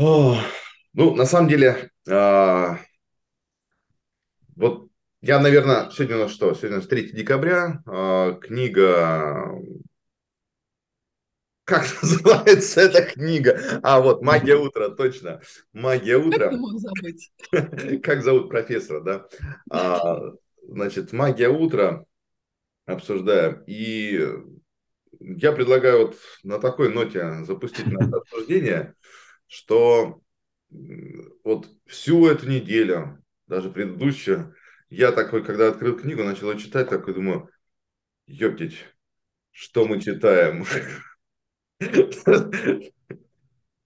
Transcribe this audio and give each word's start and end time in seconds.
О, 0.00 0.34
ну, 0.94 1.14
на 1.14 1.26
самом 1.26 1.46
деле, 1.50 1.90
а, 2.08 2.78
вот 4.56 4.88
я, 5.20 5.38
наверное, 5.38 5.90
сегодня 5.90 6.16
у 6.16 6.20
нас 6.20 6.32
что? 6.32 6.54
Сегодня 6.54 6.78
у 6.78 6.80
нас 6.80 6.88
3 6.88 7.12
декабря, 7.12 7.82
а, 7.84 8.32
книга... 8.32 9.58
Как 11.64 11.84
называется 12.02 12.80
эта 12.80 13.02
книга? 13.02 13.60
А, 13.82 14.00
вот, 14.00 14.22
«Магия 14.22 14.56
утра», 14.56 14.88
точно. 14.88 15.42
«Магия 15.74 16.18
Как 16.18 16.22
ты 16.22 16.28
утра». 16.28 16.50
мог 16.52 16.80
забыть? 16.80 17.30
Как 18.02 18.22
зовут 18.22 18.48
профессора, 18.48 19.00
да? 19.02 19.26
А, 19.70 20.32
значит, 20.66 21.12
«Магия 21.12 21.50
утра» 21.50 22.06
обсуждаем. 22.86 23.62
И 23.66 24.18
я 25.20 25.52
предлагаю 25.52 26.06
вот 26.06 26.16
на 26.42 26.58
такой 26.58 26.90
ноте 26.90 27.44
запустить 27.44 27.86
наше 27.86 28.10
обсуждение, 28.10 28.94
что 29.50 30.22
вот 31.42 31.68
всю 31.86 32.28
эту 32.28 32.48
неделю, 32.48 33.22
даже 33.48 33.68
предыдущую, 33.68 34.54
я 34.90 35.10
такой, 35.10 35.44
когда 35.44 35.68
открыл 35.68 35.98
книгу, 35.98 36.22
начал 36.22 36.52
ее 36.52 36.58
читать, 36.58 36.88
такой 36.88 37.14
думаю, 37.14 37.50
ёптить, 38.26 38.86
что 39.50 39.86
мы 39.86 40.00
читаем? 40.00 40.64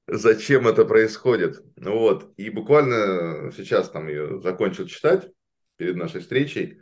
Зачем 0.07 0.69
это 0.69 0.85
происходит? 0.85 1.63
Ну 1.77 1.99
Вот. 1.99 2.35
И 2.37 2.51
буквально 2.51 3.51
сейчас 3.57 3.89
там 3.89 4.09
ее 4.09 4.43
закончил 4.43 4.87
читать 4.87 5.31
перед 5.77 5.97
нашей 5.97 6.21
встречей. 6.21 6.79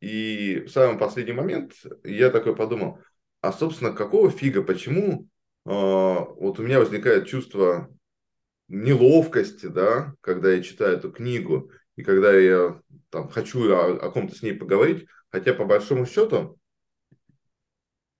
И 0.00 0.64
в 0.66 0.70
самый 0.70 0.98
последний 0.98 1.32
момент 1.32 1.74
я 2.02 2.30
такой 2.30 2.56
подумал, 2.56 2.98
а, 3.40 3.52
собственно, 3.52 3.92
какого 3.92 4.30
фига, 4.30 4.64
почему 4.64 5.28
а, 5.64 6.24
вот 6.24 6.58
у 6.58 6.64
меня 6.64 6.80
возникает 6.80 7.28
чувство 7.28 7.88
неловкости, 8.68 9.66
да, 9.66 10.14
когда 10.20 10.52
я 10.52 10.62
читаю 10.62 10.96
эту 10.96 11.12
книгу, 11.12 11.70
и 11.96 12.02
когда 12.02 12.34
я 12.34 12.80
там 13.10 13.28
хочу 13.28 13.70
о, 13.72 13.96
о 13.96 14.10
ком-то 14.10 14.34
с 14.34 14.42
ней 14.42 14.52
поговорить, 14.52 15.06
хотя 15.30 15.54
по 15.54 15.64
большому 15.64 16.06
счету 16.06 16.58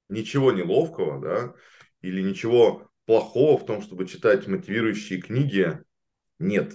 ничего 0.08 0.52
неловкого, 0.52 1.20
да, 1.20 1.54
или 2.00 2.22
ничего 2.22 2.90
плохого 3.04 3.58
в 3.58 3.66
том, 3.66 3.82
чтобы 3.82 4.06
читать 4.06 4.46
мотивирующие 4.46 5.20
книги, 5.20 5.78
нет. 6.38 6.74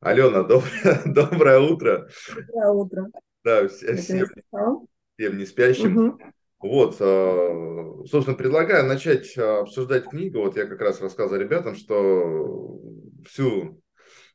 Алена, 0.00 0.42
доброе, 0.44 1.02
доброе 1.04 1.58
утро. 1.60 2.08
Доброе 2.34 2.70
утро. 2.70 3.06
Да, 3.44 3.68
всем, 3.68 3.96
всем 3.96 5.38
не 5.38 5.46
спящим. 5.46 5.96
Угу. 5.96 6.18
Вот, 6.58 6.96
а, 7.00 8.04
собственно, 8.06 8.36
предлагаю 8.36 8.86
начать 8.86 9.36
а, 9.36 9.60
обсуждать 9.60 10.08
книгу. 10.08 10.40
Вот 10.40 10.56
я 10.56 10.66
как 10.66 10.80
раз 10.80 11.00
рассказывал 11.00 11.40
ребятам, 11.40 11.74
что 11.74 12.80
всю 13.26 13.82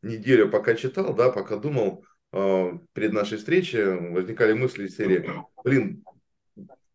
неделю 0.01 0.49
пока 0.49 0.75
читал, 0.75 1.13
да, 1.15 1.31
пока 1.31 1.57
думал 1.57 2.05
а, 2.31 2.77
перед 2.93 3.13
нашей 3.13 3.37
встречей, 3.37 4.11
возникали 4.11 4.53
мысли 4.53 4.85
из 4.85 4.95
серии, 4.95 5.27
блин, 5.63 6.03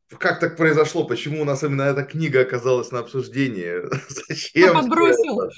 как 0.08 0.38
так 0.38 0.56
произошло? 0.56 1.04
Почему 1.04 1.42
у 1.42 1.44
нас 1.44 1.64
именно 1.64 1.82
эта 1.82 2.04
книга 2.04 2.42
оказалась 2.42 2.92
на 2.92 3.00
обсуждении? 3.00 3.82
Зачем? 4.08 4.70
Кто 4.70 4.80
подбросил? 4.80 5.50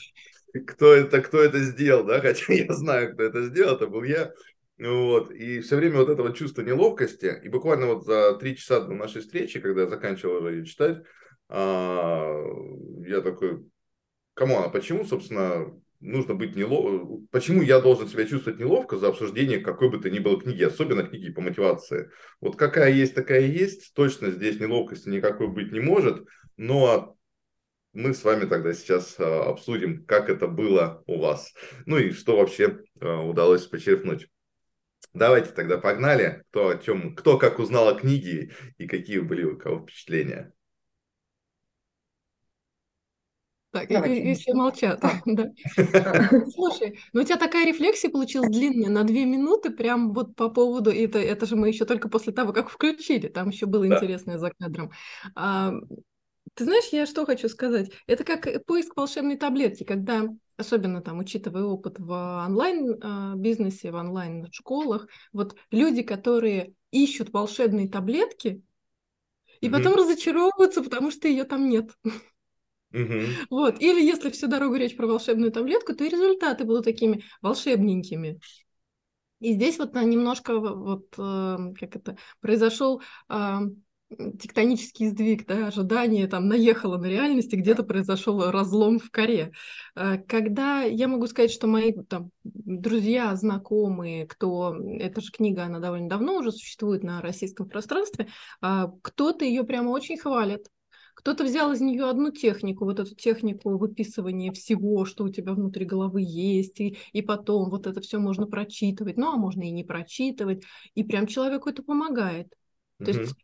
Кто 0.66 0.94
это, 0.94 1.20
кто 1.20 1.42
это 1.42 1.61
сделал, 1.61 2.05
да? 2.05 2.20
Хотя 2.20 2.52
я 2.55 2.72
знаю, 2.72 3.12
кто 3.12 3.24
это 3.24 3.44
сделал, 3.44 3.77
это 3.77 3.86
был 3.86 4.02
я. 4.02 4.33
Вот. 4.78 5.30
И 5.30 5.60
все 5.60 5.76
время 5.76 5.98
вот 5.98 6.08
этого 6.08 6.32
чувства 6.32 6.62
неловкости. 6.62 7.40
И 7.42 7.48
буквально 7.48 7.86
вот 7.86 8.04
за 8.04 8.34
три 8.34 8.56
часа 8.56 8.80
до 8.80 8.94
нашей 8.94 9.22
встречи, 9.22 9.60
когда 9.60 9.82
я 9.82 9.88
заканчивал 9.88 10.48
ее 10.48 10.64
читать, 10.64 11.02
я 11.50 13.20
такой, 13.22 13.64
кому 14.34 14.58
а 14.58 14.68
почему, 14.68 15.04
собственно, 15.04 15.66
нужно 16.00 16.34
быть 16.34 16.54
неловко, 16.54 17.26
почему 17.32 17.62
я 17.62 17.80
должен 17.80 18.06
себя 18.06 18.24
чувствовать 18.24 18.60
неловко 18.60 18.98
за 18.98 19.08
обсуждение 19.08 19.58
какой 19.58 19.90
бы 19.90 19.98
то 19.98 20.10
ни 20.10 20.20
было 20.20 20.40
книги, 20.40 20.62
особенно 20.62 21.02
книги 21.02 21.33
по 21.33 21.40
мотивации. 21.40 22.11
Вот 22.40 22.55
какая 22.55 22.92
есть, 22.92 23.17
такая 23.17 23.40
есть, 23.40 23.94
точно 23.94 24.30
здесь 24.30 24.61
неловкости 24.61 25.08
никакой 25.08 25.48
быть 25.48 25.72
не 25.72 25.80
может, 25.80 26.24
но 26.56 27.17
мы 27.94 28.14
с 28.14 28.22
вами 28.22 28.44
тогда 28.44 28.74
сейчас 28.74 29.18
обсудим, 29.18 30.05
как 30.05 30.28
это 30.28 30.46
было 30.46 31.02
у 31.06 31.18
вас, 31.18 31.52
ну 31.86 31.98
и 31.98 32.12
что 32.12 32.36
вообще 32.36 32.78
удалось 33.00 33.67
почерпнуть. 33.67 34.28
Давайте 35.14 35.51
тогда 35.51 35.79
погнали. 35.79 36.45
Кто 36.51 36.69
о 36.69 36.79
чем, 36.79 37.14
кто 37.14 37.39
как 37.39 37.58
узнал 37.58 37.89
о 37.89 37.95
книге 37.95 38.52
и 38.79 38.86
какие 38.86 39.19
были 39.20 39.45
у 39.45 39.57
кого 39.57 39.80
впечатления. 39.80 40.52
Так, 43.70 43.89
Давайте. 43.91 44.23
и, 44.23 44.33
и 44.33 44.35
все 44.35 44.55
молчат. 44.55 45.01
да. 45.27 45.52
Слушай, 46.55 46.98
ну 47.13 47.20
у 47.20 47.24
тебя 47.24 47.36
такая 47.36 47.67
рефлексия 47.67 48.11
получилась 48.11 48.51
длинная, 48.51 48.89
на 48.89 49.05
две 49.05 49.27
минуты, 49.27 49.70
прям 49.70 50.14
вот 50.14 50.35
по 50.35 50.48
поводу, 50.48 50.91
это, 50.91 51.18
это 51.18 51.45
же 51.45 51.55
мы 51.55 51.68
еще 51.68 51.85
только 51.85 52.08
после 52.08 52.33
того, 52.33 52.52
как 52.52 52.70
включили, 52.70 53.29
там 53.29 53.51
еще 53.51 53.67
было 53.67 53.86
да. 53.86 53.97
интересное 53.97 54.39
за 54.39 54.52
кадром. 54.58 54.91
А, 55.35 55.74
ты 56.58 56.64
знаешь, 56.64 56.89
я 56.91 57.07
что 57.07 57.24
хочу 57.24 57.48
сказать? 57.48 57.92
Это 58.08 58.24
как 58.24 58.48
поиск 58.67 58.96
волшебной 58.96 59.36
таблетки, 59.36 59.85
когда, 59.85 60.24
особенно 60.57 61.01
там, 61.01 61.20
учитывая 61.20 61.63
опыт 61.63 62.01
в 62.01 62.11
онлайн-бизнесе, 62.11 63.92
в 63.92 63.95
онлайн-школах, 63.95 65.07
вот 65.33 65.55
люди, 65.70 66.02
которые 66.02 66.74
ищут 66.91 67.33
волшебные 67.33 67.89
таблетки, 67.89 68.61
и 69.61 69.68
mm-hmm. 69.68 69.70
потом 69.70 69.95
разочаровываются, 69.95 70.83
потому 70.83 71.13
что 71.13 71.29
ее 71.29 71.45
там 71.45 71.68
нет. 71.68 71.97
Mm-hmm. 72.92 73.27
Вот. 73.51 73.80
Или 73.80 74.02
если 74.02 74.30
всю 74.30 74.48
дорогу 74.48 74.74
речь 74.74 74.97
про 74.97 75.07
волшебную 75.07 75.52
таблетку, 75.52 75.95
то 75.95 76.02
и 76.02 76.08
результаты 76.08 76.64
будут 76.64 76.86
такими 76.86 77.23
волшебненькими. 77.41 78.41
И 79.39 79.52
здесь 79.52 79.79
вот 79.79 79.95
немножко 79.95 80.58
вот 80.58 81.07
как 81.14 81.95
это 81.95 82.17
произошел 82.41 83.01
тектонический 84.11 85.08
сдвиг, 85.08 85.46
да, 85.46 85.69
ожидание 85.69 86.27
там 86.29 86.48
наехало 86.48 86.96
на 86.96 87.07
реальность, 87.07 87.52
и 87.52 87.57
где-то 87.57 87.83
произошел 87.83 88.51
разлом 88.51 88.98
в 88.98 89.11
коре. 89.11 89.52
А, 89.95 90.17
когда 90.17 90.83
я 90.83 91.08
могу 91.08 91.27
сказать, 91.27 91.51
что 91.51 91.67
мои 91.67 91.92
там, 91.92 92.30
друзья, 92.45 93.35
знакомые, 93.36 94.27
кто... 94.27 94.77
Эта 94.98 95.20
же 95.20 95.30
книга, 95.30 95.64
она 95.64 95.79
довольно 95.79 96.08
давно 96.08 96.36
уже 96.36 96.52
существует 96.52 97.02
на 97.02 97.20
российском 97.20 97.68
пространстве, 97.68 98.29
а, 98.61 98.91
кто-то 99.02 99.45
ее 99.45 99.64
прямо 99.64 99.91
очень 99.91 100.17
хвалит. 100.17 100.68
Кто-то 101.14 101.42
взял 101.42 101.73
из 101.73 101.80
нее 101.80 102.08
одну 102.08 102.30
технику, 102.30 102.85
вот 102.85 103.01
эту 103.01 103.14
технику 103.17 103.77
выписывания 103.77 104.52
всего, 104.52 105.05
что 105.05 105.24
у 105.24 105.29
тебя 105.29 105.52
внутри 105.52 105.85
головы 105.85 106.23
есть, 106.24 106.79
и, 106.80 106.97
и 107.13 107.23
потом 107.23 107.70
вот 107.70 107.89
это 107.89 108.01
все 108.01 108.18
можно 108.18 108.47
прочитывать, 108.47 109.17
ну 109.17 109.33
а 109.33 109.36
можно 109.36 109.63
и 109.63 109.73
не 109.73 109.83
прочитывать, 109.83 110.63
и 110.95 111.02
прям 111.02 111.27
человеку 111.27 111.68
это 111.68 111.83
помогает. 111.83 112.55
То 112.98 113.11
mm-hmm. 113.11 113.20
есть 113.20 113.35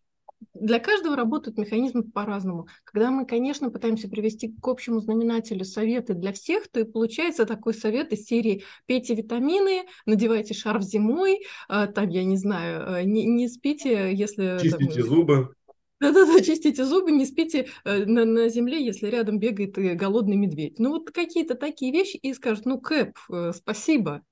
для 0.53 0.79
каждого 0.79 1.17
работают 1.17 1.59
механизмы 1.59 2.03
по-разному. 2.03 2.69
Когда 2.85 3.11
мы, 3.11 3.27
конечно, 3.27 3.71
пытаемся 3.71 4.09
привести 4.09 4.49
к 4.49 4.67
общему 4.67 5.01
знаменателю 5.01 5.65
советы 5.65 6.15
для 6.15 6.33
всех, 6.33 6.69
то 6.69 6.81
и 6.81 6.85
получается 6.85 7.47
такой 7.47 7.75
совет 7.75 8.13
из 8.13 8.25
серии 8.25 8.65
«пейте 8.87 9.15
витамины, 9.15 9.85
надевайте 10.07 10.55
шарф 10.55 10.83
зимой», 10.83 11.41
а, 11.69 11.87
там, 11.87 12.09
я 12.09 12.25
не 12.25 12.37
знаю, 12.37 12.95
а, 12.95 13.03
не, 13.03 13.25
не 13.25 13.49
спите, 13.49 14.13
если... 14.15 14.59
Чистите 14.61 15.01
там, 15.01 15.09
зубы. 15.09 15.55
Да-да-да, 16.01 16.41
чистите 16.41 16.85
зубы, 16.85 17.13
не 17.13 17.25
спите 17.25 17.69
э, 17.85 18.05
на, 18.05 18.25
на 18.25 18.49
земле, 18.49 18.85
если 18.85 19.07
рядом 19.07 19.39
бегает 19.39 19.79
э, 19.79 19.95
голодный 19.95 20.37
медведь. 20.37 20.79
Ну 20.79 20.91
вот 20.91 21.11
какие-то 21.11 21.55
такие 21.55 21.93
вещи, 21.93 22.17
и 22.17 22.35
скажут, 22.35 22.67
ну, 22.67 22.81
Кэп, 22.81 23.17
э, 23.31 23.53
спасибо. 23.55 24.23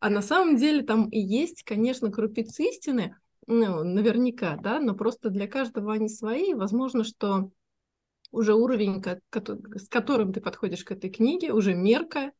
А 0.00 0.10
на 0.10 0.22
самом 0.22 0.56
деле 0.56 0.82
там 0.82 1.08
и 1.08 1.18
есть, 1.18 1.62
конечно, 1.62 2.10
крупицы 2.10 2.64
истины, 2.64 3.16
ну, 3.46 3.84
наверняка, 3.84 4.56
да, 4.56 4.80
но 4.80 4.94
просто 4.94 5.30
для 5.30 5.46
каждого 5.46 5.92
они 5.92 6.08
свои. 6.08 6.54
Возможно, 6.54 7.04
что 7.04 7.50
уже 8.30 8.54
уровень, 8.54 9.02
с 9.74 9.88
которым 9.88 10.32
ты 10.32 10.40
подходишь 10.40 10.84
к 10.84 10.92
этой 10.92 11.10
книге, 11.10 11.52
уже 11.52 11.74
мерка, 11.74 12.32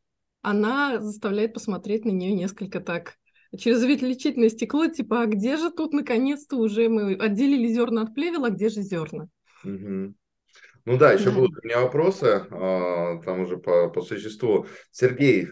она 0.42 1.00
заставляет 1.00 1.54
посмотреть 1.54 2.04
на 2.04 2.10
нее 2.10 2.32
несколько 2.32 2.80
так 2.80 3.14
через 3.56 3.82
увеличительное 3.82 4.48
стекло, 4.48 4.86
типа, 4.88 5.22
а 5.22 5.26
где 5.26 5.56
же 5.56 5.70
тут 5.70 5.92
наконец-то 5.92 6.56
уже 6.56 6.88
мы 6.88 7.14
отделили 7.14 7.68
зерна 7.68 8.02
от 8.02 8.14
плевела, 8.14 8.48
а 8.48 8.50
где 8.50 8.68
же 8.68 8.82
зерна? 8.82 9.28
Угу. 9.64 10.14
Ну 10.84 10.98
да, 10.98 11.12
еще 11.12 11.30
да. 11.30 11.32
будут 11.32 11.58
у 11.58 11.66
меня 11.66 11.80
вопросы, 11.80 12.46
а, 12.50 13.20
там 13.22 13.40
уже 13.40 13.56
по, 13.56 13.88
по 13.88 14.02
существу. 14.02 14.66
Сергей, 14.90 15.48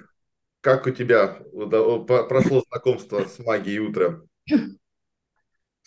как 0.61 0.87
у 0.87 0.91
тебя 0.91 1.41
прошло 2.29 2.63
знакомство 2.69 3.25
с 3.25 3.39
магией 3.39 3.81
утра? 3.81 4.21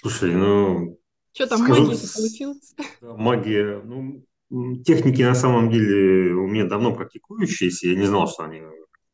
Слушай, 0.02 0.36
ну... 0.36 1.00
Что 1.34 1.48
там, 1.48 1.60
скажу, 1.60 1.86
магия 1.88 2.08
получилась? 2.16 2.76
Магия, 3.02 3.82
ну, 3.84 4.24
техники 4.84 5.22
на 5.22 5.36
самом 5.36 5.70
деле 5.70 6.34
у 6.34 6.48
меня 6.48 6.66
давно 6.66 6.96
практикующиеся, 6.96 7.90
я 7.90 7.96
не 7.96 8.06
знал, 8.06 8.28
что 8.28 8.44
они 8.44 8.62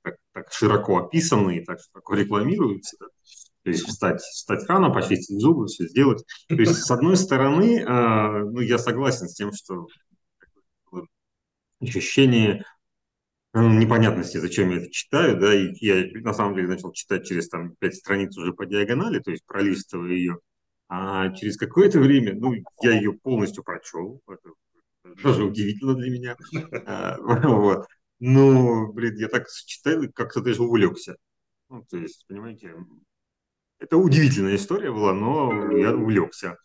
так, 0.01 0.15
так 0.33 0.51
широко 0.51 1.06
описаны 1.06 1.57
и 1.57 1.65
так 1.65 1.80
широко 1.80 2.15
рекламируются. 2.15 2.97
То 3.63 3.69
есть 3.69 3.88
встать, 3.88 4.19
встать 4.19 4.68
рано, 4.68 4.89
почистить 4.89 5.39
зубы, 5.39 5.68
все 5.68 5.88
сделать. 5.88 6.24
То 6.50 6.56
есть, 6.56 6.83
с 6.83 6.91
одной 6.91 7.15
стороны, 7.15 7.80
э, 7.80 8.44
ну, 8.44 8.59
я 8.59 8.77
согласен 8.77 9.30
с 9.30 9.35
тем, 9.35 9.53
что 9.53 9.88
ощущение 11.80 12.65
непонятности, 13.53 14.38
зачем 14.38 14.71
я 14.71 14.77
это 14.77 14.91
читаю, 14.91 15.39
да, 15.39 15.53
и 15.53 15.74
я 15.80 16.06
на 16.21 16.33
самом 16.33 16.56
деле 16.56 16.68
начал 16.68 16.91
читать 16.91 17.25
через 17.25 17.50
там 17.50 17.75
пять 17.80 17.95
страниц 17.95 18.35
уже 18.38 18.51
по 18.51 18.65
диагонали, 18.65 19.19
то 19.19 19.31
есть 19.31 19.45
пролистывая 19.45 20.12
ее, 20.12 20.39
а 20.95 21.31
через 21.31 21.57
какое-то 21.57 22.00
время, 22.00 22.36
ну, 22.36 22.54
я 22.84 22.92
ее 22.92 23.13
полностью 23.13 23.63
прочел, 23.63 24.22
это 24.28 24.51
даже 25.24 25.44
удивительно 25.44 25.95
для 25.95 26.12
меня, 26.12 26.38
а, 26.86 27.18
вот, 27.48 27.88
ну, 28.19 28.94
блин, 28.94 29.16
я 29.18 29.28
так 29.28 29.48
читал, 29.66 30.04
как-то 30.13 30.42
даже 30.42 30.62
увлекся, 30.62 31.16
ну, 31.69 31.84
то 31.90 31.98
есть, 31.98 32.28
понимаете, 32.28 32.75
это 33.80 33.98
удивительная 33.98 34.56
история 34.56 34.92
была, 34.92 35.13
но 35.13 35.75
я 35.75 35.95
увлекся. 35.95 36.57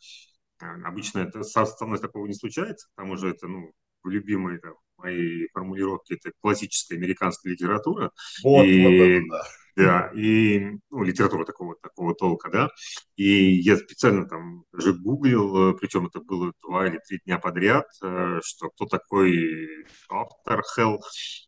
Обычно 0.59 1.21
это 1.21 1.43
со 1.43 1.65
мной 1.87 1.99
такого 1.99 2.27
не 2.27 2.35
случается, 2.35 2.89
к 2.89 2.97
тому 2.97 3.17
же 3.17 3.31
это, 3.31 3.49
ну, 3.49 3.73
любимые 4.05 4.59
там, 4.59 4.75
мои 4.99 5.47
формулировки, 5.55 6.15
это 6.15 6.33
классическая 6.43 6.97
американская 6.97 7.53
литература. 7.53 8.11
Вот, 8.43 8.65
и, 8.65 8.85
вот 8.85 8.93
это, 8.93 9.27
да. 9.31 9.43
Да, 9.79 10.11
и 10.13 10.59
ну, 10.91 11.05
литература 11.05 11.45
такого, 11.45 11.77
такого 11.81 12.13
толка, 12.13 12.51
да. 12.51 12.69
И 13.15 13.53
я 13.61 13.77
специально 13.77 14.29
там 14.29 14.65
даже 14.73 14.93
гуглил, 14.93 15.77
причем 15.79 16.07
это 16.07 16.21
было 16.21 16.53
два 16.67 16.89
или 16.89 16.99
три 17.07 17.21
дня 17.25 17.39
подряд, 17.39 17.87
э, 18.03 18.41
что 18.43 18.71
кто 18.71 18.87
такой 18.87 19.87
автор 20.11 20.65
Хелл, 20.75 21.01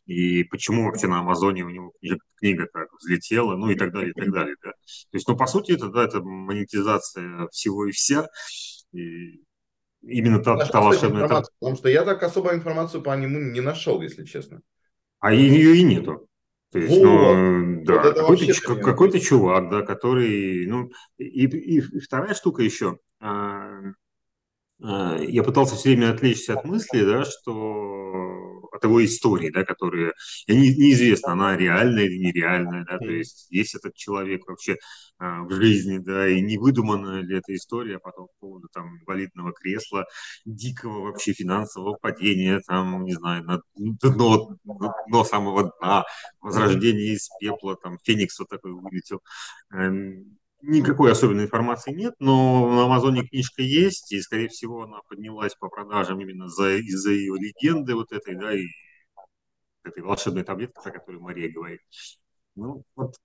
и 0.05 0.45
почему 0.45 0.85
вообще 0.85 1.07
на 1.07 1.19
Амазоне 1.19 1.65
у 1.65 1.69
него 1.69 1.91
книга 2.37 2.69
так 2.71 2.87
взлетела, 2.93 3.57
ну 3.57 3.69
и 3.69 3.75
так 3.75 3.91
далее, 3.91 4.11
и 4.11 4.13
так 4.13 4.31
далее, 4.31 4.55
да. 4.63 4.71
То 4.71 5.17
есть, 5.17 5.27
ну, 5.27 5.35
по 5.35 5.45
сути, 5.45 5.73
это, 5.73 5.89
да, 5.89 6.05
это 6.05 6.21
монетизация 6.21 7.49
всего 7.49 7.85
и 7.87 7.91
вся. 7.91 8.29
И 8.93 9.43
именно 10.03 10.41
та, 10.41 10.55
та 10.67 10.79
волшебная... 10.79 11.27
Потому 11.27 11.75
что 11.75 11.89
я 11.89 12.05
так 12.05 12.23
особо 12.23 12.53
информацию 12.53 13.03
по 13.03 13.13
нему 13.17 13.39
не 13.39 13.59
нашел, 13.59 14.01
если 14.01 14.23
честно. 14.23 14.61
А 15.19 15.33
ее 15.33 15.75
и 15.75 15.83
нету. 15.83 16.29
То 16.71 16.79
есть, 16.79 16.97
вот. 16.97 17.35
ну, 17.35 17.83
да, 17.83 18.01
вот 18.01 18.15
какой-то, 18.15 18.75
какой-то 18.77 19.19
чувак, 19.19 19.69
да, 19.69 19.81
который, 19.81 20.65
ну, 20.67 20.89
и, 21.17 21.45
и, 21.45 21.77
и 21.79 21.99
вторая 21.99 22.33
штука 22.33 22.63
еще, 22.63 22.97
а, 23.19 23.81
а, 24.81 25.17
я 25.17 25.43
пытался 25.43 25.75
все 25.75 25.89
время 25.89 26.11
отвлечься 26.11 26.53
от 26.53 26.63
мысли, 26.65 27.03
да, 27.03 27.25
что 27.25 28.60
от 28.71 28.83
его 28.83 29.03
истории, 29.03 29.49
да, 29.49 29.63
которая 29.63 30.13
не, 30.47 30.69
неизвестно, 30.69 31.33
она 31.33 31.57
реальная 31.57 32.05
или 32.05 32.17
нереальная, 32.17 32.85
да, 32.85 32.97
то 32.97 33.09
есть 33.09 33.47
есть 33.49 33.75
этот 33.75 33.95
человек 33.95 34.47
вообще 34.47 34.77
а, 35.17 35.43
в 35.43 35.51
жизни, 35.51 35.97
да, 35.97 36.27
и 36.27 36.41
не 36.41 36.57
выдуманная 36.57 37.21
ли 37.21 37.37
эта 37.37 37.53
история 37.55 37.99
потом 37.99 38.27
по 38.27 38.47
поводу 38.47 38.69
там 38.73 38.97
инвалидного 38.97 39.53
кресла, 39.53 40.05
дикого 40.45 41.01
вообще 41.05 41.33
финансового 41.33 41.97
падения, 42.01 42.61
там, 42.65 43.03
не 43.03 43.13
знаю, 43.13 43.43
на 43.43 43.61
дно, 43.75 44.55
дно 45.07 45.23
самого 45.23 45.71
дна, 45.79 46.05
возрождение 46.39 47.13
из 47.13 47.29
пепла, 47.39 47.75
там, 47.75 47.97
Феникс 48.03 48.39
вот 48.39 48.49
такой 48.49 48.71
вылетел. 48.71 49.21
Эм, 49.73 50.37
никакой 50.61 51.11
особенной 51.11 51.45
информации 51.45 51.91
нет, 51.91 52.13
но 52.19 52.69
на 52.69 52.85
Амазоне 52.85 53.27
книжка 53.27 53.61
есть, 53.61 54.11
и, 54.11 54.21
скорее 54.21 54.49
всего, 54.49 54.83
она 54.83 54.99
поднялась 55.07 55.55
по 55.55 55.69
продажам 55.69 56.19
именно 56.19 56.47
за, 56.47 56.77
из-за 56.77 57.11
ее 57.11 57.35
легенды 57.35 57.95
вот 57.95 58.11
этой, 58.11 58.35
да, 58.35 58.53
и 58.53 58.67
этой 59.83 60.03
волшебной 60.03 60.43
таблетки, 60.43 60.77
о 60.83 60.91
которой 60.91 61.19
Мария 61.19 61.51
говорит. 61.51 61.81
Ну, 62.55 62.83
вот 62.95 63.15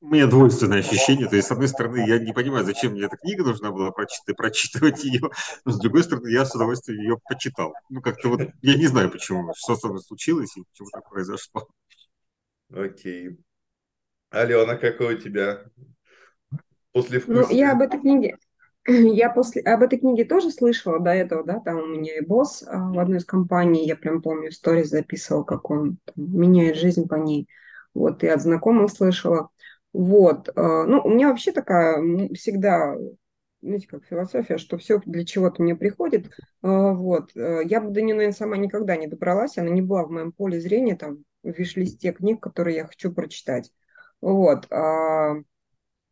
у 0.00 0.06
меня 0.06 0.26
двойственное 0.26 0.80
ощущение. 0.80 1.28
То 1.28 1.36
есть, 1.36 1.48
с 1.48 1.50
одной 1.50 1.68
стороны, 1.68 2.06
я 2.06 2.18
не 2.18 2.32
понимаю, 2.32 2.64
зачем 2.64 2.92
мне 2.92 3.04
эта 3.04 3.16
книга 3.16 3.44
нужна 3.44 3.70
была 3.70 3.90
прочитать, 3.90 4.36
прочитывать 4.36 5.02
ее, 5.04 5.30
но 5.64 5.72
с 5.72 5.78
другой 5.78 6.02
стороны, 6.02 6.28
я 6.28 6.44
с 6.44 6.54
удовольствием 6.54 7.00
ее 7.00 7.18
почитал. 7.24 7.74
Ну, 7.88 8.00
как-то 8.00 8.28
вот, 8.28 8.40
я 8.62 8.76
не 8.76 8.86
знаю, 8.86 9.10
почему, 9.10 9.52
что 9.56 9.76
со 9.76 9.88
мной 9.88 10.00
случилось 10.00 10.56
и 10.56 10.62
почему 10.70 10.88
так 10.92 11.08
произошло. 11.08 11.68
Окей. 12.70 13.38
Алена, 14.30 14.76
какой 14.76 15.14
у 15.14 15.18
тебя 15.18 15.64
после 16.94 17.20
Ну, 17.26 17.50
я 17.50 17.72
об 17.72 17.82
этой 17.82 18.00
книге, 18.00 18.36
я 18.86 19.28
после, 19.30 19.62
об 19.62 19.82
этой 19.82 19.98
книге 19.98 20.24
тоже 20.24 20.50
слышала 20.50 21.00
до 21.00 21.10
этого, 21.10 21.44
да, 21.44 21.58
там 21.58 21.76
у 21.78 21.86
меня 21.86 22.16
и 22.16 22.24
босс 22.24 22.62
а, 22.66 22.90
в 22.90 22.98
одной 22.98 23.18
из 23.18 23.24
компаний, 23.24 23.86
я 23.86 23.96
прям 23.96 24.22
помню, 24.22 24.52
сторис 24.52 24.90
записывал, 24.90 25.44
как 25.44 25.70
он 25.70 25.98
там, 26.04 26.14
меняет 26.16 26.76
жизнь 26.76 27.08
по 27.08 27.16
ней. 27.16 27.48
Вот, 27.94 28.22
и 28.24 28.28
от 28.28 28.42
знакомых 28.42 28.90
слышала. 28.90 29.48
Вот, 29.92 30.48
а, 30.54 30.84
ну, 30.84 31.00
у 31.02 31.10
меня 31.10 31.30
вообще 31.30 31.50
такая 31.50 32.00
всегда, 32.34 32.94
знаете, 33.60 33.88
как 33.88 34.04
философия, 34.04 34.58
что 34.58 34.78
все 34.78 35.00
для 35.04 35.24
чего-то 35.24 35.62
мне 35.62 35.74
приходит. 35.74 36.30
А, 36.62 36.92
вот, 36.92 37.30
я 37.34 37.80
бы 37.80 37.90
до 37.90 38.02
нее, 38.02 38.14
наверное, 38.14 38.36
сама 38.36 38.56
никогда 38.56 38.96
не 38.96 39.08
добралась, 39.08 39.58
она 39.58 39.70
не 39.70 39.82
была 39.82 40.04
в 40.04 40.10
моем 40.10 40.30
поле 40.30 40.60
зрения, 40.60 40.94
там, 40.94 41.24
в 41.42 41.50
виш-листе 41.50 42.12
книг, 42.12 42.40
которые 42.40 42.76
я 42.76 42.86
хочу 42.86 43.12
прочитать. 43.12 43.72
Вот, 44.20 44.66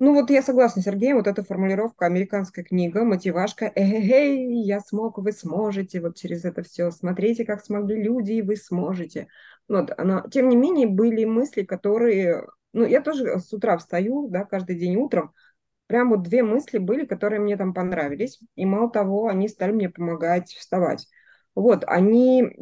ну 0.03 0.15
вот 0.15 0.31
я 0.31 0.43
согласна, 0.43 0.83
Сергей, 0.83 1.13
вот 1.13 1.29
эта 1.29 1.45
формулировка 1.45 2.07
«американская 2.07 2.65
книга», 2.65 3.05
мотивашка 3.05 3.71
«эй, 3.77 4.65
я 4.65 4.81
смог, 4.81 5.19
вы 5.19 5.31
сможете», 5.31 6.01
вот 6.01 6.17
через 6.17 6.45
это 6.45 6.65
все 6.65 6.91
«смотрите, 6.91 7.45
как 7.45 7.65
смогли 7.65 8.03
люди, 8.03 8.33
и 8.33 8.43
вы 8.43 8.57
сможете». 8.57 9.29
Вот, 9.69 9.93
но, 9.97 10.29
тем 10.29 10.49
не 10.49 10.57
менее, 10.57 10.89
были 10.89 11.25
мысли, 11.25 11.63
которые... 11.63 12.49
Ну, 12.73 12.85
я 12.85 13.01
тоже 13.01 13.39
с 13.39 13.53
утра 13.53 13.79
встаю, 13.79 14.27
да, 14.29 14.45
каждый 14.45 14.77
день 14.77 14.97
утром, 14.97 15.33
прям 15.87 16.11
вот 16.11 16.25
две 16.25 16.43
мысли 16.43 16.79
были, 16.79 17.07
которые 17.07 17.41
мне 17.41 17.57
там 17.57 17.73
понравились, 17.73 18.41
и 18.57 18.67
мало 18.67 18.91
того, 18.91 19.29
они 19.29 19.47
стали 19.47 19.71
мне 19.71 19.89
помогать 19.89 20.49
вставать. 20.51 21.07
Вот, 21.55 21.85
они 21.87 22.57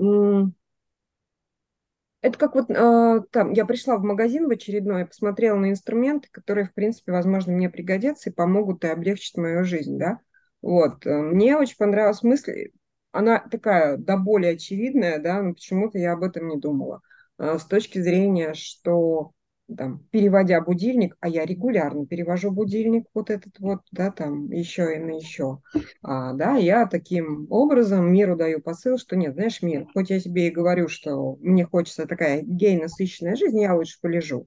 это 2.23 2.39
как 2.39 2.55
вот 2.55 2.71
э, 2.71 3.21
там, 3.31 3.53
я 3.53 3.65
пришла 3.65 3.97
в 3.97 4.03
магазин 4.03 4.47
в 4.47 4.51
очередной, 4.51 5.07
посмотрела 5.07 5.57
на 5.57 5.71
инструменты, 5.71 6.29
которые, 6.31 6.67
в 6.67 6.75
принципе, 6.75 7.13
возможно, 7.13 7.53
мне 7.53 7.71
пригодятся 7.71 8.31
и 8.31 8.33
помогут 8.33 8.85
и 8.85 8.89
облегчить 8.89 9.37
мою 9.37 9.65
жизнь, 9.65 9.99
да. 9.99 10.21
Вот, 10.61 11.07
э, 11.07 11.11
мне 11.11 11.57
очень 11.57 11.77
понравилась 11.77 12.23
мысль, 12.23 12.71
она 13.13 13.39
такая 13.39 13.97
до 13.97 14.17
боли 14.17 14.47
очевидная, 14.47 15.19
да, 15.19 15.43
но 15.43 15.55
почему-то 15.55 15.99
я 15.99 16.13
об 16.13 16.23
этом 16.23 16.49
не 16.49 16.59
думала. 16.59 17.01
Э, 17.39 17.59
с 17.59 17.65
точки 17.65 17.99
зрения, 17.99 18.53
что 18.55 19.33
там, 19.77 20.07
переводя 20.11 20.61
будильник, 20.61 21.17
а 21.21 21.29
я 21.29 21.45
регулярно 21.45 22.07
перевожу 22.07 22.51
будильник 22.51 23.07
вот 23.15 23.31
этот 23.31 23.59
вот, 23.59 23.81
да, 23.93 24.11
там, 24.11 24.51
еще 24.51 24.95
и 24.95 24.99
на 24.99 25.13
еще, 25.13 25.61
а, 26.03 26.33
да, 26.33 26.57
я 26.57 26.87
таким 26.87 27.47
образом 27.51 28.13
миру 28.13 28.37
даю 28.37 28.61
посыл, 28.61 28.99
что 28.99 29.17
нет, 29.17 29.35
знаешь, 29.35 29.63
мир, 29.63 29.87
хоть 29.93 30.11
я 30.11 30.21
тебе 30.21 30.49
и 30.49 30.53
говорю, 30.53 30.89
что 30.89 31.37
мне 31.37 31.65
хочется 31.65 32.07
такая 32.07 32.43
гей-насыщенная 32.43 33.37
жизнь, 33.37 33.61
я 33.61 33.75
лучше 33.75 33.99
полежу. 34.01 34.47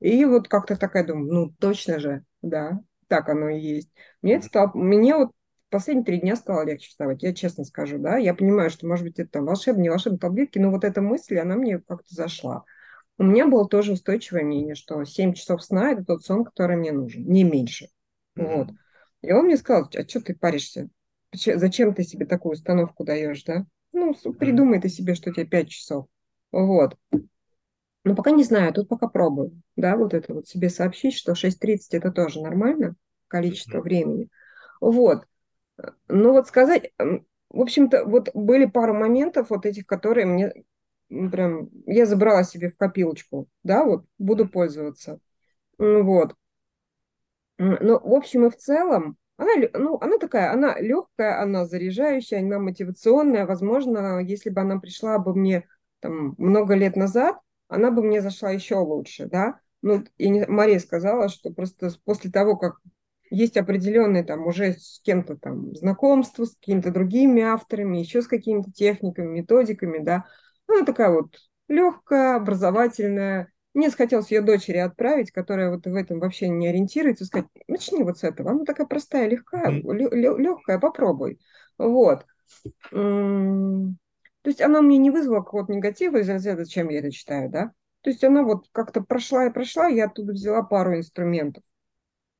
И 0.00 0.24
вот 0.24 0.48
как-то 0.48 0.76
такая 0.76 1.06
думаю, 1.06 1.32
ну, 1.32 1.54
точно 1.58 1.98
же, 1.98 2.24
да, 2.42 2.80
так 3.08 3.28
оно 3.28 3.48
и 3.48 3.60
есть. 3.60 3.90
Мне 4.22 4.34
это 4.34 4.46
стало, 4.46 4.70
мне 4.74 5.16
вот 5.16 5.32
последние 5.70 6.04
три 6.04 6.20
дня 6.20 6.36
стало 6.36 6.64
легче 6.64 6.88
вставать, 6.88 7.22
я 7.22 7.34
честно 7.34 7.64
скажу, 7.64 7.98
да, 7.98 8.16
я 8.16 8.34
понимаю, 8.34 8.70
что, 8.70 8.86
может 8.86 9.04
быть, 9.04 9.18
это 9.18 9.30
там 9.30 9.44
волшебные, 9.44 9.84
не 9.84 9.88
волшебные 9.90 10.18
таблетки, 10.18 10.58
но 10.58 10.70
вот 10.70 10.84
эта 10.84 11.00
мысль, 11.00 11.38
она 11.38 11.56
мне 11.56 11.78
как-то 11.78 12.14
зашла. 12.14 12.64
У 13.18 13.24
меня 13.24 13.48
было 13.48 13.68
тоже 13.68 13.92
устойчивое 13.92 14.44
мнение, 14.44 14.76
что 14.76 15.04
7 15.04 15.34
часов 15.34 15.62
сна– 15.64 15.90
это 15.92 16.04
тот 16.04 16.24
сон, 16.24 16.44
который 16.44 16.76
мне 16.76 16.92
нужен, 16.92 17.24
не 17.24 17.42
меньше. 17.42 17.88
Mm-hmm. 18.36 18.56
Вот. 18.56 18.68
И 19.22 19.32
он 19.32 19.46
мне 19.46 19.56
сказал, 19.56 19.90
а 19.92 20.08
что 20.08 20.20
ты 20.20 20.36
паришься? 20.36 20.88
Зачем 21.32 21.94
ты 21.94 22.04
себе 22.04 22.26
такую 22.26 22.52
установку 22.52 23.04
даешь, 23.04 23.42
да? 23.42 23.66
Ну, 23.92 24.14
придумай 24.38 24.80
ты 24.80 24.88
себе, 24.88 25.16
что 25.16 25.30
у 25.30 25.32
тебя 25.32 25.46
5 25.46 25.68
часов. 25.68 26.06
Вот. 26.52 26.96
Но 28.04 28.14
пока 28.14 28.30
не 28.30 28.44
знаю, 28.44 28.72
тут 28.72 28.88
пока 28.88 29.08
пробую. 29.08 29.60
Да, 29.74 29.96
вот 29.96 30.14
это 30.14 30.32
вот 30.32 30.46
себе 30.46 30.70
сообщить, 30.70 31.14
что 31.14 31.32
6.30 31.32 31.78
это 31.90 32.12
тоже 32.12 32.40
нормально, 32.40 32.94
количество 33.26 33.78
mm-hmm. 33.78 33.82
времени. 33.82 34.28
Вот. 34.80 35.26
Ну 36.06 36.32
вот 36.32 36.46
сказать, 36.46 36.92
в 36.98 37.60
общем-то, 37.60 38.04
вот 38.04 38.30
были 38.34 38.66
пару 38.66 38.94
моментов 38.94 39.50
вот 39.50 39.66
этих, 39.66 39.86
которые 39.86 40.26
мне 40.26 40.52
прям, 41.08 41.70
я 41.86 42.06
забрала 42.06 42.44
себе 42.44 42.70
в 42.70 42.76
копилочку, 42.76 43.48
да, 43.62 43.84
вот, 43.84 44.04
буду 44.18 44.48
пользоваться. 44.48 45.20
Вот. 45.78 46.34
Ну, 47.58 47.98
в 47.98 48.14
общем 48.14 48.46
и 48.46 48.50
в 48.50 48.56
целом, 48.56 49.16
она, 49.36 49.52
ну, 49.72 49.98
она 50.00 50.18
такая, 50.18 50.52
она 50.52 50.78
легкая, 50.78 51.40
она 51.40 51.64
заряжающая, 51.66 52.40
она 52.40 52.58
мотивационная. 52.58 53.46
Возможно, 53.46 54.18
если 54.20 54.50
бы 54.50 54.60
она 54.60 54.78
пришла 54.78 55.18
бы 55.18 55.34
мне 55.34 55.66
там 56.00 56.34
много 56.38 56.74
лет 56.74 56.96
назад, 56.96 57.36
она 57.68 57.90
бы 57.90 58.02
мне 58.02 58.20
зашла 58.20 58.50
еще 58.50 58.76
лучше, 58.76 59.26
да. 59.26 59.60
Ну, 59.82 60.04
и 60.16 60.28
не, 60.28 60.44
Мария 60.46 60.80
сказала, 60.80 61.28
что 61.28 61.52
просто 61.52 61.90
после 62.04 62.30
того, 62.30 62.56
как 62.56 62.78
есть 63.30 63.56
определенные 63.56 64.24
там 64.24 64.46
уже 64.46 64.72
с 64.72 65.00
кем-то 65.04 65.36
там 65.36 65.74
знакомства, 65.74 66.44
с 66.44 66.54
какими-то 66.56 66.90
другими 66.90 67.42
авторами, 67.42 67.98
еще 67.98 68.22
с 68.22 68.26
какими-то 68.26 68.72
техниками, 68.72 69.40
методиками, 69.40 69.98
да, 69.98 70.24
она 70.68 70.84
такая 70.84 71.10
вот 71.10 71.36
легкая, 71.68 72.36
образовательная. 72.36 73.52
Мне 73.74 73.90
захотелось 73.90 74.30
ее 74.30 74.40
дочери 74.40 74.78
отправить, 74.78 75.30
которая 75.30 75.70
вот 75.70 75.86
в 75.86 75.94
этом 75.94 76.20
вообще 76.20 76.48
не 76.48 76.68
ориентируется, 76.68 77.24
сказать, 77.24 77.48
начни 77.68 78.02
вот 78.02 78.18
с 78.18 78.24
этого. 78.24 78.50
Она 78.50 78.64
такая 78.64 78.86
простая, 78.86 79.28
легкая, 79.28 79.70
легкая, 79.70 80.78
попробуй. 80.78 81.38
Вот. 81.76 82.26
То 82.90 83.94
есть 84.44 84.60
она 84.62 84.80
мне 84.80 84.98
не 84.98 85.10
вызвала 85.10 85.42
какого-то 85.42 85.72
негатива 85.72 86.16
из 86.18 86.28
разряда, 86.28 86.64
зачем 86.64 86.88
я 86.88 87.00
это 87.00 87.10
читаю, 87.10 87.50
да? 87.50 87.72
То 88.00 88.10
есть 88.10 88.24
она 88.24 88.42
вот 88.42 88.66
как-то 88.72 89.02
прошла 89.02 89.46
и 89.46 89.52
прошла, 89.52 89.86
я 89.88 90.06
оттуда 90.06 90.32
взяла 90.32 90.62
пару 90.62 90.96
инструментов. 90.96 91.62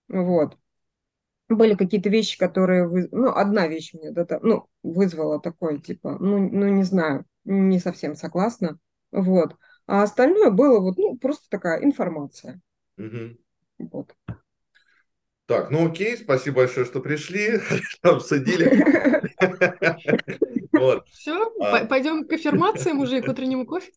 Вот. 0.09 0.57
Были 1.49 1.75
какие-то 1.75 2.11
вещи, 2.11 2.39
которые... 2.39 2.87
Вы... 2.87 3.09
Ну, 3.11 3.29
одна 3.29 3.69
вещь 3.69 3.95
мне 3.95 4.11
да, 4.11 4.27
ну, 4.43 4.67
вызвала 4.83 5.41
такое, 5.41 5.79
типа, 5.79 6.19
ну, 6.19 6.39
ну, 6.39 6.69
не 6.69 6.85
знаю, 6.85 7.25
не 7.45 7.79
совсем 7.79 8.15
согласна. 8.15 8.79
Вот. 9.11 9.57
А 9.87 10.03
остальное 10.03 10.51
было 10.51 10.81
вот, 10.81 10.99
ну, 10.99 11.17
просто 11.17 11.49
такая 11.49 11.83
информация. 11.83 12.61
Мгм. 12.97 13.39
Вот. 13.79 14.15
Так, 15.47 15.71
ну 15.71 15.89
окей, 15.89 16.19
спасибо 16.19 16.57
большое, 16.57 16.85
что 16.85 17.01
пришли, 17.01 17.59
обсудили. 18.03 18.69
Все, 21.11 21.53
А. 21.61 21.87
пойдем 21.87 22.27
к 22.29 22.33
аффирмациям 22.35 23.01
уже 23.01 23.19
и 23.19 23.23
к 23.23 23.29
утреннему 23.29 23.65
кофе. 23.65 23.91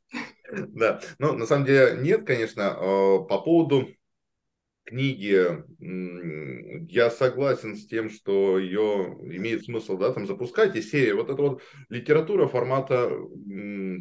Да, 0.53 1.01
ну 1.19 1.33
на 1.33 1.45
самом 1.45 1.65
деле 1.65 1.97
нет, 2.01 2.25
конечно, 2.25 2.61
э, 2.61 3.27
по 3.27 3.41
поводу 3.41 3.89
книги 4.91 5.63
м, 5.79 6.85
я 6.87 7.09
согласен 7.09 7.77
с 7.77 7.87
тем, 7.87 8.09
что 8.09 8.59
ее 8.59 9.17
имеет 9.23 9.63
смысл, 9.63 9.97
да, 9.97 10.11
там 10.11 10.27
запускать 10.27 10.75
и 10.75 10.81
серия. 10.81 11.15
Вот 11.15 11.29
эта 11.29 11.41
вот 11.41 11.61
литература 11.87 12.47
формата 12.47 13.09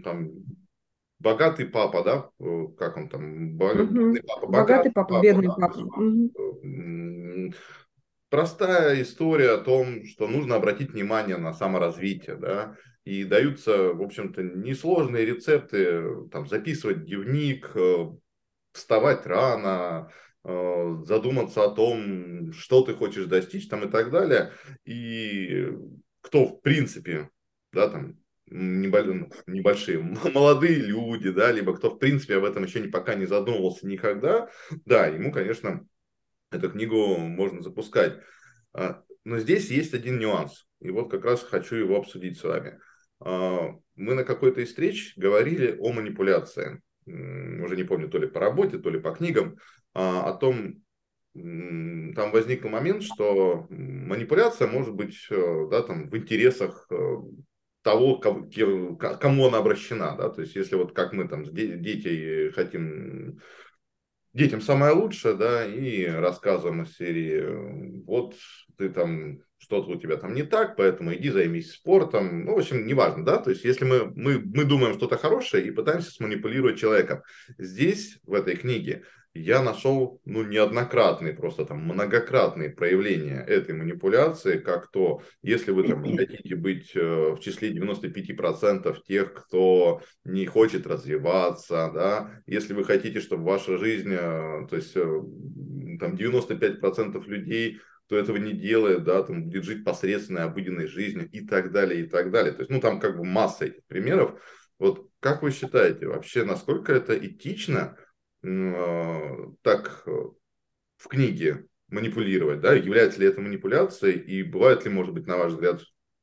там 0.05 0.31
богатый 1.21 1.67
папа, 1.67 2.03
да, 2.03 2.31
э, 2.45 2.67
как 2.77 2.97
он 2.97 3.09
там, 3.09 3.51
Бог- 3.57 3.75
Мгм. 3.77 4.13
бедный 4.13 4.23
папа, 4.27 4.47
Богатый 4.49 4.93
папа, 4.93 5.21
бедный 5.23 5.47
да, 5.47 5.55
папа. 5.55 5.89
простая 8.31 9.03
история 9.03 9.53
о 9.53 9.59
том, 9.59 10.05
что 10.07 10.27
нужно 10.27 10.57
обратить 10.57 10.91
внимание 10.91 11.37
на 11.37 11.53
саморазвитие, 11.53 12.37
да, 12.37 12.77
и 13.05 13.25
даются, 13.25 13.93
в 13.93 14.03
общем-то, 14.03 14.43
несложные 14.43 15.25
рецепты, 15.25 16.27
там, 16.33 16.49
записывать 16.49 17.05
дневник, 17.05 17.71
э, 17.75 18.07
вставать 18.73 19.27
рано, 19.27 20.11
задуматься 20.43 21.65
о 21.65 21.75
том, 21.75 22.53
что 22.53 22.83
ты 22.83 22.95
хочешь 22.95 23.27
достичь, 23.27 23.69
там, 23.69 23.87
и 23.87 23.91
так 23.91 24.11
далее, 24.11 24.53
и 24.85 25.69
кто, 26.23 26.47
в 26.47 26.61
принципе, 26.63 27.31
да, 27.73 27.89
там, 27.89 28.17
ну, 28.47 29.31
небольшие, 29.47 29.99
молодые 30.35 30.77
люди, 30.77 31.31
да, 31.31 31.53
либо 31.53 31.77
кто, 31.77 31.91
в 31.91 31.99
принципе, 31.99 32.37
об 32.37 32.45
этом 32.45 32.65
еще 32.65 32.83
пока 32.89 33.15
не 33.15 33.27
задумывался 33.27 33.87
никогда, 33.87 34.49
да, 34.85 35.07
ему, 35.07 35.33
конечно, 35.33 35.87
эту 36.51 36.71
книгу 36.71 37.17
можно 37.17 37.63
запускать. 37.63 38.19
А, 38.73 39.03
Но 39.25 39.39
здесь 39.39 39.71
есть 39.71 39.95
один 39.95 40.19
нюанс, 40.19 40.67
и 40.81 40.91
вот 40.91 41.11
как 41.11 41.25
раз 41.25 41.43
хочу 41.43 41.77
его 41.77 41.97
обсудить 41.97 42.39
с 42.39 42.45
вами. 42.45 42.81
А, 43.21 43.71
Мы 43.95 44.15
на 44.15 44.25
какой-то 44.25 44.61
из 44.61 44.69
встреч 44.69 45.15
говорили 45.17 45.77
о 45.79 45.93
манипуляции. 45.93 46.83
Уже 47.07 47.77
не 47.77 47.85
помню, 47.85 48.09
то 48.09 48.19
ли 48.19 48.27
по 48.27 48.41
работе, 48.41 48.79
то 48.79 48.91
ли 48.91 49.01
по 49.01 49.13
книгам, 49.13 49.57
о 49.95 50.33
том, 50.35 50.83
там 51.35 52.33
возник 52.33 52.65
момент, 52.65 53.03
что 53.03 53.67
манипуляция 53.71 54.67
может 54.67 54.95
быть 54.95 55.17
э, 55.31 55.67
да, 55.71 55.83
там, 55.83 56.09
в 56.11 56.17
интересах 56.17 56.87
э, 56.91 56.95
того, 57.83 58.17
кому 58.19 59.47
она 59.47 59.59
обращена. 59.59 60.17
Да? 60.17 60.29
То 60.29 60.43
есть, 60.43 60.57
если 60.57 60.75
вот 60.75 60.93
как 60.93 61.13
мы 61.13 61.29
там 61.29 61.47
с 61.47 61.51
де- 61.51 61.77
дети 61.77 62.51
хотим 62.53 63.39
детям 64.33 64.61
самое 64.61 64.93
лучшее, 64.93 65.35
да, 65.35 65.65
и 65.65 66.05
рассказываем 66.07 66.83
из 66.83 66.97
серии, 66.97 67.43
э, 67.43 68.03
вот 68.05 68.35
ты 68.77 68.89
там, 68.89 69.39
что-то 69.59 69.91
у 69.91 70.01
тебя 70.01 70.17
там 70.17 70.35
не 70.35 70.43
так, 70.43 70.77
поэтому 70.77 71.15
иди 71.15 71.31
займись 71.31 71.73
спортом, 71.73 72.45
ну, 72.45 72.55
в 72.55 72.59
общем, 72.59 72.87
неважно, 72.87 73.25
да, 73.25 73.39
то 73.39 73.51
есть 73.51 73.65
если 73.65 73.85
мы, 73.85 74.07
мы, 74.15 74.39
мы 74.39 74.65
думаем 74.65 74.95
что-то 74.95 75.17
хорошее 75.17 75.67
и 75.67 75.71
пытаемся 75.71 76.11
сманипулировать 76.11 76.79
человеком. 76.79 77.23
Здесь, 77.59 78.19
в 78.25 78.35
этой 78.35 78.57
книге, 78.57 79.05
я 79.35 79.63
нашел, 79.63 80.21
ну, 80.25 80.43
неоднократные, 80.43 81.33
просто 81.33 81.65
там 81.65 81.85
многократные 81.85 82.71
проявления 82.71 83.45
этой 83.47 83.75
манипуляции, 83.75 84.59
как 84.59 84.91
то, 84.91 85.23
если 85.43 85.71
вы 85.71 85.87
там 85.87 86.03
хотите 86.17 86.57
быть 86.57 86.91
э, 86.97 87.35
в 87.35 87.39
числе 87.39 87.73
95% 87.73 88.97
тех, 89.07 89.33
кто 89.33 90.03
не 90.25 90.47
хочет 90.47 90.87
развиваться, 90.87 91.91
да, 91.95 92.43
если 92.47 92.75
вы 92.75 92.85
хотите, 92.85 93.21
чтобы 93.21 93.45
ваша 93.45 93.79
жизнь, 93.79 94.13
э, 94.13 94.67
то 94.69 94.75
есть 94.77 94.97
э, 94.97 95.01
там 96.01 96.15
95% 96.17 97.25
людей, 97.27 97.79
кто 98.07 98.17
этого 98.19 98.39
не 98.39 98.53
делает, 98.53 99.05
да, 99.05 99.23
там 99.23 99.45
будет 99.45 99.63
жить 99.63 99.85
посредственной 99.85 100.43
обыденной 100.43 100.89
жизнью 100.89 101.29
и 101.31 101.47
так 101.47 101.71
далее, 101.71 102.01
и 102.05 102.09
так 102.09 102.33
далее. 102.33 102.53
То 102.53 102.63
есть, 102.63 102.71
ну, 102.71 102.81
там 102.81 102.99
как 102.99 103.17
бы 103.17 103.25
масса 103.25 103.67
этих 103.67 103.85
примеров. 103.87 104.43
Вот 104.81 105.09
как 105.21 105.43
вы 105.43 105.53
считаете, 105.53 106.09
вообще, 106.09 106.45
насколько 106.45 106.93
это 106.93 107.17
этично 107.17 107.97
так 108.43 110.03
э, 110.07 110.11
в 110.97 111.09
книге 111.09 111.67
манипулировать, 111.89 112.61
да, 112.61 112.73
является 112.73 113.21
ли 113.21 113.27
это 113.27 113.41
манипуляцией 113.41 114.19
и 114.19 114.43
бывают 114.43 114.85
ли, 114.85 114.91
может 114.91 115.13
быть, 115.13 115.27
на 115.27 115.37
ваш 115.37 115.53
взгляд, 115.53 115.83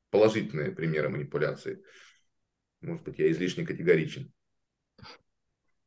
положительные 0.09 0.71
примеры 0.71 1.09
манипуляции? 1.09 1.83
Может 2.81 3.03
быть, 3.03 3.19
я 3.19 3.29
излишне 3.31 3.65
категоричен. 3.65 4.31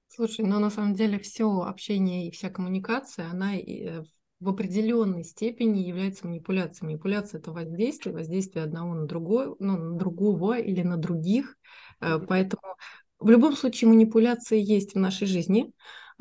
Слушай, 0.06 0.44
но 0.44 0.58
на 0.58 0.70
самом 0.70 0.94
деле 0.94 1.18
все 1.18 1.48
общение 1.62 2.28
и 2.28 2.30
вся 2.30 2.50
коммуникация, 2.50 3.26
она 3.26 3.56
э, 3.56 4.02
в 4.40 4.48
определенной 4.48 5.22
степени 5.22 5.80
является 5.80 6.26
манипуляцией. 6.26 6.86
Манипуляция 6.88 7.40
это 7.40 7.52
воздействие, 7.52 8.14
воздействие 8.14 8.64
одного 8.64 8.94
на 8.94 9.06
другое, 9.06 9.54
ну, 9.58 9.76
на 9.76 9.98
другого 9.98 10.58
или 10.58 10.82
на 10.82 10.96
других. 10.96 11.56
Э. 12.00 12.18
Поэтому 12.18 12.76
в 13.18 13.28
любом 13.28 13.54
случае 13.54 13.90
манипуляции 13.90 14.60
есть 14.60 14.94
в 14.94 14.98
нашей 14.98 15.26
жизни. 15.26 15.72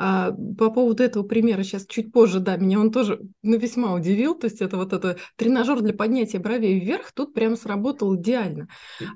А, 0.01 0.32
По 0.58 0.70
поводу 0.70 1.03
этого 1.03 1.24
примера 1.24 1.62
сейчас 1.63 1.86
чуть 1.86 2.13
позже, 2.13 2.39
да, 2.39 2.56
меня 2.56 2.79
он 2.79 2.89
тоже 2.89 3.20
ну, 3.44 3.58
весьма 3.58 3.94
удивил. 3.94 4.34
То 4.34 4.46
есть 4.46 4.62
это 4.62 4.77
вот 4.77 4.94
это 4.94 5.18
тренажер 5.36 5.82
для 5.82 5.94
поднятия 5.94 6.39
бровей 6.39 6.79
вверх 6.79 7.12
тут 7.12 7.34
прям 7.34 7.58
сработал 7.58 8.15
идеально. 8.15 8.70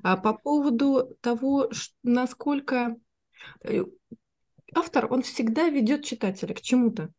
А 0.04 0.18
по 0.18 0.34
поводу 0.34 1.16
того, 1.22 1.70
насколько 2.04 2.98
э, 3.64 3.86
автор, 4.76 5.08
он 5.10 5.22
всегда 5.22 5.70
ведет 5.70 6.04
читателя 6.04 6.54
к 6.54 6.60
чему-то. 6.60 7.14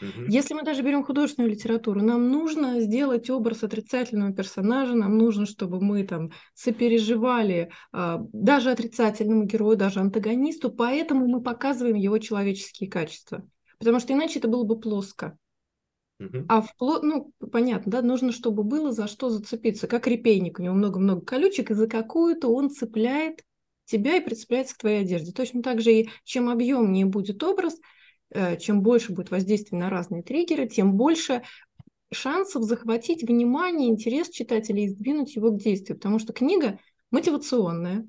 Мгм. 0.00 0.28
Если 0.28 0.54
мы 0.54 0.62
даже 0.62 0.82
берем 0.82 1.04
художественную 1.04 1.52
литературу, 1.52 2.02
нам 2.02 2.30
нужно 2.30 2.80
сделать 2.80 3.28
образ 3.30 3.64
отрицательного 3.64 4.32
персонажа, 4.32 4.94
нам 4.94 5.18
нужно, 5.18 5.46
чтобы 5.46 5.80
мы 5.80 6.04
там 6.04 6.30
сопереживали 6.54 7.70
а, 7.92 8.20
даже 8.32 8.70
отрицательному 8.70 9.44
герою, 9.44 9.76
даже 9.76 10.00
антагонисту, 10.00 10.70
поэтому 10.70 11.26
мы 11.26 11.42
показываем 11.42 11.96
его 11.96 12.18
человеческие 12.18 12.90
качества. 12.90 13.46
Потому 13.78 14.00
что 14.00 14.12
иначе 14.12 14.38
это 14.38 14.48
было 14.48 14.64
бы 14.64 14.78
плоско. 14.78 15.36
Мгм. 16.18 16.46
А 16.48 16.62
в 16.62 16.74
пло- 16.80 17.00
ну, 17.02 17.32
понятно, 17.52 17.92
да, 17.92 18.02
нужно, 18.02 18.32
чтобы 18.32 18.64
было 18.64 18.92
за 18.92 19.06
что 19.06 19.30
зацепиться. 19.30 19.86
Как 19.86 20.06
репейник, 20.06 20.58
у 20.58 20.62
него 20.62 20.74
много-много 20.74 21.20
колючек, 21.20 21.70
и 21.70 21.74
за 21.74 21.86
какую-то 21.86 22.48
он 22.48 22.70
цепляет 22.70 23.44
тебя 23.84 24.16
и 24.16 24.20
прицепляется 24.20 24.74
к 24.74 24.78
твоей 24.78 25.02
одежде. 25.02 25.32
Точно 25.32 25.62
так 25.62 25.80
же 25.80 25.92
и 25.92 26.08
чем 26.24 26.48
объемнее 26.48 27.06
будет 27.06 27.42
образ, 27.42 27.78
чем 28.58 28.82
больше 28.82 29.12
будет 29.12 29.30
воздействие 29.30 29.80
на 29.80 29.90
разные 29.90 30.22
триггеры, 30.22 30.68
тем 30.68 30.94
больше 30.94 31.42
шансов 32.12 32.62
захватить 32.62 33.22
внимание, 33.22 33.88
интерес 33.88 34.30
читателя 34.30 34.82
и 34.82 34.88
сдвинуть 34.88 35.36
его 35.36 35.50
к 35.50 35.58
действию. 35.58 35.96
Потому 35.96 36.18
что 36.18 36.32
книга 36.32 36.78
мотивационная. 37.10 38.06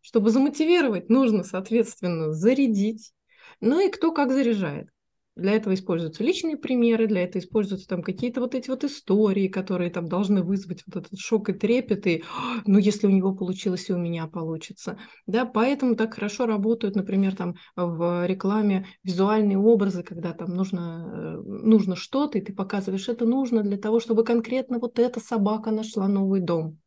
Чтобы 0.00 0.30
замотивировать, 0.30 1.08
нужно, 1.08 1.42
соответственно, 1.42 2.32
зарядить. 2.32 3.12
Ну 3.60 3.80
и 3.80 3.90
кто 3.90 4.12
как 4.12 4.30
заряжает. 4.30 4.88
Для 5.36 5.52
этого 5.52 5.74
используются 5.74 6.24
личные 6.24 6.56
примеры, 6.56 7.06
для 7.06 7.22
этого 7.22 7.42
используются 7.42 7.86
там 7.86 8.02
какие-то 8.02 8.40
вот 8.40 8.54
эти 8.54 8.70
вот 8.70 8.84
истории, 8.84 9.48
которые 9.48 9.90
там 9.90 10.08
должны 10.08 10.42
вызвать 10.42 10.82
вот 10.86 10.96
этот 11.04 11.18
шок 11.18 11.50
и 11.50 11.52
трепет, 11.52 12.06
и 12.06 12.24
«А, 12.34 12.62
ну 12.64 12.78
если 12.78 13.06
у 13.06 13.10
него 13.10 13.34
получилось, 13.34 13.90
и 13.90 13.92
у 13.92 13.98
меня 13.98 14.28
получится. 14.28 14.98
Да, 15.26 15.44
поэтому 15.44 15.94
так 15.94 16.14
хорошо 16.14 16.46
работают, 16.46 16.96
например, 16.96 17.36
там 17.36 17.56
в 17.76 18.26
рекламе 18.26 18.86
визуальные 19.04 19.58
образы, 19.58 20.02
когда 20.02 20.32
там 20.32 20.54
нужно, 20.54 21.36
э, 21.38 21.42
нужно 21.44 21.96
что-то, 21.96 22.38
и 22.38 22.40
ты 22.40 22.54
показываешь, 22.54 23.10
это 23.10 23.26
нужно 23.26 23.62
для 23.62 23.76
того, 23.76 24.00
чтобы 24.00 24.24
конкретно 24.24 24.78
вот 24.78 24.98
эта 24.98 25.20
собака 25.20 25.70
нашла 25.70 26.08
новый 26.08 26.40
дом. 26.40 26.78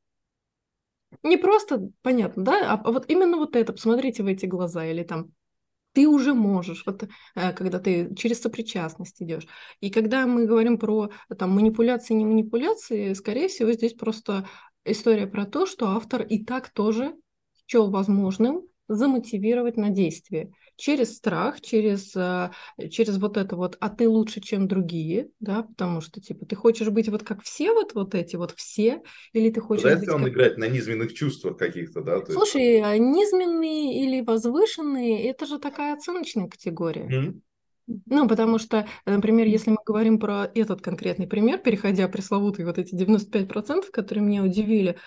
Не 1.24 1.38
просто, 1.38 1.90
понятно, 2.02 2.44
да, 2.44 2.74
а, 2.74 2.82
а 2.84 2.92
вот 2.92 3.06
именно 3.10 3.38
вот 3.38 3.56
это, 3.56 3.74
посмотрите 3.74 4.24
в 4.24 4.28
эти 4.28 4.46
глаза, 4.46 4.86
или 4.86 5.04
там 5.04 5.32
ты 5.94 6.08
уже 6.08 6.34
можешь, 6.34 6.84
вот 6.86 7.04
э, 7.36 7.54
когда 7.54 7.80
ты 7.80 8.14
через 8.16 8.42
сопричастность 8.42 9.22
идешь. 9.22 9.48
И 9.80 9.90
когда 9.90 10.28
мы 10.28 10.46
говорим 10.46 10.78
про 10.78 11.10
там 11.38 11.52
манипуляции, 11.52 12.14
не 12.14 12.26
манипуляции, 12.26 13.14
скорее 13.14 13.48
всего, 13.48 13.72
здесь 13.72 13.94
просто 13.94 14.48
история 14.86 15.28
про 15.28 15.46
то, 15.46 15.66
что 15.66 15.88
автор 15.90 16.22
и 16.22 16.44
так 16.44 16.70
тоже 16.70 17.16
счел 17.68 17.90
возможным 17.90 18.69
замотивировать 18.90 19.78
на 19.78 19.90
действие 19.90 20.52
через 20.76 21.18
страх, 21.18 21.62
через, 21.62 22.16
э, 22.16 22.52
через 22.90 23.18
вот 23.18 23.38
это 23.38 23.56
вот, 23.56 23.78
а 23.80 23.90
ты 23.90 24.08
лучше, 24.08 24.42
чем 24.42 24.68
другие, 24.68 25.30
да, 25.40 25.64
потому 25.64 26.02
что, 26.02 26.22
типа, 26.22 26.46
ты 26.46 26.56
хочешь 26.56 26.90
быть 26.90 27.10
вот 27.10 27.24
как 27.24 27.44
все 27.44 27.74
вот, 27.74 27.94
вот 27.94 28.16
эти 28.16 28.38
вот 28.38 28.54
все, 28.56 29.04
или 29.34 29.52
ты 29.52 29.62
хочешь 29.62 29.84
Пытается 29.84 30.06
быть 30.06 30.16
он 30.16 30.24
как... 30.24 30.34
играть 30.34 30.58
на 30.58 30.68
низменных 30.68 31.14
чувствах 31.14 31.58
каких-то, 31.58 32.02
да? 32.02 32.22
То 32.22 32.32
Слушай, 32.32 32.64
есть... 32.64 32.84
А 32.86 32.98
низменные 32.98 34.04
или 34.04 34.22
возвышенные, 34.22 35.30
это 35.30 35.46
же 35.46 35.60
такая 35.60 35.94
оценочная 35.94 36.48
категория. 36.48 37.08
Mm-hmm. 37.08 37.42
Ну, 38.06 38.28
потому 38.28 38.60
что, 38.60 38.88
например, 39.06 39.48
если 39.48 39.72
мы 39.72 39.78
говорим 39.84 40.20
про 40.20 40.50
этот 40.54 40.82
конкретный 40.82 41.28
пример, 41.28 41.58
переходя 41.58 42.08
пресловутые 42.08 42.68
вот 42.68 42.78
эти 42.78 42.94
95%, 42.94 43.90
которые 43.92 44.24
меня 44.24 44.44
удивили, 44.44 44.98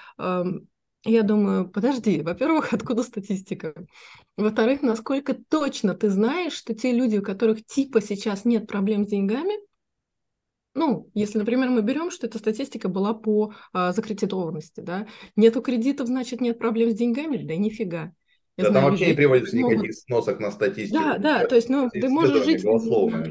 я 1.04 1.22
думаю, 1.22 1.68
подожди, 1.68 2.22
во-первых, 2.22 2.72
откуда 2.72 3.02
статистика? 3.02 3.74
Во-вторых, 4.36 4.82
насколько 4.82 5.34
точно 5.34 5.94
ты 5.94 6.10
знаешь, 6.10 6.52
что 6.52 6.74
те 6.74 6.92
люди, 6.92 7.18
у 7.18 7.22
которых 7.22 7.64
типа 7.64 8.00
сейчас 8.00 8.44
нет 8.44 8.66
проблем 8.66 9.04
с 9.04 9.08
деньгами, 9.08 9.54
ну, 10.74 11.10
если, 11.12 11.38
например, 11.38 11.68
мы 11.68 11.82
берем, 11.82 12.10
что 12.10 12.26
эта 12.26 12.38
статистика 12.38 12.88
была 12.88 13.12
по 13.12 13.52
а, 13.74 13.92
закредитованности, 13.92 14.80
да, 14.80 15.06
нету 15.36 15.60
кредитов, 15.60 16.06
значит, 16.06 16.40
нет 16.40 16.58
проблем 16.58 16.90
с 16.90 16.94
деньгами, 16.94 17.36
да 17.36 17.56
нифига. 17.56 18.14
Я 18.58 18.64
да, 18.64 18.72
там 18.74 18.84
вообще 18.84 19.06
не 19.06 19.14
приводится 19.14 19.56
могут... 19.56 19.78
никаких 19.78 19.94
сносок 19.94 20.38
на 20.38 20.50
статистику. 20.50 21.02
Да, 21.02 21.16
да, 21.16 21.46
то 21.46 21.54
есть, 21.54 21.70
ну, 21.70 21.88
ты 21.90 22.06
можешь 22.10 22.44
жить 22.44 22.62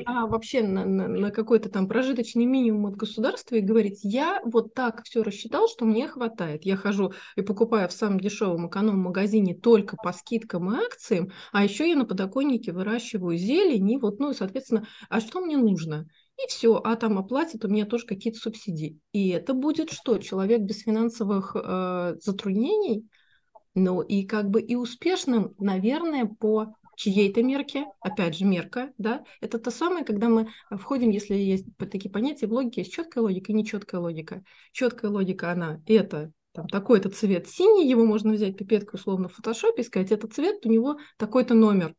а, 0.05 0.25
вообще 0.25 0.63
на, 0.63 0.83
на, 0.83 1.07
на 1.07 1.29
какой-то 1.29 1.69
там 1.69 1.87
прожиточный 1.87 2.45
минимум 2.45 2.87
от 2.87 2.95
государства 2.95 3.55
и 3.55 3.61
говорить, 3.61 3.99
я 4.01 4.41
вот 4.43 4.73
так 4.73 5.03
все 5.03 5.21
рассчитал, 5.21 5.67
что 5.67 5.85
мне 5.85 6.07
хватает. 6.07 6.65
Я 6.65 6.75
хожу 6.75 7.13
и 7.35 7.41
покупаю 7.43 7.87
в 7.87 7.93
самом 7.93 8.19
дешевом 8.19 8.67
эконом-магазине 8.67 9.53
только 9.53 9.95
по 9.95 10.11
скидкам 10.11 10.73
и 10.73 10.83
акциям, 10.83 11.29
а 11.51 11.63
еще 11.63 11.87
я 11.87 11.95
на 11.95 12.05
подоконнике 12.05 12.71
выращиваю 12.71 13.37
зелень, 13.37 13.91
и 13.91 13.97
вот, 13.97 14.19
ну, 14.19 14.33
соответственно, 14.33 14.87
а 15.07 15.19
что 15.19 15.41
мне 15.41 15.57
нужно? 15.57 16.07
И 16.43 16.49
все, 16.49 16.81
а 16.83 16.95
там 16.95 17.19
оплатят 17.19 17.63
у 17.63 17.67
меня 17.67 17.85
тоже 17.85 18.07
какие-то 18.07 18.39
субсидии. 18.39 18.97
И 19.11 19.29
это 19.29 19.53
будет 19.53 19.91
что? 19.91 20.17
Человек 20.17 20.61
без 20.61 20.79
финансовых 20.79 21.55
э, 21.55 22.15
затруднений– 22.19 23.07
ну 23.75 24.01
и 24.01 24.23
как 24.23 24.49
бы 24.49 24.61
и 24.61 24.75
успешным, 24.75 25.55
наверное, 25.57 26.25
по 26.25 26.75
чьей-то 26.95 27.41
мерке, 27.41 27.85
опять 27.99 28.37
же, 28.37 28.45
мерка, 28.45 28.91
да, 28.97 29.23
это 29.39 29.57
то 29.57 29.71
самое, 29.71 30.05
когда 30.05 30.29
мы 30.29 30.49
входим, 30.69 31.09
если 31.09 31.35
есть 31.35 31.65
такие 31.77 32.11
понятия 32.11 32.47
в 32.47 32.53
логике, 32.53 32.81
есть 32.81 32.93
четкая 32.93 33.23
логика 33.23 33.51
и 33.51 33.55
нечеткая 33.55 34.01
логика. 34.01 34.43
Четкая 34.71 35.09
логика, 35.09 35.51
она 35.51 35.81
это 35.87 36.31
там 36.53 36.67
такой-то 36.67 37.09
цвет 37.09 37.47
синий, 37.47 37.89
его 37.89 38.05
можно 38.05 38.33
взять 38.33 38.57
пипеткой 38.57 38.99
условно 38.99 39.29
в 39.29 39.33
фотошопе 39.33 39.81
и 39.81 39.85
сказать, 39.85 40.11
этот 40.11 40.33
цвет, 40.33 40.65
у 40.65 40.69
него 40.69 40.97
такой-то 41.17 41.53
номер. 41.53 41.95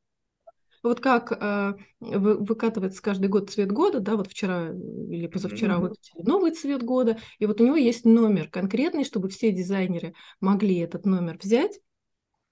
Вот 0.83 1.01
как 1.01 1.33
э, 1.33 1.75
вы, 2.01 2.37
выкатывается 2.39 3.03
каждый 3.03 3.29
год 3.29 3.51
цвет 3.51 3.71
года, 3.71 4.01
да, 4.01 4.17
вот 4.17 4.29
вчера 4.29 4.71
или 4.71 5.27
позавчера 5.29 5.77
mm-hmm. 5.77 5.81
выкатили 5.81 6.23
новый 6.23 6.51
цвет 6.53 6.83
года, 6.83 7.19
и 7.39 7.47
вот 7.47 7.61
у 7.61 7.67
него 7.67 7.77
есть 7.77 8.05
номер 8.05 8.49
конкретный, 8.49 9.05
чтобы 9.05 9.29
все 9.29 9.53
дизайнеры 9.53 10.15
могли 10.41 10.79
этот 10.79 11.07
номер 11.07 11.39
взять. 11.41 11.79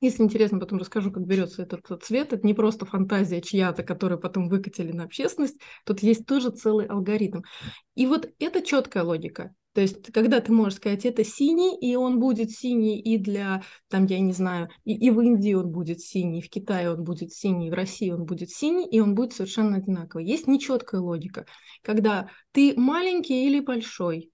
Если 0.00 0.22
интересно, 0.22 0.58
потом 0.58 0.78
расскажу, 0.78 1.10
как 1.12 1.26
берется 1.26 1.62
этот, 1.62 1.80
этот 1.84 2.04
цвет. 2.04 2.32
Это 2.32 2.46
не 2.46 2.54
просто 2.54 2.86
фантазия 2.86 3.42
чья-то, 3.42 3.82
которую 3.82 4.18
потом 4.18 4.48
выкатили 4.48 4.92
на 4.92 5.04
общественность. 5.04 5.60
Тут 5.84 6.00
есть 6.00 6.26
тоже 6.26 6.50
целый 6.50 6.86
алгоритм. 6.86 7.42
И 7.94 8.06
вот 8.06 8.30
это 8.38 8.62
четкая 8.62 9.04
логика. 9.04 9.54
То 9.72 9.80
есть, 9.82 10.12
когда 10.12 10.40
ты 10.40 10.52
можешь 10.52 10.78
сказать, 10.78 11.04
это 11.04 11.24
синий, 11.24 11.78
и 11.78 11.94
он 11.94 12.18
будет 12.18 12.50
синий 12.50 12.98
и 13.00 13.18
для, 13.18 13.62
там, 13.88 14.06
я 14.06 14.18
не 14.18 14.32
знаю, 14.32 14.68
и, 14.84 14.94
и 14.94 15.10
в 15.10 15.20
Индии 15.20 15.54
он 15.54 15.70
будет 15.70 16.00
синий, 16.00 16.40
и 16.40 16.42
в 16.42 16.50
Китае 16.50 16.90
он 16.90 17.04
будет 17.04 17.32
синий, 17.32 17.68
и 17.68 17.70
в 17.70 17.74
России 17.74 18.10
он 18.10 18.24
будет 18.24 18.50
синий, 18.50 18.88
и 18.88 18.98
он 18.98 19.14
будет 19.14 19.32
совершенно 19.32 19.76
одинаковый. 19.76 20.26
Есть 20.26 20.48
нечеткая 20.48 21.00
логика, 21.00 21.46
когда 21.82 22.28
ты 22.50 22.74
маленький 22.76 23.46
или 23.46 23.60
большой, 23.60 24.32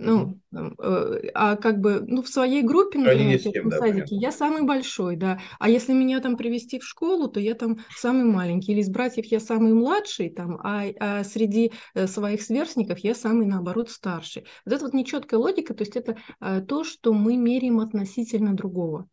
ну, 0.00 0.40
э, 0.52 1.30
а 1.34 1.56
как 1.56 1.80
бы, 1.80 2.02
ну, 2.06 2.22
в 2.22 2.28
своей 2.28 2.62
группе, 2.62 2.98
например, 2.98 3.38
в 3.38 3.68
да, 3.68 3.78
садике, 3.78 4.06
понятно. 4.06 4.14
я 4.14 4.32
самый 4.32 4.62
большой, 4.62 5.16
да. 5.16 5.38
А 5.58 5.68
если 5.68 5.92
меня 5.92 6.20
там 6.20 6.36
привести 6.36 6.78
в 6.78 6.84
школу, 6.84 7.28
то 7.28 7.38
я 7.38 7.54
там 7.54 7.80
самый 7.96 8.24
маленький. 8.24 8.72
Или 8.72 8.80
из 8.80 8.88
братьев 8.88 9.26
я 9.26 9.40
самый 9.40 9.74
младший, 9.74 10.30
там, 10.30 10.58
а, 10.62 10.84
а 10.98 11.22
среди 11.24 11.72
э, 11.94 12.06
своих 12.06 12.40
сверстников 12.42 12.98
я 13.00 13.14
самый, 13.14 13.46
наоборот, 13.46 13.90
старший. 13.90 14.46
Вот 14.64 14.74
это 14.74 14.84
вот 14.84 14.94
нечеткая 14.94 15.38
логика, 15.38 15.74
то 15.74 15.82
есть 15.82 15.96
это 15.96 16.16
а, 16.40 16.60
то, 16.62 16.82
что 16.84 17.12
мы 17.12 17.36
меряем 17.36 17.78
относительно 17.80 18.54
другого. 18.54 19.06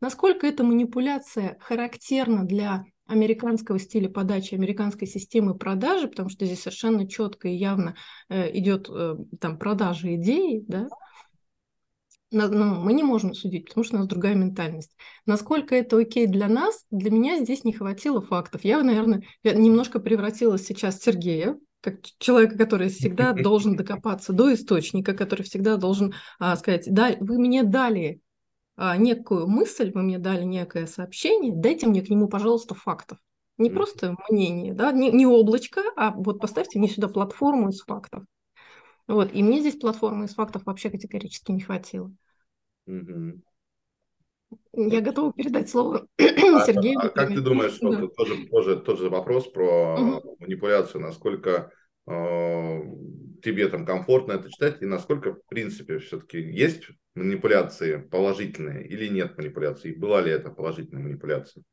Насколько 0.00 0.46
эта 0.46 0.64
манипуляция 0.64 1.56
характерна 1.60 2.44
для 2.44 2.84
американского 3.08 3.78
стиля 3.78 4.08
подачи, 4.08 4.54
американской 4.54 5.08
системы 5.08 5.56
продажи, 5.56 6.06
потому 6.06 6.28
что 6.28 6.46
здесь 6.46 6.60
совершенно 6.60 7.08
четко 7.08 7.48
и 7.48 7.56
явно 7.56 7.96
э, 8.28 8.56
идет 8.56 8.88
э, 8.88 9.16
там 9.40 9.58
продажа 9.58 10.14
идеи, 10.14 10.62
да, 10.68 10.88
но, 12.30 12.48
но 12.48 12.74
мы 12.74 12.92
не 12.92 13.02
можем 13.02 13.32
судить, 13.32 13.68
потому 13.68 13.84
что 13.84 13.96
у 13.96 13.98
нас 14.00 14.08
другая 14.08 14.34
ментальность. 14.34 14.94
Насколько 15.24 15.74
это 15.74 15.96
окей 15.96 16.26
для 16.26 16.48
нас, 16.48 16.84
для 16.90 17.10
меня 17.10 17.42
здесь 17.42 17.64
не 17.64 17.72
хватило 17.72 18.20
фактов. 18.20 18.64
Я, 18.64 18.82
наверное, 18.82 19.22
я 19.42 19.54
немножко 19.54 19.98
превратилась 19.98 20.66
сейчас 20.66 20.98
в 20.98 21.04
Сергея, 21.04 21.58
как 21.80 22.00
человека, 22.18 22.58
который 22.58 22.90
всегда 22.90 23.32
должен 23.32 23.76
докопаться 23.76 24.32
до 24.32 24.52
источника, 24.52 25.14
который 25.14 25.42
всегда 25.42 25.76
должен 25.76 26.12
а, 26.38 26.56
сказать, 26.56 26.84
да, 26.86 27.16
вы 27.20 27.38
мне 27.38 27.62
дали 27.62 28.20
некую 28.78 29.48
мысль, 29.48 29.90
вы 29.92 30.02
мне 30.02 30.18
дали 30.18 30.44
некое 30.44 30.86
сообщение, 30.86 31.52
дайте 31.54 31.86
мне 31.86 32.02
к 32.02 32.08
нему, 32.08 32.28
пожалуйста, 32.28 32.74
фактов. 32.74 33.18
Не 33.56 33.70
просто 33.70 34.16
мнение, 34.30 34.72
да, 34.72 34.92
не, 34.92 35.10
не 35.10 35.26
облачко, 35.26 35.82
а 35.96 36.12
вот 36.12 36.40
поставьте 36.40 36.78
мне 36.78 36.88
сюда 36.88 37.08
платформу 37.08 37.70
из 37.70 37.80
фактов. 37.80 38.22
Вот, 39.08 39.32
и 39.32 39.42
мне 39.42 39.60
здесь 39.60 39.76
платформы 39.76 40.26
из 40.26 40.34
фактов 40.34 40.62
вообще 40.64 40.90
категорически 40.90 41.50
не 41.50 41.60
хватило. 41.60 42.12
Mm-hmm. 42.88 43.40
Я 44.74 45.00
готова 45.00 45.32
передать 45.32 45.68
слово 45.68 46.06
а, 46.18 46.64
Сергею. 46.64 47.00
А, 47.00 47.08
как 47.08 47.28
ты 47.28 47.40
думаешь, 47.40 47.78
да. 47.80 47.88
вот 47.88 48.14
тоже, 48.14 48.46
тоже 48.46 48.76
тот 48.76 48.98
же 48.98 49.10
вопрос 49.10 49.46
про 49.48 49.94
угу. 49.94 50.36
манипуляцию, 50.38 51.02
насколько 51.02 51.70
э, 52.06 52.80
тебе 53.42 53.68
там 53.68 53.86
комфортно 53.86 54.32
это 54.32 54.50
читать 54.50 54.82
и 54.82 54.86
насколько, 54.86 55.34
в 55.34 55.46
принципе, 55.46 55.98
все-таки 55.98 56.38
есть 56.38 56.84
манипуляции 57.14 57.96
положительные 57.96 58.86
или 58.86 59.08
нет 59.08 59.36
манипуляций? 59.36 59.94
Была 59.94 60.20
ли 60.22 60.30
это 60.30 60.50
положительная 60.50 61.02
манипуляция? 61.02 61.64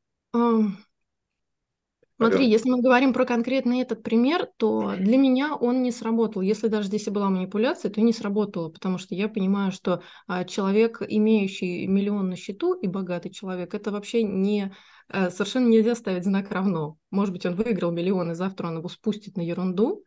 Смотри, 2.18 2.48
если 2.48 2.70
мы 2.70 2.80
говорим 2.80 3.12
про 3.12 3.26
конкретный 3.26 3.80
этот 3.80 4.02
пример, 4.02 4.48
то 4.56 4.94
для 4.96 5.18
меня 5.18 5.54
он 5.54 5.82
не 5.82 5.92
сработал. 5.92 6.40
Если 6.40 6.68
даже 6.68 6.88
здесь 6.88 7.06
и 7.06 7.10
была 7.10 7.28
манипуляция, 7.28 7.90
то 7.90 8.00
не 8.00 8.14
сработало, 8.14 8.70
потому 8.70 8.96
что 8.96 9.14
я 9.14 9.28
понимаю, 9.28 9.70
что 9.70 10.02
а, 10.26 10.44
человек, 10.44 11.02
имеющий 11.06 11.86
миллион 11.86 12.30
на 12.30 12.36
счету 12.36 12.72
и 12.72 12.86
богатый 12.86 13.28
человек, 13.28 13.74
это 13.74 13.90
вообще 13.90 14.22
не 14.22 14.74
а, 15.08 15.28
совершенно 15.30 15.68
нельзя 15.68 15.94
ставить 15.94 16.24
знак 16.24 16.50
равно. 16.50 16.96
Может 17.10 17.34
быть, 17.34 17.44
он 17.44 17.54
выиграл 17.54 17.92
миллион, 17.92 18.30
и 18.30 18.34
завтра 18.34 18.68
он 18.68 18.78
его 18.78 18.88
спустит 18.88 19.36
на 19.36 19.42
ерунду, 19.42 20.02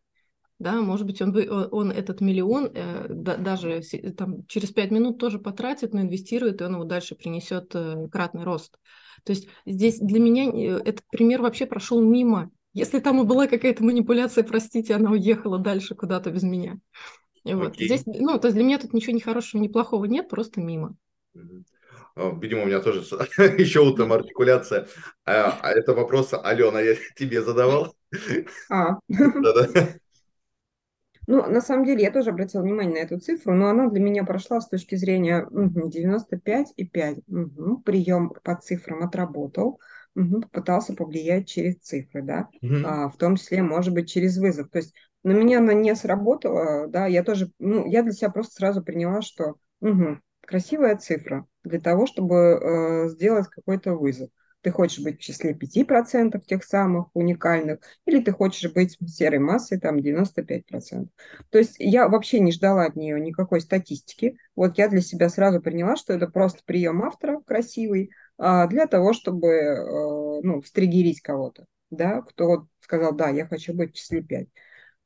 да, 0.60 0.82
может 0.82 1.06
быть, 1.06 1.22
он, 1.22 1.34
он 1.72 1.90
этот 1.90 2.20
миллион 2.20 2.70
э, 2.74 3.08
да, 3.10 3.38
даже 3.38 3.82
там, 4.18 4.46
через 4.48 4.72
пять 4.72 4.92
минут 4.92 5.18
тоже 5.18 5.40
потратит, 5.40 5.94
но 5.94 6.02
инвестирует, 6.02 6.60
и 6.60 6.66
он 6.66 6.74
его 6.74 6.84
дальше 6.84 7.16
принесет 7.16 7.74
э, 7.74 8.08
кратный 8.12 8.44
рост. 8.44 8.78
То 9.24 9.32
есть 9.32 9.48
здесь 9.66 10.00
для 10.00 10.20
меня 10.20 10.52
э, 10.52 10.82
этот 10.84 11.06
пример 11.10 11.42
вообще 11.42 11.66
прошел 11.66 12.02
мимо. 12.02 12.52
Если 12.74 13.00
там 13.00 13.22
и 13.22 13.26
была 13.26 13.48
какая-то 13.48 13.84
манипуляция, 13.86 14.44
простите, 14.44 14.96
она 14.96 15.12
уехала 15.12 15.60
дальше 15.60 15.96
куда-то 15.96 16.30
без 16.30 16.44
меня. 16.44 16.78
Вот. 17.46 17.78
Здесь, 17.78 18.04
ну, 18.06 18.38
то 18.38 18.48
есть 18.48 18.56
для 18.56 18.66
меня 18.66 18.80
тут 18.80 18.94
ничего 18.94 19.16
ни 19.16 19.22
хорошего, 19.22 19.62
ни 19.62 19.70
плохого 19.70 20.06
нет, 20.06 20.28
просто 20.28 20.60
мимо. 20.60 20.96
Видимо, 22.16 22.64
у 22.64 22.66
меня 22.66 22.82
тоже 22.82 23.00
еще 23.58 23.80
утром 23.80 24.12
артикуляция. 24.12 24.88
А, 25.26 25.58
а 25.62 25.72
это 25.72 25.94
вопрос, 25.94 26.34
Алена, 26.34 26.82
я 26.82 26.96
тебе 27.16 27.42
задавал. 27.42 27.96
А. 28.70 29.00
Ну, 31.32 31.48
на 31.48 31.62
самом 31.62 31.86
деле, 31.86 32.02
я 32.02 32.10
тоже 32.10 32.32
обратила 32.32 32.64
внимание 32.64 32.92
на 32.92 33.06
эту 33.06 33.20
цифру, 33.20 33.54
но 33.54 33.68
она 33.68 33.88
для 33.88 34.00
меня 34.00 34.24
прошла 34.24 34.60
с 34.60 34.68
точки 34.68 34.96
зрения 34.96 35.46
угу, 35.46 35.88
95,5. 35.88 37.22
Угу, 37.28 37.82
прием 37.82 38.32
по 38.44 38.56
цифрам 38.56 39.04
отработал, 39.04 39.80
угу, 40.16 40.42
попытался 40.42 40.96
повлиять 40.96 41.48
через 41.48 41.76
цифры, 41.82 42.24
да, 42.24 42.50
угу. 42.64 42.78
а, 42.84 43.10
в 43.10 43.18
том 43.18 43.36
числе, 43.36 43.62
может 43.62 43.94
быть, 43.94 44.10
через 44.10 44.40
вызов. 44.40 44.72
То 44.72 44.80
есть 44.80 44.96
на 45.22 45.34
меня 45.34 45.60
она 45.60 45.76
не 45.76 45.94
сработала, 45.94 46.88
да, 46.88 47.06
я 47.06 47.24
тоже, 47.24 47.52
ну, 47.60 47.86
я 47.86 48.02
для 48.02 48.12
себя 48.12 48.32
просто 48.32 48.56
сразу 48.56 48.84
приняла, 48.84 49.22
что 49.22 49.54
угу, 49.82 50.18
красивая 50.44 50.98
цифра 50.98 51.46
для 51.64 51.80
того, 51.80 52.08
чтобы 52.08 52.36
э, 52.36 53.10
сделать 53.10 53.48
какой-то 53.50 53.94
вызов 53.94 54.32
ты 54.62 54.72
хочешь 54.72 55.04
быть 55.04 55.20
в 55.20 55.22
числе 55.22 55.54
5% 55.54 56.46
тех 56.46 56.64
самых 56.64 57.08
уникальных, 57.14 57.80
или 58.06 58.22
ты 58.22 58.32
хочешь 58.32 58.72
быть 58.72 58.98
серой 59.08 59.40
массой, 59.40 59.80
там, 59.80 60.00
95%. 60.00 61.10
То 61.50 61.58
есть 61.58 61.76
я 61.80 62.08
вообще 62.08 62.40
не 62.40 62.52
ждала 62.52 62.86
от 62.86 62.96
нее 62.96 63.20
никакой 63.20 63.62
статистики. 63.62 64.38
Вот 64.56 64.78
я 64.78 64.90
для 64.90 65.02
себя 65.02 65.30
сразу 65.30 65.62
приняла, 65.62 65.96
что 65.96 66.14
это 66.14 66.28
просто 66.28 66.62
прием 66.66 67.04
автора 67.04 67.42
красивый, 67.46 68.12
а, 68.38 68.68
для 68.68 68.88
того, 68.88 69.14
чтобы 69.14 69.48
э, 69.48 70.42
ну, 70.44 70.62
стригерить 70.64 71.22
кого-то, 71.22 71.66
да, 71.90 72.22
кто 72.22 72.68
сказал, 72.80 73.14
да, 73.14 73.30
я 73.30 73.46
хочу 73.46 73.74
быть 73.74 73.92
в 73.92 73.96
числе 73.96 74.22
5. 74.22 74.48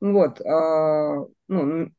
Вот, 0.00 0.40
а, 0.40 1.26
ну, 1.48 1.90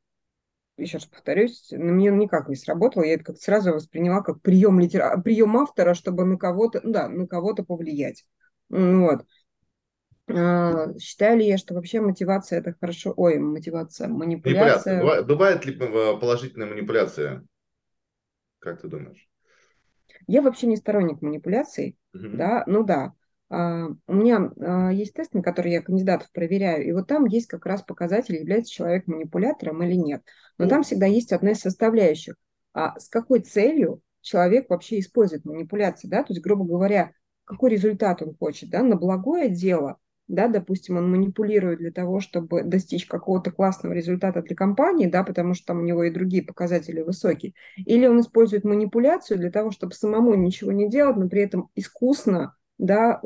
еще 0.77 0.97
раз 0.97 1.05
повторюсь, 1.05 1.71
на 1.71 1.91
меня 1.91 2.11
никак 2.11 2.49
не 2.49 2.55
сработало, 2.55 3.03
я 3.03 3.13
это 3.13 3.23
как 3.23 3.37
сразу 3.37 3.73
восприняла 3.73 4.21
как 4.21 4.41
прием, 4.41 4.79
литера... 4.79 5.17
прием 5.21 5.55
автора, 5.57 5.93
чтобы 5.93 6.25
на 6.25 6.37
кого-то, 6.37 6.81
да, 6.83 7.07
на 7.07 7.27
кого-то 7.27 7.63
повлиять. 7.63 8.25
Вот. 8.69 9.25
А, 10.27 10.97
считаю 10.97 11.37
ли 11.37 11.47
я, 11.47 11.57
что 11.57 11.75
вообще 11.75 12.01
мотивация 12.01 12.59
это 12.59 12.75
хорошо? 12.79 13.13
Ой, 13.15 13.37
мотивация, 13.37 14.07
манипуляция. 14.07 14.95
манипуляция. 14.95 15.23
Бывает 15.23 15.65
ли 15.65 15.77
э, 15.77 16.19
положительная 16.19 16.67
манипуляция? 16.67 17.43
Как 18.59 18.81
ты 18.81 18.87
думаешь? 18.87 19.29
Я 20.27 20.41
вообще 20.41 20.67
не 20.67 20.77
сторонник 20.77 21.21
манипуляций, 21.21 21.97
угу. 22.13 22.29
да, 22.33 22.63
ну 22.65 22.83
да. 22.83 23.13
А, 23.49 23.87
у 24.07 24.13
меня 24.13 24.51
а, 24.59 24.91
есть 24.91 25.13
тест, 25.13 25.33
на 25.33 25.41
который 25.41 25.71
я 25.71 25.81
кандидатов 25.81 26.31
проверяю, 26.31 26.85
и 26.87 26.91
вот 26.91 27.07
там 27.07 27.25
есть 27.25 27.47
как 27.47 27.65
раз 27.65 27.81
показатель, 27.81 28.35
является 28.35 28.73
человек 28.73 29.07
манипулятором 29.07 29.83
или 29.83 29.93
нет. 29.93 30.23
Но 30.57 30.67
там 30.67 30.83
всегда 30.83 31.05
есть 31.05 31.31
одна 31.31 31.51
из 31.51 31.59
составляющих. 31.59 32.35
А 32.73 32.99
с 32.99 33.07
какой 33.07 33.39
целью 33.39 34.01
человек 34.21 34.69
вообще 34.69 34.99
использует 34.99 35.45
манипуляции, 35.45 36.07
да, 36.07 36.23
то 36.23 36.33
есть, 36.33 36.43
грубо 36.43 36.65
говоря, 36.65 37.11
какой 37.43 37.69
результат 37.69 38.21
он 38.21 38.35
хочет, 38.35 38.69
да, 38.69 38.81
на 38.81 38.95
благое 38.95 39.49
дело 39.49 39.99
да, 40.27 40.47
допустим, 40.47 40.97
он 40.97 41.09
манипулирует 41.09 41.79
для 41.79 41.91
того, 41.91 42.19
чтобы 42.19 42.63
достичь 42.63 43.05
какого-то 43.05 43.51
классного 43.51 43.93
результата 43.93 44.41
для 44.41 44.55
компании, 44.55 45.07
да, 45.07 45.23
потому 45.23 45.53
что 45.53 45.67
там 45.67 45.79
у 45.79 45.83
него 45.83 46.03
и 46.03 46.11
другие 46.11 46.43
показатели 46.43 47.01
высокие, 47.01 47.53
или 47.77 48.07
он 48.07 48.19
использует 48.19 48.63
манипуляцию 48.63 49.39
для 49.39 49.51
того, 49.51 49.71
чтобы 49.71 49.93
самому 49.93 50.33
ничего 50.35 50.71
не 50.71 50.89
делать, 50.89 51.17
но 51.17 51.29
при 51.29 51.41
этом 51.41 51.69
искусно 51.75 52.55
да, 52.77 53.21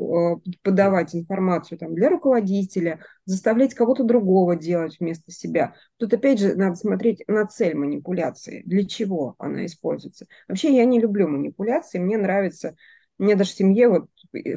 подавать 0.62 1.14
информацию 1.14 1.78
там, 1.78 1.94
для 1.94 2.08
руководителя, 2.08 3.00
заставлять 3.24 3.74
кого-то 3.74 4.04
другого 4.04 4.56
делать 4.56 4.98
вместо 5.00 5.32
себя. 5.32 5.74
Тут 5.96 6.14
опять 6.14 6.38
же 6.38 6.54
надо 6.54 6.76
смотреть 6.76 7.24
на 7.26 7.46
цель 7.46 7.74
манипуляции, 7.74 8.62
для 8.64 8.86
чего 8.86 9.34
она 9.38 9.66
используется. 9.66 10.26
Вообще 10.48 10.74
я 10.74 10.84
не 10.84 11.00
люблю 11.00 11.28
манипуляции, 11.28 11.98
мне 11.98 12.16
нравится, 12.16 12.76
мне 13.18 13.34
даже 13.34 13.50
в 13.50 13.54
семье 13.54 13.88
вот 13.88 14.08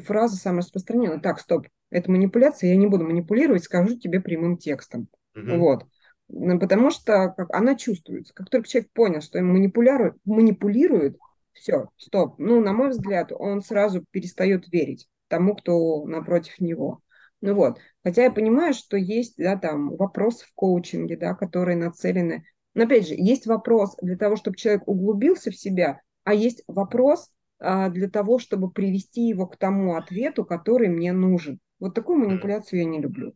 фраза 0.06 0.38
самая 0.38 0.62
распространенная, 0.62 1.19
так, 1.19 1.39
стоп, 1.39 1.67
это 1.89 2.10
манипуляция, 2.12 2.69
я 2.69 2.75
не 2.75 2.88
буду 2.88 3.03
манипулировать, 3.03 3.63
скажу 3.63 3.97
тебе 3.97 4.21
прямым 4.21 4.58
текстом. 4.58 5.08
Угу. 5.36 5.58
Вот. 5.58 5.86
Потому 6.27 6.89
что 6.89 7.34
как, 7.36 7.53
она 7.53 7.75
чувствуется. 7.75 8.34
Как 8.34 8.49
только 8.49 8.67
человек 8.67 8.91
понял, 8.93 9.21
что 9.21 9.38
им 9.38 9.51
манипулирует, 9.51 10.15
манипулирует, 10.25 11.17
все, 11.54 11.89
стоп. 11.98 12.36
Ну, 12.39 12.62
на 12.62 12.74
мой 12.74 12.89
взгляд, 12.89 13.32
он 13.32 13.62
сразу 13.62 14.04
перестает 14.12 14.68
верить 14.72 15.08
тому, 15.28 15.56
кто 15.56 16.06
напротив 16.06 16.60
него. 16.60 17.02
Ну 17.42 17.56
вот. 17.56 17.78
Хотя 18.04 18.24
я 18.24 18.32
понимаю, 18.32 18.74
что 18.74 18.98
есть, 18.98 19.36
да, 19.38 19.58
там, 19.58 19.96
вопросы 19.96 20.46
в 20.46 20.54
коучинге, 20.54 21.18
да, 21.18 21.34
которые 21.34 21.76
нацелены. 21.76 22.46
Но 22.74 22.84
опять 22.84 23.08
же, 23.08 23.16
есть 23.16 23.48
вопрос 23.48 23.96
для 24.02 24.18
того, 24.18 24.36
чтобы 24.36 24.58
человек 24.58 24.84
углубился 24.88 25.52
в 25.52 25.56
себя, 25.56 26.02
а 26.24 26.34
есть 26.34 26.63
вопрос 26.68 27.30
а, 27.60 27.89
для 27.89 28.10
того, 28.10 28.39
чтобы 28.39 28.72
привести 28.72 29.28
его 29.28 29.48
к 29.48 29.58
тому 29.58 29.96
ответу, 29.96 30.46
который 30.46 30.88
мне 30.88 31.13
нужен. 31.13 31.60
Вот 31.80 31.94
такую 31.94 32.20
манипуляцию 32.20 32.80
я 32.80 32.86
не 32.86 33.02
люблю. 33.02 33.34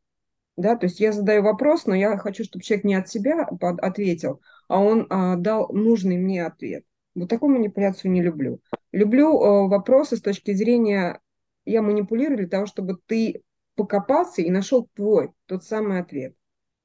Да, 0.55 0.75
то 0.75 0.85
есть 0.85 0.99
я 0.99 1.11
задаю 1.11 1.43
вопрос, 1.43 1.85
но 1.85 1.93
я 1.93 2.17
хочу, 2.17 2.43
чтобы 2.43 2.63
человек 2.63 2.85
не 2.85 2.95
от 2.95 3.09
себя 3.09 3.47
ответил, 3.59 4.41
а 4.67 4.81
он 4.81 5.05
а, 5.09 5.35
дал 5.35 5.71
нужный 5.71 6.17
мне 6.17 6.45
ответ. 6.45 6.83
Вот 7.17 7.29
такую 7.29 7.55
манипуляцию 7.55 8.11
не 8.11 8.21
люблю. 8.21 8.61
Люблю 8.91 9.41
а, 9.41 9.67
вопросы 9.67 10.17
с 10.17 10.21
точки 10.21 10.53
зрения, 10.53 11.19
я 11.65 11.81
манипулирую 11.81 12.37
для 12.37 12.47
того, 12.47 12.67
чтобы 12.67 12.97
ты 13.07 13.41
покопался 13.75 14.43
и 14.43 14.51
нашел 14.51 14.87
твой, 14.93 15.31
тот 15.47 15.63
самый 15.63 15.99
ответ. 15.99 16.35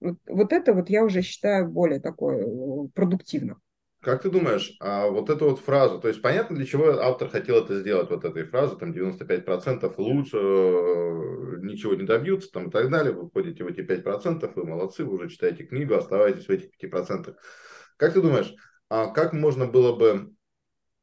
Вот, 0.01 0.16
вот 0.27 0.53
это 0.53 0.73
вот 0.73 0.88
я 0.88 1.05
уже 1.05 1.21
считаю 1.23 1.68
более 1.68 2.01
такое 2.01 2.45
э, 2.45 2.88
продуктивно. 2.95 3.61
Как 4.01 4.23
ты 4.23 4.31
думаешь, 4.31 4.75
а 4.81 5.09
вот 5.09 5.31
эту 5.31 5.51
вот 5.51 5.61
фразу, 5.61 6.01
то 6.01 6.09
есть 6.09 6.21
понятно, 6.23 6.57
для 6.57 6.66
чего 6.66 6.88
автор 6.88 7.29
хотел 7.29 7.62
это 7.62 7.79
сделать, 7.79 8.11
вот 8.11 8.25
этой 8.25 8.45
фразы, 8.45 8.77
там 8.77 8.92
95% 8.92 9.95
лучше, 9.99 10.38
э, 10.38 11.59
ничего 11.62 11.95
не 11.95 12.05
добьются, 12.05 12.51
там 12.51 12.68
и 12.68 12.71
так 12.71 12.90
далее, 12.90 13.12
вы 13.12 13.29
входите 13.29 13.64
в 13.64 13.66
эти 13.68 13.81
5%, 13.81 14.51
вы 14.57 14.64
молодцы, 14.64 15.05
вы 15.05 15.14
уже 15.14 15.29
читаете 15.29 15.64
книгу, 15.64 15.95
оставайтесь 15.95 16.47
в 16.47 16.51
этих 16.51 16.71
5%. 16.83 17.37
Как 17.97 18.14
ты 18.14 18.23
думаешь, 18.23 18.55
как 19.14 19.33
можно 19.33 19.66
было 19.66 19.96
бы 19.96 20.35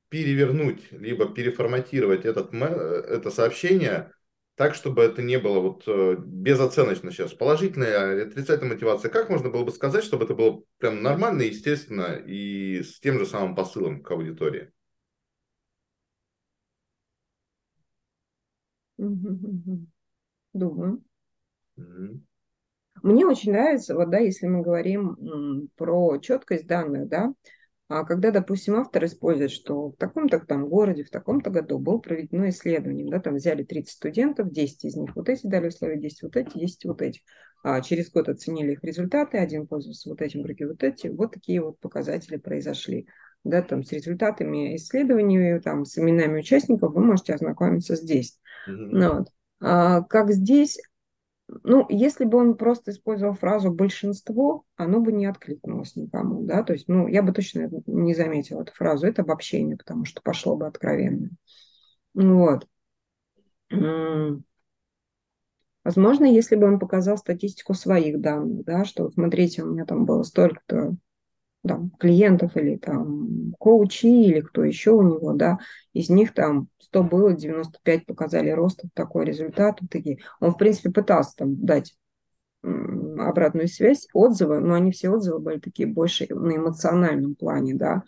перевернуть, 0.10 0.92
либо 0.92 1.34
переформатировать 1.34 2.26
этот, 2.26 2.54
это 2.54 3.32
сообщение 3.32 4.12
так, 4.56 4.76
чтобы 4.76 5.04
это 5.04 5.22
не 5.22 5.40
было 5.40 5.62
вот 5.62 5.84
э, 5.88 6.18
безоценочно 6.20 7.12
сейчас, 7.12 7.34
положительная 7.34 8.28
отрицательная 8.28 8.74
мотивация. 8.74 9.10
Как 9.10 9.30
можно 9.30 9.50
было 9.50 9.64
бы 9.64 9.72
сказать, 9.72 10.04
чтобы 10.04 10.26
это 10.26 10.36
было 10.36 10.62
прям 10.80 11.02
нормально, 11.02 11.44
естественно, 11.44 12.22
и 12.28 12.84
с 12.84 13.00
тем 13.00 13.20
же 13.20 13.26
самым 13.26 13.56
посылом 13.56 14.04
к 14.04 14.12
аудитории? 14.12 14.70
Думаю. 18.98 21.02
Угу. 21.78 22.22
Мне 23.04 23.26
очень 23.26 23.54
нравится, 23.54 23.96
вот 23.96 24.10
да, 24.10 24.20
если 24.20 24.48
мы 24.48 24.62
говорим 24.62 25.70
про 25.78 26.18
четкость 26.18 26.68
данных, 26.68 27.08
да, 27.08 27.28
а 27.28 27.34
когда, 28.04 28.30
допустим, 28.30 28.76
автор 28.76 29.06
использует, 29.06 29.50
что 29.50 29.90
в 29.90 29.96
таком-то 29.96 30.40
там 30.40 30.70
городе, 30.70 31.04
в 31.04 31.10
таком-то 31.10 31.50
году 31.50 31.80
был 31.80 32.00
проведено 32.00 32.50
исследование, 32.50 33.10
да, 33.10 33.20
там 33.20 33.36
взяли 33.36 33.64
30 33.64 33.92
студентов, 33.92 34.52
10 34.52 34.86
из 34.86 34.96
них 34.96 35.16
вот 35.16 35.28
эти 35.28 35.48
дали 35.48 35.70
условия, 35.70 36.00
10 36.00 36.22
вот 36.22 36.36
эти, 36.36 36.58
10 36.58 36.86
вот 36.86 37.02
эти. 37.02 37.22
А 37.64 37.82
через 37.82 38.12
год 38.12 38.30
оценили 38.30 38.74
их 38.74 38.84
результаты, 38.84 39.40
один 39.40 39.66
пользовался 39.66 40.10
вот 40.10 40.22
этим, 40.22 40.44
другие 40.44 40.70
вот 40.70 40.84
эти. 40.84 41.08
Вот 41.08 41.34
такие 41.34 41.62
вот 41.62 41.80
показатели 41.80 42.38
произошли. 42.38 43.08
Да, 43.44 43.62
там 43.62 43.84
с 43.84 43.92
результатами 43.92 44.76
исследований, 44.76 45.60
там 45.60 45.86
с 45.86 45.98
именами 45.98 46.40
участников 46.40 46.94
вы 46.94 47.04
можете 47.04 47.34
ознакомиться 47.34 47.96
здесь. 47.96 48.38
Mm-hmm. 48.70 49.10
Вот. 49.10 49.28
а, 49.62 50.02
как 50.04 50.32
здесь 50.32 50.78
ну, 51.64 51.86
если 51.90 52.26
бы 52.26 52.38
он 52.38 52.56
просто 52.56 52.92
использовал 52.92 53.34
фразу 53.34 53.72
«большинство», 53.72 54.66
оно 54.76 55.00
бы 55.00 55.12
не 55.12 55.26
откликнулось 55.26 55.96
никому, 55.96 56.44
да, 56.44 56.64
то 56.64 56.74
есть, 56.74 56.88
ну, 56.88 57.08
я 57.08 57.24
бы 57.24 57.32
точно 57.32 57.70
не 57.88 58.14
заметила 58.14 58.62
эту 58.62 58.74
фразу, 58.74 59.08
это 59.08 59.22
обобщение, 59.24 59.78
потому 59.78 60.06
что 60.06 60.22
пошло 60.22 60.56
бы 60.56 60.68
откровенно. 60.68 61.30
Вот. 62.14 62.68
Возможно, 65.84 66.26
если 66.26 66.56
бы 66.56 66.68
он 66.68 66.78
показал 66.78 67.18
статистику 67.18 67.74
своих 67.74 68.20
данных, 68.20 68.66
да, 68.66 68.86
что 68.86 69.10
смотрите, 69.10 69.64
у 69.64 69.72
меня 69.72 69.86
там 69.86 70.06
было 70.06 70.24
столько-то 70.24 70.96
там, 71.68 71.92
клиентов 72.00 72.56
или 72.56 72.78
там 72.78 73.54
коучи 73.60 74.06
или 74.06 74.42
кто 74.42 74.64
еще 74.64 74.92
у 74.92 75.02
него, 75.02 75.34
да, 75.34 75.60
из 75.94 76.10
них 76.10 76.34
там 76.34 76.68
100 76.80 77.04
было, 77.04 77.34
95 77.34 78.06
показали 78.06 78.50
рост, 78.50 78.84
такой 78.94 79.26
результат, 79.26 79.80
вот 79.82 79.90
такие. 79.90 80.20
Он, 80.40 80.52
в 80.52 80.58
принципе, 80.58 80.90
пытался 80.90 81.36
там 81.38 81.64
дать 81.66 81.96
обратную 82.62 83.70
связь, 83.70 84.08
отзывы, 84.14 84.60
но 84.60 84.74
они 84.74 84.92
все 84.92 85.10
отзывы 85.10 85.40
были 85.40 85.60
такие 85.60 85.88
больше 85.88 86.28
на 86.30 86.58
эмоциональном 86.58 87.36
плане, 87.36 87.74
да, 87.74 88.04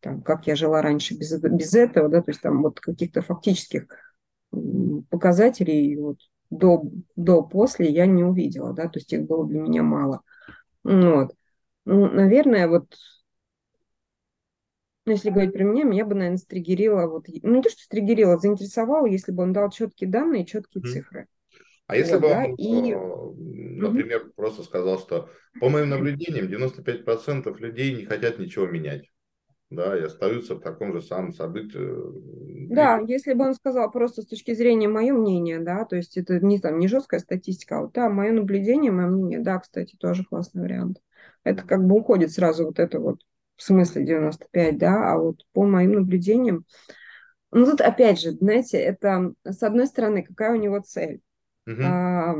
там, 0.00 0.22
как 0.22 0.46
я 0.46 0.54
жила 0.54 0.80
раньше 0.80 1.16
без, 1.16 1.36
без 1.40 1.74
этого, 1.74 2.08
да, 2.08 2.22
то 2.22 2.30
есть 2.30 2.40
там 2.40 2.62
вот 2.62 2.78
каких-то 2.78 3.22
фактических 3.22 3.86
показателей 5.10 5.96
вот 5.96 6.18
до, 6.50 6.84
до 7.16 7.42
после 7.42 7.90
я 7.90 8.06
не 8.06 8.22
увидела, 8.22 8.72
да, 8.72 8.84
то 8.84 8.98
есть 8.98 9.12
их 9.12 9.26
было 9.26 9.46
для 9.46 9.60
меня 9.60 9.82
мало. 9.82 10.22
Вот. 10.84 11.34
Ну, 11.86 12.10
наверное, 12.10 12.66
вот, 12.66 12.96
ну, 15.06 15.12
если 15.12 15.30
говорить 15.30 15.52
про 15.52 15.62
меня, 15.62 15.84
меня 15.84 16.04
бы, 16.04 16.16
наверное, 16.16 16.36
стригерило, 16.36 17.06
вот, 17.06 17.26
ну, 17.42 17.54
не 17.54 17.62
то, 17.62 17.70
что 17.70 17.80
стригерило, 17.82 18.38
заинтересовало, 18.38 19.06
если 19.06 19.30
бы 19.30 19.44
он 19.44 19.52
дал 19.52 19.70
четкие 19.70 20.10
данные, 20.10 20.44
четкие 20.44 20.82
mm. 20.82 20.86
цифры. 20.88 21.28
А 21.86 21.96
если 21.96 22.14
вот, 22.14 22.22
бы 22.22 22.28
да? 22.28 22.44
он, 22.44 22.54
и... 22.56 22.92
Э, 22.92 22.96
например, 23.78 24.24
mm-hmm. 24.26 24.32
просто 24.34 24.64
сказал, 24.64 24.98
что 24.98 25.30
по 25.60 25.68
моим 25.68 25.90
наблюдениям 25.90 26.48
95% 26.48 27.56
людей 27.58 27.94
не 27.94 28.04
хотят 28.04 28.40
ничего 28.40 28.66
менять, 28.66 29.08
да, 29.70 29.96
и 29.96 30.02
остаются 30.02 30.56
в 30.56 30.60
таком 30.60 30.92
же 30.92 31.00
самом 31.00 31.32
событии. 31.32 32.68
Да, 32.74 32.98
если 33.06 33.34
бы 33.34 33.46
он 33.46 33.54
сказал 33.54 33.92
просто 33.92 34.22
с 34.22 34.26
точки 34.26 34.54
зрения 34.54 34.88
мое 34.88 35.12
мнение, 35.12 35.60
да, 35.60 35.84
то 35.84 35.94
есть 35.94 36.16
это 36.16 36.40
не 36.40 36.58
там 36.58 36.80
не 36.80 36.88
жесткая 36.88 37.20
статистика, 37.20 37.78
а 37.78 37.82
вот 37.82 37.92
да, 37.92 38.08
мое 38.08 38.32
наблюдение, 38.32 38.90
мое 38.90 39.06
мнение, 39.06 39.38
да, 39.38 39.60
кстати, 39.60 39.94
тоже 39.94 40.24
классный 40.24 40.62
вариант 40.62 40.98
это 41.46 41.62
как 41.62 41.86
бы 41.86 41.94
уходит 41.96 42.32
сразу 42.32 42.66
вот 42.66 42.80
это 42.80 42.98
вот 42.98 43.20
в 43.54 43.62
смысле 43.62 44.04
95, 44.04 44.78
да, 44.78 45.12
а 45.12 45.16
вот 45.16 45.46
по 45.52 45.64
моим 45.64 45.92
наблюдениям, 45.92 46.66
ну 47.52 47.64
тут 47.64 47.80
опять 47.80 48.20
же, 48.20 48.32
знаете, 48.32 48.78
это 48.78 49.32
с 49.44 49.62
одной 49.62 49.86
стороны, 49.86 50.24
какая 50.24 50.52
у 50.52 50.60
него 50.60 50.80
цель. 50.80 51.20
Uh-huh. 51.68 51.82
А, 51.82 52.34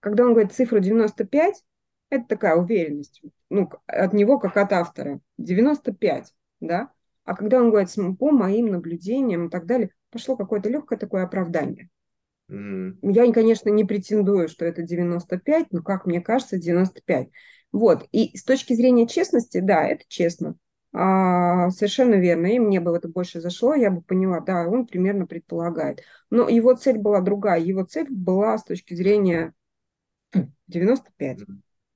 когда 0.00 0.24
он 0.24 0.32
говорит 0.32 0.52
цифру 0.52 0.80
95, 0.80 1.62
это 2.08 2.24
такая 2.26 2.56
уверенность, 2.56 3.22
ну, 3.50 3.70
от 3.86 4.12
него 4.14 4.38
как 4.38 4.56
от 4.56 4.72
автора. 4.72 5.20
95, 5.36 6.34
да? 6.60 6.90
А 7.24 7.36
когда 7.36 7.58
он 7.58 7.70
говорит 7.70 7.94
по 8.18 8.30
моим 8.30 8.66
наблюдениям 8.66 9.46
и 9.46 9.50
так 9.50 9.66
далее, 9.66 9.90
пошло 10.10 10.36
какое-то 10.36 10.68
легкое 10.68 10.98
такое 10.98 11.22
оправдание. 11.22 11.88
Mm. 12.52 12.98
Я, 13.02 13.32
конечно, 13.32 13.70
не 13.70 13.84
претендую, 13.84 14.48
что 14.48 14.64
это 14.64 14.82
95, 14.82 15.68
но, 15.70 15.82
как 15.82 16.06
мне 16.06 16.20
кажется, 16.20 16.58
95. 16.58 17.28
Вот. 17.72 18.06
И 18.12 18.36
с 18.36 18.44
точки 18.44 18.74
зрения 18.74 19.06
честности, 19.08 19.58
да, 19.60 19.86
это 19.86 20.04
честно. 20.08 20.56
А, 20.92 21.70
совершенно 21.70 22.16
верно. 22.16 22.46
И 22.46 22.58
мне 22.58 22.80
бы 22.80 22.94
это 22.94 23.08
больше 23.08 23.40
зашло, 23.40 23.74
я 23.74 23.90
бы 23.90 24.02
поняла, 24.02 24.40
да, 24.40 24.68
он 24.68 24.86
примерно 24.86 25.26
предполагает. 25.26 26.02
Но 26.28 26.48
его 26.48 26.74
цель 26.74 26.98
была 26.98 27.22
другая. 27.22 27.60
Его 27.60 27.84
цель 27.84 28.08
была 28.10 28.58
с 28.58 28.64
точки 28.64 28.94
зрения 28.94 29.54
95 30.68 31.38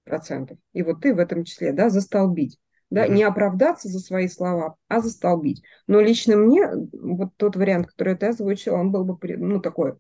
процентов. 0.05 0.59
И 0.73 0.83
вот 0.83 1.03
ты 1.03 1.15
в 1.15 1.19
этом 1.19 1.45
числе, 1.45 1.73
да, 1.73 1.91
застолбить. 1.91 2.59
Да, 2.89 3.05
mm-hmm. 3.05 3.15
не 3.15 3.25
оправдаться 3.25 3.89
за 3.89 3.99
свои 3.99 4.29
слова, 4.29 4.77
а 4.87 5.01
застолбить. 5.01 5.61
Но 5.89 6.01
лично 6.01 6.37
мне 6.37 6.71
вот 6.93 7.37
тот 7.37 7.57
вариант, 7.57 7.89
который 7.89 8.17
ты 8.17 8.27
озвучил, 8.27 8.75
он 8.75 8.93
был 8.93 9.05
бы, 9.05 9.19
ну, 9.39 9.61
такой, 9.61 9.97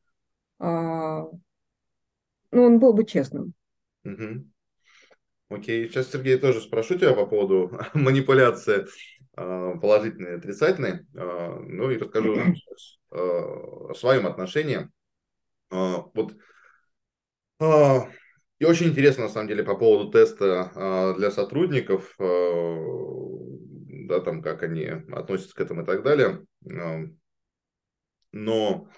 ну, 0.58 1.40
он 2.52 2.78
был 2.78 2.92
бы 2.92 3.04
честным. 3.04 3.54
Mm-hmm. 4.06 4.44
Окей, 5.48 5.88
сейчас, 5.88 6.10
Сергей, 6.10 6.38
тоже 6.38 6.60
спрошу 6.60 6.96
тебя 6.96 7.12
по 7.12 7.26
поводу 7.26 7.78
манипуляции 7.94 8.86
а, 9.36 9.76
положительной 9.76 10.32
и 10.32 10.36
отрицательной. 10.36 11.06
А, 11.16 11.60
ну 11.60 11.90
и 11.90 11.98
расскажу 11.98 12.36
о 13.10 13.94
своем 13.94 14.26
отношении. 14.26 14.88
Вот 15.70 16.34
и 17.58 18.64
очень 18.64 18.88
интересно, 18.88 19.24
на 19.24 19.28
самом 19.28 19.48
деле, 19.48 19.64
по 19.64 19.76
поводу 19.76 20.10
теста 20.10 21.14
для 21.16 21.30
сотрудников, 21.30 22.14
да, 22.18 24.20
там, 24.20 24.42
как 24.42 24.62
они 24.62 24.84
относятся 24.84 25.54
к 25.54 25.60
этому 25.60 25.82
и 25.82 25.84
так 25.84 26.02
далее. 26.02 26.44
Но 28.32 28.88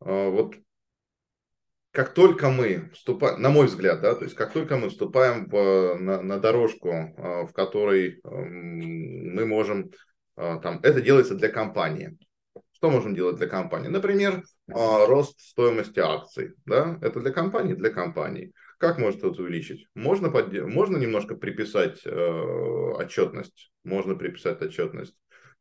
вот 0.00 0.54
как 1.98 2.14
только 2.14 2.48
мы 2.48 2.90
вступаем, 2.94 3.42
на 3.42 3.48
мой 3.48 3.66
взгляд, 3.66 4.00
да, 4.00 4.14
то 4.14 4.22
есть 4.22 4.36
как 4.36 4.52
только 4.52 4.76
мы 4.76 4.88
вступаем 4.88 5.48
в, 5.48 5.96
на, 5.98 6.22
на 6.22 6.38
дорожку, 6.38 6.92
в 7.18 7.52
которой 7.52 8.20
мы 8.22 9.44
можем, 9.44 9.90
там, 10.36 10.78
это 10.84 11.00
делается 11.00 11.34
для 11.34 11.48
компании. 11.48 12.16
Что 12.70 12.90
можем 12.90 13.16
делать 13.16 13.38
для 13.38 13.48
компании? 13.48 13.88
Например, 13.88 14.44
рост 14.68 15.40
стоимости 15.40 15.98
акций. 15.98 16.52
Да? 16.66 17.00
Это 17.02 17.18
для 17.18 17.32
компании, 17.32 17.74
для 17.74 17.90
компании. 17.90 18.52
Как 18.78 18.98
может 18.98 19.24
это 19.24 19.42
увеличить? 19.42 19.88
Можно, 19.96 20.30
под... 20.30 20.52
можно 20.52 20.98
немножко 20.98 21.34
приписать 21.34 22.02
э, 22.06 22.10
отчетность. 22.10 23.72
Можно 23.82 24.14
приписать 24.14 24.62
отчетность. 24.62 25.16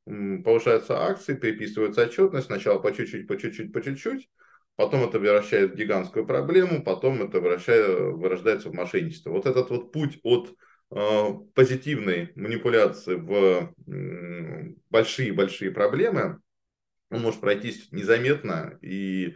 Повышаются 0.06 1.04
акции, 1.04 1.34
переписывается 1.34 2.04
отчетность. 2.04 2.46
Сначала 2.46 2.78
по 2.78 2.92
чуть-чуть, 2.92 3.28
по 3.28 3.38
чуть-чуть, 3.38 3.74
по 3.74 3.82
чуть-чуть. 3.82 4.30
Потом 4.78 5.04
это 5.04 5.20
выращает 5.20 5.76
гигантскую 5.76 6.26
проблему. 6.26 6.82
Потом 6.82 7.22
это 7.22 7.42
вырождается 7.42 8.70
в 8.70 8.74
мошенничество. 8.74 9.32
Вот 9.32 9.46
этот 9.46 9.70
вот 9.70 9.92
путь 9.92 10.20
от 10.24 10.56
э, 10.92 11.24
позитивной 11.54 12.32
манипуляции 12.36 13.16
в 13.16 13.74
большие-большие 14.90 15.72
проблемы, 15.72 16.40
он 17.10 17.22
может 17.22 17.42
пройтись 17.42 17.92
незаметно. 17.92 18.78
И 18.82 19.36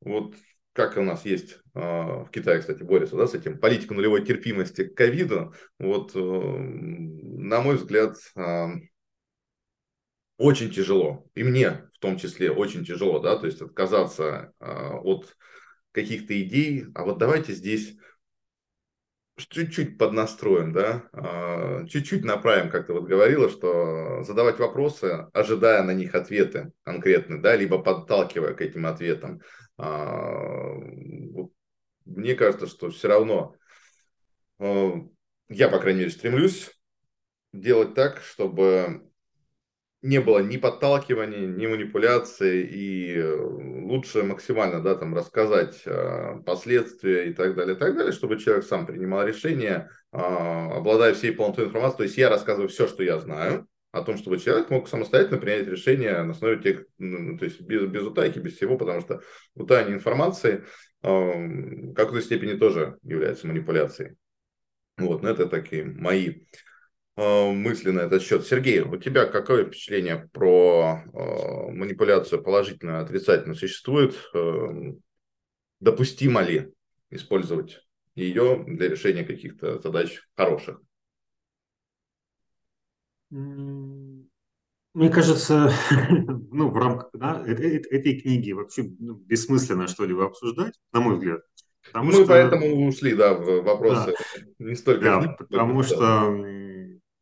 вот 0.00 0.36
как 0.74 0.96
у 0.96 1.02
нас 1.02 1.24
есть 1.24 1.60
э, 1.74 1.80
в 1.80 2.28
Китае, 2.30 2.60
кстати, 2.60 2.82
борются 2.82 3.16
да, 3.16 3.26
с 3.26 3.34
этим, 3.34 3.58
политика 3.58 3.94
нулевой 3.94 4.24
терпимости 4.24 4.84
к 4.84 4.96
ковиду, 4.96 5.54
вот, 5.78 6.16
э, 6.16 6.18
на 6.18 7.60
мой 7.60 7.76
взгляд, 7.76 8.16
э, 8.36 8.66
очень 10.36 10.70
тяжело, 10.70 11.26
и 11.34 11.44
мне 11.44 11.88
в 11.93 11.93
том 12.04 12.18
числе 12.18 12.50
очень 12.50 12.84
тяжело, 12.84 13.18
да, 13.18 13.36
то 13.36 13.46
есть 13.46 13.62
отказаться 13.62 14.52
от 14.60 15.34
каких-то 15.92 16.40
идей, 16.42 16.84
а 16.94 17.04
вот 17.04 17.18
давайте 17.18 17.54
здесь 17.54 17.96
чуть-чуть 19.36 19.98
поднастроим, 19.98 20.72
да, 20.72 21.84
чуть-чуть 21.88 22.24
направим, 22.24 22.70
как 22.70 22.86
ты 22.86 22.92
вот 22.92 23.04
говорила, 23.04 23.48
что 23.48 24.22
задавать 24.22 24.58
вопросы, 24.58 25.26
ожидая 25.32 25.82
на 25.82 25.92
них 25.92 26.14
ответы 26.14 26.72
конкретные, 26.82 27.40
да, 27.40 27.56
либо 27.56 27.78
подталкивая 27.78 28.54
к 28.54 28.60
этим 28.60 28.86
ответам. 28.86 29.40
А, 29.76 30.74
мне 32.04 32.34
кажется, 32.34 32.66
что 32.66 32.90
все 32.90 33.08
равно 33.08 33.56
а, 34.58 34.92
я, 35.48 35.68
по 35.68 35.78
крайней 35.78 36.00
мере, 36.00 36.10
стремлюсь 36.10 36.70
делать 37.52 37.94
так, 37.94 38.20
чтобы 38.20 39.10
не 40.04 40.20
было 40.20 40.40
ни 40.40 40.58
подталкивания, 40.58 41.46
ни 41.46 41.66
манипуляции, 41.66 42.62
и 42.62 43.22
лучше 43.22 44.22
максимально 44.22 44.82
да, 44.82 44.96
там, 44.96 45.14
рассказать 45.14 45.80
э, 45.86 46.42
последствия 46.44 47.30
и 47.30 47.32
так 47.32 47.54
далее, 47.54 47.74
и 47.74 47.78
так 47.78 47.96
далее, 47.96 48.12
чтобы 48.12 48.38
человек 48.38 48.66
сам 48.66 48.84
принимал 48.84 49.26
решение, 49.26 49.88
э, 50.12 50.18
обладая 50.18 51.14
всей 51.14 51.32
полнотой 51.32 51.64
информации. 51.64 51.96
То 51.96 52.02
есть 52.02 52.18
я 52.18 52.28
рассказываю 52.28 52.68
все, 52.68 52.86
что 52.86 53.02
я 53.02 53.18
знаю, 53.18 53.66
о 53.92 54.02
том, 54.02 54.18
чтобы 54.18 54.38
человек 54.38 54.68
мог 54.68 54.90
самостоятельно 54.90 55.38
принять 55.38 55.68
решение 55.68 56.22
на 56.22 56.32
основе 56.32 56.60
тех, 56.60 56.84
ну, 56.98 57.38
то 57.38 57.46
есть 57.46 57.62
без, 57.62 57.86
без 57.86 58.02
утайки, 58.02 58.38
без 58.38 58.56
всего, 58.56 58.76
потому 58.76 59.00
что 59.00 59.22
утаяние 59.54 59.94
информации 59.94 60.64
э, 61.02 61.08
в 61.08 61.94
какой-то 61.94 62.22
степени 62.22 62.58
тоже 62.58 62.98
является 63.02 63.46
манипуляцией. 63.46 64.16
Вот, 64.98 65.22
но 65.22 65.30
это 65.30 65.46
такие 65.46 65.84
мои 65.86 66.28
э, 66.28 66.34
мысли 67.16 67.90
на 67.90 68.00
этот 68.00 68.22
счет. 68.22 68.46
Сергей, 68.46 68.80
у 68.80 68.96
тебя 68.96 69.26
какое 69.26 69.64
впечатление 69.64 70.28
про 70.32 71.04
э, 71.04 71.70
манипуляцию 71.70 72.42
положительно 72.42 73.00
отрицательно 73.00 73.54
существует? 73.54 74.16
Э, 74.34 74.94
допустимо 75.80 76.42
ли 76.42 76.72
использовать 77.10 77.84
ее 78.14 78.64
для 78.66 78.88
решения 78.88 79.24
каких-то 79.24 79.80
задач 79.80 80.22
хороших? 80.36 80.80
Мне 83.30 85.10
кажется, 85.10 85.72
ну, 86.50 86.70
в 86.70 86.76
рамках 86.76 87.10
да, 87.14 87.42
этой 87.46 88.20
книги 88.20 88.52
вообще 88.52 88.84
ну, 88.98 89.14
бессмысленно 89.14 89.88
что-либо 89.88 90.26
обсуждать, 90.26 90.74
на 90.92 91.00
мой 91.00 91.16
взгляд. 91.16 91.40
Потому 91.86 92.06
Мы 92.06 92.12
что, 92.12 92.26
поэтому 92.26 92.86
ушли, 92.86 93.14
да, 93.14 93.34
в 93.34 93.62
вопросы 93.62 94.14
да, 94.16 94.64
не 94.66 94.74
столько... 94.74 95.04
Да, 95.04 95.20
книг, 95.20 95.36
потому 95.36 95.82
что, 95.82 96.30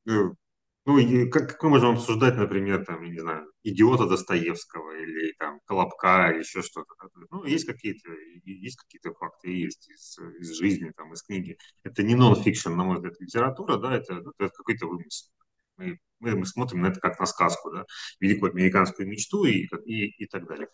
ну, 0.05 0.37
ну, 0.85 0.99
и 0.99 1.29
как, 1.31 1.51
как 1.51 1.63
мы 1.63 1.71
можем 1.71 1.95
обсуждать, 1.95 2.37
например, 2.37 2.85
там, 2.85 3.03
я 3.03 3.11
не 3.11 3.21
знаю, 3.21 3.47
идиота 3.63 4.07
Достоевского 4.07 4.91
или 4.97 5.33
там 5.39 5.61
Колобка 5.65 6.31
или 6.31 6.41
еще 6.41 6.61
что-то. 6.63 6.95
Ну, 7.31 7.45
есть 7.45 7.67
какие-то, 7.67 8.11
есть 8.45 8.77
какие-то 8.77 9.15
факты, 9.15 9.51
есть 9.51 9.89
из, 9.89 10.19
из 10.41 10.59
жизни, 10.59 10.91
там, 10.97 11.13
из 11.13 11.23
книги. 11.23 11.57
Это 11.85 12.03
не 12.03 12.17
нон-фикшн, 12.17 12.71
на 12.71 12.83
мой 12.83 12.97
взгляд, 12.97 13.15
литература, 13.21 13.77
да, 13.77 13.95
это, 13.95 14.25
это 14.39 14.51
какой-то 14.51 14.87
вымысел. 14.89 15.29
Мы, 15.77 15.99
мы, 16.19 16.37
мы 16.37 16.47
смотрим 16.47 16.81
на 16.81 16.89
это 16.89 16.99
как 16.99 17.21
на 17.21 17.27
сказку, 17.27 17.71
да, 17.71 17.85
великую 18.19 18.51
американскую 18.51 19.07
мечту 19.07 19.45
и, 19.45 19.69
и, 19.85 20.25
и 20.25 20.27
так 20.27 20.49
далее. 20.49 20.69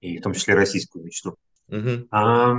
И 0.00 0.18
в 0.18 0.22
том 0.22 0.34
числе 0.34 0.54
российскую 0.54 1.04
мечту. 1.04 1.36
Uh-huh. 1.68 2.06
А, 2.12 2.54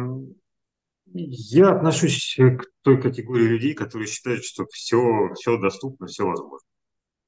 я 1.14 1.72
отношусь 1.72 2.36
к 2.38 2.66
той 2.84 3.02
категории 3.02 3.48
людей, 3.48 3.74
которые 3.74 4.08
считают, 4.08 4.44
что 4.44 4.66
все, 4.72 5.34
все 5.36 5.58
доступно, 5.58 6.08
все 6.08 6.26
возможно. 6.26 6.66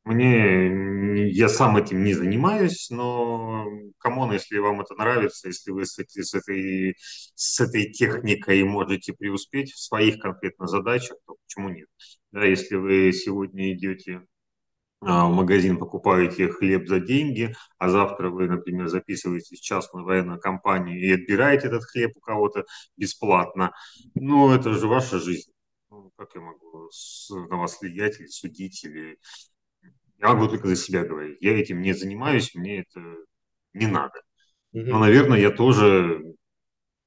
Мне, 0.03 1.29
я 1.29 1.47
сам 1.47 1.77
этим 1.77 2.03
не 2.03 2.15
занимаюсь, 2.15 2.89
но, 2.89 3.67
come 3.99 4.18
on, 4.18 4.31
если 4.33 4.57
вам 4.57 4.81
это 4.81 4.95
нравится, 4.95 5.47
если 5.47 5.71
вы 5.71 5.85
с, 5.85 5.99
этой, 5.99 6.23
с, 6.23 6.33
этой, 6.33 6.95
с 7.35 7.59
этой 7.59 7.91
техникой 7.91 8.63
можете 8.63 9.13
преуспеть 9.13 9.71
в 9.73 9.79
своих 9.79 10.19
конкретно 10.19 10.65
задачах, 10.67 11.17
то 11.27 11.35
почему 11.45 11.69
нет? 11.69 11.87
Да, 12.31 12.45
если 12.45 12.75
вы 12.75 13.11
сегодня 13.13 13.73
идете 13.73 14.23
в 15.01 15.29
магазин 15.29 15.77
покупаете 15.77 16.49
хлеб 16.49 16.87
за 16.87 16.99
деньги, 16.99 17.55
а 17.79 17.89
завтра 17.89 18.29
вы, 18.29 18.47
например, 18.47 18.87
записываетесь 18.87 19.59
в 19.59 19.63
частную 19.63 20.05
военную 20.05 20.39
компанию 20.39 20.99
и 20.99 21.11
отбираете 21.11 21.67
этот 21.67 21.83
хлеб 21.85 22.11
у 22.15 22.19
кого-то 22.19 22.65
бесплатно, 22.97 23.71
ну, 24.13 24.53
это 24.53 24.73
же 24.73 24.87
ваша 24.87 25.19
жизнь. 25.19 25.51
Ну, 25.89 26.11
как 26.15 26.35
я 26.35 26.41
могу 26.41 26.89
на 27.49 27.57
вас 27.57 27.81
влиять 27.81 28.19
или 28.19 28.27
судить, 28.27 28.83
или... 28.83 29.17
Я 30.19 30.33
могу 30.33 30.47
только 30.47 30.67
за 30.67 30.75
себя 30.75 31.03
говорить. 31.03 31.37
Я 31.41 31.59
этим 31.59 31.81
не 31.81 31.93
занимаюсь, 31.93 32.53
мне 32.53 32.81
это 32.81 33.01
не 33.73 33.87
надо. 33.87 34.21
Но, 34.71 34.99
наверное, 34.99 35.39
я 35.39 35.49
тоже 35.49 36.35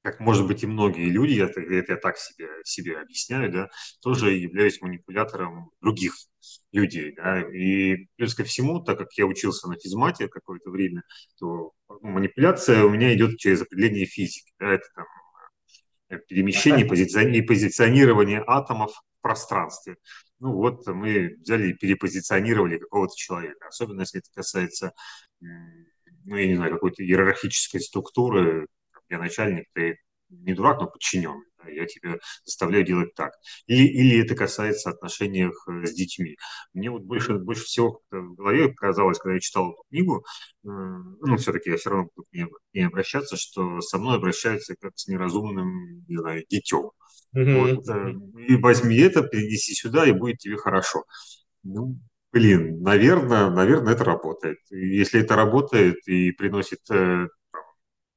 как 0.05 0.19
может 0.19 0.45
быть 0.45 0.61
и 0.61 0.67
многие 0.67 1.09
люди, 1.09 1.31
я, 1.31 1.45
это 1.45 1.61
я 1.61 1.97
так 1.97 2.15
себе, 2.17 2.47
себе 2.63 2.99
объясняю, 2.99 3.51
да, 3.51 3.69
тоже 4.03 4.33
являюсь 4.33 4.79
манипулятором 4.79 5.71
других 5.81 6.13
людей. 6.71 7.13
Да, 7.15 7.41
и 7.41 8.07
плюс 8.15 8.35
ко 8.35 8.43
всему, 8.43 8.79
так 8.81 8.97
как 8.97 9.13
я 9.17 9.25
учился 9.25 9.67
на 9.67 9.77
физмате 9.77 10.27
какое-то 10.27 10.69
время, 10.69 11.03
то 11.39 11.71
манипуляция 12.01 12.83
у 12.83 12.89
меня 12.89 13.13
идет 13.13 13.37
через 13.37 13.61
определение 13.61 14.05
физики. 14.05 14.51
Да, 14.59 14.73
это 14.73 14.85
там 14.95 15.05
перемещение 16.27 16.85
и 16.85 17.41
позиционирование 17.41 18.43
атомов 18.45 18.91
в 18.91 19.21
пространстве. 19.21 19.97
Ну 20.39 20.53
вот 20.53 20.85
мы 20.87 21.35
взяли 21.39 21.69
и 21.69 21.73
перепозиционировали 21.73 22.77
какого-то 22.77 23.15
человека, 23.15 23.67
особенно 23.67 24.01
если 24.01 24.19
это 24.19 24.29
касается, 24.33 24.91
ну 25.39 26.35
я 26.35 26.47
не 26.47 26.55
знаю, 26.55 26.73
какой-то 26.73 27.03
иерархической 27.03 27.79
структуры, 27.81 28.67
я 29.09 29.17
начальник, 29.17 29.65
ты 29.73 29.97
не 30.29 30.53
дурак, 30.53 30.81
но 30.81 30.87
подчиненный. 30.87 31.45
Да, 31.65 31.71
я 31.71 31.85
тебя 31.85 32.17
заставляю 32.43 32.85
делать 32.85 33.13
так. 33.15 33.33
Или, 33.67 33.87
или 33.87 34.23
это 34.23 34.35
касается 34.35 34.89
отношений 34.89 35.49
с 35.83 35.93
детьми. 35.93 36.37
Мне 36.73 36.89
вот 36.89 37.03
больше, 37.03 37.35
больше 37.35 37.63
всего 37.63 38.01
в 38.11 38.35
голове 38.35 38.73
казалось, 38.73 39.19
когда 39.19 39.35
я 39.35 39.39
читал 39.39 39.71
эту 39.71 39.83
книгу, 39.89 40.25
ну, 40.63 41.37
все-таки 41.37 41.69
я 41.69 41.77
все 41.77 41.89
равно 41.89 42.09
буду 42.15 42.27
к 42.29 42.33
ней, 42.33 42.45
к 42.45 42.73
ней 42.73 42.87
обращаться, 42.87 43.37
что 43.37 43.81
со 43.81 43.97
мной 43.97 44.17
обращаются 44.17 44.75
как 44.79 44.93
с 44.95 45.07
неразумным, 45.07 46.05
не 46.07 46.17
знаю, 46.17 46.43
детем. 46.49 46.91
Mm-hmm. 47.35 47.75
Вот, 47.75 47.89
э, 47.89 48.13
и 48.47 48.55
возьми 48.55 48.97
это, 48.97 49.21
перенеси 49.21 49.73
сюда, 49.73 50.05
и 50.05 50.13
будет 50.13 50.37
тебе 50.37 50.55
хорошо. 50.55 51.03
Ну, 51.63 51.99
блин, 52.31 52.81
наверное, 52.81 53.49
наверное, 53.49 53.93
это 53.93 54.05
работает. 54.05 54.59
Если 54.69 55.21
это 55.21 55.35
работает 55.35 55.97
и 56.07 56.31
приносит 56.31 56.79
э, 56.89 57.27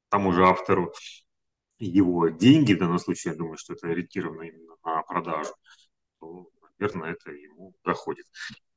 тому 0.08 0.32
же 0.32 0.44
автору 0.44 0.92
его 1.79 2.29
деньги, 2.29 2.75
в 2.75 2.79
данном 2.79 2.99
случае, 2.99 3.33
я 3.33 3.38
думаю, 3.38 3.57
что 3.57 3.75
это 3.75 3.88
ориентировано 3.88 4.43
именно 4.43 4.75
на 4.85 5.03
продажу, 5.03 5.53
то, 6.21 6.49
наверное, 6.79 7.12
это 7.12 7.31
ему 7.31 7.75
доходит. 7.85 8.27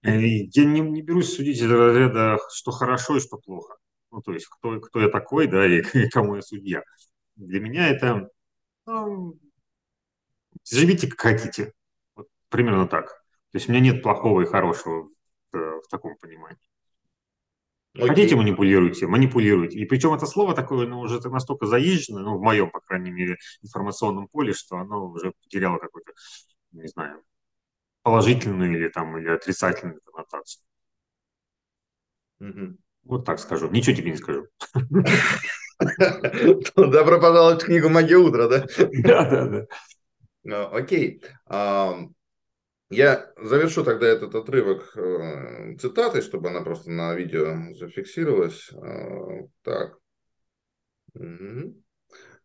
Э, 0.04 0.20
я 0.20 0.66
не, 0.66 0.82
не 0.82 1.02
берусь 1.02 1.36
судить 1.36 1.58
из 1.58 1.72
разряда, 1.72 2.40
что 2.54 2.72
хорошо 2.72 3.18
и 3.18 3.22
что 3.22 3.38
плохо. 3.38 3.76
Ну, 4.12 4.22
то 4.22 4.34
есть, 4.34 4.48
кто, 4.48 4.80
кто 4.80 5.02
я 5.02 5.10
такой, 5.10 5.48
да, 5.48 5.66
и, 5.66 5.82
и 5.94 6.10
кому 6.10 6.36
я 6.36 6.42
судья. 6.42 6.84
Для 7.36 7.60
меня 7.60 7.88
это 7.90 8.30
ну, 8.86 9.40
живите 10.70 11.08
как 11.08 11.20
хотите. 11.20 11.74
Вот 12.16 12.28
примерно 12.50 12.88
так. 12.88 13.08
То 13.52 13.58
есть 13.58 13.70
у 13.70 13.72
меня 13.72 13.82
нет 13.82 14.04
плохого 14.04 14.42
и 14.42 14.46
хорошего 14.46 15.10
в, 15.52 15.58
в 15.82 15.88
таком 15.90 16.18
понимании. 16.18 16.71
Окей. 17.94 18.08
Хотите, 18.08 18.36
манипулируйте, 18.38 19.06
манипулируйте. 19.06 19.78
И 19.78 19.86
причем 19.86 20.14
это 20.14 20.26
слово 20.26 20.56
такое, 20.56 20.88
ну, 20.88 21.00
уже 21.00 21.20
настолько 21.30 21.66
заезжено, 21.66 22.22
ну, 22.22 22.38
в 22.38 22.42
моем, 22.42 22.72
по 22.72 22.80
крайней 22.80 23.12
мере, 23.12 23.38
информационном 23.62 24.30
поле, 24.30 24.54
что 24.54 24.78
оно 24.78 25.10
уже 25.10 25.34
потеряло 25.44 25.78
какую-то, 25.78 26.14
не 26.72 26.88
знаю, 26.88 27.22
положительную 28.04 28.78
или 28.78 28.88
там, 28.88 29.18
или 29.18 29.30
отрицательную 29.30 30.00
коннотацию. 30.06 30.64
Угу. 32.40 32.78
Вот 33.04 33.26
так 33.26 33.40
скажу. 33.40 33.70
Ничего 33.70 33.96
тебе 33.96 34.12
не 34.12 34.18
скажу. 34.18 34.48
Добро 36.76 37.20
пожаловать 37.20 37.64
в 37.64 37.66
книгу 37.66 37.90
«Магия 37.90 38.18
утра», 38.18 38.48
да? 38.48 38.66
Да, 39.04 39.30
да, 39.30 39.48
да. 39.48 39.66
А, 40.50 40.78
окей. 40.78 41.22
Я 42.92 43.32
завершу 43.38 43.86
тогда 43.86 44.06
этот 44.06 44.36
отрывок 44.36 44.92
э, 44.98 45.78
цитатой, 45.78 46.22
чтобы 46.22 46.50
она 46.50 46.62
просто 46.62 46.92
на 46.92 47.16
видео 47.16 47.74
зафиксировалась. 47.74 48.70
Э, 48.74 49.48
так. 49.64 49.98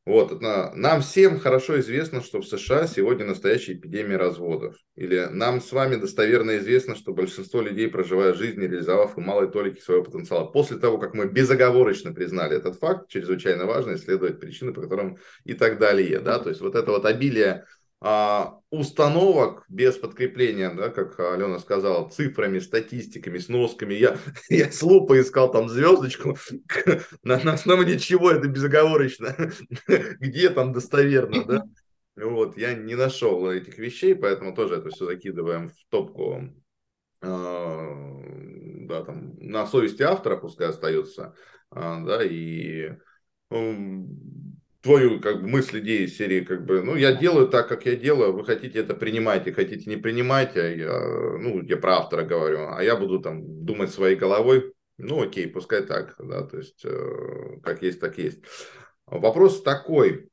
Вот, 0.07 0.41
на, 0.41 0.73
нам 0.77 1.01
всем 1.01 1.41
хорошо 1.41 1.81
известно, 1.81 2.23
что 2.23 2.41
в 2.41 2.47
США 2.47 2.87
сегодня 2.87 3.27
настоящая 3.27 3.73
эпидемия 3.73 4.17
разводов. 4.17 4.77
Или 4.95 5.27
нам 5.29 5.61
с 5.61 5.73
вами 5.73 5.97
достоверно 5.97 6.59
известно, 6.59 6.95
что 6.95 7.13
большинство 7.13 7.61
людей, 7.61 7.89
проживая 7.89 8.33
жизнь, 8.33 8.61
реализовав 8.61 9.19
и 9.19 9.21
малой 9.21 9.51
толики 9.51 9.81
своего 9.81 10.05
потенциала. 10.05 10.45
После 10.45 10.79
того, 10.79 10.99
как 10.99 11.13
мы 11.15 11.27
безоговорочно 11.27 12.13
признали 12.13 12.57
этот 12.57 12.79
факт, 12.79 13.09
чрезвычайно 13.09 13.67
важно 13.67 13.97
исследовать 13.97 14.39
причины, 14.39 14.73
по 14.73 14.81
которым 14.81 15.19
и 15.43 15.55
так 15.55 15.81
далее. 15.81 16.21
Да? 16.21 16.39
То 16.39 16.51
есть 16.51 16.61
вот 16.61 16.77
это 16.77 16.93
вот 16.93 17.05
обилие 17.05 17.65
установок 18.01 19.65
без 19.69 19.97
подкрепления, 19.97 20.73
да, 20.73 20.91
как 20.91 21.19
Алена 21.19 21.59
сказала, 21.59 22.09
цифрами, 22.09 22.59
статистиками, 22.59 23.39
сносками. 23.39 23.95
Я, 23.95 24.19
я 24.49 24.71
с 24.71 24.83
лупой 24.83 25.23
искал 25.23 25.51
там 25.51 25.69
звездочку, 25.69 26.37
на, 27.23 27.39
на 27.43 27.55
основе 27.55 27.99
чего 27.99 28.31
это 28.31 28.49
безоговорочно, 28.49 29.35
где 30.21 30.51
там 30.51 30.73
достоверно, 30.73 31.45
да. 31.45 31.63
Вот, 32.17 32.57
я 32.57 32.75
не 32.75 32.95
нашел 32.95 33.51
этих 33.51 33.77
вещей, 33.79 34.15
поэтому 34.15 34.55
тоже 34.55 34.77
это 34.77 34.89
все 34.89 35.05
закидываем 35.05 35.69
в 35.69 35.75
топку. 35.91 36.49
А, 37.21 38.23
да, 38.87 39.05
там, 39.05 39.37
на 39.39 39.67
совести 39.67 40.03
автора 40.03 40.37
пускай 40.37 40.69
остается, 40.69 41.35
а, 41.71 42.01
да, 42.05 42.25
и 42.25 42.93
твою 44.87 45.21
как 45.21 45.43
бы 45.43 45.49
мысль, 45.49 45.81
идеи 45.81 46.07
серии, 46.07 46.43
как 46.43 46.65
бы, 46.65 46.81
ну, 46.81 46.95
я 46.95 47.13
делаю 47.13 47.49
так, 47.49 47.69
как 47.69 47.87
я 47.87 47.97
делаю, 47.97 48.33
вы 48.33 48.45
хотите 48.45 48.79
это 48.79 48.95
принимайте, 48.95 49.53
хотите 49.53 49.91
не 49.91 49.97
принимайте, 49.97 50.61
а 50.61 50.69
я, 50.69 51.39
ну, 51.39 51.61
я 51.63 51.77
про 51.77 51.97
автора 51.97 52.23
говорю, 52.23 52.69
а 52.71 52.83
я 52.83 52.95
буду 52.97 53.19
там 53.19 53.65
думать 53.65 53.91
своей 53.91 54.15
головой, 54.15 54.73
ну, 54.97 55.23
окей, 55.23 55.49
пускай 55.49 55.83
так, 55.83 56.15
да, 56.21 56.43
то 56.43 56.59
есть, 56.59 56.85
э, 56.85 57.59
как 57.65 57.83
есть, 57.83 58.01
так 58.01 58.17
есть. 58.17 58.45
Вопрос 59.07 59.63
такой, 59.63 60.29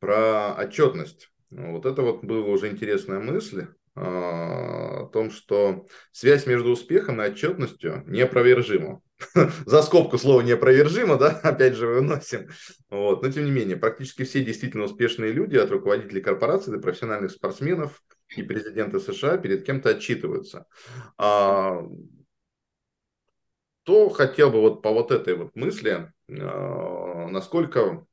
про 0.00 0.54
отчетность. 0.54 1.30
Вот 1.50 1.84
это 1.84 2.02
вот 2.02 2.24
была 2.24 2.46
уже 2.46 2.68
интересная 2.68 3.20
мысль 3.20 3.66
о 3.94 4.67
том, 5.08 5.30
что 5.30 5.86
связь 6.12 6.46
между 6.46 6.70
успехом 6.70 7.20
и 7.20 7.26
отчетностью 7.26 8.04
неопровержима. 8.06 9.00
за 9.66 9.82
скобку 9.82 10.18
слово 10.18 10.42
неопровержимо, 10.42 11.16
да, 11.16 11.30
опять 11.42 11.74
же 11.74 11.86
выносим. 11.86 12.48
Вот. 12.90 13.22
Но 13.22 13.30
тем 13.30 13.44
не 13.44 13.50
менее, 13.50 13.76
практически 13.76 14.24
все 14.24 14.44
действительно 14.44 14.84
успешные 14.84 15.32
люди, 15.32 15.56
от 15.56 15.70
руководителей 15.70 16.20
корпораций 16.20 16.72
до 16.72 16.78
профессиональных 16.80 17.30
спортсменов 17.30 18.02
и 18.36 18.42
президенты 18.42 19.00
США 19.00 19.38
перед 19.38 19.64
кем-то 19.64 19.90
отчитываются. 19.90 20.66
А, 21.16 21.82
то 23.82 24.08
хотел 24.10 24.50
бы 24.50 24.60
вот 24.60 24.82
по 24.82 24.90
вот 24.90 25.10
этой 25.10 25.34
вот 25.34 25.56
мысли, 25.56 26.12
а, 26.28 27.28
насколько 27.28 28.06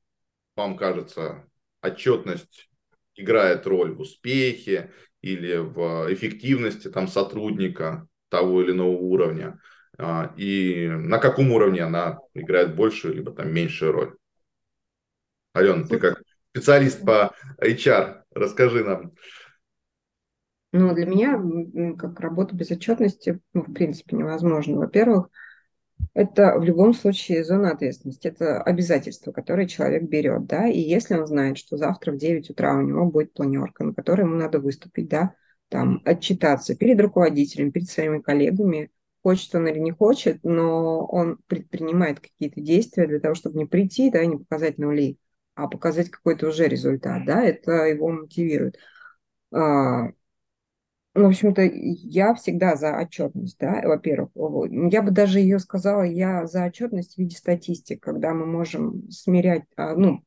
вам 0.56 0.78
кажется, 0.78 1.48
отчетность 1.82 2.70
играет 3.16 3.68
роль 3.68 3.94
в 3.94 4.02
успехе 4.02 4.92
или 5.26 5.58
в 5.58 6.14
эффективности 6.14 6.90
там, 6.90 7.08
сотрудника 7.08 8.08
того 8.30 8.62
или 8.62 8.72
иного 8.72 8.92
уровня– 8.92 9.60
а, 9.98 10.34
и 10.36 10.88
на 10.88 11.20
каком 11.20 11.52
уровне 11.52 11.82
она 11.82 12.20
играет 12.34 12.76
большую 12.76 13.16
либо 13.16 13.32
там 13.32 13.54
меньшую 13.54 13.92
роль. 13.92 14.16
Алена, 15.54 15.84
ты 15.88 16.00
как 16.00 16.22
специалист 16.52 17.04
по 17.06 17.34
HR, 17.62 18.24
расскажи 18.32 18.84
нам. 18.84 19.14
Ну, 20.74 20.94
для 20.94 21.06
меня 21.06 21.42
как 21.98 22.20
работа 22.20 22.54
без 22.54 22.72
отчетности, 22.72 23.40
ну, 23.54 23.62
в 23.62 23.72
принципе, 23.72 24.18
невозможно. 24.18 24.78
Во-первых, 24.78 25.30
это 26.14 26.58
в 26.58 26.64
любом 26.64 26.94
случае 26.94 27.44
зона 27.44 27.72
ответственности, 27.72 28.28
это 28.28 28.62
обязательство, 28.62 29.32
которое 29.32 29.68
человек 29.68 30.04
берет, 30.04 30.46
да, 30.46 30.68
и 30.68 30.80
если 30.80 31.16
он 31.16 31.28
знает, 31.28 31.58
что 31.58 31.78
завтра 31.78 32.14
в 32.14 32.18
9 32.18 32.50
утра 32.50 32.76
у 32.76 32.82
него 32.82 33.06
будет 33.06 33.34
планерка, 33.34 33.84
на 33.84 33.94
которой 33.94 34.22
ему 34.22 34.36
надо 34.36 34.60
выступить, 34.60 35.10
да, 35.10 35.36
там, 35.70 36.02
отчитаться 36.06 36.76
перед 36.76 37.00
руководителем, 37.02 37.72
перед 37.72 37.90
своими 37.90 38.20
коллегами, 38.20 38.92
хочет 39.24 39.56
он 39.56 39.68
или 39.68 39.80
не 39.80 39.92
хочет, 39.92 40.44
но 40.44 41.06
он 41.06 41.40
предпринимает 41.48 42.20
какие-то 42.20 42.62
действия 42.62 43.08
для 43.08 43.20
того, 43.20 43.36
чтобы 43.36 43.58
не 43.58 43.66
прийти, 43.66 44.12
да, 44.12 44.26
не 44.26 44.38
показать 44.38 44.78
нули, 44.78 45.18
а 45.56 45.68
показать 45.68 46.10
какой-то 46.12 46.48
уже 46.48 46.68
результат, 46.68 47.26
да, 47.26 47.44
это 47.44 47.72
его 47.86 48.10
мотивирует. 48.10 48.78
В 51.16 51.26
общем-то, 51.26 51.62
я 51.62 52.36
всегда 52.36 52.76
за 52.76 52.98
отчетность, 53.00 53.58
да, 53.58 53.82
во-первых. 53.86 54.32
Я 54.92 55.02
бы 55.02 55.12
даже 55.12 55.40
ее 55.40 55.60
сказала, 55.60 56.04
я 56.04 56.46
за 56.46 56.66
отчетность 56.66 57.16
в 57.16 57.18
виде 57.18 57.38
статистик, 57.38 58.04
когда 58.04 58.34
мы 58.34 58.46
можем 58.46 59.10
смирять, 59.10 59.64
а, 59.78 59.96
ну, 59.96 60.24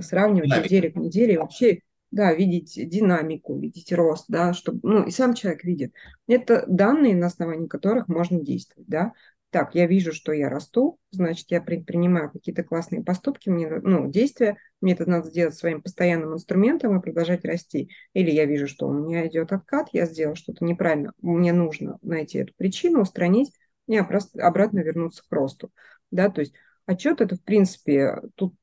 сравнивать 0.00 0.64
неделю 0.64 0.92
к 0.92 0.96
неделе, 0.96 1.38
вообще 1.38 1.80
да, 2.10 2.32
видеть 2.32 2.78
динамику, 2.88 3.58
видеть 3.58 3.92
рост, 3.92 4.24
да, 4.28 4.54
чтобы, 4.54 4.80
ну, 4.82 5.02
и 5.04 5.10
сам 5.10 5.34
человек 5.34 5.64
видит. 5.64 5.92
Это 6.26 6.64
данные, 6.66 7.14
на 7.14 7.26
основании 7.26 7.66
которых 7.66 8.08
можно 8.08 8.40
действовать, 8.40 8.88
да. 8.88 9.12
Так, 9.56 9.74
я 9.74 9.86
вижу, 9.86 10.12
что 10.12 10.32
я 10.32 10.50
расту, 10.50 10.98
значит, 11.12 11.46
я 11.48 11.62
предпринимаю 11.62 12.30
какие-то 12.30 12.62
классные 12.62 13.02
поступки, 13.02 13.48
мне, 13.48 13.70
ну, 13.82 14.06
действия, 14.06 14.58
мне 14.82 14.92
это 14.92 15.08
надо 15.08 15.30
сделать 15.30 15.54
своим 15.54 15.80
постоянным 15.80 16.34
инструментом 16.34 16.94
и 16.94 17.00
продолжать 17.00 17.42
расти. 17.46 17.88
Или 18.12 18.30
я 18.30 18.44
вижу, 18.44 18.68
что 18.68 18.86
у 18.86 18.92
меня 18.92 19.26
идет 19.26 19.52
откат, 19.52 19.88
я 19.94 20.04
сделал 20.04 20.34
что-то 20.34 20.62
неправильно, 20.62 21.14
мне 21.22 21.54
нужно 21.54 21.96
найти 22.02 22.36
эту 22.36 22.52
причину, 22.58 23.00
устранить, 23.00 23.50
и 23.88 23.96
обратно 23.96 24.80
вернуться 24.80 25.22
к 25.26 25.32
росту, 25.32 25.72
да, 26.10 26.28
то 26.28 26.42
есть 26.42 26.52
Отчет 26.84 27.22
это, 27.22 27.34
в 27.34 27.42
принципе, 27.42 28.20
тут 28.34 28.54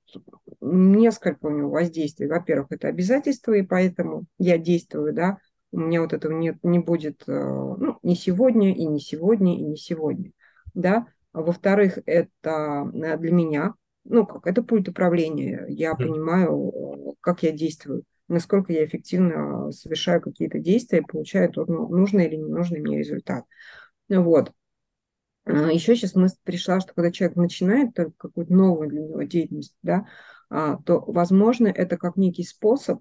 несколько 0.62 1.48
у 1.48 1.50
него 1.50 1.72
воздействий. 1.72 2.28
Во-первых, 2.28 2.68
это 2.70 2.88
обязательство, 2.88 3.52
и 3.52 3.64
поэтому 3.64 4.26
я 4.38 4.58
действую, 4.58 5.12
да, 5.12 5.40
у 5.74 5.80
меня 5.80 6.02
вот 6.02 6.14
этого 6.14 6.32
не, 6.32 6.58
не 6.64 6.80
будет, 6.80 7.24
э, 7.28 7.32
ну, 7.34 7.98
не 8.02 8.16
сегодня, 8.16 8.74
и 8.74 8.86
не 8.86 9.02
сегодня, 9.02 9.58
и 9.58 9.62
не 9.62 9.76
сегодня, 9.76 10.32
да. 10.74 11.08
Во-вторых, 11.34 12.00
это 12.06 12.90
э, 12.94 13.18
для 13.18 13.32
меня 13.32 13.74
ну, 14.06 14.26
как, 14.26 14.48
это 14.48 14.64
пульт 14.64 14.90
управления. 14.90 15.66
Я 15.70 15.96
понимаю, 15.96 17.16
как 17.22 17.44
я 17.44 17.52
действую, 17.52 18.04
насколько 18.28 18.74
я 18.74 18.86
эффективно 18.86 19.72
совершаю 19.72 20.22
какие-то 20.22 20.60
действия 20.60 21.00
и 21.00 21.06
получаю 21.06 21.52
тот 21.52 21.70
ну, 21.70 21.88
нужный 21.88 22.28
или 22.28 22.36
ненужный 22.36 22.82
мне 22.82 23.00
результат. 23.00 23.46
Вот. 24.10 24.52
А, 25.46 25.72
Еще 25.72 25.96
сейчас 25.96 26.16
мысль 26.16 26.36
пришла, 26.44 26.80
что 26.80 26.94
когда 26.94 27.12
человек 27.12 27.38
начинает 27.38 27.94
только 27.94 28.14
какую-то 28.18 28.54
новую 28.54 28.90
для 28.90 29.02
него 29.02 29.24
деятельность, 29.24 29.78
да, 29.82 30.06
а, 30.50 30.78
то, 30.84 31.00
возможно, 31.00 31.68
это 31.68 31.98
как 31.98 32.18
некий 32.18 32.44
способ 32.44 33.00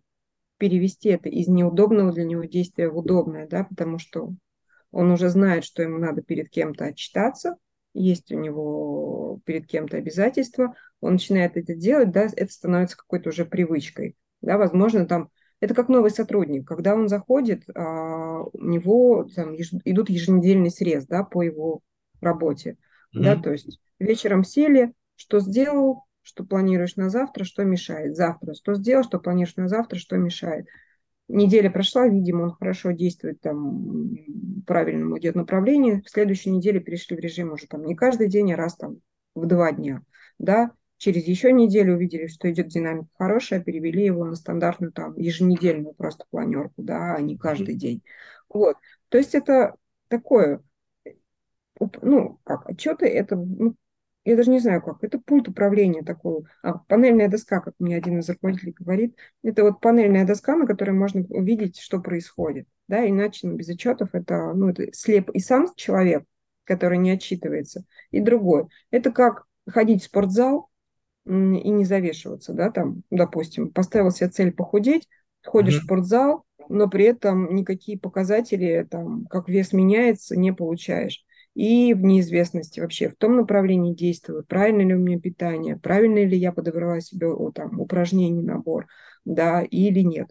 перевести 0.58 1.08
это 1.08 1.28
из 1.28 1.48
неудобного 1.48 2.12
для 2.12 2.24
него 2.24 2.44
действия 2.44 2.88
в 2.88 2.96
удобное, 2.96 3.48
да, 3.48 3.64
потому 3.64 3.98
что 3.98 4.32
он 4.92 5.10
уже 5.10 5.28
знает, 5.28 5.64
что 5.64 5.82
ему 5.82 5.98
надо 5.98 6.22
перед 6.22 6.48
кем-то 6.50 6.84
отчитаться, 6.86 7.56
есть 7.94 8.30
у 8.30 8.38
него 8.38 9.40
перед 9.44 9.66
кем-то 9.66 9.96
обязательства, 9.96 10.74
он 11.00 11.14
начинает 11.14 11.56
это 11.56 11.74
делать, 11.74 12.10
да, 12.10 12.28
это 12.34 12.52
становится 12.52 12.96
какой-то 12.96 13.30
уже 13.30 13.44
привычкой, 13.44 14.16
да, 14.40 14.58
возможно, 14.58 15.06
там, 15.06 15.30
это 15.60 15.74
как 15.74 15.88
новый 15.88 16.10
сотрудник, 16.10 16.66
когда 16.66 16.94
он 16.94 17.08
заходит, 17.08 17.64
а, 17.74 18.42
у 18.42 18.64
него 18.64 19.28
там 19.34 19.52
еж, 19.52 19.72
идут 19.84 20.10
еженедельный 20.10 20.70
срез, 20.70 21.06
да, 21.06 21.24
по 21.24 21.42
его 21.42 21.80
работе, 22.20 22.72
mm-hmm. 23.14 23.22
да, 23.22 23.36
то 23.36 23.52
есть 23.52 23.80
вечером 23.98 24.44
сели, 24.44 24.92
что 25.16 25.40
сделал, 25.40 26.04
что 26.22 26.44
планируешь 26.44 26.96
на 26.96 27.10
завтра, 27.10 27.44
что 27.44 27.64
мешает, 27.64 28.16
завтра, 28.16 28.54
что 28.54 28.74
сделал, 28.74 29.04
что 29.04 29.18
планируешь 29.18 29.56
на 29.56 29.68
завтра, 29.68 29.98
что 29.98 30.16
мешает, 30.16 30.66
неделя 31.32 31.70
прошла, 31.70 32.06
видимо, 32.06 32.44
он 32.44 32.52
хорошо 32.52 32.92
действует, 32.92 33.40
там, 33.40 34.10
правильно 34.66 35.18
идет 35.18 35.34
направление, 35.34 36.02
в 36.02 36.10
следующей 36.10 36.50
неделе 36.50 36.80
перешли 36.80 37.16
в 37.16 37.20
режим 37.20 37.52
уже 37.52 37.66
там 37.66 37.84
не 37.84 37.94
каждый 37.94 38.28
день, 38.28 38.52
а 38.52 38.56
раз 38.56 38.76
там 38.76 38.98
в 39.34 39.46
два 39.46 39.72
дня, 39.72 40.02
да, 40.38 40.70
через 40.98 41.24
еще 41.26 41.52
неделю 41.52 41.94
увидели, 41.94 42.26
что 42.26 42.50
идет 42.50 42.68
динамика 42.68 43.08
хорошая, 43.18 43.60
перевели 43.60 44.04
его 44.04 44.24
на 44.24 44.36
стандартную 44.36 44.92
там 44.92 45.16
еженедельную 45.16 45.94
просто 45.94 46.24
планерку, 46.30 46.82
да, 46.82 47.14
а 47.14 47.20
не 47.20 47.36
каждый 47.36 47.74
день. 47.74 48.02
Вот, 48.48 48.76
то 49.08 49.18
есть 49.18 49.34
это 49.34 49.74
такое, 50.08 50.62
ну, 52.02 52.38
как, 52.44 52.68
отчеты, 52.68 53.06
это 53.06 53.36
ну, 53.36 53.74
я 54.24 54.36
даже 54.36 54.50
не 54.50 54.60
знаю 54.60 54.82
как, 54.82 55.02
это 55.02 55.18
пульт 55.18 55.48
управления 55.48 56.02
такой, 56.02 56.44
а, 56.62 56.78
панельная 56.78 57.28
доска, 57.28 57.60
как 57.60 57.74
мне 57.78 57.96
один 57.96 58.20
из 58.20 58.28
руководителей 58.28 58.74
говорит, 58.78 59.16
это 59.42 59.64
вот 59.64 59.80
панельная 59.80 60.24
доска, 60.24 60.56
на 60.56 60.66
которой 60.66 60.92
можно 60.92 61.22
увидеть, 61.28 61.78
что 61.80 62.00
происходит, 62.00 62.68
да, 62.88 63.08
иначе 63.08 63.48
ну, 63.48 63.56
без 63.56 63.68
отчетов 63.68 64.10
это, 64.12 64.52
ну, 64.54 64.68
это 64.68 64.92
слеп 64.92 65.30
и 65.30 65.40
сам 65.40 65.66
человек, 65.74 66.24
который 66.64 66.98
не 66.98 67.10
отчитывается, 67.10 67.84
и 68.10 68.20
другой. 68.20 68.66
Это 68.90 69.10
как 69.10 69.44
ходить 69.68 70.02
в 70.02 70.06
спортзал 70.06 70.68
и 71.24 71.30
не 71.30 71.84
завешиваться, 71.84 72.52
да, 72.52 72.70
там, 72.70 73.02
допустим, 73.10 73.70
поставил 73.70 74.10
себе 74.10 74.30
цель 74.30 74.52
похудеть, 74.52 75.08
ходишь 75.44 75.76
mm-hmm. 75.76 75.80
в 75.80 75.84
спортзал, 75.84 76.44
но 76.68 76.88
при 76.88 77.06
этом 77.06 77.54
никакие 77.54 77.98
показатели, 77.98 78.86
там, 78.88 79.26
как 79.26 79.48
вес 79.48 79.72
меняется, 79.72 80.38
не 80.38 80.52
получаешь 80.52 81.24
и 81.54 81.92
в 81.92 82.02
неизвестности 82.02 82.80
вообще, 82.80 83.08
в 83.08 83.16
том 83.16 83.36
направлении 83.36 83.94
действую, 83.94 84.44
правильно 84.44 84.82
ли 84.82 84.94
у 84.94 84.98
меня 84.98 85.20
питание, 85.20 85.76
правильно 85.76 86.24
ли 86.24 86.36
я 86.36 86.52
подобрала 86.52 87.00
себе 87.00 87.28
о, 87.28 87.50
там, 87.52 87.78
упражнений, 87.78 88.42
набор, 88.42 88.86
да, 89.24 89.62
или 89.62 90.00
нет. 90.00 90.30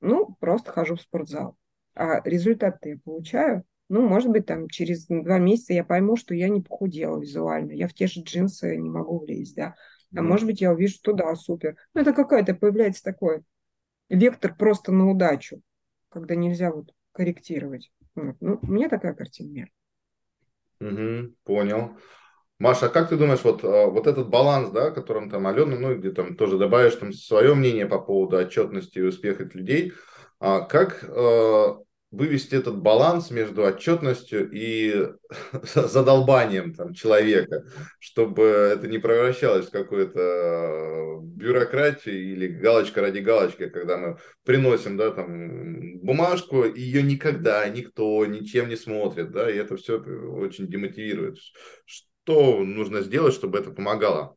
Ну, 0.00 0.36
просто 0.38 0.70
хожу 0.70 0.96
в 0.96 1.00
спортзал. 1.00 1.56
А 1.94 2.20
результат 2.24 2.78
я 2.84 2.98
получаю, 3.02 3.64
ну, 3.88 4.06
может 4.06 4.30
быть, 4.30 4.46
там 4.46 4.68
через 4.68 5.06
два 5.06 5.38
месяца 5.38 5.72
я 5.72 5.84
пойму, 5.84 6.16
что 6.16 6.34
я 6.34 6.48
не 6.48 6.60
похудела 6.60 7.20
визуально, 7.20 7.72
я 7.72 7.88
в 7.88 7.94
те 7.94 8.06
же 8.06 8.20
джинсы 8.22 8.76
не 8.76 8.88
могу 8.88 9.18
влезть, 9.18 9.56
да. 9.56 9.74
А 10.14 10.18
mm. 10.18 10.22
может 10.22 10.46
быть, 10.46 10.60
я 10.60 10.72
увижу, 10.72 10.94
что 10.94 11.12
да, 11.12 11.34
супер. 11.34 11.76
Ну, 11.94 12.02
это 12.02 12.12
какая-то 12.12 12.54
появляется 12.54 13.02
такой 13.02 13.42
вектор 14.08 14.54
просто 14.54 14.92
на 14.92 15.10
удачу, 15.10 15.60
когда 16.08 16.34
нельзя 16.34 16.70
вот 16.70 16.92
корректировать. 17.12 17.90
Вот. 18.14 18.36
Ну, 18.40 18.58
у 18.62 18.66
меня 18.66 18.88
такая 18.88 19.14
картина 19.14 19.50
мира. 19.50 19.70
Угу, 20.80 21.34
понял. 21.44 21.96
Маша, 22.58 22.86
а 22.86 22.88
как 22.88 23.08
ты 23.08 23.16
думаешь, 23.16 23.44
вот, 23.44 23.64
а, 23.64 23.86
вот 23.86 24.06
этот 24.06 24.28
баланс, 24.28 24.70
да, 24.70 24.90
которым 24.90 25.30
там 25.30 25.46
Алена, 25.46 25.76
ну, 25.76 25.94
где 25.94 26.10
там 26.10 26.36
тоже 26.36 26.58
добавишь 26.58 26.94
там 26.96 27.12
свое 27.12 27.54
мнение 27.54 27.86
по 27.86 27.98
поводу 27.98 28.36
отчетности 28.38 28.98
и 28.98 29.02
успеха 29.02 29.44
людей, 29.52 29.92
а 30.40 30.60
как 30.60 31.04
э, 31.04 31.74
вывести 32.16 32.54
этот 32.54 32.78
баланс 32.78 33.30
между 33.30 33.62
отчетностью 33.62 34.50
и 34.50 35.08
задолбанием 35.74 36.74
там, 36.74 36.94
человека, 36.94 37.64
чтобы 37.98 38.44
это 38.44 38.88
не 38.88 38.98
превращалось 38.98 39.66
в 39.66 39.70
какую-то 39.70 41.20
бюрократию 41.22 42.32
или 42.32 42.48
галочка 42.48 43.00
ради 43.00 43.18
галочки, 43.18 43.68
когда 43.68 43.96
мы 43.98 44.18
приносим 44.44 44.96
да, 44.96 45.10
там, 45.10 45.98
бумажку, 46.00 46.64
и 46.64 46.80
ее 46.80 47.02
никогда 47.02 47.68
никто 47.68 48.24
ничем 48.26 48.68
не 48.68 48.76
смотрит, 48.76 49.30
да, 49.30 49.50
и 49.50 49.56
это 49.56 49.76
все 49.76 49.98
очень 49.98 50.68
демотивирует. 50.68 51.38
Что 51.84 52.64
нужно 52.64 53.02
сделать, 53.02 53.34
чтобы 53.34 53.58
это 53.58 53.70
помогало? 53.70 54.36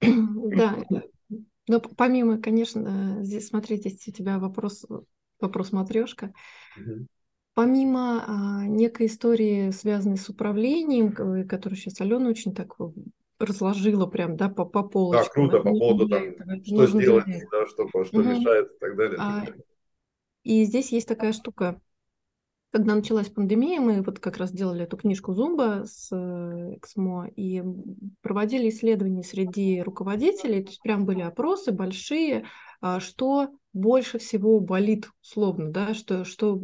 Да, 0.00 0.76
но 1.68 1.80
помимо, 1.80 2.40
конечно, 2.40 3.18
здесь, 3.22 3.48
смотрите, 3.48 3.90
у 3.90 4.12
тебя 4.12 4.38
вопрос 4.38 4.86
вопрос 5.40 5.72
матрешка. 5.72 6.32
Угу. 6.76 7.06
Помимо 7.54 8.24
а, 8.26 8.66
некой 8.66 9.06
истории, 9.06 9.70
связанной 9.70 10.18
с 10.18 10.28
управлением, 10.28 11.12
которую 11.46 11.76
сейчас 11.76 12.00
Алена 12.00 12.28
очень 12.28 12.54
так 12.54 12.76
разложила 13.38 14.06
прям, 14.06 14.36
да, 14.36 14.48
по, 14.48 14.64
по 14.64 14.82
полочкам. 14.82 15.48
Да, 15.48 15.58
круто, 15.58 15.64
по 15.64 15.78
поводу 15.78 16.08
там, 16.08 16.24
что 16.64 16.86
сделать, 16.86 17.24
да, 17.50 17.66
что, 17.66 17.88
что 18.04 18.20
угу. 18.20 18.28
мешает 18.28 18.70
и 18.70 18.78
так 18.78 18.96
далее. 18.96 19.16
А, 19.20 19.44
и 20.42 20.64
здесь 20.64 20.92
есть 20.92 21.08
такая 21.08 21.32
штука. 21.32 21.80
Когда 22.70 22.94
началась 22.94 23.28
пандемия, 23.30 23.80
мы 23.80 24.02
вот 24.02 24.18
как 24.18 24.36
раз 24.36 24.52
делали 24.52 24.84
эту 24.84 24.98
книжку 24.98 25.32
Зумба 25.32 25.84
с 25.86 26.10
э, 26.12 26.76
Эксмо 26.76 27.26
и 27.34 27.62
проводили 28.20 28.68
исследования 28.68 29.22
среди 29.22 29.80
руководителей, 29.80 30.62
то 30.62 30.68
есть 30.68 30.82
прям 30.82 31.06
были 31.06 31.22
опросы 31.22 31.72
большие, 31.72 32.44
а, 32.82 33.00
что 33.00 33.48
больше 33.72 34.18
всего 34.18 34.60
болит 34.60 35.08
условно, 35.22 35.70
да, 35.70 35.94
что, 35.94 36.24
что, 36.24 36.60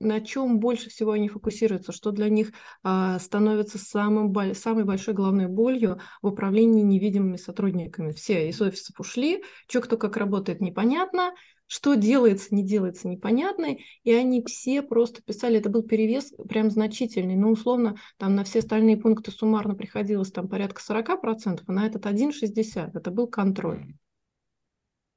на 0.00 0.20
чем 0.20 0.60
больше 0.60 0.90
всего 0.90 1.12
они 1.12 1.28
фокусируются, 1.28 1.92
что 1.92 2.10
для 2.10 2.28
них 2.28 2.52
а, 2.82 3.18
становится 3.18 3.78
самым, 3.78 4.54
самой 4.54 4.84
большой 4.84 5.14
главной 5.14 5.48
болью 5.48 6.00
в 6.22 6.28
управлении 6.28 6.82
невидимыми 6.82 7.36
сотрудниками. 7.36 8.12
Все 8.12 8.48
из 8.48 8.60
офисов 8.60 8.98
ушли, 9.00 9.42
что 9.68 9.80
кто 9.80 9.96
как 9.96 10.16
работает 10.16 10.60
непонятно, 10.60 11.32
что 11.66 11.94
делается, 11.94 12.54
не 12.54 12.62
делается, 12.62 13.08
непонятно, 13.08 13.76
и 14.02 14.12
они 14.12 14.44
все 14.44 14.82
просто 14.82 15.22
писали, 15.22 15.58
это 15.58 15.70
был 15.70 15.82
перевес 15.82 16.32
прям 16.48 16.70
значительный, 16.70 17.36
ну, 17.36 17.50
условно, 17.50 17.96
там 18.18 18.34
на 18.34 18.44
все 18.44 18.58
остальные 18.58 18.98
пункты 18.98 19.30
суммарно 19.30 19.74
приходилось 19.74 20.30
там 20.30 20.48
порядка 20.48 20.82
40%, 20.82 21.62
а 21.66 21.72
на 21.72 21.86
этот 21.86 22.04
1,60%, 22.04 22.90
это 22.94 23.10
был 23.10 23.28
контроль. 23.28 23.94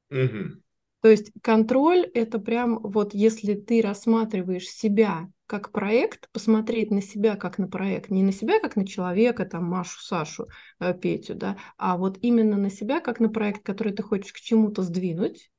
Угу. 0.10 0.62
То 1.08 1.12
есть 1.12 1.32
контроль– 1.41 1.99
это 2.14 2.38
прям 2.38 2.80
вот 2.80 3.14
если 3.14 3.53
ты 3.53 3.82
рассматриваешь 3.82 4.68
себя 4.68 5.32
как 5.45 5.72
проект, 5.72 6.30
посмотреть 6.34 6.91
на 6.91 7.01
себя 7.01 7.38
как 7.38 7.58
на 7.60 7.70
проект, 7.70 8.10
не 8.10 8.24
на 8.24 8.34
себя 8.34 8.60
как 8.60 8.76
на 8.76 8.86
человека, 8.86 9.45
там, 9.45 9.64
Машу, 9.64 10.01
Сашу, 10.01 10.49
э, 10.82 10.93
Петю, 10.93 11.36
да, 11.36 11.55
а 11.78 11.95
вот 11.95 12.18
именно 12.22 12.58
на 12.58 12.70
себя 12.70 12.99
как 12.99 13.22
на 13.22 13.30
проект, 13.30 13.64
который 13.64 13.93
ты 13.93 14.03
хочешь 14.03 14.34
к 14.34 14.41
чему-то 14.41 14.82
сдвинуть, 14.82 15.49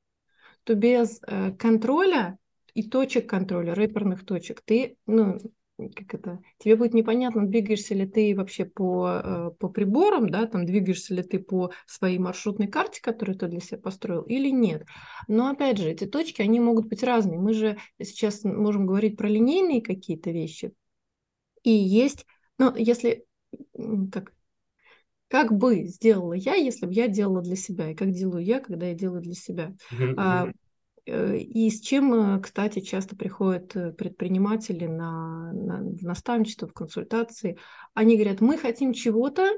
то 0.65 0.75
без 0.75 1.19
э, 1.25 1.51
контроля 1.53 2.37
и 2.75 2.87
точек 2.87 3.27
контроля, 3.27 3.73
рэперных 3.73 4.27
точек, 4.27 4.61
ты, 4.63 4.97
ну, 5.07 5.39
как 5.87 6.13
это, 6.13 6.41
тебе 6.57 6.75
будет 6.75 6.93
непонятно, 6.93 7.47
двигаешься 7.47 7.95
ли 7.95 8.05
ты 8.05 8.35
вообще 8.35 8.65
по, 8.65 9.21
э, 9.23 9.51
по 9.57 9.69
приборам, 9.69 10.29
да, 10.29 10.45
там 10.45 10.65
двигаешься 10.65 11.13
ли 11.13 11.23
ты 11.23 11.39
по 11.39 11.71
своей 11.85 12.19
маршрутной 12.19 12.67
карте, 12.67 13.01
которую 13.01 13.37
ты 13.37 13.47
для 13.47 13.61
себя 13.61 13.77
построил, 13.77 14.23
или 14.23 14.49
нет. 14.49 14.85
Но 15.27 15.49
опять 15.49 15.77
же, 15.77 15.89
эти 15.89 16.05
точки, 16.05 16.41
они 16.41 16.59
могут 16.59 16.87
быть 16.87 17.03
разные. 17.03 17.39
Мы 17.39 17.53
же 17.53 17.77
сейчас 18.01 18.43
можем 18.43 18.85
говорить 18.85 19.17
про 19.17 19.27
линейные 19.29 19.81
какие-то 19.81 20.31
вещи. 20.31 20.73
И 21.63 21.71
есть, 21.71 22.25
ну, 22.57 22.75
если, 22.75 23.25
как, 24.11 24.33
как 25.29 25.53
бы 25.53 25.83
сделала 25.85 26.33
я, 26.33 26.55
если 26.55 26.85
бы 26.85 26.93
я 26.93 27.07
делала 27.07 27.41
для 27.41 27.55
себя, 27.55 27.91
и 27.91 27.95
как 27.95 28.11
делаю 28.11 28.43
я, 28.43 28.59
когда 28.59 28.87
я 28.87 28.93
делаю 28.93 29.21
для 29.21 29.35
себя. 29.35 29.75
Mm-hmm. 29.91 30.49
Э, 30.49 30.51
и 31.09 31.69
с 31.69 31.81
чем, 31.81 32.13
э, 32.13 32.39
кстати, 32.39 32.79
часто 32.79 33.15
приходят 33.15 33.75
э, 33.75 33.91
предприниматели 33.91 34.85
на, 34.85 35.51
на 35.53 35.81
в 35.81 36.03
наставничество, 36.03 36.67
в 36.67 36.73
консультации. 36.73 37.57
Они 37.93 38.15
говорят, 38.15 38.41
мы 38.41 38.57
хотим 38.57 38.93
чего-то, 38.93 39.51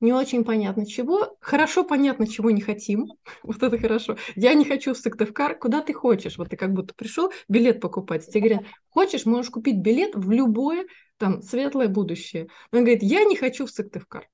не 0.00 0.12
очень 0.12 0.44
понятно 0.44 0.86
чего, 0.86 1.36
хорошо 1.40 1.84
понятно, 1.84 2.26
чего 2.26 2.50
не 2.50 2.60
хотим, 2.60 3.06
вот 3.42 3.62
это 3.62 3.78
хорошо. 3.78 4.16
Я 4.36 4.54
не 4.54 4.64
хочу 4.64 4.94
в 4.94 4.98
Сыктывкар, 4.98 5.58
куда 5.58 5.82
ты 5.82 5.92
хочешь? 5.92 6.38
Вот 6.38 6.50
ты 6.50 6.56
как 6.56 6.72
будто 6.72 6.94
пришел 6.94 7.32
билет 7.48 7.80
покупать, 7.80 8.26
тебе 8.26 8.40
говорят, 8.40 8.62
хочешь, 8.88 9.26
можешь 9.26 9.50
купить 9.50 9.78
билет 9.78 10.14
в 10.14 10.30
любое 10.30 10.86
там 11.16 11.42
светлое 11.42 11.88
будущее. 11.88 12.48
Он 12.72 12.80
говорит, 12.80 13.02
я 13.02 13.24
не 13.24 13.36
хочу 13.36 13.66
в 13.66 13.70
Сыктывкар. 13.70 14.28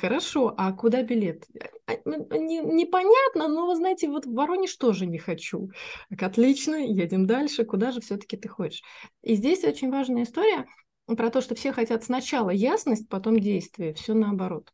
Хорошо, 0.00 0.52
а 0.56 0.72
куда 0.72 1.02
билет? 1.02 1.46
А, 1.86 1.92
ну, 2.04 2.26
не, 2.32 2.58
непонятно, 2.58 3.46
но, 3.46 3.66
вы 3.66 3.76
знаете, 3.76 4.08
вот 4.08 4.26
в 4.26 4.34
Воронеж 4.34 4.74
тоже 4.76 5.06
не 5.06 5.18
хочу. 5.18 5.70
Так, 6.08 6.22
отлично, 6.24 6.74
едем 6.74 7.26
дальше. 7.26 7.64
Куда 7.64 7.92
же 7.92 8.00
все-таки 8.00 8.36
ты 8.36 8.48
хочешь? 8.48 8.82
И 9.22 9.36
здесь 9.36 9.62
очень 9.64 9.90
важная 9.90 10.24
история 10.24 10.66
про 11.06 11.30
то, 11.30 11.40
что 11.40 11.54
все 11.54 11.72
хотят 11.72 12.02
сначала 12.02 12.50
ясность, 12.50 13.08
потом 13.08 13.38
действие. 13.38 13.94
Все 13.94 14.14
наоборот. 14.14 14.72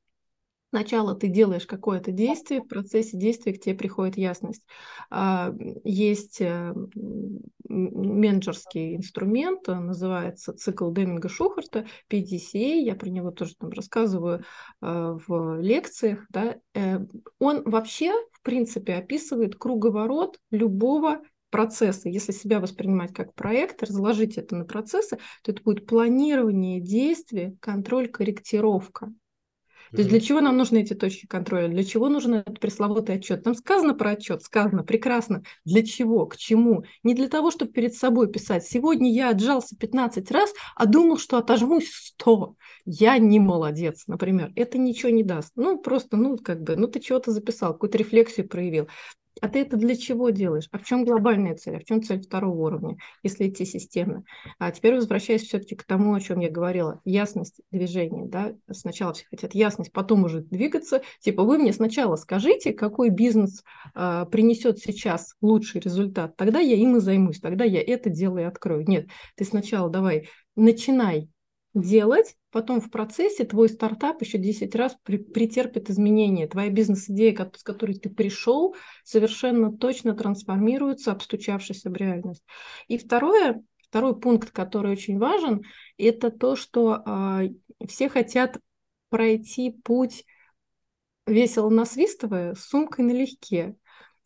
Сначала 0.70 1.14
ты 1.14 1.28
делаешь 1.28 1.64
какое-то 1.64 2.10
действие, 2.10 2.60
в 2.60 2.66
процессе 2.66 3.16
действия 3.16 3.52
к 3.52 3.60
тебе 3.60 3.74
приходит 3.74 4.16
ясность. 4.16 4.62
А, 5.10 5.54
есть 5.84 6.40
э, 6.40 6.74
менеджерский 7.68 8.96
инструмент, 8.96 9.68
называется 9.68 10.52
цикл 10.52 10.90
Деминга 10.90 11.28
Шухарта, 11.28 11.86
PDCA, 12.10 12.80
я 12.80 12.96
про 12.96 13.08
него 13.08 13.30
тоже 13.30 13.54
там 13.56 13.70
рассказываю 13.70 14.40
э, 14.82 15.16
в 15.26 15.60
лекциях. 15.60 16.26
Да. 16.30 16.56
Э, 16.74 16.98
он 17.38 17.62
вообще, 17.64 18.12
в 18.32 18.42
принципе, 18.42 18.94
описывает 18.94 19.56
круговорот 19.56 20.38
любого 20.50 21.20
процесса. 21.50 22.08
Если 22.08 22.32
себя 22.32 22.60
воспринимать 22.60 23.12
как 23.12 23.34
проект, 23.34 23.82
разложить 23.82 24.36
это 24.36 24.56
на 24.56 24.64
процессы, 24.64 25.18
то 25.42 25.52
это 25.52 25.62
будет 25.62 25.86
планирование 25.86 26.80
действия, 26.80 27.56
контроль, 27.60 28.08
корректировка. 28.08 29.12
То 29.90 29.98
есть 29.98 30.08
для 30.08 30.20
чего 30.20 30.40
нам 30.40 30.56
нужны 30.56 30.82
эти 30.82 30.94
точки 30.94 31.26
контроля? 31.26 31.68
Для 31.68 31.84
чего 31.84 32.08
нужен 32.08 32.34
этот 32.34 32.60
пресловутый 32.60 33.16
отчет? 33.16 33.42
Там 33.44 33.54
сказано 33.54 33.94
про 33.94 34.10
отчет, 34.10 34.42
сказано 34.42 34.82
прекрасно. 34.82 35.42
Для 35.64 35.84
чего? 35.84 36.26
К 36.26 36.36
чему? 36.36 36.84
Не 37.02 37.14
для 37.14 37.28
того, 37.28 37.50
чтобы 37.50 37.72
перед 37.72 37.94
собой 37.94 38.30
писать. 38.30 38.64
Сегодня 38.64 39.12
я 39.12 39.30
отжался 39.30 39.76
15 39.76 40.30
раз, 40.30 40.52
а 40.74 40.86
думал, 40.86 41.18
что 41.18 41.38
отожмусь 41.38 41.90
100. 41.92 42.54
Я 42.84 43.18
не 43.18 43.38
молодец, 43.38 44.04
например. 44.06 44.52
Это 44.56 44.78
ничего 44.78 45.10
не 45.10 45.22
даст. 45.22 45.52
Ну, 45.56 45.78
просто, 45.78 46.16
ну, 46.16 46.36
как 46.38 46.62
бы, 46.62 46.76
ну, 46.76 46.86
ты 46.88 47.00
чего-то 47.00 47.30
записал, 47.32 47.72
какую-то 47.72 47.98
рефлексию 47.98 48.48
проявил. 48.48 48.88
А 49.42 49.48
ты 49.48 49.60
это 49.60 49.76
для 49.76 49.96
чего 49.96 50.30
делаешь? 50.30 50.68
А 50.72 50.78
в 50.78 50.84
чем 50.84 51.04
глобальная 51.04 51.56
цель? 51.56 51.76
А 51.76 51.80
в 51.80 51.84
чем 51.84 52.02
цель 52.02 52.22
второго 52.22 52.66
уровня, 52.66 52.96
если 53.22 53.48
идти 53.48 53.64
системно? 53.64 54.24
А 54.58 54.70
теперь 54.70 54.94
возвращаясь 54.94 55.42
все-таки 55.42 55.76
к 55.76 55.84
тому, 55.84 56.14
о 56.14 56.20
чем 56.20 56.40
я 56.40 56.50
говорила. 56.50 57.00
Ясность 57.04 57.60
движения. 57.70 58.26
Да? 58.26 58.54
Сначала 58.70 59.12
все 59.12 59.26
хотят 59.30 59.54
ясность, 59.54 59.92
потом 59.92 60.24
уже 60.24 60.40
двигаться. 60.40 61.02
Типа 61.20 61.42
вы 61.42 61.58
мне 61.58 61.72
сначала 61.72 62.16
скажите, 62.16 62.72
какой 62.72 63.10
бизнес 63.10 63.62
а, 63.94 64.24
принесет 64.24 64.78
сейчас 64.78 65.34
лучший 65.42 65.80
результат. 65.82 66.36
Тогда 66.36 66.60
я 66.60 66.74
им 66.76 66.96
и 66.96 67.00
займусь. 67.00 67.40
Тогда 67.40 67.64
я 67.64 67.82
это 67.82 68.08
дело 68.08 68.38
и 68.38 68.44
открою. 68.44 68.88
Нет, 68.88 69.08
ты 69.36 69.44
сначала 69.44 69.90
давай 69.90 70.28
начинай 70.54 71.28
делать, 71.76 72.36
потом 72.50 72.80
в 72.80 72.90
процессе 72.90 73.44
твой 73.44 73.68
стартап 73.68 74.22
еще 74.22 74.38
10 74.38 74.74
раз 74.74 74.96
при, 75.02 75.18
претерпит 75.18 75.90
изменения. 75.90 76.48
Твоя 76.48 76.70
бизнес-идея, 76.70 77.50
с 77.54 77.62
которой 77.62 77.94
ты 77.98 78.08
пришел, 78.08 78.74
совершенно 79.04 79.70
точно 79.76 80.14
трансформируется, 80.14 81.12
обстучавшись 81.12 81.84
об 81.86 81.96
реальность. 81.96 82.42
И 82.88 82.98
второе, 82.98 83.62
второй 83.78 84.18
пункт, 84.18 84.50
который 84.50 84.92
очень 84.92 85.18
важен, 85.18 85.62
это 85.98 86.30
то, 86.30 86.56
что 86.56 87.02
э, 87.04 87.86
все 87.86 88.08
хотят 88.08 88.58
пройти 89.10 89.70
путь 89.70 90.24
весело 91.26 91.68
насвистывая, 91.68 92.54
с 92.54 92.64
сумкой 92.64 93.04
налегке. 93.04 93.76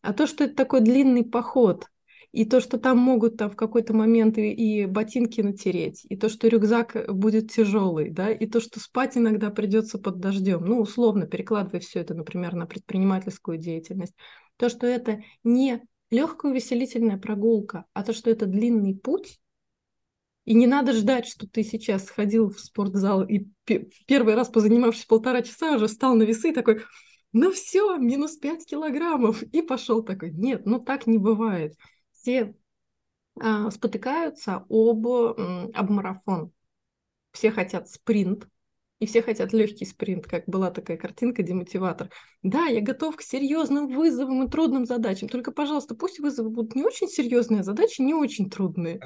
А 0.03 0.13
то, 0.13 0.27
что 0.27 0.45
это 0.45 0.55
такой 0.55 0.81
длинный 0.81 1.25
поход– 1.25 1.87
и 2.33 2.45
то, 2.45 2.61
что 2.61 2.78
там 2.78 2.99
могут 2.99 3.37
там 3.37 3.51
в 3.51 3.57
какой-то 3.57 3.93
момент 3.93 4.39
и, 4.39 4.53
и 4.53 4.87
ботинки 4.87 5.41
натереть, 5.41 6.07
и 6.09 6.16
то, 6.16 6.28
что 6.28 6.49
рюкзак 6.49 7.12
будет 7.12 7.51
тяжелый, 7.51 8.11
да, 8.11 8.31
и 8.31 8.47
то, 8.47 8.61
что 8.61 8.78
спать 8.78 9.16
иногда 9.16 9.51
придется 9.51 9.99
под 9.99 10.20
дождем, 10.20 10.64
ну, 10.64 10.81
условно 10.81 11.26
перекладывая 11.26 11.81
все 11.81 12.01
это, 12.01 12.14
например, 12.14 12.55
на 12.55 12.66
предпринимательскую 12.66 13.59
деятельность, 13.59 14.14
то, 14.57 14.68
что 14.68 14.87
это 14.87 15.22
не 15.43 15.83
легкая 16.11 16.53
увеселительная 16.53 17.18
прогулка, 17.18 17.87
а 17.95 18.05
то, 18.05 18.12
что 18.12 18.31
это 18.31 18.47
длинный 18.47 18.95
путь, 18.95 19.41
и 20.45 20.55
не 20.55 20.66
надо 20.66 20.93
ждать, 20.93 21.26
что 21.26 21.49
ты 21.49 21.62
сейчас 21.64 22.07
сходил 22.07 22.51
в 22.51 22.61
спортзал 22.61 23.24
и 23.24 23.47
первый 24.07 24.35
раз 24.35 24.49
позанимавшись 24.49 25.05
полтора 25.05 25.43
часа 25.43 25.76
уже 25.76 25.87
встал 25.87 26.14
на 26.14 26.22
весы 26.22 26.51
и 26.51 26.55
такой, 26.55 26.83
ну 27.33 27.53
все, 27.53 27.97
минус 27.97 28.37
5 28.37 28.66
килограммов, 28.66 29.43
и 29.43 29.62
пошел 29.62 30.03
такой. 30.03 30.33
Нет, 30.33 30.66
ну 30.66 30.81
так 30.81 31.07
не 31.07 31.18
бывает 31.18 31.74
все 32.21 32.55
а, 33.41 33.71
спотыкаются 33.71 34.66
об, 34.68 35.07
об 35.07 35.91
марафон. 35.91 36.53
Все 37.33 37.51
хотят 37.51 37.89
спринт, 37.89 38.49
и 38.99 39.07
все 39.07 39.23
хотят 39.23 39.53
легкий 39.53 39.87
спринт, 39.87 40.27
как 40.27 40.45
была 40.47 40.71
такая 40.71 40.97
картинка 40.97 41.43
демотиватор. 41.43 42.11
Да, 42.43 42.66
я 42.66 42.83
готов 42.83 43.16
к 43.16 43.23
серьезным 43.23 43.89
вызовам 43.89 44.47
и 44.47 44.51
трудным 44.51 44.85
задачам. 44.85 45.29
Только, 45.29 45.53
пожалуйста, 45.53 45.95
пусть 45.95 46.18
вызовы 46.18 46.51
будут 46.51 46.75
не 46.75 46.83
очень 46.85 47.09
серьезные, 47.09 47.61
а 47.61 47.64
задачи 47.64 48.03
не 48.03 48.14
очень 48.14 48.51
трудные. 48.51 49.01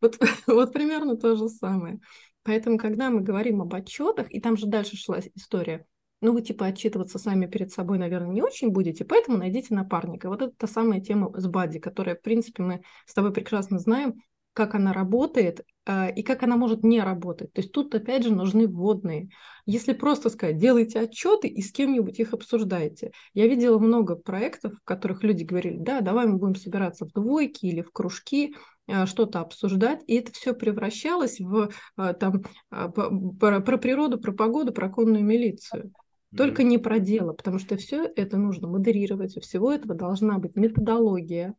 Вот, 0.00 0.18
вот 0.46 0.72
примерно 0.72 1.16
то 1.16 1.34
же 1.34 1.48
самое. 1.48 2.00
Поэтому, 2.42 2.78
когда 2.78 3.10
мы 3.10 3.22
говорим 3.22 3.60
об 3.60 3.74
отчетах, 3.74 4.32
и 4.32 4.40
там 4.40 4.56
же 4.56 4.66
дальше 4.66 4.96
шла 4.96 5.18
история, 5.34 5.86
ну, 6.20 6.32
вы 6.32 6.42
типа 6.42 6.66
отчитываться 6.66 7.18
сами 7.18 7.46
перед 7.46 7.72
собой, 7.72 7.98
наверное, 7.98 8.30
не 8.30 8.42
очень 8.42 8.70
будете, 8.70 9.04
поэтому 9.04 9.38
найдите 9.38 9.74
напарника. 9.74 10.28
Вот 10.28 10.42
это 10.42 10.52
та 10.56 10.66
самая 10.66 11.00
тема 11.00 11.32
с 11.38 11.46
Бадди, 11.46 11.78
которая, 11.78 12.16
в 12.16 12.22
принципе, 12.22 12.62
мы 12.62 12.82
с 13.06 13.14
тобой 13.14 13.32
прекрасно 13.32 13.78
знаем, 13.78 14.20
как 14.52 14.74
она 14.74 14.92
работает 14.92 15.64
э, 15.86 16.12
и 16.12 16.22
как 16.22 16.42
она 16.42 16.56
может 16.56 16.82
не 16.82 17.00
работать. 17.00 17.52
То 17.52 17.60
есть 17.60 17.72
тут, 17.72 17.94
опять 17.94 18.24
же, 18.24 18.34
нужны 18.34 18.66
вводные. 18.66 19.28
Если 19.64 19.92
просто 19.92 20.28
сказать, 20.28 20.58
делайте 20.58 21.00
отчеты 21.00 21.48
и 21.48 21.62
с 21.62 21.72
кем-нибудь 21.72 22.18
их 22.18 22.34
обсуждайте. 22.34 23.12
Я 23.32 23.46
видела 23.46 23.78
много 23.78 24.16
проектов, 24.16 24.74
в 24.74 24.84
которых 24.84 25.22
люди 25.22 25.44
говорили, 25.44 25.78
да, 25.78 26.00
давай 26.00 26.26
мы 26.26 26.36
будем 26.36 26.56
собираться 26.56 27.06
в 27.06 27.12
двойки 27.12 27.66
или 27.66 27.82
в 27.82 27.92
кружки, 27.92 28.54
э, 28.88 29.06
что-то 29.06 29.40
обсуждать, 29.40 30.02
и 30.06 30.16
это 30.16 30.32
все 30.32 30.52
превращалось 30.52 31.38
в 31.38 31.70
э, 31.96 32.14
там, 32.14 32.42
про 32.70 33.78
природу, 33.78 34.18
про 34.18 34.32
погоду, 34.32 34.72
про 34.72 34.90
конную 34.90 35.24
милицию. 35.24 35.92
Только 36.36 36.62
не 36.62 36.78
про 36.78 37.00
дело, 37.00 37.32
потому 37.32 37.58
что 37.58 37.76
все 37.76 38.04
это 38.04 38.36
нужно 38.36 38.68
модерировать, 38.68 39.36
у 39.36 39.40
всего 39.40 39.72
этого 39.72 39.94
должна 39.94 40.38
быть 40.38 40.54
методология, 40.54 41.54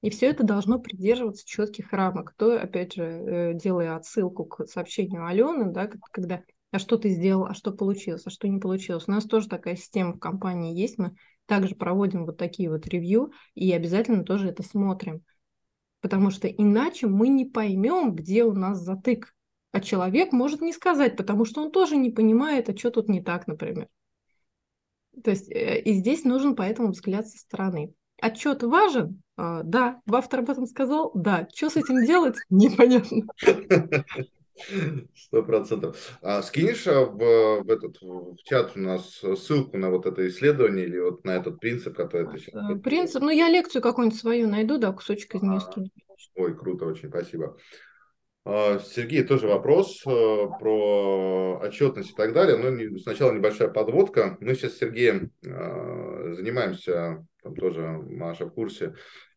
и 0.00 0.10
все 0.10 0.26
это 0.26 0.44
должно 0.44 0.78
придерживаться 0.80 1.46
четких 1.46 1.92
рамок. 1.92 2.34
То, 2.36 2.60
опять 2.60 2.94
же, 2.94 3.02
э, 3.04 3.54
делая 3.54 3.96
отсылку 3.96 4.44
к 4.44 4.66
сообщению 4.66 5.26
Алены, 5.26 5.72
да, 5.72 5.88
когда 6.10 6.42
а 6.70 6.78
что 6.78 6.98
ты 6.98 7.10
сделал, 7.10 7.46
а 7.46 7.54
что 7.54 7.72
получилось, 7.72 8.22
а 8.26 8.30
что 8.30 8.46
не 8.46 8.58
получилось. 8.58 9.04
У 9.06 9.10
нас 9.10 9.24
тоже 9.24 9.48
такая 9.48 9.76
система 9.76 10.12
в 10.12 10.18
компании 10.18 10.78
есть, 10.78 10.98
мы 10.98 11.14
также 11.46 11.74
проводим 11.74 12.26
вот 12.26 12.36
такие 12.36 12.70
вот 12.70 12.86
ревью 12.86 13.32
и 13.54 13.72
обязательно 13.72 14.22
тоже 14.22 14.48
это 14.48 14.62
смотрим. 14.62 15.22
Потому 16.00 16.30
что 16.30 16.46
иначе 16.46 17.06
мы 17.06 17.28
не 17.28 17.46
поймем, 17.46 18.14
где 18.14 18.44
у 18.44 18.52
нас 18.52 18.78
затык. 18.78 19.34
А 19.72 19.80
человек 19.80 20.32
может 20.32 20.60
не 20.60 20.72
сказать, 20.72 21.16
потому 21.16 21.44
что 21.44 21.62
он 21.62 21.72
тоже 21.72 21.96
не 21.96 22.10
понимает, 22.10 22.68
а 22.68 22.76
что 22.76 22.90
тут 22.90 23.08
не 23.08 23.22
так, 23.22 23.46
например. 23.46 23.88
То 25.22 25.30
есть 25.30 25.50
э, 25.50 25.80
и 25.80 25.94
здесь 25.94 26.24
нужен 26.24 26.56
поэтому 26.56 26.90
взгляд 26.90 27.26
со 27.26 27.38
стороны. 27.38 27.92
Отчет 28.20 28.62
важен? 28.62 29.22
А, 29.36 29.62
да. 29.62 30.00
Автор 30.10 30.40
об 30.40 30.50
этом 30.50 30.66
сказал? 30.66 31.12
Да. 31.14 31.46
Что 31.54 31.70
с 31.70 31.76
этим 31.76 32.04
делать? 32.04 32.36
Непонятно. 32.50 33.22
Сто 35.14 35.44
процентов. 35.44 36.18
А 36.20 36.42
скинешь 36.42 36.86
а, 36.88 37.04
в, 37.04 37.62
в 37.62 37.70
этот 37.70 38.00
в 38.00 38.36
чат 38.44 38.72
у 38.74 38.80
нас 38.80 39.22
ссылку 39.36 39.78
на 39.78 39.90
вот 39.90 40.06
это 40.06 40.26
исследование 40.26 40.86
или 40.86 40.98
вот 40.98 41.24
на 41.24 41.36
этот 41.36 41.60
принцип, 41.60 41.96
который 41.96 42.28
ты 42.28 42.38
сейчас... 42.38 42.80
Принцип, 42.82 43.22
ну 43.22 43.30
я 43.30 43.48
лекцию 43.48 43.82
какую-нибудь 43.82 44.18
свою 44.18 44.48
найду, 44.48 44.78
да, 44.78 44.92
кусочек 44.92 45.36
из 45.36 45.42
нее 45.42 45.60
скину. 45.60 45.88
Ой, 46.34 46.56
круто, 46.56 46.86
очень 46.86 47.08
спасибо. 47.08 47.56
А, 48.44 48.78
Сергей, 48.78 49.24
тоже 49.24 49.46
вопрос 49.46 50.02
э, 50.06 50.10
про 50.60 51.60
отчетность 51.62 52.10
и 52.10 52.14
так 52.14 52.32
далее. 52.32 52.56
Но 52.56 52.98
сначала 52.98 53.32
небольшая 53.32 53.68
подводка. 53.68 54.36
Мы 54.40 54.54
сейчас 54.54 54.74
с 54.74 54.78
Сергеем 54.78 55.32
э, 55.44 56.34
занимаемся, 56.34 57.26
там 57.42 57.54
тоже 57.54 57.82
Маша 57.82 58.46
в 58.46 58.50
курсе, 58.50 58.94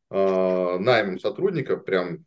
э, 0.09 0.77
наймом 0.79 1.19
сотрудников, 1.19 1.83
прям 1.83 2.25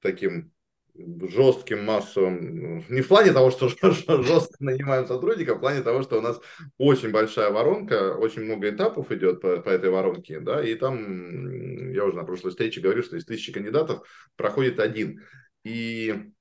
таким 0.00 0.52
жестким 0.94 1.84
массовым, 1.84 2.84
не 2.88 3.00
в 3.00 3.08
плане 3.08 3.32
того, 3.32 3.50
что 3.50 3.68
жестко 4.22 4.56
нанимаем 4.58 5.06
сотрудников, 5.06 5.56
а 5.56 5.58
в 5.58 5.60
плане 5.60 5.82
того, 5.82 6.02
что 6.02 6.18
у 6.18 6.20
нас 6.20 6.40
очень 6.78 7.10
большая 7.10 7.50
воронка, 7.50 8.14
очень 8.16 8.42
много 8.42 8.70
этапов 8.70 9.10
идет 9.12 9.40
по, 9.40 9.58
по 9.58 9.68
этой 9.70 9.90
воронке, 9.90 10.40
да, 10.40 10.62
и 10.62 10.74
там, 10.74 11.92
я 11.92 12.04
уже 12.04 12.16
на 12.16 12.24
прошлой 12.24 12.50
встрече 12.50 12.80
говорил, 12.80 13.02
что 13.02 13.16
из 13.16 13.24
тысячи 13.24 13.52
кандидатов 13.52 14.06
проходит 14.36 14.80
один 14.80 15.22
и 15.64 16.32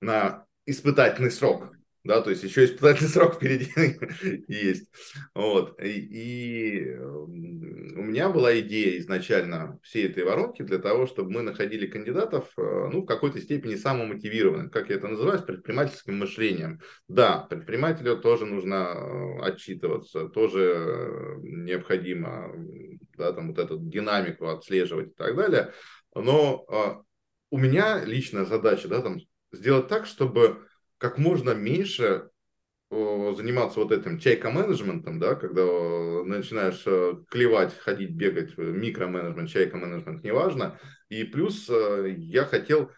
на 0.00 0.46
испытательный 0.66 1.30
срок, 1.30 1.72
да, 2.04 2.22
то 2.22 2.30
есть 2.30 2.44
еще 2.44 2.64
испытательный 2.64 3.08
срок 3.10 3.34
впереди 3.34 3.70
есть, 4.48 4.90
вот, 5.34 5.80
и, 5.82 5.90
и 5.90 6.96
у 6.96 8.02
меня 8.02 8.28
была 8.28 8.58
идея 8.60 8.98
изначально 8.98 9.78
всей 9.82 10.06
этой 10.08 10.24
воронки 10.24 10.62
для 10.62 10.78
того, 10.78 11.06
чтобы 11.06 11.30
мы 11.30 11.42
находили 11.42 11.86
кандидатов, 11.86 12.50
э, 12.56 12.88
ну, 12.92 13.02
в 13.02 13.06
какой-то 13.06 13.40
степени 13.40 13.74
самомотивированных, 13.74 14.70
как 14.70 14.90
я 14.90 14.96
это 14.96 15.08
называю, 15.08 15.38
с 15.38 15.42
предпринимательским 15.42 16.18
мышлением. 16.18 16.80
Да, 17.08 17.46
предпринимателю 17.48 18.18
тоже 18.18 18.46
нужно 18.46 18.74
э, 18.74 19.40
отчитываться, 19.42 20.28
тоже 20.28 21.38
необходимо, 21.42 22.52
да, 23.16 23.32
там 23.32 23.48
вот 23.48 23.58
эту 23.58 23.78
динамику 23.78 24.48
отслеживать 24.48 25.08
и 25.08 25.14
так 25.14 25.34
далее. 25.36 25.72
Но 26.14 27.04
у 27.56 27.58
меня 27.58 28.04
личная 28.04 28.44
задача, 28.44 28.86
да, 28.86 29.00
там, 29.00 29.18
сделать 29.50 29.88
так, 29.88 30.04
чтобы 30.04 30.66
как 30.98 31.16
можно 31.16 31.52
меньше 31.52 32.28
заниматься 32.90 33.80
вот 33.80 33.92
этим 33.92 34.18
чайка-менеджментом, 34.18 35.18
да, 35.18 35.34
когда 35.36 35.62
начинаешь 36.24 36.82
э, 36.86 37.14
клевать, 37.30 37.74
ходить, 37.76 38.10
бегать, 38.10 38.52
э, 38.58 38.62
микроменеджмент, 38.62 39.48
чайка-менеджмент, 39.48 40.22
неважно. 40.22 40.78
И 41.08 41.24
плюс 41.24 41.66
э, 41.70 42.14
я 42.18 42.44
хотел 42.44 42.90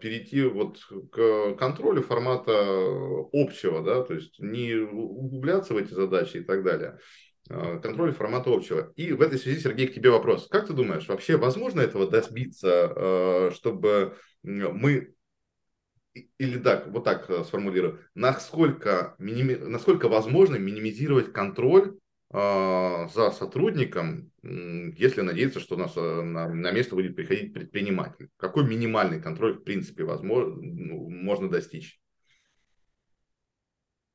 перейти 0.00 0.42
вот 0.42 0.78
к 1.12 1.54
контролю 1.56 2.00
формата 2.00 2.52
общего, 3.32 3.82
да, 3.82 4.02
то 4.04 4.14
есть 4.14 4.38
не 4.38 4.74
углубляться 4.74 5.74
в 5.74 5.76
эти 5.76 5.92
задачи 5.92 6.38
и 6.38 6.44
так 6.44 6.62
далее. 6.64 6.98
Контроль 7.48 8.12
формата 8.12 8.52
общего. 8.52 8.92
И 8.96 9.12
в 9.12 9.20
этой 9.20 9.38
связи, 9.38 9.60
Сергей, 9.60 9.86
к 9.86 9.94
тебе 9.94 10.10
вопрос. 10.10 10.48
Как 10.48 10.66
ты 10.66 10.72
думаешь, 10.72 11.08
вообще 11.08 11.36
возможно 11.36 11.80
этого 11.80 12.10
добиться, 12.10 13.50
чтобы 13.54 14.16
мы 14.42 15.16
или 16.38 16.58
так, 16.58 16.88
вот 16.88 17.04
так 17.04 17.28
э, 17.30 17.44
сформулирую, 17.44 18.00
насколько, 18.14 19.14
миними, 19.18 19.54
насколько 19.54 20.08
возможно 20.08 20.56
минимизировать 20.56 21.32
контроль 21.32 21.98
э, 22.32 23.08
за 23.12 23.30
сотрудником, 23.32 24.30
если 24.42 25.20
надеяться, 25.20 25.60
что 25.60 25.74
у 25.74 25.78
нас 25.78 25.96
э, 25.96 26.22
на, 26.22 26.48
на 26.48 26.70
место 26.70 26.94
будет 26.94 27.16
приходить 27.16 27.52
предприниматель. 27.52 28.28
Какой 28.36 28.66
минимальный 28.66 29.20
контроль, 29.20 29.58
в 29.58 29.64
принципе, 29.64 30.04
возможно, 30.04 30.54
ну, 30.56 31.08
можно 31.10 31.50
достичь? 31.50 32.00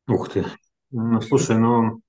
Ух 0.07 0.29
ты. 0.29 0.45
Ну, 0.91 1.21
слушай, 1.21 1.57
ну, 1.57 2.01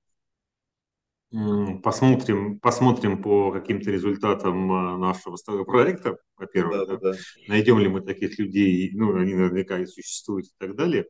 Посмотрим, 1.83 2.61
посмотрим 2.61 3.23
по 3.23 3.53
каким-то 3.53 3.91
результатам 3.91 4.71
а, 4.71 4.99
нашего 4.99 5.39
проекта, 5.65 6.19
во-первых. 6.37 6.87
Да, 6.87 6.99
да, 6.99 7.13
да. 7.13 7.19
Найдем 7.49 7.79
ли 7.79 7.89
мы 7.89 8.03
таких 8.03 8.39
людей, 8.39 8.91
ну, 8.93 9.17
они 9.17 9.33
наверняка 9.33 9.79
и 9.79 9.87
существуют 9.87 10.49
и 10.49 10.53
так 10.59 10.77
далее. 10.77 11.07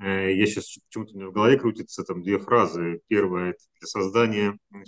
Э, 0.00 0.34
я 0.34 0.46
сейчас 0.46 0.78
почему-то 0.88 1.12
у 1.12 1.16
меня 1.18 1.28
в 1.28 1.32
голове 1.32 1.58
крутится 1.58 2.04
там 2.04 2.22
две 2.22 2.38
фразы. 2.38 3.02
Первая– 3.08 3.50
это 3.50 3.58
для 3.78 3.86
создания, 3.86 4.58
ну, 4.70 4.82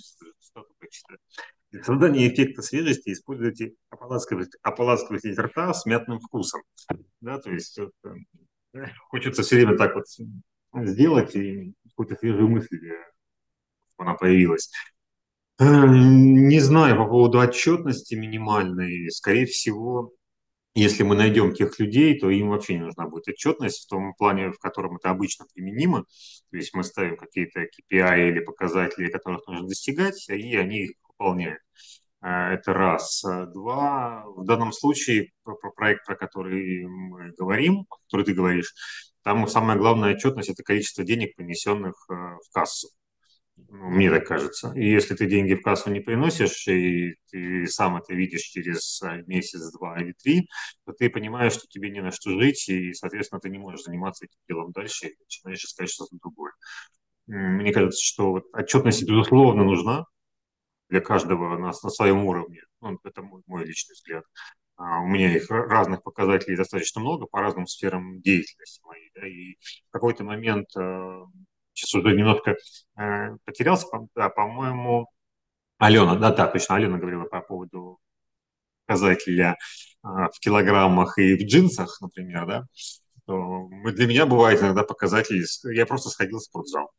для 1.71 1.83
создания 1.83 2.27
эффекта 2.27 2.63
свежести 2.63 3.13
используйте 3.13 3.75
ополаскиватель, 3.91 4.59
ополаскиватель 4.63 5.39
рта 5.39 5.75
с 5.75 5.85
мятным 5.85 6.19
вкусом. 6.19 6.63
Да, 7.21 7.39
то 7.39 7.51
есть 7.51 7.79
вот, 7.79 7.93
э, 8.05 8.15
хочется 9.11 9.43
все 9.43 9.57
время 9.57 9.77
так 9.77 9.95
вот 9.95 10.07
сделать 10.87 11.37
и 11.37 11.75
какую-то 11.91 12.17
свежую 12.17 12.49
мысль 12.49 12.79
э, 12.87 13.18
она 13.99 14.15
появилась. 14.15 14.71
Э, 15.59 15.65
не 15.89 16.61
знаю 16.61 16.97
по 16.97 17.07
поводу 17.07 17.39
отчетности 17.41 18.15
минимальной. 18.15 19.11
Скорее 19.11 19.47
всего, 19.47 20.13
если 20.75 21.03
мы 21.03 21.17
найдем 21.17 21.53
тех 21.53 21.79
людей, 21.81 22.19
то 22.19 22.31
им 22.31 22.51
вообще 22.51 22.75
не 22.75 22.85
нужна 22.85 23.09
будет 23.09 23.29
отчетность 23.29 23.85
в 23.85 23.89
том 23.89 24.15
плане, 24.15 24.53
в 24.53 24.59
котором 24.59 24.97
это 24.97 25.11
обычно 25.11 25.47
применимо. 25.53 26.05
То 26.51 26.57
есть 26.57 26.75
мы 26.75 26.85
ставим 26.85 27.17
какие-то 27.17 27.63
KPI 27.65 28.29
или 28.29 28.41
показатели, 28.41 29.11
которых 29.11 29.47
нужно 29.49 29.67
достигать, 29.67 30.29
и 30.29 30.57
они 30.57 30.85
их 30.85 30.93
выполняют. 31.09 31.61
Э, 32.23 32.53
это 32.55 32.73
раз. 32.73 33.25
Два. 33.53 34.25
В 34.27 34.45
данном 34.45 34.73
случае 34.73 35.33
про 35.43 35.57
проект, 35.73 36.07
про 36.07 36.15
который 36.15 36.87
мы 36.87 37.33
говорим, 37.37 37.87
который 38.07 38.25
ты 38.27 38.35
говоришь, 38.35 38.73
там 39.25 39.47
самая 39.49 39.77
главная 39.77 40.15
отчетность– 40.15 40.49
это 40.51 40.63
количество 40.63 41.05
денег, 41.05 41.35
принесенных 41.37 41.95
э, 42.09 42.15
в 42.15 42.51
кассу. 42.53 42.89
Ну, 43.71 43.91
мне 43.91 44.11
так 44.11 44.27
кажется. 44.27 44.73
И 44.75 44.89
если 44.89 45.15
ты 45.15 45.27
деньги 45.27 45.55
в 45.55 45.63
кассу 45.63 45.91
не 45.91 46.01
приносишь, 46.01 46.67
и 46.69 47.17
ты 47.31 47.67
сам 47.67 47.97
это 47.99 48.15
видишь 48.15 48.43
через 48.43 49.03
а, 49.03 49.19
месяц, 49.27 49.71
два 49.73 50.01
или 50.01 50.15
три, 50.23 50.49
то 50.87 50.93
ты 50.93 51.11
понимаешь, 51.11 51.53
что 51.53 51.67
тебе 51.69 51.91
не 51.91 52.01
на 52.01 52.11
что 52.11 52.31
жить, 52.41 52.67
и, 52.71 52.95
соответственно, 52.95 53.41
ты 53.41 53.51
не 53.51 53.59
можешь 53.59 53.83
заниматься 53.85 54.25
этим 54.25 54.39
делом 54.49 54.73
дальше, 54.73 55.09
и 55.09 55.17
начинаешь 55.21 55.63
искать 55.63 55.91
что-то 55.91 56.17
другое. 56.17 56.53
Мне 57.27 57.73
кажется, 57.73 58.03
что 58.03 58.43
отчетность, 58.53 59.05
безусловно, 59.09 59.65
нужна 59.65 60.07
для 60.89 61.01
каждого 61.01 61.59
на, 61.59 61.69
на 61.69 61.91
своем 61.91 62.25
уровне. 62.25 62.63
Ну, 62.81 62.99
это 63.05 63.23
мой, 63.23 63.43
мой 63.47 63.65
личный 63.65 63.95
взгляд. 63.95 64.25
А, 64.77 65.01
у 65.01 65.07
меня 65.07 65.37
их 65.37 65.51
разных 65.51 66.03
показателей 66.03 66.57
достаточно 66.57 67.01
много 67.01 67.27
по 67.27 67.41
разным 67.41 67.67
сферам 67.67 68.21
деятельности 68.23 68.81
моей. 68.87 69.11
Да, 69.15 69.27
и 69.27 69.55
в 69.89 69.93
какой-то 69.93 70.25
момент 70.25 70.69
а, 70.77 71.25
сейчас 71.79 71.95
уже 71.95 72.15
немножко 72.15 72.57
э, 72.97 73.37
потерялся, 73.45 73.87
да, 74.15 74.29
по-моему, 74.29 75.09
Алена, 75.79 76.17
да, 76.17 76.33
да, 76.33 76.49
точно, 76.49 76.77
Алена 76.77 76.99
говорила 76.99 77.25
по 77.25 77.41
поводу 77.41 77.99
показателя 78.87 79.57
э, 80.05 80.09
в 80.09 80.41
килограммах 80.41 81.19
и 81.19 81.35
в 81.35 81.47
джинсах, 81.47 82.01
например, 82.01 82.47
да, 82.47 82.67
то 83.27 83.69
для 83.93 84.07
меня 84.07 84.27
бывает 84.27 84.61
иногда 84.61 84.83
показатель, 84.83 85.45
я 85.65 85.87
просто 85.87 86.09
сходил 86.09 86.39
в 86.39 86.43
спортзал. 86.43 86.91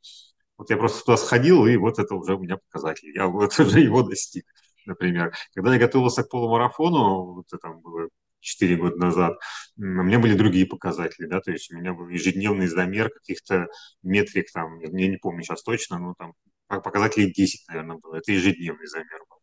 Вот 0.57 0.69
я 0.69 0.77
просто 0.77 1.03
туда 1.03 1.17
сходил, 1.17 1.65
и 1.65 1.77
вот 1.77 1.99
это 1.99 2.15
уже 2.15 2.35
у 2.35 2.39
меня 2.39 2.57
показатель. 2.57 3.15
Я 3.15 3.27
вот 3.27 3.57
уже 3.59 3.79
его 3.79 4.03
достиг, 4.03 4.45
например. 4.85 5.33
Когда 5.53 5.73
я 5.73 5.79
готовился 5.79 6.23
к 6.23 6.29
полумарафону, 6.29 7.33
вот 7.33 7.45
это 7.51 7.69
было 7.69 8.09
4 8.39 8.75
года 8.77 8.97
назад, 8.97 9.37
у 9.77 9.81
меня 9.81 10.19
были 10.19 10.35
другие 10.35 10.65
показатели, 10.65 11.25
да, 11.27 11.41
то 11.41 11.51
есть 11.51 11.71
у 11.71 11.77
меня 11.77 11.93
был 11.93 12.07
ежедневный 12.09 12.67
замер 12.67 13.09
каких-то 13.09 13.67
метрик, 14.03 14.51
там, 14.51 14.79
я 14.79 14.89
не 14.89 15.17
помню 15.17 15.43
сейчас 15.43 15.63
точно, 15.63 15.99
но 15.99 16.15
там 16.17 16.33
показателей 16.67 17.33
10, 17.33 17.67
наверное, 17.67 17.97
было. 17.97 18.17
Это 18.17 18.31
ежедневный 18.31 18.87
замер 18.87 19.19
был. 19.29 19.37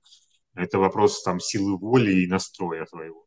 Это 0.55 0.79
вопрос 0.79 1.23
там 1.23 1.41
силы 1.41 1.77
воли 1.77 2.23
и 2.23 2.27
настроя 2.27 2.85
твоего. 2.87 3.27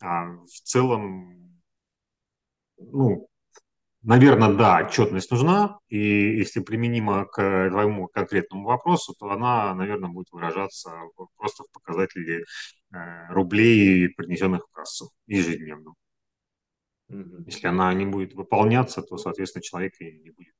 А 0.00 0.26
в 0.26 0.60
целом, 0.62 1.60
ну, 2.76 3.27
Наверное, 4.08 4.54
да, 4.54 4.78
отчетность 4.78 5.30
нужна, 5.30 5.80
и 5.90 5.98
если 6.38 6.60
применима 6.60 7.26
к 7.26 7.68
твоему 7.68 8.08
конкретному 8.08 8.64
вопросу, 8.64 9.14
то 9.18 9.30
она, 9.30 9.74
наверное, 9.74 10.08
будет 10.08 10.28
выражаться 10.32 10.92
просто 11.36 11.64
в 11.64 11.70
показателе 11.72 12.44
э, 12.90 13.26
рублей, 13.28 14.08
принесенных 14.08 14.66
в 14.66 14.70
кассу 14.72 15.10
ежедневно. 15.26 15.92
Если 17.10 17.66
она 17.66 17.92
не 17.92 18.06
будет 18.06 18.32
выполняться, 18.32 19.02
то, 19.02 19.18
соответственно, 19.18 19.62
человек 19.62 19.92
и 20.00 20.10
не 20.20 20.30
будет 20.30 20.54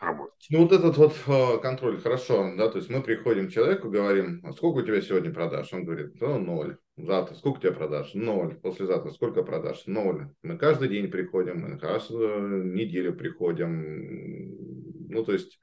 работать. 0.00 0.46
Ну, 0.50 0.62
вот 0.62 0.72
этот 0.72 0.96
вот 0.96 1.14
э, 1.26 1.58
контроль, 1.58 2.00
хорошо, 2.00 2.54
да, 2.56 2.68
то 2.70 2.78
есть 2.78 2.90
мы 2.90 3.02
приходим 3.02 3.48
к 3.48 3.52
человеку, 3.52 3.90
говорим, 3.90 4.40
а 4.44 4.52
сколько 4.52 4.78
у 4.78 4.82
тебя 4.82 5.00
сегодня 5.00 5.32
продаж? 5.32 5.72
Он 5.72 5.84
говорит, 5.84 6.20
ну, 6.20 6.38
ноль. 6.38 6.78
Завтра 6.96 7.34
сколько 7.34 7.58
у 7.58 7.60
тебя 7.60 7.72
продаж? 7.72 8.14
Ноль. 8.14 8.56
Послезавтра 8.56 9.10
сколько 9.10 9.42
продаж? 9.42 9.84
Ноль. 9.86 10.30
Мы 10.42 10.56
каждый 10.58 10.88
день 10.88 11.10
приходим, 11.10 11.60
мы 11.60 11.78
каждую 11.78 12.72
неделю 12.72 13.14
приходим. 13.14 15.08
Ну, 15.08 15.24
то 15.24 15.32
есть, 15.32 15.60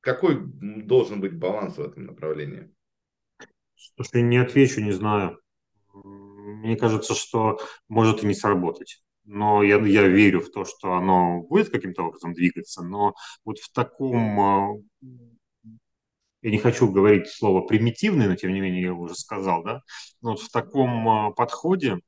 какой 0.00 0.38
должен 0.40 1.20
быть 1.20 1.38
баланс 1.38 1.76
в 1.76 1.82
этом 1.82 2.06
направлении? 2.06 2.74
Слушай, 3.96 4.22
не 4.22 4.38
отвечу, 4.38 4.80
не 4.80 4.92
знаю. 4.92 5.38
Мне 5.92 6.76
кажется, 6.76 7.14
что 7.14 7.58
может 7.88 8.22
и 8.22 8.26
не 8.26 8.34
сработать 8.34 9.02
но 9.24 9.62
я, 9.62 9.78
я 9.84 10.06
верю 10.06 10.40
в 10.40 10.50
то, 10.50 10.64
что 10.64 10.94
оно 10.94 11.42
будет 11.42 11.70
каким-то 11.70 12.04
образом 12.04 12.32
двигаться, 12.32 12.82
но 12.82 13.14
вот 13.44 13.58
в 13.58 13.72
таком, 13.72 14.40
а, 14.40 14.68
я 16.42 16.50
не 16.50 16.58
хочу 16.58 16.90
говорить 16.90 17.28
слово 17.28 17.62
примитивный, 17.62 18.26
но 18.26 18.36
тем 18.36 18.52
не 18.52 18.60
менее 18.60 18.82
я 18.82 18.88
его 18.88 19.02
уже 19.02 19.14
сказал, 19.14 19.62
да, 19.62 19.80
но 20.20 20.30
вот 20.32 20.40
в 20.40 20.50
таком 20.50 21.08
а, 21.08 21.30
подходе, 21.30 21.98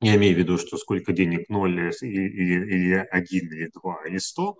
я 0.00 0.16
имею 0.16 0.34
в 0.36 0.38
виду, 0.38 0.58
что 0.58 0.76
сколько 0.76 1.12
денег, 1.12 1.48
ноль 1.48 1.92
или, 2.02 2.28
или, 2.28 2.74
или 2.74 2.94
один, 3.10 3.52
или 3.52 3.70
два, 3.74 4.06
или 4.06 4.18
сто, 4.18 4.58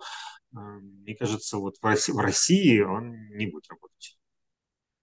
а, 0.55 0.59
мне 0.59 1.15
кажется, 1.15 1.57
вот 1.57 1.75
в 1.81 2.17
России, 2.17 2.79
он 2.81 3.29
не 3.29 3.47
будет 3.47 3.69
работать. 3.69 4.17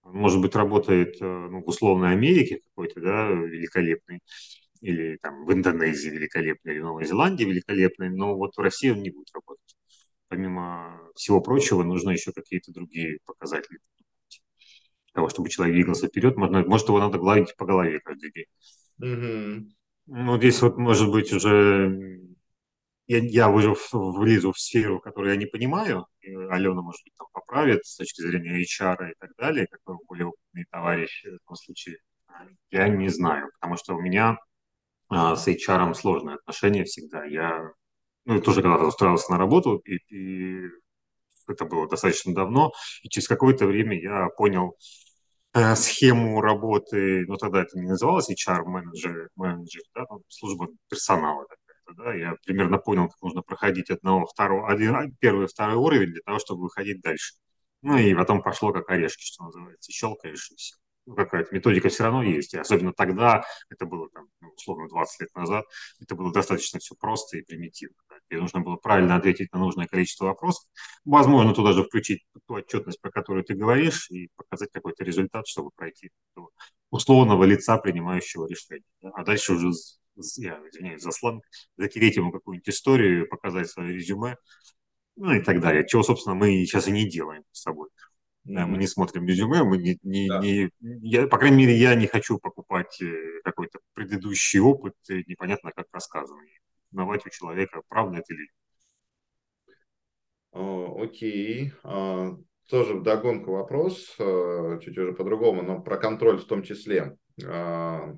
Может 0.03 0.41
быть, 0.41 0.55
работает 0.55 1.15
ну, 1.21 1.63
в 1.63 1.67
условной 1.67 2.11
Америке 2.11 2.59
какой-то, 2.65 2.99
да, 2.99 3.29
великолепный, 3.29 4.19
или 4.83 5.17
там 5.17 5.45
в 5.45 5.53
Индонезии 5.53 6.09
великолепный, 6.09 6.73
или 6.73 6.79
в 6.81 6.83
Новой 6.83 7.05
Зеландии 7.05 7.45
великолепный, 7.45 8.09
но 8.09 8.35
вот 8.35 8.55
в 8.55 8.59
России 8.59 8.89
он 8.89 9.01
не 9.01 9.11
будет 9.11 9.29
работать. 9.33 9.75
Помимо 10.27 10.99
всего 11.15 11.41
прочего, 11.41 11.83
нужно 11.83 12.11
еще 12.11 12.31
какие-то 12.33 12.71
другие 12.71 13.19
показатели 13.25 13.79
того, 15.13 15.29
чтобы 15.29 15.49
человек 15.49 15.75
двигался 15.75 16.07
вперед. 16.07 16.35
Может, 16.35 16.87
его 16.87 16.99
надо 16.99 17.17
гладить 17.17 17.55
по 17.55 17.65
голове 17.65 17.99
каждый 17.99 18.31
день. 18.31 18.45
Mm-hmm. 19.01 19.63
Ну, 20.07 20.37
здесь 20.37 20.61
вот, 20.61 20.77
может 20.77 21.11
быть, 21.11 21.31
уже 21.31 22.19
я, 23.07 23.19
я 23.19 23.49
уже 23.49 23.75
влезу 23.91 24.51
в 24.51 24.59
сферу, 24.59 24.99
которую 24.99 25.33
я 25.33 25.39
не 25.39 25.45
понимаю, 25.45 26.07
Алена, 26.49 26.81
может 26.81 27.01
быть, 27.05 27.13
там 27.17 27.27
поправит 27.31 27.85
с 27.85 27.95
точки 27.95 28.21
зрения 28.21 28.61
HR 28.61 29.11
и 29.11 29.15
так 29.19 29.31
далее, 29.37 29.67
как 29.67 29.79
более 30.07 30.27
опытный 30.27 30.65
товарищ 30.71 31.23
в 31.23 31.35
этом 31.35 31.55
случае, 31.55 31.97
я 32.71 32.87
не 32.89 33.09
знаю, 33.09 33.49
потому 33.59 33.77
что 33.77 33.95
у 33.95 34.01
меня 34.01 34.37
а, 35.09 35.35
с 35.35 35.47
HR 35.47 35.93
сложные 35.93 36.35
отношения 36.35 36.83
всегда. 36.83 37.23
Я 37.25 37.71
ну, 38.25 38.41
тоже 38.41 38.61
когда-то 38.61 38.85
устраивался 38.85 39.31
на 39.31 39.37
работу, 39.37 39.77
и, 39.85 39.97
и 40.13 40.69
это 41.47 41.65
было 41.65 41.87
достаточно 41.87 42.33
давно, 42.33 42.71
и 43.03 43.09
через 43.09 43.27
какое-то 43.27 43.65
время 43.65 43.99
я 43.99 44.29
понял 44.37 44.77
э, 45.53 45.75
схему 45.75 46.41
работы, 46.41 47.25
ну, 47.27 47.37
тогда 47.37 47.63
это 47.63 47.77
не 47.77 47.87
называлось 47.87 48.29
HR-менеджер, 48.29 49.29
менеджер, 49.35 49.83
да, 49.93 50.05
служба 50.29 50.67
персонала, 50.89 51.45
да, 51.97 52.13
я 52.13 52.35
примерно 52.45 52.77
понял, 52.77 53.09
как 53.09 53.21
нужно 53.21 53.41
проходить 53.41 53.89
одного, 53.89 54.25
второго, 54.25 54.69
один, 54.71 55.15
первый, 55.19 55.47
второй 55.47 55.75
уровень 55.75 56.11
для 56.11 56.21
того, 56.25 56.39
чтобы 56.39 56.63
выходить 56.63 57.01
дальше. 57.01 57.35
Ну 57.81 57.97
и 57.97 58.15
потом 58.15 58.41
пошло 58.41 58.71
как 58.71 58.89
орешки, 58.89 59.23
что 59.23 59.43
называется, 59.43 59.91
щелкаешь 59.91 60.51
и 60.51 60.55
все 60.55 60.75
ну, 60.77 60.82
какая-то 61.05 61.53
методика 61.53 61.89
все 61.89 62.03
равно 62.03 62.23
есть. 62.23 62.53
И 62.53 62.57
особенно 62.57 62.93
тогда, 62.93 63.43
это 63.69 63.85
было 63.85 64.09
там, 64.09 64.27
ну, 64.41 64.49
условно 64.55 64.87
20 64.87 65.21
лет 65.21 65.35
назад, 65.35 65.65
это 66.01 66.15
было 66.15 66.31
достаточно 66.31 66.79
все 66.79 66.95
просто 66.95 67.37
и 67.37 67.41
примитивно. 67.43 67.95
Тебе 68.29 68.41
нужно 68.41 68.61
было 68.61 68.77
правильно 68.77 69.15
ответить 69.15 69.51
на 69.53 69.59
нужное 69.59 69.85
количество 69.85 70.25
вопросов. 70.25 70.63
Возможно, 71.05 71.53
туда 71.53 71.73
же 71.73 71.83
включить 71.83 72.23
ту 72.47 72.55
отчетность, 72.55 73.01
про 73.01 73.11
которую 73.11 73.43
ты 73.43 73.53
говоришь, 73.53 74.09
и 74.09 74.29
показать 74.35 74.69
какой-то 74.71 75.03
результат, 75.03 75.47
чтобы 75.47 75.71
пройти 75.75 76.09
до 76.35 76.49
условного 76.89 77.43
лица, 77.43 77.77
принимающего 77.77 78.47
решение. 78.47 78.85
А 79.01 79.23
дальше 79.23 79.53
уже, 79.53 79.71
я 80.37 80.59
извиняюсь 80.69 81.01
за 81.01 81.11
сланг, 81.11 81.43
затереть 81.77 82.15
ему 82.15 82.31
какую-нибудь 82.31 82.69
историю, 82.69 83.27
показать 83.27 83.69
свое 83.69 83.93
резюме, 83.93 84.37
ну 85.15 85.33
и 85.33 85.41
так 85.41 85.59
далее. 85.59 85.85
Чего, 85.87 86.03
собственно, 86.03 86.35
мы 86.35 86.51
сейчас 86.65 86.87
и 86.87 86.91
не 86.91 87.07
делаем 87.07 87.43
с 87.51 87.61
собой. 87.61 87.89
Да, 88.45 88.67
мы 88.67 88.77
не 88.77 88.87
смотрим 88.87 89.25
резюме, 89.25 89.63
мы 89.63 89.77
не, 89.77 89.97
не, 90.03 90.27
да. 90.27 90.39
не 90.39 90.69
я, 90.81 91.27
по 91.27 91.37
крайней 91.37 91.57
мере, 91.57 91.77
я 91.77 91.95
не 91.95 92.07
хочу 92.07 92.39
покупать 92.39 93.01
э, 93.01 93.41
какой-то 93.43 93.79
предыдущий 93.93 94.59
опыт, 94.59 94.95
непонятно 95.07 95.71
как 95.73 95.87
рассказанный. 95.93 96.59
Узнавать 96.91 97.25
у 97.25 97.29
человека, 97.29 97.81
правда 97.87 98.17
это 98.17 98.33
или 98.33 98.41
нет. 98.41 98.49
Окей. 100.53 101.73
А, 101.83 102.37
тоже 102.69 102.95
вдогонку 102.95 103.53
вопрос, 103.53 104.15
а, 104.19 104.77
чуть 104.79 104.97
уже 104.97 105.13
по-другому, 105.13 105.63
но 105.63 105.81
про 105.81 105.97
контроль 105.97 106.37
в 106.37 106.45
том 106.45 106.63
числе. 106.63 107.17
А, 107.43 108.15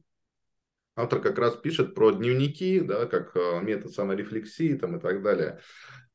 автор 0.95 1.21
как 1.21 1.37
раз 1.39 1.55
пишет 1.55 1.95
про 1.95 2.11
дневники, 2.11 2.81
да, 2.81 3.05
как 3.05 3.35
метод 3.63 3.93
саморефлексии 3.93 4.73
там, 4.75 4.97
и 4.97 4.99
так 4.99 5.21
далее. 5.21 5.59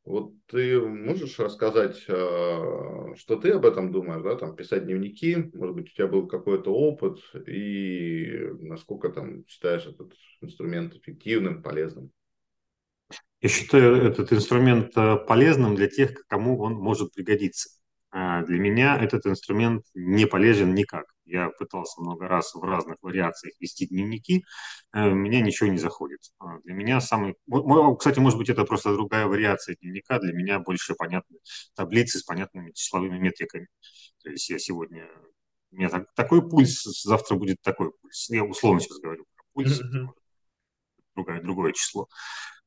Вот 0.04 0.32
ты 0.46 0.80
можешь 0.80 1.38
рассказать, 1.38 2.04
а, 2.08 3.14
что 3.16 3.36
ты 3.36 3.50
об 3.50 3.66
этом 3.66 3.92
думаешь, 3.92 4.22
да, 4.22 4.34
там, 4.36 4.56
писать 4.56 4.86
дневники, 4.86 5.50
может 5.52 5.76
быть, 5.76 5.90
у 5.90 5.94
тебя 5.94 6.06
был 6.06 6.26
какой-то 6.26 6.74
опыт, 6.74 7.18
и 7.46 8.48
насколько 8.60 9.10
там 9.10 9.46
считаешь 9.46 9.86
этот 9.86 10.14
инструмент 10.40 10.94
эффективным, 10.94 11.62
полезным? 11.62 12.10
Я 13.42 13.48
считаю 13.48 13.96
этот 13.96 14.32
инструмент 14.32 14.96
э, 14.96 15.16
полезным 15.16 15.74
для 15.74 15.86
тех, 15.86 16.26
кому 16.26 16.58
он 16.60 16.74
может 16.74 17.12
пригодиться. 17.12 17.70
А 18.10 18.42
для 18.44 18.58
меня 18.58 18.98
этот 18.98 19.26
инструмент 19.26 19.84
не 19.94 20.26
полезен 20.26 20.74
никак. 20.74 21.06
Я 21.30 21.48
пытался 21.50 22.00
много 22.00 22.26
раз 22.26 22.54
в 22.54 22.62
разных 22.62 22.96
вариациях 23.02 23.54
вести 23.60 23.86
дневники, 23.86 24.44
э, 24.92 25.08
у 25.08 25.14
меня 25.14 25.40
ничего 25.40 25.70
не 25.70 25.78
заходит. 25.78 26.20
А 26.40 26.58
для 26.64 26.74
меня 26.74 27.00
самый... 27.00 27.36
Кстати, 27.98 28.18
может 28.18 28.36
быть, 28.36 28.48
это 28.48 28.64
просто 28.64 28.92
другая 28.92 29.26
вариация 29.26 29.76
дневника, 29.80 30.18
для 30.18 30.32
меня 30.32 30.58
больше 30.58 30.94
понятны 30.94 31.38
таблицы 31.76 32.18
с 32.18 32.24
понятными 32.24 32.72
числовыми 32.72 33.18
метриками. 33.18 33.68
То 34.22 34.30
есть 34.30 34.50
я 34.50 34.58
сегодня... 34.58 35.08
У 35.70 35.76
меня 35.76 35.88
так, 35.88 36.12
такой 36.14 36.48
пульс, 36.48 36.82
завтра 37.04 37.36
будет 37.36 37.58
такой 37.62 37.92
пульс. 37.92 38.28
Я 38.30 38.42
условно 38.42 38.80
сейчас 38.80 38.98
говорю 38.98 39.24
про 39.36 39.44
пульс, 39.52 39.80
mm-hmm. 39.80 40.08
другое, 41.14 41.42
другое 41.42 41.72
число. 41.72 42.08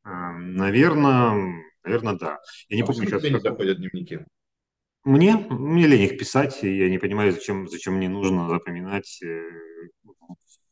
Наверное, 0.06 1.64
наверное, 1.84 2.14
да. 2.14 2.40
Я 2.70 2.78
не 2.78 2.84
а 2.84 2.86
помню, 2.86 3.08
сейчас... 3.08 3.24
не 3.24 3.40
заходят 3.42 3.78
дневники? 3.78 4.20
Мне, 5.04 5.36
мне 5.50 5.86
лень 5.86 6.04
их 6.04 6.18
писать, 6.18 6.64
я 6.64 6.90
не 6.90 6.98
понимаю, 6.98 7.34
зачем, 7.34 7.68
зачем 7.68 7.96
мне 7.96 8.08
нужно 8.08 8.48
запоминать 8.48 9.22
э, 9.22 9.44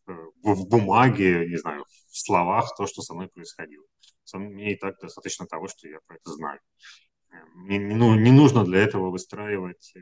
в, 0.05 0.53
в 0.53 0.69
бумаге, 0.69 1.47
не 1.49 1.57
знаю, 1.57 1.83
в 2.09 2.17
словах 2.17 2.73
то, 2.77 2.87
что 2.87 3.01
со 3.01 3.13
мной 3.13 3.27
происходило. 3.27 3.85
Мне 4.33 4.73
и 4.73 4.75
так 4.77 4.97
достаточно 5.01 5.45
того, 5.45 5.67
что 5.67 5.89
я 5.89 5.99
про 6.07 6.15
это 6.15 6.31
знаю. 6.31 6.59
Э, 7.31 7.35
мне 7.55 7.77
не, 7.77 7.95
ну, 7.95 8.15
не 8.15 8.31
нужно 8.31 8.63
для 8.63 8.79
этого 8.79 9.09
выстраивать 9.09 9.91
э, 9.97 9.99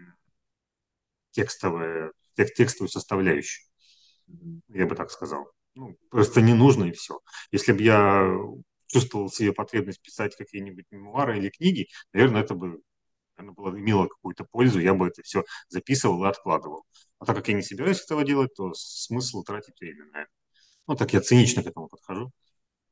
текстовые, 1.32 2.11
тек, 2.36 2.53
текстовую 2.53 2.89
составляющую. 2.89 3.65
Я 4.67 4.86
бы 4.86 4.95
так 4.95 5.09
сказал. 5.09 5.51
Ну, 5.73 5.97
просто 6.11 6.41
не 6.41 6.53
нужно 6.53 6.86
и 6.86 6.91
все. 6.91 7.19
Если 7.51 7.71
бы 7.71 7.82
я 7.82 8.32
чувствовал 8.88 9.32
себе 9.32 9.53
потребность 9.53 10.01
писать 10.01 10.36
какие-нибудь 10.36 10.86
мемуары 10.91 11.39
или 11.39 11.49
книги, 11.49 11.88
наверное, 12.13 12.41
это 12.41 12.53
бы 12.53 12.80
оно 13.40 13.54
было, 13.54 13.70
имело 13.70 14.08
какую-то 14.08 14.46
пользу, 14.46 14.80
я 14.80 14.94
бы 14.94 15.08
это 15.08 15.22
все 15.24 15.44
записывал 15.68 16.24
и 16.24 16.28
откладывал. 16.28 16.86
А 17.20 17.26
так 17.26 17.36
как 17.36 17.48
я 17.48 17.54
не 17.54 17.62
собираюсь 17.62 18.02
этого 18.02 18.24
делать, 18.24 18.54
то 18.56 18.74
смысл 18.74 19.44
тратить 19.44 19.80
время 19.80 20.06
на 20.12 20.22
это. 20.22 20.32
Ну, 20.88 20.96
так 20.96 21.14
я 21.14 21.22
цинично 21.22 21.64
к 21.64 21.68
этому 21.68 21.88
подхожу. 21.88 22.32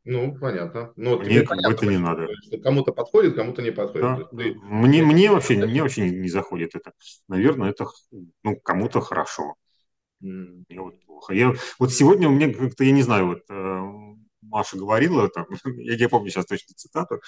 Ну, 0.04 0.38
понятно. 0.40 0.94
Но 0.96 1.18
мне 1.20 1.42
как 1.42 1.58
бы 1.58 1.72
это 1.72 1.86
не 1.86 1.98
надо. 1.98 2.28
Кому-то 2.64 2.94
подходит, 2.94 3.36
кому-то 3.36 3.62
не 3.62 3.72
подходит. 3.72 4.02
Да, 4.02 4.24
ты... 4.24 4.54
мне, 4.56 5.04
мне 5.04 5.30
вообще, 5.30 5.58
мне 5.58 5.82
вообще 5.82 6.10
не, 6.10 6.18
не 6.18 6.30
заходит 6.30 6.76
это. 6.76 6.94
Наверное, 7.28 7.72
это 7.72 7.88
ну, 8.44 8.56
кому-то 8.58 9.02
хорошо. 9.02 9.56
Mm. 10.24 10.64
Мне 10.70 10.82
вот 10.82 11.06
плохо. 11.06 11.34
Я, 11.34 11.54
вот 11.78 11.92
сегодня 11.92 12.30
у 12.30 12.32
меня 12.32 12.54
как-то, 12.54 12.86
я 12.86 12.92
не 12.92 13.02
знаю, 13.02 13.28
вот 13.28 13.42
э, 13.50 14.16
Маша 14.50 14.78
говорила, 14.78 15.30
там, 15.30 15.46
я 15.78 15.98
не 15.98 16.10
помню 16.10 16.30
сейчас 16.30 16.46
точно 16.46 16.74
цитату, 16.76 17.22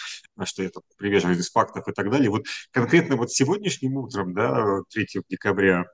что 0.43 0.63
я 0.63 0.69
там 0.69 0.83
приверженец 0.97 1.39
из 1.39 1.51
фактов 1.51 1.87
и 1.87 1.91
так 1.91 2.09
далее. 2.09 2.29
Вот 2.29 2.45
конкретно 2.71 3.15
вот 3.15 3.31
сегодняшним 3.31 3.97
утром, 3.97 4.33
да, 4.33 4.81
3 4.91 5.07
декабря, 5.29 5.85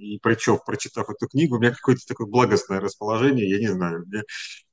и 0.00 0.18
прочев, 0.18 0.64
прочитав 0.64 1.08
эту 1.10 1.28
книгу, 1.28 1.56
у 1.56 1.60
меня 1.60 1.72
какое-то 1.72 2.06
такое 2.06 2.26
благостное 2.26 2.80
расположение, 2.80 3.48
я 3.48 3.58
не 3.58 3.68
знаю, 3.68 4.04
мне, 4.06 4.22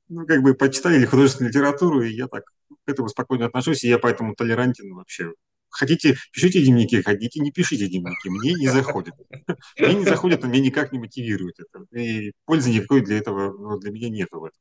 ну, 0.08 0.26
как 0.26 0.42
бы 0.42 0.54
почитали 0.54 1.04
художественную 1.04 1.50
литературу, 1.50 2.02
и 2.02 2.12
я 2.12 2.28
так 2.28 2.44
к 2.84 2.88
этому 2.88 3.08
спокойно 3.08 3.46
отношусь, 3.46 3.84
и 3.84 3.88
я 3.88 3.98
поэтому 3.98 4.34
толерантен 4.34 4.94
вообще 4.94 5.32
Хотите, 5.70 6.16
пишите 6.32 6.62
дневники, 6.62 7.02
хотите, 7.02 7.40
не 7.40 7.52
пишите 7.52 7.88
дневники. 7.88 8.28
Мне 8.28 8.54
не 8.54 8.68
заходит. 8.68 9.14
Мне 9.78 9.94
не 9.94 10.04
заходит, 10.04 10.42
он 10.44 10.50
меня 10.50 10.64
никак 10.64 10.92
не 10.92 10.98
мотивирует 10.98 11.56
это. 11.60 11.84
И 11.96 12.32
пользы 12.46 12.70
никакой 12.70 13.02
для 13.02 13.18
этого, 13.18 13.52
ну, 13.52 13.78
для 13.78 13.90
меня 13.90 14.08
нет 14.08 14.28
в 14.30 14.44
этом. 14.44 14.60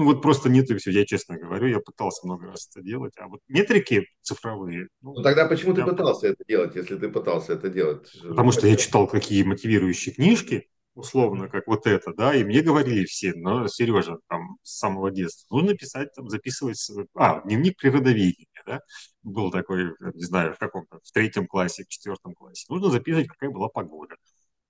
Ну 0.00 0.06
вот 0.06 0.22
просто 0.22 0.48
нет 0.48 0.70
и 0.70 0.78
все, 0.78 0.92
я 0.92 1.04
честно 1.04 1.36
говорю, 1.36 1.66
я 1.66 1.78
пытался 1.78 2.26
много 2.26 2.46
раз 2.46 2.70
это 2.70 2.82
делать, 2.82 3.12
а 3.18 3.28
вот 3.28 3.40
метрики 3.48 4.06
цифровые. 4.22 4.88
Ну, 5.02 5.12
ну 5.12 5.22
тогда 5.22 5.44
почему 5.44 5.76
я... 5.76 5.84
ты 5.84 5.90
пытался 5.90 6.28
это 6.28 6.42
делать, 6.48 6.74
если 6.74 6.96
ты 6.96 7.10
пытался 7.10 7.52
это 7.52 7.68
делать? 7.68 8.10
Потому 8.22 8.50
что 8.50 8.66
я 8.66 8.76
читал 8.76 9.06
какие 9.06 9.42
мотивирующие 9.42 10.14
книжки, 10.14 10.70
условно, 10.94 11.50
как 11.50 11.66
вот 11.66 11.86
это, 11.86 12.14
да, 12.14 12.34
и 12.34 12.44
мне 12.44 12.62
говорили 12.62 13.04
все, 13.04 13.34
но, 13.34 13.68
Сережа, 13.68 14.16
там, 14.30 14.56
с 14.62 14.78
самого 14.78 15.10
детства, 15.10 15.54
нужно 15.54 15.74
писать, 15.74 16.08
там, 16.14 16.30
записывать, 16.30 16.78
а, 17.14 17.42
дневник 17.42 17.76
природоведения, 17.76 18.46
да, 18.66 18.80
был 19.22 19.50
такой, 19.50 19.92
не 20.14 20.24
знаю, 20.24 20.54
в 20.54 20.58
каком-то, 20.58 21.00
в 21.04 21.12
третьем 21.12 21.46
классе, 21.46 21.84
в 21.84 21.88
четвертом 21.88 22.32
классе, 22.32 22.64
нужно 22.70 22.88
записывать, 22.88 23.28
какая 23.28 23.50
была 23.50 23.68
погода. 23.68 24.16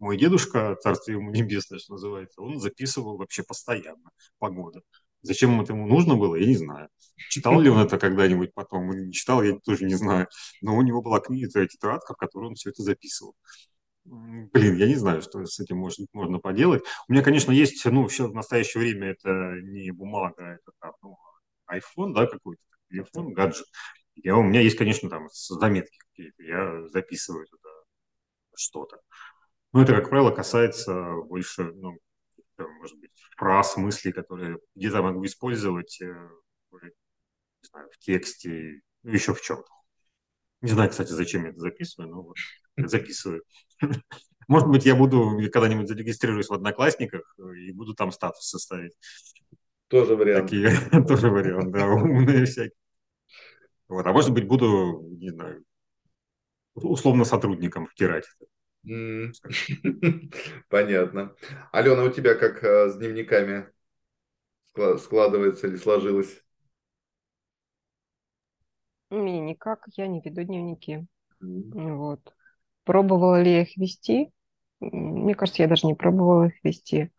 Мой 0.00 0.16
дедушка, 0.16 0.76
царствие 0.80 1.18
ему 1.18 1.30
небесное, 1.30 1.78
что 1.78 1.92
называется, 1.92 2.40
он 2.40 2.58
записывал 2.58 3.18
вообще 3.18 3.42
постоянно 3.42 4.10
погоду. 4.38 4.82
Зачем 5.22 5.60
это 5.60 5.72
ему 5.72 5.86
нужно 5.86 6.16
было, 6.16 6.36
я 6.36 6.46
не 6.46 6.56
знаю. 6.56 6.88
Читал 7.28 7.60
ли 7.60 7.68
он 7.68 7.78
это 7.80 7.98
когда-нибудь 7.98 8.54
потом, 8.54 8.92
или 8.92 9.06
не 9.06 9.12
читал, 9.12 9.42
я 9.42 9.58
тоже 9.58 9.84
не 9.84 9.94
знаю. 9.94 10.26
Но 10.62 10.76
у 10.76 10.82
него 10.82 11.02
была 11.02 11.20
книга, 11.20 11.48
тетрадка, 11.66 12.14
в 12.14 12.16
которой 12.16 12.46
он 12.46 12.54
все 12.54 12.70
это 12.70 12.82
записывал. 12.82 13.34
Блин, 14.04 14.76
я 14.76 14.86
не 14.86 14.94
знаю, 14.96 15.22
что 15.22 15.44
с 15.44 15.60
этим 15.60 15.76
можно, 15.76 16.06
можно 16.12 16.38
поделать. 16.38 16.82
У 17.06 17.12
меня, 17.12 17.22
конечно, 17.22 17.52
есть, 17.52 17.84
ну, 17.84 18.08
все 18.08 18.28
в 18.28 18.34
настоящее 18.34 18.80
время 18.80 19.10
это 19.10 19.30
не 19.62 19.90
бумага, 19.90 20.42
это 20.42 20.72
там, 20.80 20.92
ну, 21.02 21.16
iPhone, 21.70 22.14
да, 22.14 22.26
какой-то, 22.26 22.62
телефон, 22.88 23.32
гаджет. 23.34 23.66
Я, 24.16 24.36
у 24.36 24.42
меня 24.42 24.60
есть, 24.62 24.76
конечно, 24.76 25.08
там 25.10 25.28
заметки 25.30 25.98
какие-то, 26.08 26.42
я 26.42 26.88
записываю 26.88 27.46
туда 27.46 27.68
что-то. 28.56 29.00
Но 29.72 29.82
это, 29.82 29.94
как 29.94 30.10
правило, 30.10 30.30
касается 30.30 31.14
больше, 31.28 31.64
ну, 31.74 31.96
может 32.68 32.98
быть, 32.98 33.10
фраз, 33.36 33.76
мыслей, 33.76 34.12
которые 34.12 34.58
где-то 34.74 35.02
могу 35.02 35.24
использовать 35.24 36.00
э, 36.00 36.28
не 37.62 37.68
знаю, 37.68 37.88
в 37.92 37.98
тексте, 37.98 38.80
ну, 39.02 39.12
еще 39.12 39.34
в 39.34 39.40
чем-то. 39.40 39.68
Не 40.62 40.70
знаю, 40.70 40.90
кстати, 40.90 41.10
зачем 41.10 41.44
я 41.44 41.50
это 41.50 41.60
записываю, 41.60 42.10
но 42.10 42.22
вот 42.22 42.36
записываю. 42.76 43.42
Может 44.48 44.68
быть, 44.68 44.84
я 44.84 44.94
буду 44.94 45.38
когда-нибудь 45.52 45.88
зарегистрируюсь 45.88 46.48
в 46.48 46.54
Одноклассниках 46.54 47.34
э, 47.38 47.56
и 47.56 47.72
буду 47.72 47.94
там 47.94 48.10
статус 48.12 48.48
составить. 48.48 48.96
Тоже 49.88 50.16
вариант. 50.16 50.44
Такие, 50.50 50.70
тоже 51.08 51.30
вариант, 51.30 51.72
да, 51.72 51.86
умные 51.86 52.44
всякие. 52.44 52.76
Вот, 53.88 54.06
а 54.06 54.12
может 54.12 54.32
быть, 54.32 54.46
буду, 54.46 55.02
не 55.18 55.30
знаю, 55.30 55.64
условно 56.74 57.24
сотрудникам 57.24 57.86
втирать. 57.86 58.26
Понятно. 60.68 61.34
Алена, 61.72 62.04
у 62.04 62.10
тебя 62.10 62.34
как 62.34 62.62
э, 62.64 62.88
с 62.90 62.96
дневниками 62.96 63.66
складывается 64.98 65.68
или 65.68 65.76
сложилось? 65.76 66.42
Меня 69.10 69.40
никак, 69.40 69.84
я 69.96 70.06
не 70.06 70.20
веду 70.20 70.42
дневники. 70.44 71.06
Вот. 71.72 72.20
Пробовала 72.84 73.42
ли 73.42 73.52
я 73.52 73.62
их 73.62 73.76
вести? 73.76 74.32
Мне 74.80 75.34
кажется, 75.34 75.62
я 75.62 75.68
даже 75.68 75.86
не 75.86 75.94
пробовала 75.94 76.46
их 76.48 76.64
вести. 76.64 77.10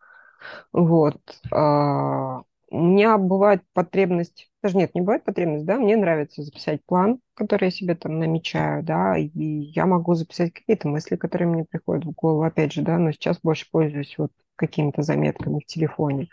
Вот. 0.72 1.20
А, 1.52 2.42
у 2.72 2.80
меня 2.80 3.18
бывает 3.18 3.62
потребность, 3.74 4.50
даже 4.62 4.78
нет, 4.78 4.94
не 4.94 5.02
бывает 5.02 5.24
потребность, 5.24 5.66
да, 5.66 5.76
мне 5.78 5.96
нравится 5.96 6.42
записать 6.42 6.84
план, 6.86 7.20
который 7.34 7.66
я 7.66 7.70
себе 7.70 7.94
там 7.94 8.18
намечаю, 8.18 8.82
да, 8.82 9.16
и 9.18 9.28
я 9.28 9.84
могу 9.84 10.14
записать 10.14 10.54
какие-то 10.54 10.88
мысли, 10.88 11.16
которые 11.16 11.48
мне 11.48 11.64
приходят 11.64 12.04
в 12.04 12.12
голову, 12.12 12.42
опять 12.42 12.72
же, 12.72 12.80
да, 12.80 12.96
но 12.98 13.12
сейчас 13.12 13.38
больше 13.42 13.66
пользуюсь 13.70 14.16
вот 14.16 14.32
какими-то 14.56 15.02
заметками 15.02 15.60
в 15.60 15.66
телефоне. 15.66 16.28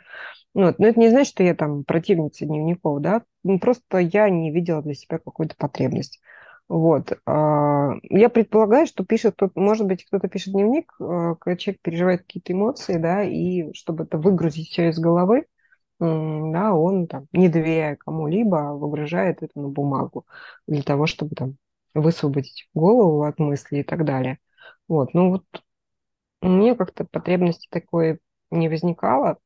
Вот. 0.53 0.79
Но 0.79 0.87
это 0.87 0.99
не 0.99 1.09
значит, 1.09 1.31
что 1.31 1.43
я 1.43 1.55
там 1.55 1.83
противница 1.83 2.45
дневников, 2.45 3.01
да, 3.01 3.23
ну, 3.43 3.59
просто 3.59 3.97
я 3.97 4.29
не 4.29 4.51
видела 4.51 4.81
для 4.81 4.93
себя 4.93 5.17
какую-то 5.19 5.55
потребность. 5.57 6.21
Вот. 6.69 7.19
А, 7.25 7.91
я 8.03 8.29
предполагаю, 8.29 8.87
что 8.87 9.03
пишет 9.03 9.35
может 9.55 9.87
быть, 9.87 10.05
кто-то 10.05 10.29
пишет 10.29 10.53
дневник, 10.53 10.93
а, 10.99 11.35
когда 11.35 11.57
человек 11.57 11.81
переживает 11.81 12.21
какие-то 12.21 12.53
эмоции, 12.53 12.97
да, 12.97 13.23
и 13.23 13.73
чтобы 13.73 14.03
это 14.05 14.17
выгрузить 14.17 14.69
все 14.69 14.89
из 14.89 14.99
головы, 14.99 15.45
да, 15.99 16.73
он 16.73 17.07
там, 17.07 17.27
не 17.33 17.49
доверяя 17.49 17.95
кому-либо, 17.95 18.73
выгружает 18.75 19.43
это 19.43 19.59
на 19.59 19.67
бумагу 19.69 20.25
для 20.67 20.83
того, 20.83 21.07
чтобы 21.07 21.35
там 21.35 21.57
высвободить 21.93 22.69
голову 22.73 23.23
от 23.23 23.39
мыслей 23.39 23.81
и 23.81 23.83
так 23.83 24.05
далее. 24.05 24.39
Вот, 24.87 25.13
ну 25.13 25.31
вот 25.31 25.43
меня 26.41 26.75
как-то 26.75 27.05
потребности 27.05 27.67
такой 27.69 28.19
не 28.51 28.69
возникало, 28.69 29.37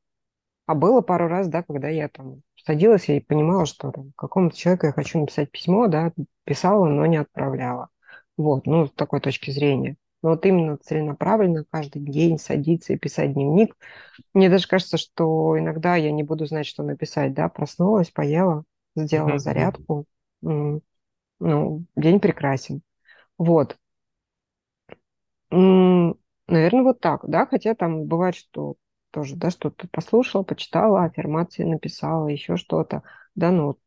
а 0.66 0.74
было 0.74 1.00
пару 1.02 1.28
раз, 1.28 1.48
да, 1.48 1.62
когда 1.62 1.88
я 1.88 2.08
там 2.08 2.42
садилась 2.64 3.08
и 3.10 3.20
понимала, 3.20 3.66
что 3.66 3.92
там, 3.92 4.12
какому-то 4.16 4.56
человеку 4.56 4.86
я 4.86 4.92
хочу 4.92 5.20
написать 5.20 5.50
письмо, 5.50 5.88
да, 5.88 6.12
писала, 6.44 6.86
но 6.86 7.06
не 7.06 7.18
отправляла. 7.18 7.88
Вот, 8.36 8.66
ну, 8.66 8.86
с 8.86 8.92
такой 8.92 9.20
точки 9.20 9.50
зрения. 9.50 9.96
Но 10.24 10.30
вот 10.30 10.46
именно 10.46 10.78
целенаправленно 10.78 11.66
каждый 11.70 12.00
день 12.00 12.38
садиться 12.38 12.94
и 12.94 12.96
писать 12.96 13.34
дневник. 13.34 13.76
Мне 14.32 14.48
даже 14.48 14.66
кажется, 14.66 14.96
что 14.96 15.58
иногда 15.58 15.96
я 15.96 16.10
не 16.12 16.22
буду 16.22 16.46
знать, 16.46 16.64
что 16.66 16.82
написать, 16.82 17.34
да, 17.34 17.50
проснулась, 17.50 18.10
поела, 18.10 18.64
сделала 18.96 19.38
зарядку. 19.38 20.06
Ну, 20.40 20.80
день 21.94 22.20
прекрасен. 22.20 22.80
Вот. 23.36 23.76
Наверное, 25.50 26.82
вот 26.82 27.00
так, 27.00 27.20
да, 27.28 27.44
хотя 27.44 27.74
там 27.74 28.06
бывает, 28.06 28.34
что 28.34 28.76
тоже, 29.10 29.36
да, 29.36 29.50
что-то 29.50 29.88
послушала, 29.88 30.42
почитала, 30.42 31.04
аффирмации 31.04 31.64
написала, 31.64 32.28
еще 32.28 32.56
что-то, 32.56 33.02
да, 33.34 33.50
ну 33.50 33.66
вот, 33.66 33.78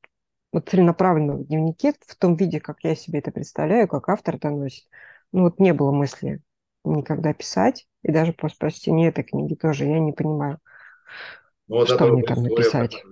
вот 0.53 0.69
целенаправленно 0.69 1.33
в 1.33 1.47
дневнике, 1.47 1.93
в 2.07 2.15
том 2.15 2.35
виде, 2.35 2.59
как 2.59 2.83
я 2.83 2.93
себе 2.95 3.19
это 3.19 3.31
представляю, 3.31 3.87
как 3.87 4.07
автор 4.07 4.35
это 4.35 4.51
носит, 4.51 4.85
ну 5.31 5.43
вот 5.43 5.59
не 5.59 5.73
было 5.73 5.91
мысли 5.91 6.41
никогда 6.83 7.33
писать, 7.33 7.87
и 8.03 8.11
даже 8.11 8.33
по 8.33 8.49
прочтении 8.59 9.07
этой 9.07 9.23
книги 9.23 9.55
тоже 9.55 9.85
я 9.85 9.99
не 9.99 10.13
понимаю, 10.13 10.59
ну, 11.67 11.77
вот 11.77 11.89
что 11.89 12.07
мне 12.07 12.23
там 12.23 12.43
написать. 12.43 13.03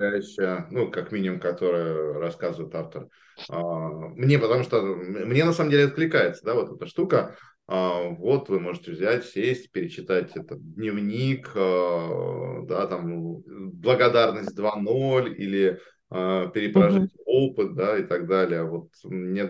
Ну, 0.72 0.90
как 0.90 1.12
минимум, 1.12 1.40
которая 1.40 2.14
рассказывает 2.14 2.74
автор. 2.74 3.08
А, 3.50 3.90
мне, 3.90 4.40
потому 4.40 4.64
что 4.64 4.82
мне 4.82 5.44
на 5.44 5.52
самом 5.52 5.72
деле 5.72 5.86
откликается, 5.86 6.46
да, 6.46 6.54
вот 6.54 6.74
эта 6.74 6.88
штука. 6.88 7.36
А, 7.68 8.10
вот 8.10 8.48
вы 8.48 8.60
можете 8.60 8.92
взять, 8.92 9.26
сесть, 9.26 9.72
перечитать 9.72 10.36
этот 10.36 10.60
дневник, 10.76 11.52
а, 11.56 12.62
да, 12.64 12.88
там 12.88 13.42
благодарность 13.74 14.56
2.0 14.56 15.34
или 15.34 15.80
перепрожить 16.10 17.14
угу. 17.16 17.50
опыт, 17.50 17.76
да, 17.76 17.98
и 17.98 18.04
так 18.04 18.28
далее. 18.28 18.64
Вот 18.64 18.90
не, 19.04 19.42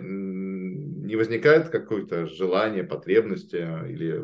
не 1.06 1.16
возникает 1.16 1.70
какое-то 1.70 2.28
желание, 2.28 2.84
потребности 2.84 3.58
или... 3.88 4.24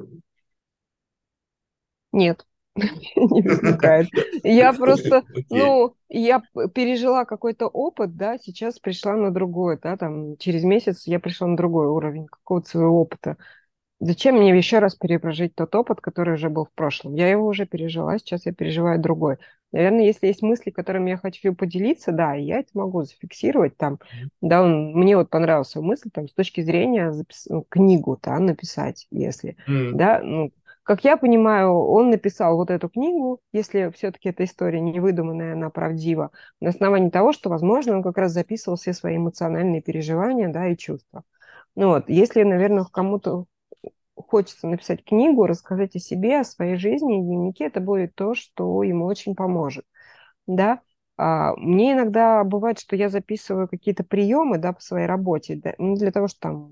Нет, 2.14 2.46
не 2.76 3.42
возникает. 3.42 4.08
Я 4.44 4.74
просто, 4.74 5.24
ну, 5.50 5.96
я 6.10 6.42
пережила 6.74 7.26
какой-то 7.26 7.68
опыт, 7.68 8.16
да, 8.16 8.38
сейчас 8.38 8.80
пришла 8.80 9.16
на 9.16 9.32
другой, 9.32 9.78
да, 9.82 9.98
там, 9.98 10.38
через 10.38 10.64
месяц 10.64 11.08
я 11.08 11.20
пришла 11.20 11.48
на 11.48 11.58
другой 11.58 11.88
уровень 11.88 12.28
какого-то 12.28 12.70
своего 12.70 13.02
опыта. 13.02 13.38
Зачем 14.00 14.38
мне 14.38 14.50
еще 14.58 14.80
раз 14.80 14.96
перепрожить 14.96 15.54
тот 15.54 15.76
опыт, 15.76 16.02
который 16.02 16.34
уже 16.34 16.50
был 16.50 16.66
в 16.66 16.74
прошлом? 16.74 17.14
Я 17.14 17.30
его 17.30 17.46
уже 17.46 17.68
пережила, 17.68 18.18
сейчас 18.18 18.48
я 18.48 18.54
переживаю 18.54 19.00
другой. 19.00 19.38
Наверное, 19.72 20.06
если 20.06 20.28
есть 20.28 20.42
мысли, 20.42 20.70
которыми 20.70 21.12
я 21.12 21.18
хочу 21.18 21.54
поделиться, 21.56 22.12
да, 22.12 22.34
я 22.34 22.60
это 22.60 22.70
могу 22.74 23.04
зафиксировать 23.04 23.78
там. 23.78 24.00
Да, 24.42 24.64
он, 24.64 24.94
мне 24.94 25.16
вот 25.16 25.30
понравился 25.30 25.82
мысль 25.82 26.10
там 26.14 26.28
с 26.28 26.34
точки 26.34 26.62
зрения 26.62 27.12
запис... 27.12 27.48
Ну, 27.50 27.66
книгу, 27.68 28.20
да, 28.22 28.40
написать, 28.40 29.08
если, 29.12 29.56
mm. 29.68 29.92
да, 29.94 30.22
ну, 30.22 30.52
как 30.84 31.04
я 31.04 31.16
понимаю, 31.16 31.74
он 31.74 32.10
написал 32.10 32.58
вот 32.58 32.72
эту 32.72 32.90
книгу, 32.90 33.40
если 33.54 33.92
все-таки 33.96 34.30
эта 34.30 34.44
история 34.44 34.82
не 34.82 35.00
выдуманная, 35.00 35.54
она 35.54 35.70
правдива, 35.70 36.32
на 36.60 36.70
основании 36.70 37.10
того, 37.10 37.32
что, 37.34 37.50
возможно, 37.50 37.96
он 37.96 38.04
как 38.04 38.18
раз 38.18 38.32
записывал 38.32 38.78
все 38.78 38.92
свои 38.94 39.18
эмоциональные 39.18 39.82
переживания, 39.82 40.50
да, 40.50 40.68
и 40.68 40.76
чувства. 40.76 41.24
Ну 41.76 41.90
вот, 41.90 42.10
если, 42.10 42.44
наверное, 42.44 42.86
кому-то 42.86 43.46
хочется 44.22 44.68
написать 44.68 45.04
книгу, 45.04 45.46
рассказать 45.46 45.96
о 45.96 46.00
себе, 46.00 46.40
о 46.40 46.44
своей 46.44 46.76
жизни, 46.76 47.52
и 47.52 47.64
это 47.64 47.80
будет 47.80 48.16
то, 48.16 48.34
что 48.36 48.84
ему 48.84 49.06
очень 49.06 49.36
поможет. 49.36 49.86
Да? 50.48 50.82
А, 51.18 51.56
мне 51.56 51.94
иногда 51.94 52.44
бывает, 52.44 52.80
что 52.80 52.96
я 52.96 53.10
записываю 53.10 53.68
какие-то 53.68 54.04
приемы 54.04 54.58
да, 54.58 54.74
по 54.74 54.82
своей 54.82 55.08
работе, 55.08 55.56
да, 55.56 55.74
не 55.78 55.96
для 55.98 56.12
того, 56.12 56.28
что 56.28 56.40
там 56.40 56.72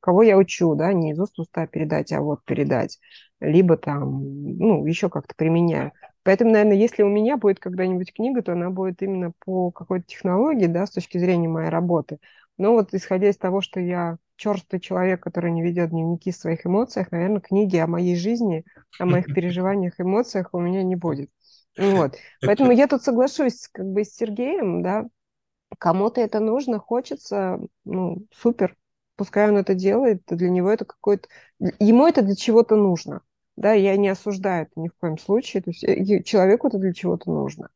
кого 0.00 0.22
я 0.22 0.36
учу, 0.36 0.74
да, 0.74 0.92
не 0.92 1.12
из 1.12 1.18
уст 1.18 1.38
уста 1.38 1.66
передать, 1.66 2.12
а 2.12 2.20
вот 2.20 2.44
передать, 2.44 2.98
либо 3.40 3.76
там, 3.76 4.22
ну, 4.58 4.84
еще 4.86 5.08
как-то 5.08 5.34
применяю. 5.34 5.92
Поэтому, 6.22 6.52
наверное, 6.52 6.76
если 6.76 7.02
у 7.02 7.08
меня 7.08 7.36
будет 7.36 7.58
когда-нибудь 7.58 8.12
книга, 8.12 8.42
то 8.42 8.52
она 8.52 8.70
будет 8.70 9.02
именно 9.02 9.32
по 9.44 9.70
какой-то 9.70 10.06
технологии, 10.06 10.66
да, 10.66 10.86
с 10.86 10.90
точки 10.90 11.18
зрения 11.18 11.48
моей 11.48 11.68
работы. 11.68 12.18
Но 12.58 12.72
вот 12.72 12.94
исходя 12.94 13.30
из 13.30 13.36
того, 13.38 13.60
что 13.60 13.80
я 13.80 14.18
черствый 14.42 14.80
человек, 14.80 15.22
который 15.22 15.52
не 15.52 15.62
ведет 15.62 15.90
дневники 15.90 16.32
в 16.32 16.36
своих 16.36 16.66
эмоциях, 16.66 17.12
наверное, 17.12 17.40
книги 17.40 17.76
о 17.76 17.86
моей 17.86 18.16
жизни, 18.16 18.64
о 18.98 19.06
моих 19.06 19.26
переживаниях, 19.34 20.00
эмоциях 20.00 20.48
у 20.52 20.58
меня 20.58 20.82
не 20.82 20.96
будет. 20.96 21.30
Вот. 21.78 22.16
Поэтому 22.42 22.70
я 22.72 22.86
тут 22.86 23.02
соглашусь 23.02 23.66
как 23.72 23.86
бы 23.86 24.04
с 24.04 24.14
Сергеем, 24.14 24.82
да, 24.82 25.06
кому-то 25.78 26.20
это 26.20 26.38
нужно, 26.38 26.78
хочется, 26.78 27.60
ну, 27.86 28.26
супер, 28.30 28.76
пускай 29.16 29.48
он 29.48 29.56
это 29.56 29.74
делает, 29.74 30.20
для 30.26 30.50
него 30.50 30.70
это 30.70 30.84
какой-то, 30.84 31.28
ему 31.78 32.06
это 32.06 32.20
для 32.20 32.34
чего-то 32.34 32.76
нужно, 32.76 33.22
да, 33.56 33.72
я 33.72 33.96
не 33.96 34.10
осуждаю 34.10 34.64
это 34.66 34.72
ни 34.78 34.88
в 34.88 34.94
коем 35.00 35.16
случае, 35.16 35.62
то 35.62 35.70
есть 35.70 35.82
э, 35.82 36.22
человеку 36.24 36.68
это 36.68 36.76
для 36.76 36.92
чего-то 36.92 37.30
нужно. 37.30 37.70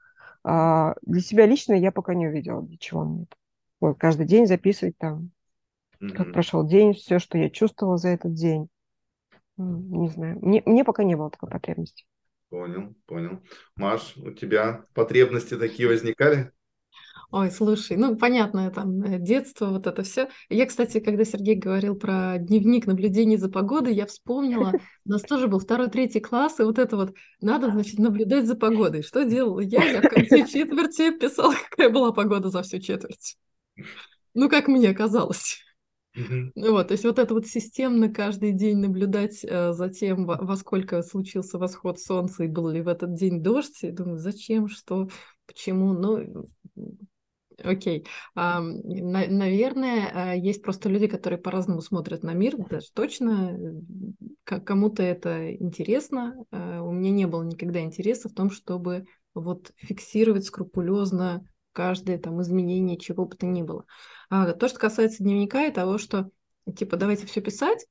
А 0.45 0.95
для 1.01 1.23
себя 1.23 1.47
лично 1.47 1.73
я 1.73 1.91
пока 1.91 2.13
не 2.13 2.27
увидела, 2.27 2.61
для 2.61 2.77
чего 2.77 3.03
мне 3.03 3.23
это. 3.23 3.37
Вот, 3.81 3.99
каждый 3.99 4.27
день 4.27 4.47
записывать 4.47 4.99
там 4.99 5.31
mm-hmm. 6.01 6.11
как 6.11 6.33
прошел 6.33 6.67
день, 6.67 6.95
все, 6.95 7.19
что 7.19 7.39
я 7.39 7.51
чувствовала 7.51 7.97
за 7.97 8.09
этот 8.09 8.35
день. 8.35 8.69
Не 9.57 10.09
знаю. 10.11 10.39
Мне, 10.43 10.63
мне 10.67 10.85
пока 10.85 11.03
не 11.05 11.17
было 11.17 11.31
такой 11.31 11.49
потребности. 11.49 12.05
Понял, 12.51 12.95
понял. 13.07 13.41
Маш, 13.75 14.17
у 14.17 14.31
тебя 14.31 14.85
потребности 14.95 15.57
такие 15.57 15.89
возникали? 15.89 16.53
Ой, 17.33 17.51
слушай, 17.51 17.97
ну 17.97 18.17
понятно, 18.17 18.71
там 18.71 19.03
э, 19.03 19.19
детство, 19.19 19.67
вот 19.67 19.89
это 19.89 20.05
все. 20.05 20.29
Я, 20.49 20.65
кстати, 20.65 21.01
когда 21.01 21.25
Сергей 21.25 21.57
говорил 21.57 21.97
про 21.97 22.39
дневник 22.39 22.87
наблюдений 22.87 23.37
за 23.37 23.51
погодой, 23.51 23.95
я 23.95 24.07
вспомнила, 24.07 24.73
у 25.05 25.11
нас 25.11 25.23
тоже 25.23 25.49
был 25.49 25.59
второй, 25.59 25.91
третий 25.91 26.21
класс, 26.21 26.61
и 26.61 26.63
вот 26.63 26.79
это 26.79 26.97
вот 26.97 27.15
надо, 27.41 27.73
значит, 27.73 27.99
наблюдать 27.99 28.47
за 28.47 28.55
погодой. 28.55 29.03
Что 29.03 29.25
делала 29.25 29.59
я? 29.59 29.85
Я 29.85 30.03
в 30.03 30.09
конце 30.09 30.47
четверти 30.53 31.11
писала, 31.19 31.55
какая 31.69 31.91
была 31.91 32.13
погода 32.13 32.49
за 32.49 32.63
всю 32.63 32.79
четверть. 32.79 33.37
Ну, 34.35 34.49
как 34.49 34.69
мне 34.69 34.95
казалось. 34.95 35.65
Ну 36.55 36.73
вот, 36.73 36.89
то 36.89 36.93
есть 36.93 37.05
вот 37.05 37.19
это 37.19 37.35
вот 37.35 37.47
системно 37.47 38.09
каждый 38.09 38.53
день 38.53 38.79
наблюдать 38.79 39.45
э, 39.45 39.73
за 39.73 39.89
тем, 39.91 40.25
во, 40.25 40.37
во 40.37 40.57
сколько 40.57 41.03
случился 41.03 41.59
восход 41.59 42.01
солнца 42.01 42.45
и 42.45 42.49
был 42.49 42.69
ли 42.69 42.81
в 42.81 42.89
этот 42.89 43.15
день 43.15 43.43
дождь, 43.43 43.83
я 43.83 43.93
думаю, 43.93 44.19
зачем, 44.19 44.69
что, 44.69 45.09
почему, 45.47 45.93
ну, 45.93 46.47
окей. 47.63 48.07
А, 48.35 48.61
на, 48.61 49.27
наверное, 49.27 50.35
э, 50.35 50.39
есть 50.39 50.63
просто 50.63 50.89
люди, 50.89 51.07
которые 51.07 51.39
по-разному 51.39 51.81
смотрят 51.81 52.23
на 52.23 52.33
мир, 52.33 52.57
даже 52.57 52.87
точно, 52.95 53.59
э, 54.49 54.61
кому-то 54.61 55.03
это 55.03 55.55
интересно, 55.55 56.35
э, 56.51 56.79
у 56.81 56.93
меня 56.93 57.11
не 57.11 57.27
было 57.27 57.43
никогда 57.43 57.81
интереса 57.81 58.29
в 58.29 58.33
том, 58.33 58.51
чтобы 58.51 59.07
вот 59.35 59.73
фиксировать 59.77 60.45
скрупулезно 60.45 61.47
каждое 61.77 62.17
там 62.17 62.41
изменение 62.41 62.97
чего 62.97 63.27
бы 63.27 63.37
то 63.37 63.45
ни 63.45 63.63
было. 63.63 63.85
А 64.31 64.51
то, 64.55 64.67
что 64.67 64.79
касается 64.79 65.23
дневника 65.23 65.67
и 65.67 65.73
того, 65.73 65.99
что 65.99 66.31
типа, 66.75 66.97
давайте 66.97 67.27
все 67.27 67.43
писать, 67.43 67.87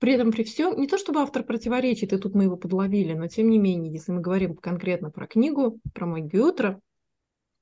при 0.00 0.12
этом, 0.12 0.30
при 0.30 0.44
всем, 0.44 0.78
не 0.78 0.86
то 0.86 0.98
чтобы 0.98 1.20
автор 1.20 1.42
противоречит, 1.42 2.12
и 2.12 2.16
тут 2.16 2.34
мы 2.34 2.44
его 2.44 2.56
подловили, 2.56 3.12
но 3.12 3.26
тем 3.26 3.50
не 3.50 3.58
менее, 3.58 3.92
если 3.92 4.12
мы 4.12 4.20
говорим 4.20 4.56
конкретно 4.56 5.10
про 5.10 5.26
книгу, 5.26 5.80
про 5.92 6.06
магию 6.06 6.46
утра, 6.46 6.80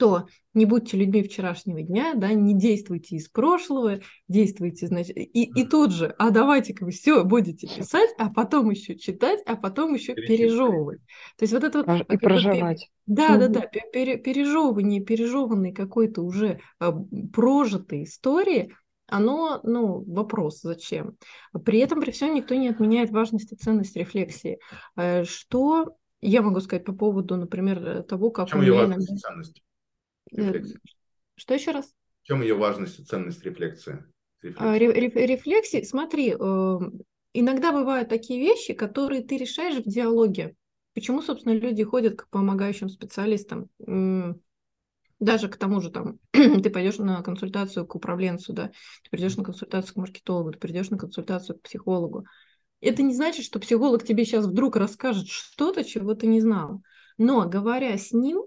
то 0.03 0.27
не 0.53 0.65
будьте 0.65 0.97
людьми 0.97 1.23
вчерашнего 1.23 1.81
дня, 1.81 2.15
да, 2.17 2.33
не 2.33 2.59
действуйте 2.59 3.15
из 3.15 3.29
прошлого, 3.29 4.01
действуйте, 4.27 4.89
значит, 4.89 5.17
и, 5.17 5.45
и 5.45 5.65
тут 5.65 5.93
же, 5.93 6.13
а 6.19 6.31
давайте-ка 6.31 6.85
вы 6.85 6.91
все 6.91 7.23
будете 7.23 7.69
писать, 7.69 8.11
а 8.19 8.29
потом 8.29 8.69
еще 8.71 8.99
читать, 8.99 9.39
а 9.47 9.55
потом 9.55 9.95
еще 9.95 10.15
пережевывать. 10.15 10.99
То 11.39 11.45
есть 11.45 11.53
вот 11.53 11.63
это 11.63 11.85
вот... 11.85 12.01
И 12.01 12.17
проживать. 12.17 12.91
Да, 13.07 13.37
да, 13.37 13.47
да, 13.47 13.61
пере, 13.61 14.17
пережевывание 14.17 15.01
пережеванной 15.01 15.73
какой-то 15.73 16.23
уже 16.23 16.59
а, 16.81 16.93
прожитой 17.33 18.03
истории, 18.03 18.75
оно, 19.07 19.61
ну, 19.63 20.03
вопрос, 20.13 20.63
зачем. 20.63 21.17
При 21.65 21.79
этом, 21.79 22.01
при 22.01 22.11
всем, 22.11 22.35
никто 22.35 22.57
не 22.57 22.71
отменяет 22.71 23.11
важность 23.11 23.53
и 23.53 23.57
ценность 23.57 23.95
рефлексии. 23.95 24.59
Э, 24.97 25.23
что 25.23 25.95
я 26.21 26.43
могу 26.43 26.59
сказать 26.59 26.85
по 26.85 26.93
поводу, 26.93 27.37
например, 27.37 28.03
того, 28.03 28.33
как... 28.33 28.49
В 28.49 28.51
чем 28.51 28.63
ее 28.63 28.73
важность 28.73 29.13
и 29.13 29.17
ценность? 29.17 29.63
Рефлексии. 30.33 30.79
Что 31.37 31.55
еще 31.55 31.71
раз? 31.71 31.93
В 32.23 32.27
чем 32.27 32.43
ее 32.43 32.55
важность 32.55 32.99
и 32.99 33.05
ценность 33.05 33.45
рефлексии? 33.45 33.99
А, 34.57 34.77
рефлексии, 34.77 35.27
рефлексии 35.27 35.83
смотри, 35.83 36.31
эм, 36.31 37.03
иногда 37.33 37.73
бывают 37.73 38.09
такие 38.09 38.41
вещи, 38.41 38.75
которые 38.75 39.23
ты 39.23 39.37
решаешь 39.37 39.77
в 39.77 39.89
диалоге. 39.89 40.55
Почему, 40.95 41.23
собственно, 41.23 41.55
люди 41.55 41.83
ходят 41.85 42.17
к 42.17 42.29
помогающим 42.29 42.89
специалистам? 42.89 43.69
Даже 45.23 45.49
к 45.49 45.57
тому 45.57 45.81
же 45.81 45.91
там, 45.91 46.19
ты 46.33 46.69
пойдешь 46.69 46.99
на 46.99 47.23
консультацию 47.23 47.87
к 47.87 47.95
управленцу, 47.95 48.53
да, 48.53 48.73
ты 49.05 49.11
придешь 49.11 49.37
на 49.37 49.45
консультацию 49.45 49.95
к 49.95 49.99
маркетологу, 49.99 50.51
ты 50.51 50.59
придешь 50.59 50.91
на 50.91 50.99
консультацию 50.99 51.57
к 51.57 51.63
психологу. 51.63 52.27
Это 52.81 53.03
не 53.03 53.15
значит, 53.15 53.45
что 53.45 53.61
психолог 53.61 54.05
тебе 54.05 54.25
сейчас 54.25 54.47
вдруг 54.47 54.75
расскажет 54.75 55.29
что-то, 55.29 55.85
чего 55.85 56.15
ты 56.15 56.27
не 56.27 56.41
знал. 56.41 56.83
Но 57.19 57.49
говоря 57.49 57.97
с 57.97 58.11
ним, 58.11 58.43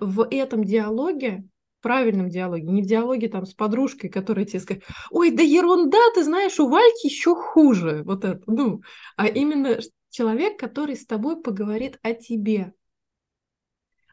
в 0.00 0.26
этом 0.30 0.64
диалоге, 0.64 1.44
правильном 1.80 2.28
диалоге, 2.28 2.64
не 2.64 2.82
в 2.82 2.86
диалоге 2.86 3.28
там 3.28 3.46
с 3.46 3.54
подружкой, 3.54 4.10
которая 4.10 4.44
тебе 4.44 4.60
скажет, 4.60 4.84
ой, 5.10 5.30
да 5.30 5.42
ерунда, 5.42 5.98
ты 6.14 6.24
знаешь, 6.24 6.58
у 6.58 6.68
Вальки 6.68 7.06
еще 7.06 7.34
хуже, 7.34 8.02
вот 8.04 8.24
это, 8.24 8.42
ну, 8.46 8.82
а 9.16 9.26
именно 9.28 9.78
человек, 10.10 10.58
который 10.58 10.96
с 10.96 11.06
тобой 11.06 11.40
поговорит 11.40 11.98
о 12.02 12.12
тебе, 12.12 12.72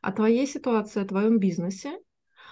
о 0.02 0.12
твоей 0.12 0.46
ситуации, 0.46 1.02
о 1.02 1.08
твоем 1.08 1.40
бизнесе, 1.40 1.98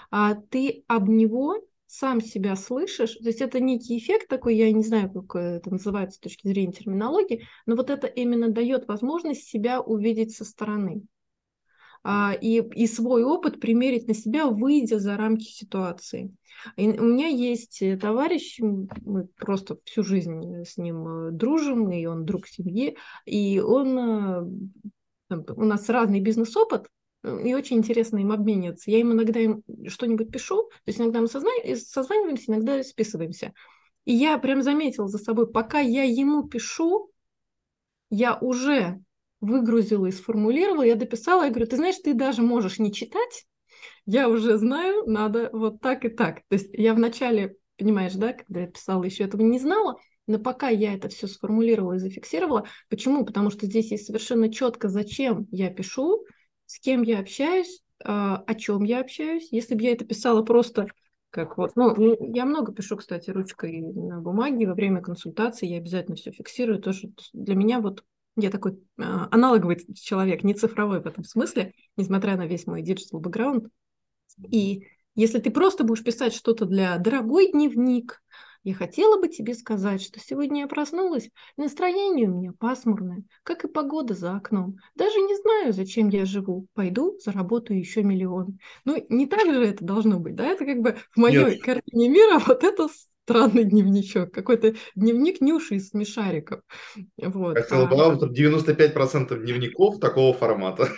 а 0.10 0.36
ты 0.36 0.84
об 0.88 1.08
него 1.08 1.58
сам 1.86 2.22
себя 2.22 2.56
слышишь, 2.56 3.16
то 3.16 3.28
есть 3.28 3.42
это 3.42 3.60
некий 3.60 3.98
эффект 3.98 4.30
такой, 4.30 4.56
я 4.56 4.72
не 4.72 4.84
знаю, 4.84 5.12
как 5.12 5.36
это 5.36 5.70
называется 5.70 6.18
с 6.18 6.22
точки 6.22 6.48
зрения 6.48 6.72
терминологии, 6.72 7.46
но 7.66 7.76
вот 7.76 7.90
это 7.90 8.08
именно 8.08 8.50
дает 8.50 8.88
возможность 8.88 9.44
себя 9.44 9.82
увидеть 9.82 10.34
со 10.34 10.46
стороны 10.46 11.04
и, 12.04 12.64
и 12.74 12.88
свой 12.88 13.24
опыт 13.24 13.60
примерить 13.60 14.08
на 14.08 14.14
себя, 14.14 14.48
выйдя 14.48 15.00
за 15.00 15.18
рамки 15.18 15.44
ситуации. 15.44 16.36
И 16.76 16.88
у 16.88 17.04
меня 17.04 17.28
есть 17.28 17.82
э, 17.82 17.98
товарищ, 17.98 18.60
мы 18.60 19.28
просто 19.38 19.78
всю 19.86 20.04
жизнь 20.04 20.64
с 20.64 20.78
ним 20.78 21.08
э, 21.08 21.32
дружим, 21.32 21.92
и 21.92 22.06
он 22.06 22.26
друг 22.26 22.48
семьи, 22.48 22.98
и 23.26 23.60
он, 23.60 23.98
э, 23.98 25.36
у 25.56 25.64
нас 25.64 25.90
разный 25.90 26.20
бизнес-опыт, 26.20 26.88
и 27.24 27.54
очень 27.54 27.78
интересно 27.78 28.18
им 28.18 28.32
обмениваться. 28.32 28.92
Я 28.92 29.00
им 29.00 29.12
иногда 29.14 29.40
им 29.40 29.64
что-нибудь 29.88 30.32
пишу, 30.32 30.70
то 30.70 30.88
есть 30.88 31.00
иногда 31.00 31.22
мы 31.22 31.28
созваниваемся, 31.28 32.52
иногда 32.52 32.84
списываемся. 32.84 33.54
И 34.06 34.14
я 34.14 34.38
прям 34.40 34.64
заметила 34.64 35.08
за 35.08 35.20
собой, 35.20 35.52
пока 35.52 35.80
я 35.80 36.04
ему 36.04 36.48
пишу, 36.48 37.12
я 38.10 38.38
уже 38.38 39.00
выгрузила 39.42 40.06
и 40.06 40.12
сформулировала, 40.12 40.84
я 40.84 40.96
дописала, 40.96 41.44
я 41.44 41.50
говорю, 41.50 41.68
ты 41.68 41.76
знаешь, 41.76 41.98
ты 41.98 42.14
даже 42.14 42.42
можешь 42.42 42.80
не 42.80 42.94
читать, 42.94 43.46
я 44.06 44.30
уже 44.30 44.58
знаю, 44.58 45.06
надо 45.06 45.50
вот 45.52 45.82
так 45.82 46.06
и 46.06 46.10
так. 46.10 46.42
То 46.48 46.54
есть 46.54 46.70
я 46.74 46.94
вначале, 46.94 47.58
понимаешь, 47.78 48.14
да, 48.14 48.34
когда 48.34 48.62
я 48.62 48.68
писала, 48.68 49.04
еще 49.04 49.24
этого 49.24 49.42
не 49.42 49.60
знала, 49.60 49.98
но 50.28 50.40
пока 50.40 50.70
я 50.70 50.94
это 50.94 51.10
все 51.10 51.28
сформулировала 51.28 51.94
и 51.94 52.00
зафиксировала, 52.00 52.68
почему? 52.90 53.26
Потому 53.26 53.50
что 53.50 53.66
здесь 53.66 53.92
есть 53.92 54.06
совершенно 54.06 54.52
четко, 54.52 54.88
зачем 54.88 55.48
я 55.52 55.70
пишу, 55.70 56.26
с 56.66 56.80
кем 56.80 57.02
я 57.02 57.20
общаюсь, 57.20 57.82
а, 58.04 58.38
о 58.48 58.56
чем 58.56 58.84
я 58.84 59.02
общаюсь. 59.02 59.50
Если 59.52 59.76
бы 59.76 59.84
я 59.84 59.92
это 59.92 60.06
писала 60.06 60.44
просто 60.44 60.88
как 61.32 61.58
вот, 61.58 61.72
ну, 61.76 61.96
я 62.34 62.46
много 62.46 62.74
пишу, 62.74 62.98
кстати, 62.98 63.30
ручкой 63.30 63.82
на 63.82 64.20
бумаге 64.20 64.68
во 64.68 64.74
время 64.74 65.02
консультации, 65.02 65.66
я 65.66 65.78
обязательно 65.78 66.18
все 66.18 66.32
фиксирую, 66.32 66.82
тоже 66.82 67.10
для 67.32 67.56
меня 67.56 67.80
вот 67.80 68.04
я 68.36 68.50
такой 68.50 68.74
э, 68.74 68.78
аналоговый 68.98 69.78
человек, 69.96 70.44
не 70.44 70.54
цифровой 70.54 71.02
в 71.02 71.08
этом 71.08 71.24
смысле, 71.24 71.74
несмотря 71.98 72.38
на 72.38 72.46
весь 72.46 72.68
мой 72.68 72.82
digital 72.82 73.20
бэкграунд. 73.20 73.68
И 74.48 74.88
если 75.16 75.40
ты 75.40 75.52
просто 75.52 75.84
будешь 75.84 76.04
писать 76.04 76.34
что-то 76.34 76.66
для 76.66 76.98
«дорогой 76.98 77.52
дневник», 77.52 78.22
я 78.64 78.76
хотела 78.76 79.20
бы 79.20 79.28
тебе 79.28 79.56
сказать, 79.56 80.04
что 80.04 80.20
сегодня 80.20 80.62
я 80.62 80.68
проснулась, 80.68 81.26
и 81.26 81.62
настроение 81.62 82.30
у 82.30 82.38
меня 82.38 82.54
пасмурное, 82.60 83.24
как 83.42 83.64
и 83.64 83.68
погода 83.68 84.14
за 84.14 84.36
окном. 84.36 84.78
Даже 84.94 85.18
не 85.20 85.36
знаю, 85.36 85.74
зачем 85.74 86.10
я 86.10 86.26
живу. 86.26 86.68
Пойду, 86.76 87.18
заработаю 87.24 87.80
еще 87.80 88.04
миллион. 88.04 88.60
Ну, 88.86 89.04
не 89.10 89.26
так 89.26 89.46
же 89.48 89.66
это 89.66 89.84
должно 89.84 90.20
быть, 90.20 90.36
да? 90.36 90.46
Это 90.46 90.66
как 90.66 90.80
бы 90.80 90.96
в 91.12 91.18
моей 91.18 91.56
Нет. 91.56 91.64
картине 91.64 92.10
мира 92.10 92.40
вот 92.46 92.64
это 92.64 92.88
странный 93.32 93.64
дневничок, 93.64 94.32
какой-то 94.32 94.76
дневник 94.96 95.42
Нюши 95.42 95.76
из 95.76 95.90
смешариков. 95.90 96.62
Вот. 97.18 97.56
Как 97.56 97.66
сказал 97.66 97.88
а... 97.88 98.14
автор, 98.14 98.30
95% 98.30 99.40
дневников 99.42 100.00
такого 100.00 100.34
формата. 100.34 100.90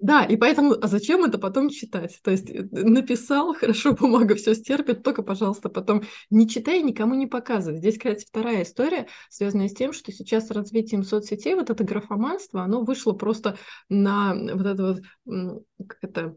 Да, 0.00 0.24
и 0.24 0.36
поэтому, 0.36 0.74
а 0.82 0.88
зачем 0.88 1.24
это 1.24 1.38
потом 1.38 1.70
читать? 1.70 2.18
То 2.24 2.32
есть 2.32 2.50
э, 2.50 2.66
написал, 2.72 3.54
хорошо, 3.54 3.92
бумага 3.92 4.34
все 4.34 4.52
стерпит, 4.54 5.04
только, 5.04 5.22
пожалуйста, 5.22 5.68
потом 5.68 6.02
не 6.28 6.48
читай, 6.48 6.82
никому 6.82 7.14
не 7.14 7.28
показывай. 7.28 7.78
Здесь, 7.78 7.98
кстати, 7.98 8.26
вторая 8.28 8.64
история, 8.64 9.06
связанная 9.30 9.68
с 9.68 9.74
тем, 9.74 9.92
что 9.92 10.10
сейчас 10.10 10.48
с 10.48 10.50
развитием 10.50 11.04
соцсетей 11.04 11.54
вот 11.54 11.70
это 11.70 11.84
графоманство, 11.84 12.62
оно 12.62 12.82
вышло 12.82 13.12
просто 13.12 13.56
на 13.88 14.34
вот 14.34 14.66
это 14.66 15.00
вот, 15.24 15.62
как 15.86 15.98
это, 16.02 16.36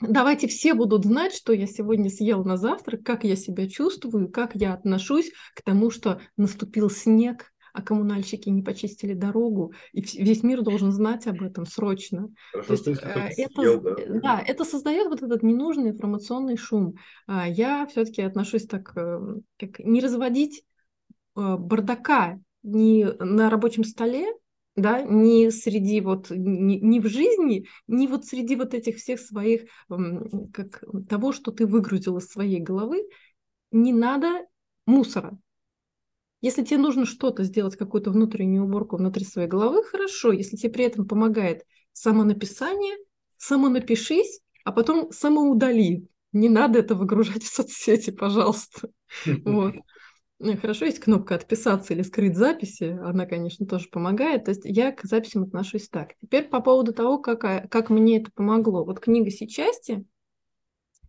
Давайте 0.00 0.46
все 0.46 0.74
будут 0.74 1.04
знать, 1.04 1.34
что 1.34 1.52
я 1.52 1.66
сегодня 1.66 2.10
съел 2.10 2.44
на 2.44 2.56
завтрак, 2.56 3.02
как 3.02 3.24
я 3.24 3.34
себя 3.34 3.68
чувствую, 3.68 4.30
как 4.30 4.54
я 4.54 4.74
отношусь 4.74 5.30
к 5.54 5.62
тому, 5.62 5.90
что 5.90 6.20
наступил 6.36 6.90
снег, 6.90 7.52
а 7.72 7.82
коммунальщики 7.82 8.48
не 8.48 8.62
почистили 8.62 9.14
дорогу, 9.14 9.72
и 9.92 10.00
весь 10.00 10.42
мир 10.42 10.62
должен 10.62 10.92
знать 10.92 11.26
об 11.26 11.42
этом 11.42 11.66
срочно. 11.66 12.28
Хорошо, 12.52 12.72
есть, 12.72 12.86
э, 12.88 13.30
это, 13.36 13.62
съел, 13.62 13.80
да? 13.80 13.96
да, 14.20 14.42
это 14.46 14.64
создает 14.64 15.08
вот 15.08 15.22
этот 15.22 15.42
ненужный 15.42 15.90
информационный 15.90 16.56
шум. 16.56 16.94
А 17.26 17.46
я 17.46 17.86
все-таки 17.86 18.22
отношусь 18.22 18.66
так, 18.66 18.96
э, 18.96 19.20
как 19.58 19.78
не 19.78 20.00
разводить 20.00 20.64
э, 21.36 21.56
бардака 21.58 22.40
не 22.62 23.06
на 23.18 23.50
рабочем 23.50 23.84
столе, 23.84 24.26
да, 24.76 25.02
не 25.02 25.50
среди 25.50 26.00
вот, 26.00 26.30
не, 26.30 27.00
в 27.00 27.06
жизни, 27.08 27.66
не 27.86 28.06
вот 28.06 28.26
среди 28.26 28.56
вот 28.56 28.74
этих 28.74 28.96
всех 28.96 29.18
своих, 29.20 29.62
как 30.52 30.84
того, 31.08 31.32
что 31.32 31.50
ты 31.50 31.66
выгрузил 31.66 32.18
из 32.18 32.28
своей 32.28 32.60
головы, 32.60 33.08
не 33.72 33.92
надо 33.92 34.46
мусора. 34.84 35.38
Если 36.42 36.62
тебе 36.62 36.78
нужно 36.78 37.06
что-то 37.06 37.42
сделать, 37.42 37.76
какую-то 37.76 38.10
внутреннюю 38.10 38.64
уборку 38.64 38.96
внутри 38.96 39.24
своей 39.24 39.48
головы, 39.48 39.82
хорошо. 39.82 40.32
Если 40.32 40.56
тебе 40.56 40.72
при 40.72 40.84
этом 40.84 41.08
помогает 41.08 41.64
самонаписание, 41.92 42.96
самонапишись, 43.38 44.40
а 44.64 44.72
потом 44.72 45.10
самоудали. 45.10 46.06
Не 46.32 46.48
надо 46.50 46.80
это 46.80 46.94
выгружать 46.94 47.42
в 47.42 47.52
соцсети, 47.52 48.10
пожалуйста. 48.10 48.90
Вот. 49.44 49.74
Ну, 50.38 50.54
хорошо, 50.58 50.84
есть 50.84 50.98
кнопка 50.98 51.34
«Отписаться» 51.34 51.94
или 51.94 52.02
«Скрыть 52.02 52.36
записи». 52.36 52.98
Она, 53.02 53.24
конечно, 53.24 53.66
тоже 53.66 53.88
помогает. 53.88 54.44
То 54.44 54.50
есть 54.50 54.62
я 54.64 54.92
к 54.92 55.04
записям 55.04 55.44
отношусь 55.44 55.88
так. 55.88 56.14
Теперь 56.20 56.48
по 56.48 56.60
поводу 56.60 56.92
того, 56.92 57.18
как, 57.18 57.70
как 57.70 57.88
мне 57.88 58.18
это 58.18 58.30
помогло. 58.30 58.84
Вот 58.84 59.00
книга 59.00 59.30
«Сичасти», 59.30 60.04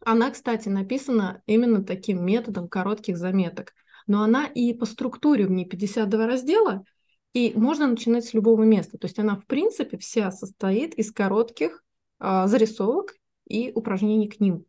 она, 0.05 0.31
кстати, 0.31 0.69
написана 0.69 1.41
именно 1.45 1.83
таким 1.83 2.23
методом 2.25 2.69
коротких 2.69 3.17
заметок. 3.17 3.73
Но 4.05 4.23
она 4.23 4.45
и 4.45 4.73
по 4.73 4.85
структуре, 4.85 5.45
в 5.45 5.51
ней 5.51 5.65
52 5.65 6.25
раздела, 6.25 6.85
и 7.33 7.51
можно 7.55 7.87
начинать 7.87 8.23
с 8.23 8.33
любого 8.33 8.63
места. 8.63 8.97
То 8.97 9.07
есть 9.07 9.19
она, 9.19 9.35
в 9.35 9.45
принципе, 9.45 9.97
вся 9.97 10.31
состоит 10.31 10.93
из 10.93 11.11
коротких 11.11 11.83
а, 12.19 12.47
зарисовок 12.47 13.15
и 13.45 13.73
упражнений 13.75 14.29
к 14.29 14.39
ним. 14.39 14.65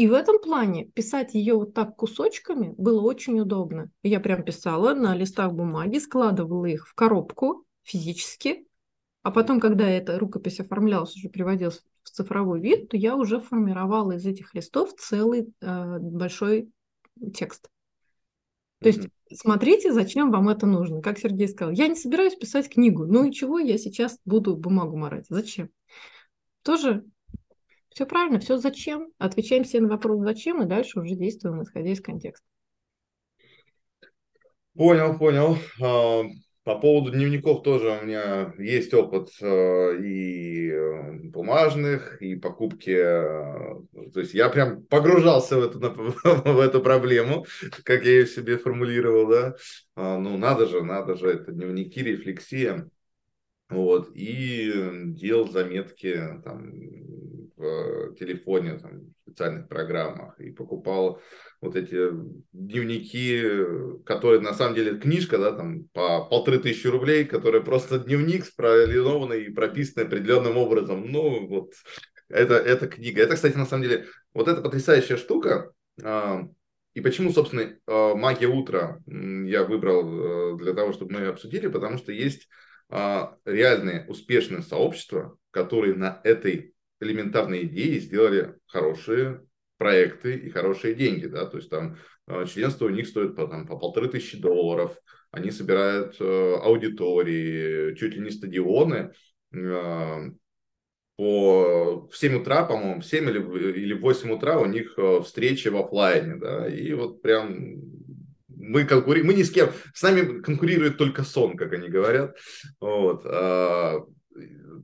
И 0.00 0.06
в 0.06 0.14
этом 0.14 0.38
плане 0.38 0.86
писать 0.86 1.34
ее 1.34 1.56
вот 1.56 1.74
так 1.74 1.94
кусочками 1.94 2.72
было 2.78 3.02
очень 3.02 3.38
удобно. 3.38 3.90
Я 4.02 4.18
прям 4.20 4.42
писала 4.42 4.94
на 4.94 5.14
листах 5.14 5.52
бумаги, 5.52 5.98
складывала 5.98 6.64
их 6.64 6.88
в 6.88 6.94
коробку 6.94 7.66
физически, 7.82 8.66
а 9.22 9.30
потом, 9.30 9.60
когда 9.60 9.86
эта 9.86 10.18
рукопись 10.18 10.58
оформлялась, 10.58 11.14
уже 11.14 11.28
приводилась 11.28 11.82
в 12.02 12.08
цифровой 12.08 12.62
вид, 12.62 12.88
то 12.88 12.96
я 12.96 13.14
уже 13.14 13.42
формировала 13.42 14.12
из 14.12 14.24
этих 14.24 14.54
листов 14.54 14.94
целый 14.94 15.52
э, 15.60 15.98
большой 15.98 16.72
текст. 17.34 17.68
То 18.78 18.88
есть 18.88 19.06
смотрите, 19.30 19.92
зачем 19.92 20.30
вам 20.30 20.48
это 20.48 20.64
нужно. 20.64 21.02
Как 21.02 21.18
Сергей 21.18 21.46
сказал, 21.46 21.74
я 21.74 21.88
не 21.88 21.94
собираюсь 21.94 22.36
писать 22.36 22.70
книгу. 22.70 23.04
Ну 23.04 23.24
и 23.24 23.32
чего 23.32 23.58
я 23.58 23.76
сейчас 23.76 24.18
буду 24.24 24.56
бумагу 24.56 24.96
морать? 24.96 25.26
Зачем? 25.28 25.68
Тоже 26.62 27.04
все 27.90 28.06
правильно, 28.06 28.38
все 28.38 28.56
зачем. 28.56 29.08
Отвечаем 29.18 29.64
себе 29.64 29.82
на 29.82 29.88
вопрос 29.88 30.20
зачем, 30.20 30.62
и 30.62 30.66
дальше 30.66 31.00
уже 31.00 31.14
действуем, 31.14 31.62
исходя 31.62 31.90
из 31.90 32.00
контекста. 32.00 32.46
Понял, 34.74 35.18
понял. 35.18 35.58
А, 35.82 36.22
по 36.62 36.78
поводу 36.78 37.10
дневников 37.10 37.62
тоже 37.62 37.98
у 38.00 38.04
меня 38.04 38.54
есть 38.58 38.94
опыт 38.94 39.30
э, 39.40 39.96
и 40.02 40.70
э, 40.70 41.12
бумажных, 41.24 42.22
и 42.22 42.36
покупки. 42.36 42.90
Э, 42.90 43.80
то 44.12 44.20
есть 44.20 44.34
я 44.34 44.48
прям 44.50 44.84
погружался 44.84 45.56
в 45.58 45.64
эту, 45.64 45.80
в 46.44 46.58
эту 46.60 46.80
проблему, 46.80 47.44
как 47.84 48.04
я 48.04 48.12
ее 48.12 48.26
себе 48.26 48.56
формулировал, 48.56 49.28
да. 49.28 49.56
А, 49.96 50.18
ну, 50.18 50.36
надо 50.36 50.66
же, 50.66 50.82
надо 50.84 51.16
же, 51.16 51.30
это 51.30 51.50
дневники, 51.50 52.02
рефлексия. 52.02 52.88
Вот, 53.70 54.10
и 54.14 54.72
делал 55.06 55.48
заметки 55.48 56.20
там, 56.44 56.72
в 57.60 58.14
телефоне, 58.14 58.78
там, 58.78 59.00
в 59.00 59.22
специальных 59.22 59.68
программах, 59.68 60.38
и 60.40 60.50
покупал 60.50 61.20
вот 61.60 61.76
эти 61.76 62.10
дневники, 62.52 63.42
которые 64.04 64.40
на 64.40 64.54
самом 64.54 64.74
деле 64.74 64.98
книжка, 64.98 65.38
да, 65.38 65.52
там 65.52 65.84
по 65.92 66.24
полторы 66.24 66.58
тысячи 66.58 66.86
рублей, 66.86 67.24
которая 67.24 67.60
просто 67.60 67.98
дневник 67.98 68.46
спролинованный 68.46 69.44
и 69.44 69.52
прописанный 69.52 70.06
определенным 70.06 70.56
образом. 70.56 71.10
Ну, 71.10 71.46
вот 71.46 71.74
это, 72.28 72.54
это 72.54 72.88
книга. 72.88 73.22
Это, 73.22 73.34
кстати, 73.34 73.56
на 73.56 73.66
самом 73.66 73.82
деле, 73.82 74.06
вот 74.32 74.48
эта 74.48 74.62
потрясающая 74.62 75.16
штука. 75.16 75.72
А, 76.02 76.42
и 76.94 77.00
почему, 77.00 77.30
собственно, 77.30 77.76
а, 77.86 78.14
«Магия 78.14 78.48
утра» 78.48 79.00
я 79.06 79.64
выбрал 79.64 80.54
э, 80.54 80.58
для 80.58 80.72
того, 80.72 80.92
чтобы 80.92 81.12
мы 81.12 81.20
ее 81.20 81.30
обсудили, 81.30 81.68
потому 81.68 81.98
что 81.98 82.12
есть 82.12 82.48
а, 82.88 83.36
реальные 83.44 84.06
успешные 84.08 84.62
сообщества, 84.62 85.36
которые 85.50 85.94
на 85.94 86.20
этой 86.24 86.74
элементарной 87.00 87.64
идее 87.64 87.98
сделали 88.00 88.54
хорошие 88.66 89.42
проекты 89.78 90.36
и 90.36 90.50
хорошие 90.50 90.94
деньги, 90.94 91.26
да, 91.26 91.46
то 91.46 91.56
есть 91.56 91.70
там 91.70 91.96
э, 92.26 92.44
членство 92.46 92.84
у 92.84 92.90
них 92.90 93.08
стоит 93.08 93.34
по, 93.34 93.46
там, 93.46 93.66
по 93.66 93.78
полторы 93.78 94.08
тысячи 94.08 94.38
долларов, 94.38 94.96
они 95.30 95.50
собирают 95.50 96.16
э, 96.20 96.54
аудитории, 96.62 97.94
чуть 97.94 98.14
ли 98.14 98.20
не 98.20 98.30
стадионы, 98.30 99.12
э, 99.54 100.30
по, 101.16 102.08
в 102.10 102.16
7 102.16 102.40
утра, 102.40 102.64
по-моему, 102.64 103.00
в 103.00 103.06
7 103.06 103.28
или, 103.28 103.72
или 103.72 103.92
в 103.94 104.00
8 104.00 104.30
утра 104.32 104.58
у 104.58 104.66
них 104.66 104.94
э, 104.98 105.20
встречи 105.24 105.68
в 105.68 105.76
офлайне, 105.76 106.36
да, 106.36 106.68
и 106.68 106.92
вот 106.92 107.22
прям 107.22 107.80
мы 108.60 108.84
конкурируем, 108.84 109.26
мы 109.26 109.34
ни 109.34 109.42
с 109.42 109.50
кем, 109.50 109.70
с 109.94 110.02
нами 110.02 110.40
конкурирует 110.42 110.98
только 110.98 111.22
сон, 111.22 111.56
как 111.56 111.72
они 111.72 111.88
говорят, 111.88 112.36
вот, 112.80 113.22
а, 113.24 114.00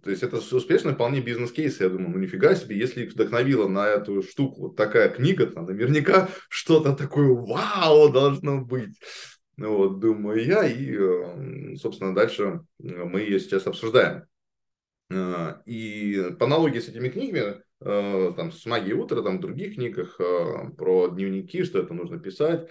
то 0.02 0.10
есть 0.10 0.22
это 0.22 0.36
успешный 0.38 0.94
вполне 0.94 1.20
бизнес-кейс. 1.20 1.80
Я 1.80 1.88
думаю, 1.88 2.10
ну 2.10 2.18
нифига 2.18 2.54
себе, 2.54 2.78
если 2.78 3.04
их 3.04 3.12
вдохновила 3.12 3.68
на 3.68 3.86
эту 3.86 4.22
штуку 4.22 4.62
вот 4.62 4.76
такая 4.76 5.08
книга, 5.08 5.46
то 5.46 5.62
наверняка 5.62 6.28
что-то 6.48 6.94
такое 6.94 7.28
вау 7.28 8.10
должно 8.10 8.64
быть. 8.64 8.98
Ну 9.56 9.76
вот, 9.76 10.00
думаю 10.00 10.44
я, 10.44 10.66
и, 10.66 10.94
э, 10.94 11.76
собственно, 11.76 12.14
дальше 12.14 12.60
мы 12.78 13.20
ее 13.20 13.40
сейчас 13.40 13.66
обсуждаем. 13.66 14.24
Э, 15.10 15.62
и 15.64 16.34
по 16.38 16.44
аналогии 16.44 16.80
с 16.80 16.88
этими 16.88 17.08
книгами, 17.08 17.62
э, 17.80 18.32
там, 18.36 18.52
с 18.52 18.66
«Магией 18.66 18.98
утра», 18.98 19.22
там, 19.22 19.38
в 19.38 19.40
других 19.40 19.76
книгах 19.76 20.18
про 20.76 21.08
дневники, 21.08 21.64
что 21.64 21.78
это 21.78 21.94
нужно 21.94 22.18
писать, 22.18 22.68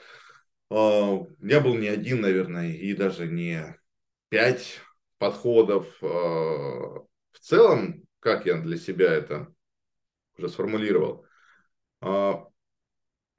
я 0.70 1.62
был 1.62 1.76
не 1.76 1.88
один, 1.88 2.22
наверное, 2.22 2.72
и 2.72 2.94
даже 2.96 3.28
не 3.28 3.78
пять 4.30 4.82
подходов. 5.18 5.88
Э, 6.02 6.06
в 6.06 7.40
целом, 7.40 8.04
как 8.20 8.46
я 8.46 8.58
для 8.58 8.78
себя 8.78 9.14
это 9.14 9.48
уже 10.38 10.50
сформулировал, 10.50 11.26
э, 12.02 12.34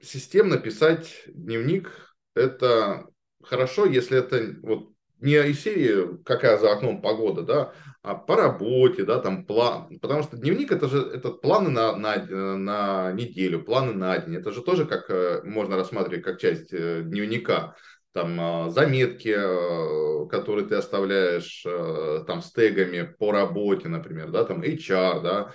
системно 0.01 0.57
писать 0.57 1.23
дневник– 1.27 1.91
это 2.35 3.07
хорошо, 3.43 3.85
если 3.85 4.19
это 4.19 4.55
вот 4.61 4.91
не 5.19 5.35
из 5.49 5.61
серии 5.61 6.21
«какая 6.23 6.57
за 6.57 6.71
окном 6.71 7.01
погода», 7.01 7.41
да, 7.41 7.73
а 8.03 8.13
по 8.13 8.35
работе, 8.35 9.03
да, 9.03 9.19
там 9.19 9.45
план. 9.45 9.99
Потому 9.99 10.21
что 10.21 10.37
дневник 10.37 10.71
это 10.71 10.87
же 10.87 10.99
это 10.99 11.31
планы 11.31 11.71
на, 11.71 11.95
на, 11.95 12.17
на 12.57 13.11
неделю, 13.13 13.63
планы 13.63 13.93
на 13.93 14.17
день. 14.19 14.35
Это 14.35 14.51
же 14.51 14.61
тоже 14.61 14.85
как 14.85 15.09
э, 15.09 15.41
можно 15.43 15.75
рассматривать 15.75 16.23
как 16.23 16.39
часть 16.39 16.69
дневника 16.69 17.75
там 18.17 18.41
а, 18.41 18.69
заметки, 18.71 19.31
а, 19.37 20.25
которые 20.25 20.65
ты 20.65 20.73
оставляешь 20.73 21.63
а, 21.67 22.23
там 22.25 22.41
с 22.41 22.51
тегами 22.51 23.03
по 23.03 23.31
работе, 23.31 23.89
например, 23.89 24.31
да, 24.31 24.43
там 24.43 24.63
HR, 24.63 25.21
да, 25.21 25.53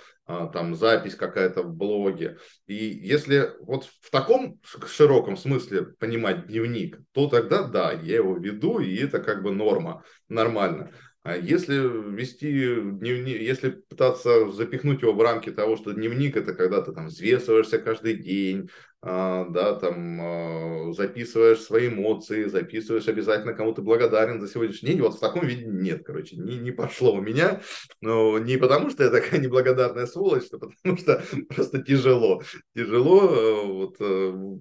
там 0.53 0.73
запись 0.73 1.15
какая-то 1.15 1.63
в 1.63 1.75
блоге. 1.75 2.37
И 2.65 2.73
если 2.75 3.51
вот 3.59 3.89
в 3.99 4.09
таком 4.09 4.61
широком 4.87 5.35
смысле 5.35 5.87
понимать 5.99 6.47
дневник, 6.47 6.99
то 7.11 7.27
тогда 7.27 7.63
да, 7.63 7.91
я 7.91 8.15
его 8.15 8.37
веду, 8.37 8.79
и 8.79 8.95
это 8.95 9.19
как 9.19 9.43
бы 9.43 9.51
норма, 9.51 10.05
нормально. 10.29 10.91
А 11.23 11.37
если 11.37 11.75
вести 12.13 12.49
дневник, 12.51 13.39
если 13.39 13.69
пытаться 13.69 14.51
запихнуть 14.51 15.01
его 15.01 15.13
в 15.13 15.21
рамки 15.21 15.51
того, 15.51 15.77
что 15.77 15.93
дневник 15.93 16.35
это 16.35 16.53
когда 16.53 16.81
ты 16.81 16.91
там 16.91 17.07
взвешиваешься 17.07 17.77
каждый 17.77 18.17
день, 18.17 18.69
а, 19.01 19.47
да, 19.47 19.75
там 19.75 20.19
а, 20.21 20.91
записываешь 20.91 21.61
свои 21.61 21.87
эмоции, 21.87 22.45
записываешь 22.45 23.07
обязательно 23.07 23.53
кому 23.53 23.73
то 23.73 23.81
благодарен 23.81 24.41
за 24.41 24.49
сегодняшний 24.49 24.89
день, 24.89 25.01
вот 25.01 25.15
в 25.15 25.19
таком 25.21 25.47
виде 25.47 25.65
нет, 25.65 26.03
короче, 26.05 26.35
не, 26.35 26.57
не 26.57 26.71
пошло 26.71 27.13
у 27.13 27.21
меня, 27.21 27.61
но 28.01 28.37
не 28.37 28.57
потому, 28.57 28.89
что 28.89 29.05
я 29.05 29.09
такая 29.09 29.39
неблагодарная 29.39 30.07
сволочь, 30.07 30.47
а 30.51 30.57
потому 30.57 30.97
что 30.97 31.23
просто 31.55 31.81
тяжело, 31.81 32.41
тяжело, 32.75 33.33
э, 33.33 33.65
вот, 33.65 33.95
э, 34.01 34.59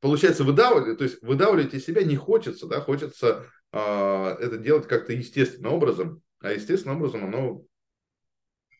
получается 0.00 0.44
выдавливать, 0.44 0.98
то 0.98 1.04
есть 1.04 1.22
выдавливать 1.22 1.74
из 1.74 1.84
себя 1.84 2.02
не 2.02 2.16
хочется, 2.16 2.66
да, 2.66 2.80
хочется 2.80 3.46
а, 3.72 4.36
это 4.38 4.58
делать 4.58 4.86
как-то 4.86 5.12
естественным 5.12 5.72
образом, 5.72 6.22
а 6.40 6.52
естественным 6.52 6.98
образом 6.98 7.24
оно 7.24 7.64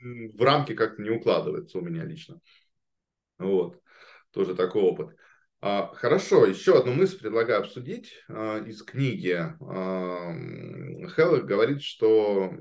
в 0.00 0.42
рамки 0.42 0.74
как-то 0.74 1.02
не 1.02 1.10
укладывается 1.10 1.78
у 1.78 1.80
меня 1.80 2.04
лично. 2.04 2.40
Вот, 3.38 3.80
тоже 4.30 4.54
такой 4.54 4.82
опыт. 4.82 5.16
А, 5.60 5.92
хорошо, 5.94 6.46
еще 6.46 6.78
одну 6.78 6.92
мысль 6.92 7.18
предлагаю 7.18 7.60
обсудить 7.60 8.12
а, 8.28 8.58
из 8.58 8.82
книги. 8.82 9.32
А, 9.32 10.32
Хеллер 11.08 11.42
говорит, 11.42 11.82
что 11.82 12.52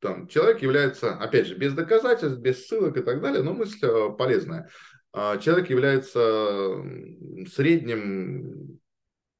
там, 0.00 0.26
человек 0.28 0.62
является, 0.62 1.14
опять 1.14 1.46
же, 1.46 1.56
без 1.56 1.74
доказательств, 1.74 2.40
без 2.40 2.66
ссылок 2.66 2.96
и 2.96 3.02
так 3.02 3.20
далее, 3.20 3.42
но 3.42 3.52
мысль 3.52 3.86
а, 3.86 4.10
полезная. 4.10 4.70
А, 5.12 5.38
человек 5.38 5.70
является 5.70 6.82
средним 7.52 8.80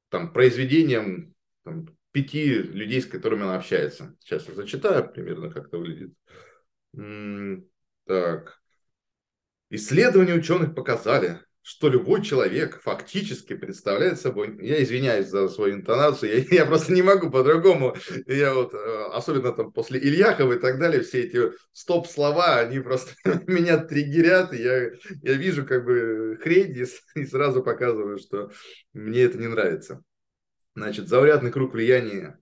там, 0.09 0.33
произведением 0.33 1.33
там, 1.63 1.87
пяти 2.11 2.53
людей, 2.53 3.01
с 3.01 3.05
которыми 3.05 3.43
он 3.43 3.51
общается. 3.51 4.15
Сейчас 4.19 4.47
я 4.47 4.53
зачитаю 4.53 5.11
примерно, 5.11 5.49
как 5.49 5.67
это 5.67 5.77
выглядит. 5.77 6.13
Так. 8.05 8.61
Исследования 9.69 10.33
ученых 10.33 10.75
показали, 10.75 11.39
что 11.63 11.89
любой 11.89 12.23
человек 12.23 12.81
фактически 12.81 13.55
представляет 13.55 14.19
собой, 14.19 14.57
я 14.61 14.81
извиняюсь 14.81 15.27
за 15.27 15.47
свою 15.47 15.75
интонацию, 15.75 16.39
я, 16.39 16.45
я 16.61 16.65
просто 16.65 16.93
не 16.93 17.01
могу 17.01 17.29
по-другому, 17.29 17.95
я 18.25 18.53
вот, 18.53 18.73
э, 18.73 19.05
особенно 19.13 19.51
там 19.51 19.71
после 19.71 19.99
Ильяхова 19.99 20.53
и 20.53 20.59
так 20.59 20.79
далее, 20.79 21.01
все 21.01 21.21
эти 21.21 21.51
стоп-слова, 21.71 22.59
они 22.59 22.79
просто 22.79 23.13
меня 23.47 23.77
триггерят, 23.77 24.53
и 24.53 24.61
я, 24.61 24.91
я 25.21 25.33
вижу 25.33 25.65
как 25.65 25.85
бы 25.85 26.39
хрень 26.41 26.75
и 27.15 27.25
сразу 27.25 27.63
показываю, 27.63 28.17
что 28.17 28.51
мне 28.93 29.21
это 29.21 29.37
не 29.37 29.47
нравится. 29.47 30.01
Значит, 30.75 31.09
заурядный 31.09 31.51
круг 31.51 31.73
влияния, 31.73 32.39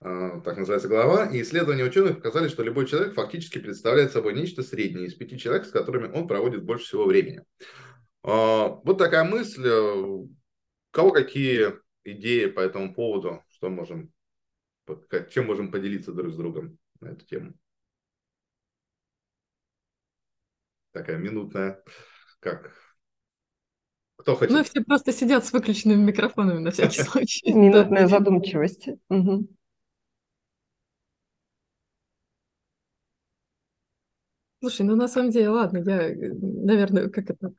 а, 0.00 0.40
так 0.40 0.56
называется 0.56 0.88
глава, 0.88 1.26
и 1.26 1.42
исследования 1.42 1.84
ученых 1.84 2.16
показали, 2.16 2.48
что 2.48 2.62
любой 2.62 2.86
человек 2.86 3.14
фактически 3.14 3.58
представляет 3.58 4.12
собой 4.12 4.34
нечто 4.34 4.62
среднее 4.62 5.06
из 5.06 5.14
пяти 5.14 5.38
человек, 5.38 5.66
с 5.66 5.70
которыми 5.70 6.10
он 6.12 6.26
проводит 6.26 6.64
больше 6.64 6.86
всего 6.86 7.04
времени. 7.04 7.42
А, 8.24 8.68
вот 8.84 8.98
такая 8.98 9.24
мысль. 9.24 9.68
У 9.68 10.30
кого 10.90 11.10
какие 11.12 11.72
идеи 12.04 12.46
по 12.46 12.60
этому 12.60 12.94
поводу? 12.94 13.42
Что 13.50 13.68
можем, 13.68 14.12
чем 15.30 15.46
можем 15.46 15.70
поделиться 15.70 16.12
друг 16.12 16.32
с 16.32 16.36
другом 16.36 16.78
на 17.00 17.08
эту 17.08 17.24
тему? 17.26 17.54
Такая 20.92 21.16
минутная, 21.16 21.82
как 22.40 22.72
кто 24.16 24.36
хочет? 24.36 24.52
Ну, 24.52 24.62
все 24.62 24.82
просто 24.82 25.12
сидят 25.12 25.44
с 25.44 25.52
выключенными 25.52 26.02
микрофонами 26.02 26.58
на 26.58 26.70
всякий 26.70 27.02
случай. 27.02 27.42
Минутная 27.52 28.06
задумчивость. 28.06 28.88
Слушай, 34.60 34.86
ну 34.86 34.94
на 34.94 35.08
самом 35.08 35.30
деле, 35.30 35.48
ладно, 35.48 35.78
я, 35.78 36.14
наверное, 36.40 37.08
как 37.08 37.30
это, 37.30 37.52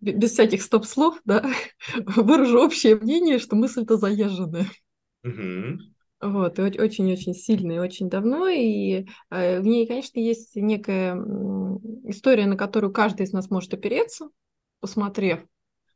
без 0.00 0.32
всяких 0.32 0.62
стоп-слов, 0.62 1.20
да, 1.24 1.44
выражу 2.06 2.60
общее 2.60 2.96
мнение, 2.96 3.38
что 3.38 3.56
мысль-то 3.56 3.96
заезженная. 3.96 4.66
Угу. 5.24 5.78
Вот, 6.22 6.58
и 6.58 6.62
очень-очень 6.62 7.34
сильно 7.34 7.72
и 7.72 7.78
очень 7.78 8.08
давно, 8.08 8.48
и 8.48 9.06
э, 9.30 9.60
в 9.60 9.64
ней, 9.64 9.86
конечно, 9.86 10.20
есть 10.20 10.54
некая 10.54 11.16
история, 12.04 12.46
на 12.46 12.56
которую 12.56 12.92
каждый 12.92 13.26
из 13.26 13.32
нас 13.32 13.50
может 13.50 13.74
опереться, 13.74 14.28
посмотрев. 14.80 15.44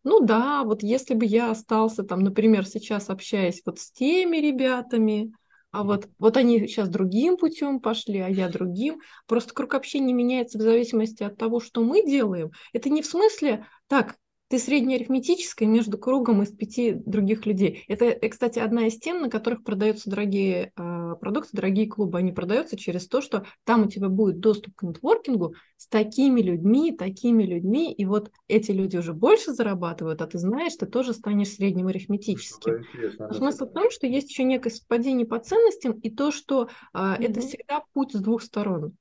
Ну 0.03 0.21
да, 0.21 0.63
вот 0.65 0.83
если 0.83 1.15
бы 1.15 1.25
я 1.25 1.51
остался 1.51 2.05
там, 2.05 2.21
например, 2.21 2.65
сейчас 2.67 3.11
общаясь 3.11 3.63
вот 3.65 3.81
с 3.81 3.91
теми 3.91 4.37
ребятами, 4.37 5.33
а 5.73 5.83
вот, 5.85 6.09
вот 6.19 6.37
они 6.37 6.67
сейчас 6.67 6.89
другим 6.89 7.37
путем 7.37 7.81
пошли, 7.81 8.21
а 8.21 8.29
я 8.29 8.49
другим. 8.49 9.01
Просто 9.27 9.55
круг 9.55 9.75
общения 9.75 10.13
меняется 10.13 10.59
в 10.59 10.63
зависимости 10.63 11.23
от 11.23 11.37
того, 11.37 11.61
что 11.61 11.83
мы 11.83 12.05
делаем. 12.07 12.51
Это 12.73 12.89
не 12.91 13.03
в 13.03 13.07
смысле, 13.07 13.67
так, 13.89 14.17
ты 14.49 14.59
среднеарифметическая 14.59 15.69
между 15.69 15.99
кругом 15.99 16.43
из 16.43 16.53
пяти 16.53 16.93
других 16.93 17.47
людей. 17.47 17.85
Это, 17.89 18.05
э, 18.05 18.29
кстати, 18.29 18.59
одна 18.59 18.87
из 18.87 18.99
тем, 18.99 19.21
на 19.21 19.31
которых 19.31 19.65
продаются 19.65 20.09
дорогие 20.09 20.73
э, 20.77 21.15
продукты, 21.21 21.51
дорогие 21.53 21.89
клубы. 21.89 22.19
Они 22.19 22.33
продаются 22.33 22.77
через 22.77 23.09
то, 23.09 23.21
что 23.21 23.45
там 23.65 23.87
у 23.87 23.91
тебя 23.91 24.09
будет 24.09 24.39
доступ 24.39 24.77
к 24.77 24.83
нетворкингу 24.83 25.55
с 25.77 25.89
такими 25.89 26.41
людьми, 26.41 26.97
такими 26.97 27.43
людьми, 27.43 27.93
и 27.93 28.05
вот 28.05 28.31
эти 28.47 28.71
люди 28.71 28.97
уже 28.97 29.15
больше 29.15 29.53
зарабатывают, 29.53 30.23
а 30.23 30.27
ты 30.27 30.39
знаешь, 30.39 30.77
ты 30.77 30.87
тоже 30.87 31.13
станешь 31.13 31.55
средним 31.55 31.89
арифметическим. 31.89 32.85
Но 33.19 33.33
смысл 33.33 33.67
в 33.67 33.73
том, 33.73 33.91
что 33.91 34.07
есть 34.07 34.31
еще 34.31 34.45
некое 34.45 34.71
совпадение 34.71 35.27
по 35.27 35.39
ценностям, 35.39 35.93
и 35.93 36.11
то, 36.11 36.31
что 36.31 36.69
э, 36.95 36.99
mm-hmm. 36.99 37.17
это 37.19 37.41
всегда 37.41 37.83
путь 37.93 38.13
с 38.13 38.21
двух 38.21 38.43
сторон 38.43 38.97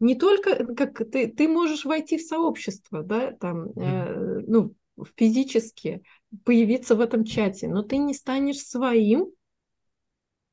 не 0.00 0.14
только 0.14 0.50
э, 0.50 0.74
как 0.74 0.98
ты, 1.10 1.28
ты 1.28 1.48
можешь 1.48 1.84
войти 1.84 2.18
в 2.18 2.22
сообщество, 2.22 3.02
да, 3.02 3.32
там, 3.32 3.70
э, 3.70 4.40
ну, 4.46 4.74
физически 5.16 6.02
появиться 6.44 6.94
в 6.96 7.00
этом 7.00 7.24
чате, 7.24 7.68
но 7.68 7.82
ты 7.82 7.98
не 7.98 8.14
станешь 8.14 8.60
своим 8.60 9.30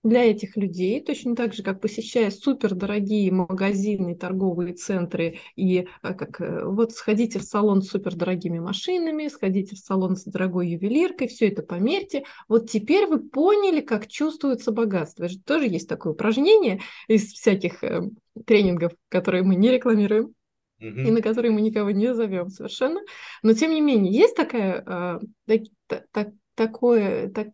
для 0.06 0.24
этих 0.24 0.56
людей, 0.56 1.04
точно 1.04 1.36
так 1.36 1.54
же, 1.54 1.64
как 1.64 1.82
посещая 1.82 2.30
супердорогие 2.30 3.32
магазины, 3.32 4.16
торговые 4.16 4.74
центры, 4.74 5.40
и 5.56 5.88
э, 6.04 6.14
как 6.14 6.40
вот 6.40 6.92
сходите 6.92 7.40
в 7.40 7.44
салон 7.44 7.82
с 7.82 7.90
супердорогими 7.90 8.60
машинами, 8.60 9.28
сходите 9.28 9.76
в 9.76 9.80
салон 9.80 10.16
с 10.16 10.26
дорогой 10.26 10.70
ювелиркой, 10.70 11.28
все 11.28 11.48
это 11.48 11.64
померьте. 11.64 12.24
Вот 12.48 12.70
теперь 12.70 13.08
вы 13.08 13.20
поняли, 13.20 13.82
как 13.82 14.08
чувствуется 14.08 14.72
богатство. 14.72 15.26
Это 15.26 15.42
тоже 15.44 15.66
есть 15.68 15.90
такое 15.90 16.14
упражнение 16.14 16.82
из 17.08 17.34
всяких 17.34 17.84
тренингов, 18.46 18.94
которые 19.10 19.44
мы 19.44 19.56
не 19.56 19.72
рекламируем, 19.72 20.36
и 20.80 21.12
на 21.12 21.22
которые 21.22 21.52
мы 21.52 21.62
никого 21.62 21.90
не 21.90 22.14
зовем 22.14 22.50
совершенно. 22.50 23.02
Но 23.42 23.54
тем 23.54 23.72
не 23.72 23.82
менее, 23.82 24.14
есть 24.14 24.36
такая, 24.36 24.84
э, 24.86 25.20
так, 25.88 26.06
так, 26.12 26.30
такое, 26.54 27.30
так, 27.30 27.48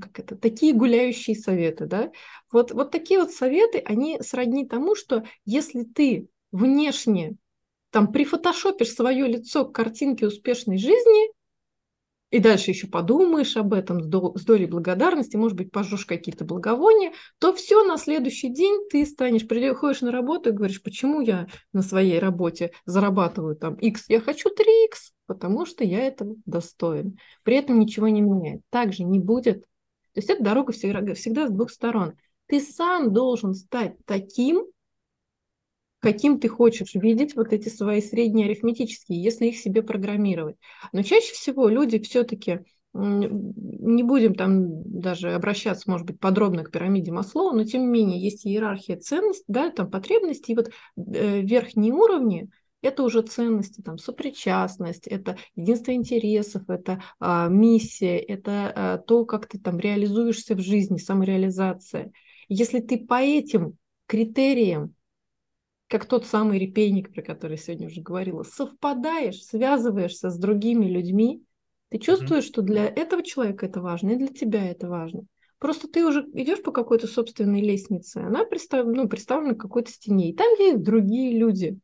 как 0.00 0.18
это, 0.18 0.36
такие 0.36 0.72
гуляющие 0.72 1.36
советы, 1.36 1.86
да? 1.86 2.10
Вот, 2.52 2.72
вот 2.72 2.90
такие 2.90 3.20
вот 3.20 3.32
советы, 3.32 3.78
они 3.84 4.20
сродни 4.22 4.66
тому, 4.66 4.94
что 4.94 5.24
если 5.44 5.84
ты 5.84 6.28
внешне 6.52 7.36
там 7.90 8.12
прифотошопишь 8.12 8.92
свое 8.92 9.26
лицо 9.26 9.64
к 9.64 9.74
картинке 9.74 10.26
успешной 10.26 10.78
жизни, 10.78 11.32
и 12.30 12.38
дальше 12.38 12.70
еще 12.70 12.86
подумаешь 12.86 13.56
об 13.56 13.74
этом 13.74 14.02
с, 14.02 14.06
дол- 14.06 14.36
с 14.36 14.44
долей 14.44 14.66
благодарности, 14.66 15.36
может 15.36 15.56
быть, 15.56 15.72
пожжешь 15.72 16.06
какие-то 16.06 16.44
благовония, 16.44 17.12
то 17.38 17.52
все, 17.52 17.84
на 17.84 17.96
следующий 17.96 18.50
день 18.50 18.88
ты 18.88 19.04
станешь, 19.04 19.48
приходишь 19.48 20.00
на 20.00 20.12
работу 20.12 20.50
и 20.50 20.52
говоришь, 20.52 20.82
почему 20.82 21.20
я 21.20 21.48
на 21.72 21.82
своей 21.82 22.20
работе 22.20 22.70
зарабатываю 22.86 23.56
там 23.56 23.74
X, 23.74 24.04
я 24.08 24.20
хочу 24.20 24.48
3X, 24.48 25.12
потому 25.26 25.66
что 25.66 25.82
я 25.82 26.06
этого 26.06 26.36
достоин. 26.46 27.18
При 27.42 27.56
этом 27.56 27.80
ничего 27.80 28.06
не 28.06 28.20
меняет. 28.20 28.62
Также 28.70 29.02
не 29.02 29.18
будет. 29.18 29.64
То 30.12 30.18
есть 30.18 30.30
это 30.30 30.42
дорога 30.42 30.72
всегда, 30.72 31.14
всегда 31.14 31.48
с 31.48 31.50
двух 31.50 31.70
сторон. 31.70 32.14
Ты 32.46 32.60
сам 32.60 33.12
должен 33.12 33.54
стать 33.54 33.96
таким, 34.06 34.66
каким 36.00 36.40
ты 36.40 36.48
хочешь 36.48 36.94
видеть 36.94 37.36
вот 37.36 37.52
эти 37.52 37.68
свои 37.68 38.00
средние 38.00 38.46
арифметические, 38.46 39.22
если 39.22 39.46
их 39.46 39.58
себе 39.58 39.82
программировать. 39.82 40.56
Но 40.92 41.02
чаще 41.02 41.32
всего 41.32 41.68
люди 41.68 41.98
все-таки 42.00 42.60
не 42.92 44.02
будем 44.02 44.34
там 44.34 44.82
даже 44.82 45.32
обращаться, 45.32 45.88
может 45.88 46.06
быть, 46.06 46.18
подробно 46.18 46.64
к 46.64 46.72
пирамиде 46.72 47.12
Маслоу, 47.12 47.52
но 47.52 47.62
тем 47.62 47.82
не 47.82 47.86
менее 47.86 48.20
есть 48.20 48.44
иерархия 48.44 48.96
ценностей, 48.96 49.44
да, 49.46 49.70
там 49.70 49.88
потребности, 49.88 50.50
и 50.50 50.56
вот 50.56 50.70
э, 50.96 51.40
верхние 51.42 51.92
уровни– 51.92 52.50
это 52.82 53.02
уже 53.02 53.22
ценности, 53.22 53.80
там, 53.80 53.98
сопричастность, 53.98 55.06
это 55.06 55.36
единство 55.54 55.92
интересов, 55.92 56.62
это 56.68 57.02
а, 57.18 57.48
миссия, 57.48 58.18
это 58.18 58.72
а, 58.74 58.98
то, 58.98 59.24
как 59.24 59.46
ты 59.46 59.58
там 59.58 59.78
реализуешься 59.78 60.54
в 60.54 60.60
жизни, 60.60 60.98
самореализация. 60.98 62.12
Если 62.48 62.80
ты 62.80 62.98
по 62.98 63.20
этим 63.20 63.76
критериям 64.06 64.94
как 65.90 66.06
тот 66.06 66.24
самый 66.24 66.60
репейник, 66.60 67.12
про 67.12 67.20
который 67.20 67.52
я 67.52 67.56
сегодня 67.58 67.88
уже 67.88 68.00
говорила, 68.00 68.44
совпадаешь, 68.44 69.42
связываешься 69.42 70.30
с 70.30 70.38
другими 70.38 70.86
людьми, 70.86 71.42
ты 71.88 71.98
чувствуешь, 71.98 72.44
mm-hmm. 72.44 72.48
что 72.48 72.62
для 72.62 72.86
этого 72.86 73.24
человека 73.24 73.66
это 73.66 73.80
важно, 73.80 74.10
и 74.10 74.16
для 74.16 74.28
тебя 74.28 74.70
это 74.70 74.88
важно. 74.88 75.24
Просто 75.58 75.88
ты 75.88 76.06
уже 76.06 76.24
идешь 76.32 76.62
по 76.62 76.70
какой-то 76.70 77.08
собственной 77.08 77.60
лестнице, 77.60 78.18
она 78.18 78.44
представ... 78.44 78.86
ну, 78.86 79.08
представлена 79.08 79.54
к 79.54 79.60
какой-то 79.60 79.90
стене, 79.90 80.30
и 80.30 80.34
там 80.34 80.46
есть 80.60 80.80
другие 80.80 81.36
люди, 81.36 81.76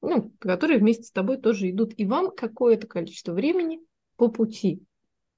ну, 0.00 0.32
которые 0.38 0.78
вместе 0.78 1.04
с 1.04 1.10
тобой 1.10 1.38
тоже 1.38 1.70
идут, 1.70 1.92
и 1.96 2.04
вам 2.04 2.30
какое-то 2.30 2.86
количество 2.86 3.32
времени 3.32 3.80
по 4.16 4.28
пути. 4.28 4.82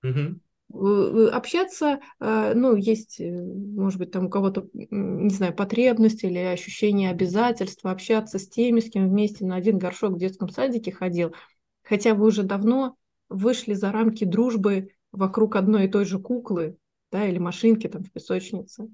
Mm-hmm 0.05 0.41
общаться, 0.73 2.01
э, 2.20 2.53
ну, 2.55 2.77
есть, 2.77 3.20
может 3.20 3.99
быть, 3.99 4.12
там 4.12 4.27
у 4.27 4.31
кого-то, 4.31 4.69
не 4.73 5.31
знаю, 5.31 5.55
потребность 5.55 6.23
или 6.23 6.39
ощущение 6.39 7.11
обязательства 7.11 7.91
общаться 7.91 8.39
с 8.39 8.49
теми, 8.49 8.81
с 8.81 8.89
кем 8.89 9.09
вместе 9.09 9.45
на 9.45 9.57
один 9.57 9.78
горшок 9.78 10.15
в 10.15 10.19
детском 10.19 10.49
садике 10.49 10.93
ходил, 10.93 11.35
хотя 11.82 12.15
вы 12.15 12.27
уже 12.27 12.45
давно 12.45 12.97
вышли 13.28 13.74
за 13.74 13.91
рамки 13.91 14.24
дружбы 14.24 14.91
вокруг 15.11 15.57
одной 15.57 15.87
и 15.87 15.89
той 15.89 16.05
же 16.05 16.20
куклы, 16.20 16.77
да, 17.11 17.27
или 17.27 17.39
машинки 17.39 17.89
там 17.89 18.05
в 18.05 18.12
песочнице, 18.12 18.89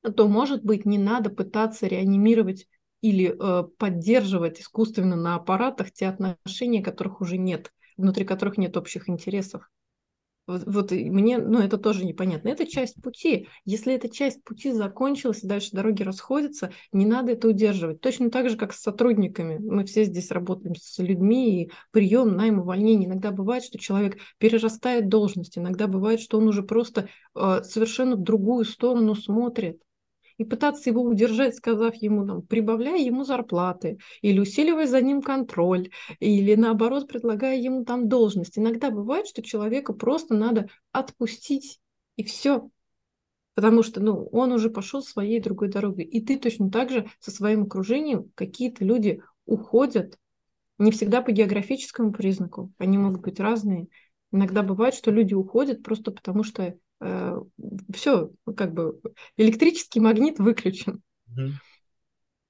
то, 0.00 0.28
может 0.28 0.64
быть, 0.64 0.86
не 0.86 0.98
надо 0.98 1.28
пытаться 1.28 1.86
реанимировать 1.86 2.66
или 3.04 3.36
э, 3.38 3.64
поддерживать 3.76 4.62
искусственно 4.62 5.14
на 5.14 5.34
аппаратах 5.34 5.92
те 5.92 6.06
отношения, 6.06 6.82
которых 6.82 7.20
уже 7.20 7.36
нет, 7.36 7.70
внутри 7.98 8.24
которых 8.24 8.56
нет 8.56 8.78
общих 8.78 9.10
интересов. 9.10 9.70
Вот, 10.46 10.62
вот 10.64 10.90
мне, 10.90 11.36
ну, 11.36 11.58
это 11.58 11.76
тоже 11.76 12.06
непонятно. 12.06 12.48
Это 12.48 12.66
часть 12.66 13.02
пути. 13.02 13.48
Если 13.66 13.92
эта 13.92 14.08
часть 14.08 14.42
пути 14.42 14.72
закончилась, 14.72 15.44
и 15.44 15.46
дальше 15.46 15.72
дороги 15.72 16.02
расходятся, 16.02 16.72
не 16.92 17.04
надо 17.04 17.32
это 17.32 17.48
удерживать. 17.48 18.00
Точно 18.00 18.30
так 18.30 18.48
же, 18.48 18.56
как 18.56 18.72
с 18.72 18.80
сотрудниками. 18.80 19.58
Мы 19.58 19.84
все 19.84 20.04
здесь 20.04 20.30
работаем 20.30 20.74
с 20.74 20.98
людьми, 20.98 21.64
и 21.64 21.70
прием, 21.90 22.34
найм, 22.36 22.60
увольнение. 22.60 23.06
Иногда 23.06 23.32
бывает, 23.32 23.64
что 23.64 23.78
человек 23.78 24.16
перерастает 24.38 25.10
должность, 25.10 25.58
иногда 25.58 25.88
бывает, 25.88 26.20
что 26.20 26.38
он 26.38 26.48
уже 26.48 26.62
просто 26.62 27.10
э, 27.34 27.60
совершенно 27.64 28.16
в 28.16 28.22
другую 28.22 28.64
сторону 28.64 29.14
смотрит 29.14 29.83
и 30.38 30.44
пытаться 30.44 30.90
его 30.90 31.02
удержать, 31.02 31.56
сказав 31.56 31.94
ему, 31.96 32.26
там, 32.26 32.42
прибавляя 32.42 32.98
ему 32.98 33.24
зарплаты, 33.24 33.98
или 34.22 34.40
усиливая 34.40 34.86
за 34.86 35.00
ним 35.00 35.22
контроль, 35.22 35.90
или 36.20 36.54
наоборот, 36.54 37.08
предлагая 37.08 37.56
ему 37.56 37.84
там 37.84 38.08
должность. 38.08 38.58
Иногда 38.58 38.90
бывает, 38.90 39.26
что 39.26 39.42
человека 39.42 39.92
просто 39.92 40.34
надо 40.34 40.68
отпустить, 40.92 41.80
и 42.16 42.24
все. 42.24 42.68
Потому 43.54 43.82
что 43.82 44.00
ну, 44.00 44.26
он 44.32 44.52
уже 44.52 44.68
пошел 44.68 45.02
своей 45.02 45.40
другой 45.40 45.68
дорогой. 45.68 46.04
И 46.04 46.20
ты 46.20 46.36
точно 46.38 46.70
так 46.70 46.90
же 46.90 47.08
со 47.20 47.30
своим 47.30 47.64
окружением, 47.64 48.30
какие-то 48.34 48.84
люди 48.84 49.22
уходят, 49.46 50.18
не 50.78 50.90
всегда 50.90 51.22
по 51.22 51.30
географическому 51.30 52.12
признаку, 52.12 52.72
они 52.78 52.98
могут 52.98 53.20
быть 53.20 53.38
разные. 53.38 53.86
Иногда 54.32 54.64
бывает, 54.64 54.94
что 54.94 55.12
люди 55.12 55.34
уходят 55.34 55.84
просто 55.84 56.10
потому, 56.10 56.42
что 56.42 56.76
все, 57.92 58.30
как 58.56 58.72
бы 58.72 59.00
электрический 59.36 60.00
магнит 60.00 60.38
выключен. 60.38 61.02
Mm-hmm. 61.28 61.50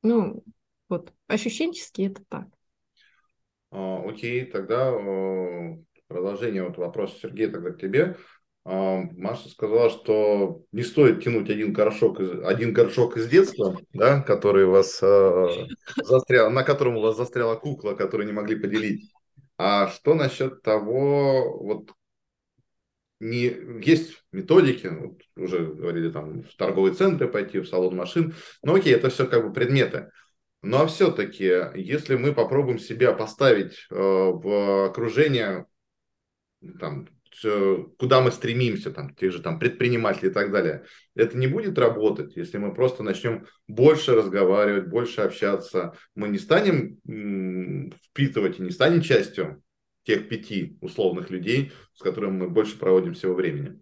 Ну, 0.02 0.44
вот, 0.88 1.12
ощущенчески 1.26 2.02
это 2.02 2.22
так. 2.28 2.46
А, 3.70 4.02
окей, 4.06 4.44
тогда 4.44 4.90
э, 4.90 5.76
продолжение 6.06 6.62
вот 6.62 6.76
вопроса 6.76 7.16
Сергея 7.20 7.50
тогда 7.50 7.70
к 7.70 7.80
тебе. 7.80 8.16
А, 8.66 9.02
Маша 9.16 9.48
сказала, 9.48 9.90
что 9.90 10.62
не 10.72 10.82
стоит 10.82 11.24
тянуть 11.24 11.50
один 11.50 11.72
горшок 11.72 12.20
из, 12.20 12.30
один 12.44 12.72
горшок 12.72 13.16
из 13.16 13.28
детства, 13.28 13.78
да, 13.92 14.20
который 14.22 14.64
у 14.64 14.70
вас 14.70 15.00
э, 15.02 15.66
застрял, 16.04 16.50
на 16.50 16.62
котором 16.62 16.96
у 16.96 17.00
вас 17.00 17.16
застряла 17.16 17.56
кукла, 17.56 17.94
которую 17.94 18.26
не 18.26 18.32
могли 18.32 18.56
поделить. 18.56 19.10
А 19.58 19.88
что 19.88 20.14
насчет 20.14 20.62
того, 20.62 21.58
вот 21.58 21.90
не, 23.24 23.80
есть 23.82 24.22
методики, 24.32 24.86
вот 24.86 25.22
уже 25.36 25.64
говорили 25.64 26.10
там 26.10 26.42
в 26.42 26.54
торговые 26.56 26.94
центры 26.94 27.26
пойти, 27.26 27.58
в 27.58 27.66
салон 27.66 27.96
машин, 27.96 28.34
но 28.62 28.74
окей, 28.74 28.92
это 28.94 29.08
все 29.08 29.26
как 29.26 29.46
бы 29.46 29.52
предметы. 29.52 30.10
Ну 30.60 30.78
а 30.78 30.86
все-таки, 30.86 31.50
если 31.74 32.16
мы 32.16 32.34
попробуем 32.34 32.78
себя 32.78 33.12
поставить 33.12 33.86
э, 33.90 33.94
в 33.94 34.86
окружение, 34.86 35.66
там, 36.78 37.08
куда 37.98 38.20
мы 38.20 38.30
стремимся, 38.30 38.90
там, 38.90 39.14
тех 39.14 39.32
же 39.32 39.42
там 39.42 39.58
предпринимателей 39.58 40.28
и 40.28 40.32
так 40.32 40.52
далее, 40.52 40.84
это 41.14 41.36
не 41.36 41.46
будет 41.46 41.78
работать, 41.78 42.36
если 42.36 42.58
мы 42.58 42.74
просто 42.74 43.02
начнем 43.02 43.46
больше 43.66 44.14
разговаривать, 44.14 44.88
больше 44.88 45.22
общаться, 45.22 45.94
мы 46.14 46.28
не 46.28 46.38
станем 46.38 46.98
м- 47.08 47.92
впитывать 48.10 48.58
и 48.58 48.62
не 48.62 48.70
станем 48.70 49.00
частью 49.00 49.62
тех 50.04 50.28
пяти 50.28 50.78
условных 50.80 51.30
людей, 51.30 51.72
с 51.94 52.02
которыми 52.02 52.44
мы 52.44 52.48
больше 52.48 52.78
проводим 52.78 53.14
всего 53.14 53.34
времени. 53.34 53.80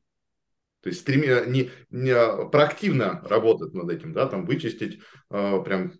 То 0.82 0.88
есть 0.88 1.02
стреми, 1.02 1.28
не, 1.48 1.70
не 1.90 2.48
проактивно 2.48 3.20
работать 3.28 3.72
над 3.72 3.88
этим, 3.88 4.12
да, 4.12 4.26
там 4.26 4.44
вычистить, 4.44 5.00
э, 5.30 5.62
прям 5.62 5.92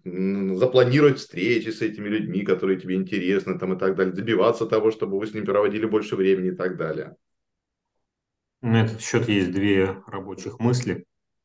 запланировать 0.56 1.18
встречи 1.18 1.68
с 1.68 1.82
этими 1.82 2.08
людьми, 2.08 2.42
которые 2.42 2.80
тебе 2.80 2.96
интересны, 2.96 3.58
там 3.58 3.74
и 3.74 3.78
так 3.78 3.94
далее, 3.94 4.12
добиваться 4.12 4.66
того, 4.66 4.90
чтобы 4.90 5.20
вы 5.20 5.28
с 5.28 5.34
ними 5.34 5.44
проводили 5.44 5.86
больше 5.86 6.16
времени 6.16 6.48
и 6.48 6.56
так 6.56 6.76
далее. 6.76 7.14
На 8.60 8.84
этот 8.84 9.00
счет 9.00 9.28
есть 9.28 9.52
две 9.52 10.02
рабочих 10.08 10.58
мысли. 10.58 11.04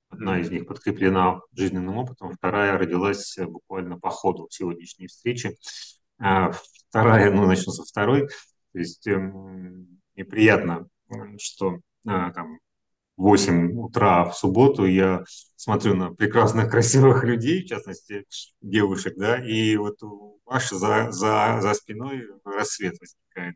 Одна 0.10 0.40
из 0.40 0.49
них 0.49 0.66
подкреплена 0.66 1.41
жизненным 1.52 1.98
опытом, 1.98 2.32
вторая 2.32 2.78
родилась 2.78 3.38
буквально 3.38 3.99
по 3.99 4.10
ходу 4.10 4.48
сегодняшней 4.49 5.08
встречи. 5.08 5.58
А 6.18 6.52
вторая, 6.90 7.32
ну, 7.32 7.45
начну 7.45 7.72
со 7.72 7.84
второй. 7.84 8.30
То 8.78 8.82
есть 8.82 9.08
эм, 9.08 9.88
неприятно, 10.16 10.88
что 11.40 11.80
а, 12.06 12.30
там 12.32 12.60
8 13.16 13.72
утра 13.72 14.26
в 14.26 14.38
субботу 14.38 14.86
я 14.86 15.24
смотрю 15.56 15.95
на 15.95 16.14
прекрасных, 16.14 16.70
красивых 16.70 17.24
людей, 17.24 17.64
в 17.64 17.70
частности, 17.70 18.26
девушек, 18.62 19.16
да, 19.18 19.44
и 19.44 19.76
вот 19.78 20.04
у 20.04 20.40
Маши 20.45 20.76
за, 20.76 21.12
за, 21.12 21.58
за 21.60 21.74
спиной 21.74 22.28
рассвет 22.45 22.94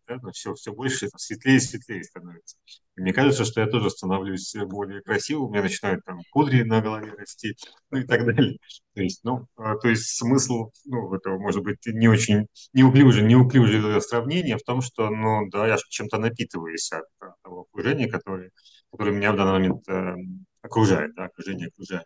да, 0.08 0.18
но 0.22 0.32
все, 0.32 0.54
все 0.54 0.74
больше 0.74 1.10
светлее 1.18 1.58
и 1.58 1.60
светлее 1.60 2.04
становится. 2.04 2.58
И 2.98 3.02
мне 3.02 3.14
кажется, 3.14 3.46
что 3.46 3.62
я 3.62 3.68
тоже 3.68 3.90
становлюсь 3.90 4.54
более 4.68 5.02
красивым, 5.02 5.46
у 5.46 5.50
меня 5.50 5.64
начинают 5.64 6.04
там 6.06 6.20
кудри 6.32 6.64
на 6.64 6.82
голове 6.82 7.14
расти, 7.18 7.56
ну 7.90 8.00
и 8.00 8.04
так 8.04 8.26
далее. 8.26 8.58
То 8.94 9.02
есть, 9.02 9.24
ну, 9.24 9.48
а, 9.56 9.76
то 9.78 9.88
есть 9.88 10.18
смысл, 10.18 10.72
ну, 10.86 11.14
этого 11.14 11.40
может 11.40 11.64
быть 11.64 11.86
не 11.86 12.08
очень 12.08 12.48
неуклюжее, 12.74 13.26
неуклюжее 13.26 14.02
сравнение 14.02 14.58
в 14.58 14.64
том, 14.64 14.82
что, 14.82 15.10
ну, 15.10 15.48
да, 15.50 15.68
я 15.68 15.78
чем-то 15.90 16.18
напитываюсь 16.18 16.92
от, 16.92 17.06
от 17.20 17.42
того 17.42 17.62
окружения, 17.62 18.08
которое 18.10 18.52
который 18.92 19.14
меня 19.14 19.32
в 19.32 19.38
данный 19.38 19.54
момент 19.54 19.88
э, 19.88 20.16
окружает, 20.62 21.16
да, 21.16 21.26
окружение 21.26 21.68
окружает. 21.68 22.06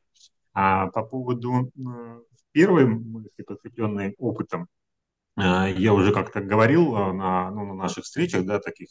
А 0.53 0.87
по 0.87 1.03
поводу 1.03 1.71
э, 1.75 2.19
первой 2.51 2.85
мысли, 2.85 3.43
подкрепленной 3.45 4.15
опытом, 4.17 4.67
я 5.37 5.93
уже 5.93 6.13
как-то 6.13 6.41
говорил 6.41 6.95
э, 6.95 7.13
на, 7.13 7.51
ну, 7.51 7.65
на 7.65 7.73
наших 7.73 8.05
встречах, 8.05 8.45
да, 8.45 8.59
таких 8.59 8.89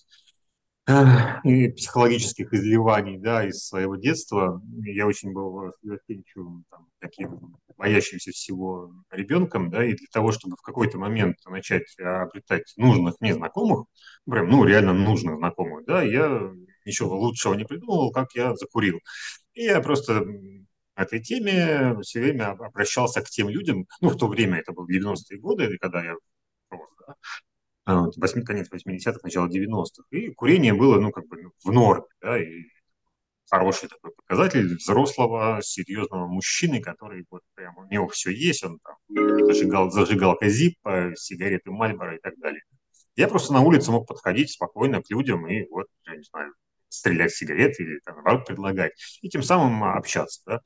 и 1.44 1.68
психологических 1.68 2.52
изливаний, 2.52 3.16
да, 3.16 3.46
из 3.46 3.66
своего 3.66 3.96
детства. 3.96 4.60
Я 4.82 5.06
очень 5.06 5.32
был 5.32 5.72
застенчивым, 5.82 6.64
там, 6.70 6.88
таким 7.00 7.56
боящимся 7.78 8.32
всего 8.32 8.92
ребенком, 9.10 9.70
да, 9.70 9.82
и 9.82 9.94
для 9.94 10.06
того, 10.12 10.30
чтобы 10.30 10.56
в 10.56 10.62
какой-то 10.62 10.98
момент 10.98 11.36
начать 11.46 11.98
обретать 11.98 12.74
нужных 12.76 13.14
мне 13.20 13.32
знакомых, 13.34 13.86
прям, 14.28 14.50
ну, 14.50 14.64
реально 14.64 14.92
нужных 14.92 15.38
знакомых, 15.38 15.86
да, 15.86 16.02
я 16.02 16.52
ничего 16.84 17.18
лучшего 17.18 17.54
не 17.54 17.64
придумал, 17.64 18.12
как 18.12 18.34
я 18.34 18.54
закурил. 18.54 19.00
И 19.54 19.62
я 19.64 19.80
просто 19.80 20.26
этой 20.96 21.20
теме 21.20 21.96
все 22.02 22.20
время 22.20 22.50
обращался 22.50 23.22
к 23.22 23.30
тем 23.30 23.48
людям, 23.48 23.86
ну, 24.02 24.10
в 24.10 24.18
то 24.18 24.28
время, 24.28 24.58
это 24.58 24.72
был 24.72 24.86
90-е 24.86 25.38
годы, 25.38 25.78
когда 25.78 26.04
я 26.04 26.12
рос, 26.12 26.20
да, 26.70 26.76
а, 26.76 26.76
вот, 26.76 26.88
8, 27.86 28.42
конец 28.44 28.68
80-х, 28.70 29.20
начало 29.22 29.48
90-х, 29.48 30.04
и 30.10 30.30
курение 30.32 30.72
было, 30.72 30.98
ну, 30.98 31.10
как 31.10 31.26
бы 31.28 31.42
ну, 31.42 31.50
в 31.62 31.72
норме, 31.72 32.06
да, 32.20 32.42
и 32.42 32.64
хороший 33.50 33.88
такой 33.88 34.12
показатель 34.12 34.76
взрослого, 34.76 35.60
серьезного 35.62 36.26
мужчины, 36.26 36.80
который 36.80 37.26
вот 37.30 37.42
прямо 37.54 37.82
у 37.82 37.90
него 37.90 38.08
все 38.08 38.30
есть, 38.30 38.64
он 38.64 38.78
там 38.80 38.96
зажигал, 39.46 39.90
зажигалка 39.90 40.48
Зиппа, 40.48 41.12
сигареты 41.16 41.70
Мальборо 41.70 42.16
и 42.16 42.20
так 42.20 42.34
далее. 42.38 42.62
Я 43.16 43.28
просто 43.28 43.52
на 43.52 43.60
улице 43.60 43.90
мог 43.90 44.08
подходить 44.08 44.50
спокойно 44.50 45.02
к 45.02 45.10
людям 45.10 45.46
и 45.46 45.68
вот, 45.70 45.86
я 46.06 46.16
не 46.16 46.22
знаю, 46.24 46.52
стрелять 46.88 47.32
сигареты 47.32 47.82
или 47.82 48.00
там, 48.04 48.16
наоборот 48.16 48.46
предлагать, 48.46 48.92
и 49.20 49.28
тем 49.28 49.42
самым 49.42 49.84
общаться. 49.84 50.40
Да? 50.46 50.60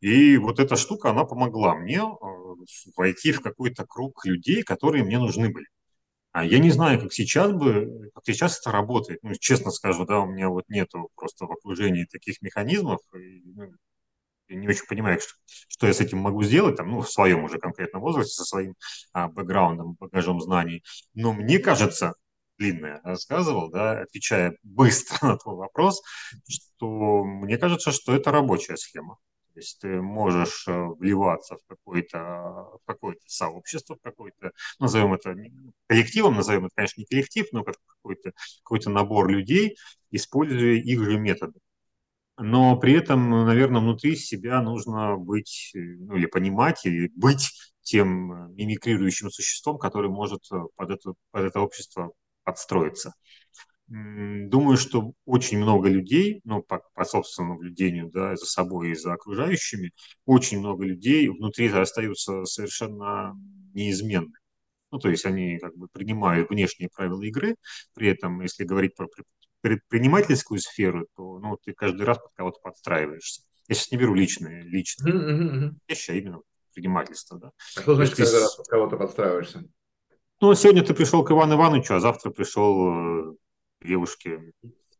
И 0.00 0.36
вот 0.36 0.60
эта 0.60 0.76
штука, 0.76 1.10
она 1.10 1.24
помогла 1.24 1.74
мне 1.74 1.98
э, 2.00 2.26
войти 2.96 3.32
в 3.32 3.40
какой-то 3.40 3.86
круг 3.86 4.24
людей, 4.26 4.62
которые 4.62 5.04
мне 5.04 5.18
нужны 5.18 5.50
были. 5.50 5.66
А 6.32 6.44
я 6.44 6.58
не 6.58 6.70
знаю, 6.70 7.00
как 7.00 7.12
сейчас 7.14 7.52
бы, 7.52 8.10
как 8.14 8.24
сейчас 8.26 8.60
это 8.60 8.70
работает. 8.70 9.20
Ну, 9.22 9.32
честно 9.40 9.70
скажу, 9.70 10.04
да, 10.04 10.20
у 10.20 10.26
меня 10.26 10.50
вот 10.50 10.68
нету 10.68 11.08
просто 11.14 11.46
в 11.46 11.52
окружении 11.52 12.04
таких 12.04 12.42
механизмов. 12.42 13.00
И, 13.14 13.42
ну, 13.54 13.72
я 14.48 14.56
не 14.56 14.68
очень 14.68 14.86
понимаю, 14.86 15.18
что, 15.20 15.32
что 15.68 15.86
я 15.86 15.94
с 15.94 16.00
этим 16.00 16.18
могу 16.18 16.42
сделать, 16.42 16.76
там, 16.76 16.90
ну, 16.90 17.00
в 17.00 17.10
своем 17.10 17.44
уже 17.44 17.58
конкретном 17.58 18.02
возрасте, 18.02 18.34
со 18.34 18.44
своим 18.44 18.74
а, 19.12 19.28
бэкграундом, 19.28 19.96
багажом 19.98 20.40
знаний. 20.40 20.84
Но 21.14 21.32
мне 21.32 21.58
кажется, 21.58 22.14
длинное 22.58 23.00
рассказывал, 23.02 23.70
да, 23.70 24.00
отвечая 24.02 24.56
быстро 24.62 25.16
на 25.28 25.38
твой 25.38 25.56
вопрос, 25.56 26.02
что 26.48 27.24
мне 27.24 27.58
кажется, 27.58 27.92
что 27.92 28.14
это 28.14 28.30
рабочая 28.30 28.76
схема. 28.76 29.16
То 29.56 29.60
есть 29.60 29.78
ты 29.80 30.02
можешь 30.02 30.68
э, 30.68 30.86
вливаться 30.98 31.56
в 31.56 31.66
какое-то 31.66 32.18
в 32.18 32.80
какое 32.84 33.16
сообщество, 33.24 33.94
в 33.96 34.02
какой-то, 34.02 34.52
назовем 34.78 35.14
это 35.14 35.34
коллективом, 35.86 36.34
назовем 36.34 36.66
это, 36.66 36.74
конечно, 36.76 37.00
не 37.00 37.06
коллектив, 37.06 37.46
но 37.52 37.64
как 37.64 37.76
какой-то 37.86 38.32
какой 38.62 38.80
набор 38.92 39.30
людей, 39.30 39.78
используя 40.10 40.74
их 40.74 41.02
же 41.02 41.18
методы. 41.18 41.58
Но 42.36 42.78
при 42.78 42.92
этом, 42.92 43.30
наверное, 43.46 43.80
внутри 43.80 44.14
себя 44.14 44.60
нужно 44.60 45.16
быть, 45.16 45.72
э, 45.74 45.78
ну 45.78 46.16
или 46.16 46.26
понимать, 46.26 46.84
или 46.84 47.10
быть 47.16 47.48
тем 47.80 48.32
э, 48.32 48.48
мимикрирующим 48.56 49.30
существом, 49.30 49.78
который 49.78 50.10
может 50.10 50.46
под 50.76 50.90
это, 50.90 51.14
под 51.30 51.44
это 51.44 51.60
общество 51.60 52.12
подстроиться. 52.44 53.14
Думаю, 53.88 54.76
что 54.76 55.12
очень 55.26 55.58
много 55.58 55.88
людей, 55.88 56.40
ну, 56.44 56.60
по, 56.60 56.82
по 56.94 57.04
собственному 57.04 57.54
наблюдению, 57.54 58.10
да, 58.10 58.34
за 58.34 58.44
собой 58.44 58.90
и 58.90 58.94
за 58.94 59.12
окружающими, 59.12 59.92
очень 60.24 60.58
много 60.58 60.84
людей 60.84 61.28
внутри 61.28 61.68
остаются 61.68 62.44
совершенно 62.46 63.38
неизменны. 63.74 64.32
Ну, 64.90 64.98
то 64.98 65.08
есть 65.08 65.24
они 65.24 65.58
как 65.58 65.76
бы 65.76 65.86
принимают 65.88 66.50
внешние 66.50 66.88
правила 66.88 67.22
игры, 67.22 67.56
при 67.94 68.08
этом, 68.08 68.40
если 68.40 68.64
говорить 68.64 68.96
про 68.96 69.06
предпринимательскую 69.60 70.58
сферу, 70.58 71.06
то 71.16 71.38
ну, 71.38 71.56
ты 71.56 71.72
каждый 71.72 72.02
раз 72.02 72.18
под 72.18 72.32
кого-то 72.34 72.60
подстраиваешься. 72.62 73.42
Я 73.68 73.74
сейчас 73.74 73.90
не 73.90 73.98
беру 73.98 74.14
личные, 74.14 74.62
личные 74.62 75.14
mm-hmm. 75.14 75.70
вещи, 75.88 76.10
а 76.10 76.14
именно 76.14 76.40
предпринимательство. 76.64 77.38
Да. 77.38 77.50
А 77.76 77.80
что 77.82 77.94
значит, 77.94 78.16
каждый 78.16 78.40
раз 78.40 78.56
под 78.56 78.66
кого-то 78.68 78.96
подстраиваешься? 78.96 79.64
Ну, 80.40 80.54
сегодня 80.54 80.84
ты 80.84 80.92
пришел 80.94 81.24
к 81.24 81.30
Ивану 81.30 81.54
Ивановичу, 81.54 81.94
а 81.94 82.00
завтра 82.00 82.30
пришел 82.30 83.30
э, 83.30 83.34
девушке 83.86 84.52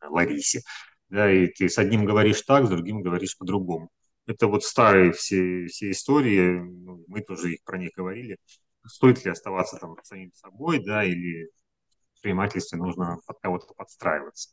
Ларисе. 0.03 0.63
Да, 1.09 1.31
и 1.31 1.47
ты 1.47 1.69
с 1.69 1.79
одним 1.79 2.05
говоришь 2.05 2.43
так, 2.43 2.67
с 2.67 2.69
другим 2.69 3.03
говоришь 3.03 3.37
по-другому. 3.39 3.91
Это 4.27 4.49
вот 4.49 4.65
старые 4.65 5.13
все, 5.13 5.67
все 5.67 5.93
истории, 5.93 6.59
ну, 6.59 7.05
мы 7.07 7.21
тоже 7.21 7.53
их 7.53 7.65
про 7.65 7.79
них 7.79 7.91
говорили. 7.97 8.39
Стоит 8.87 9.25
ли 9.25 9.31
оставаться 9.31 9.77
там 9.77 9.97
самим 10.03 10.33
собой, 10.33 10.83
да, 10.85 11.05
или 11.05 11.47
в 11.47 12.13
предпринимательстве 12.15 12.79
нужно 12.79 13.19
под 13.27 13.39
кого-то 13.41 13.67
подстраиваться, 13.77 14.51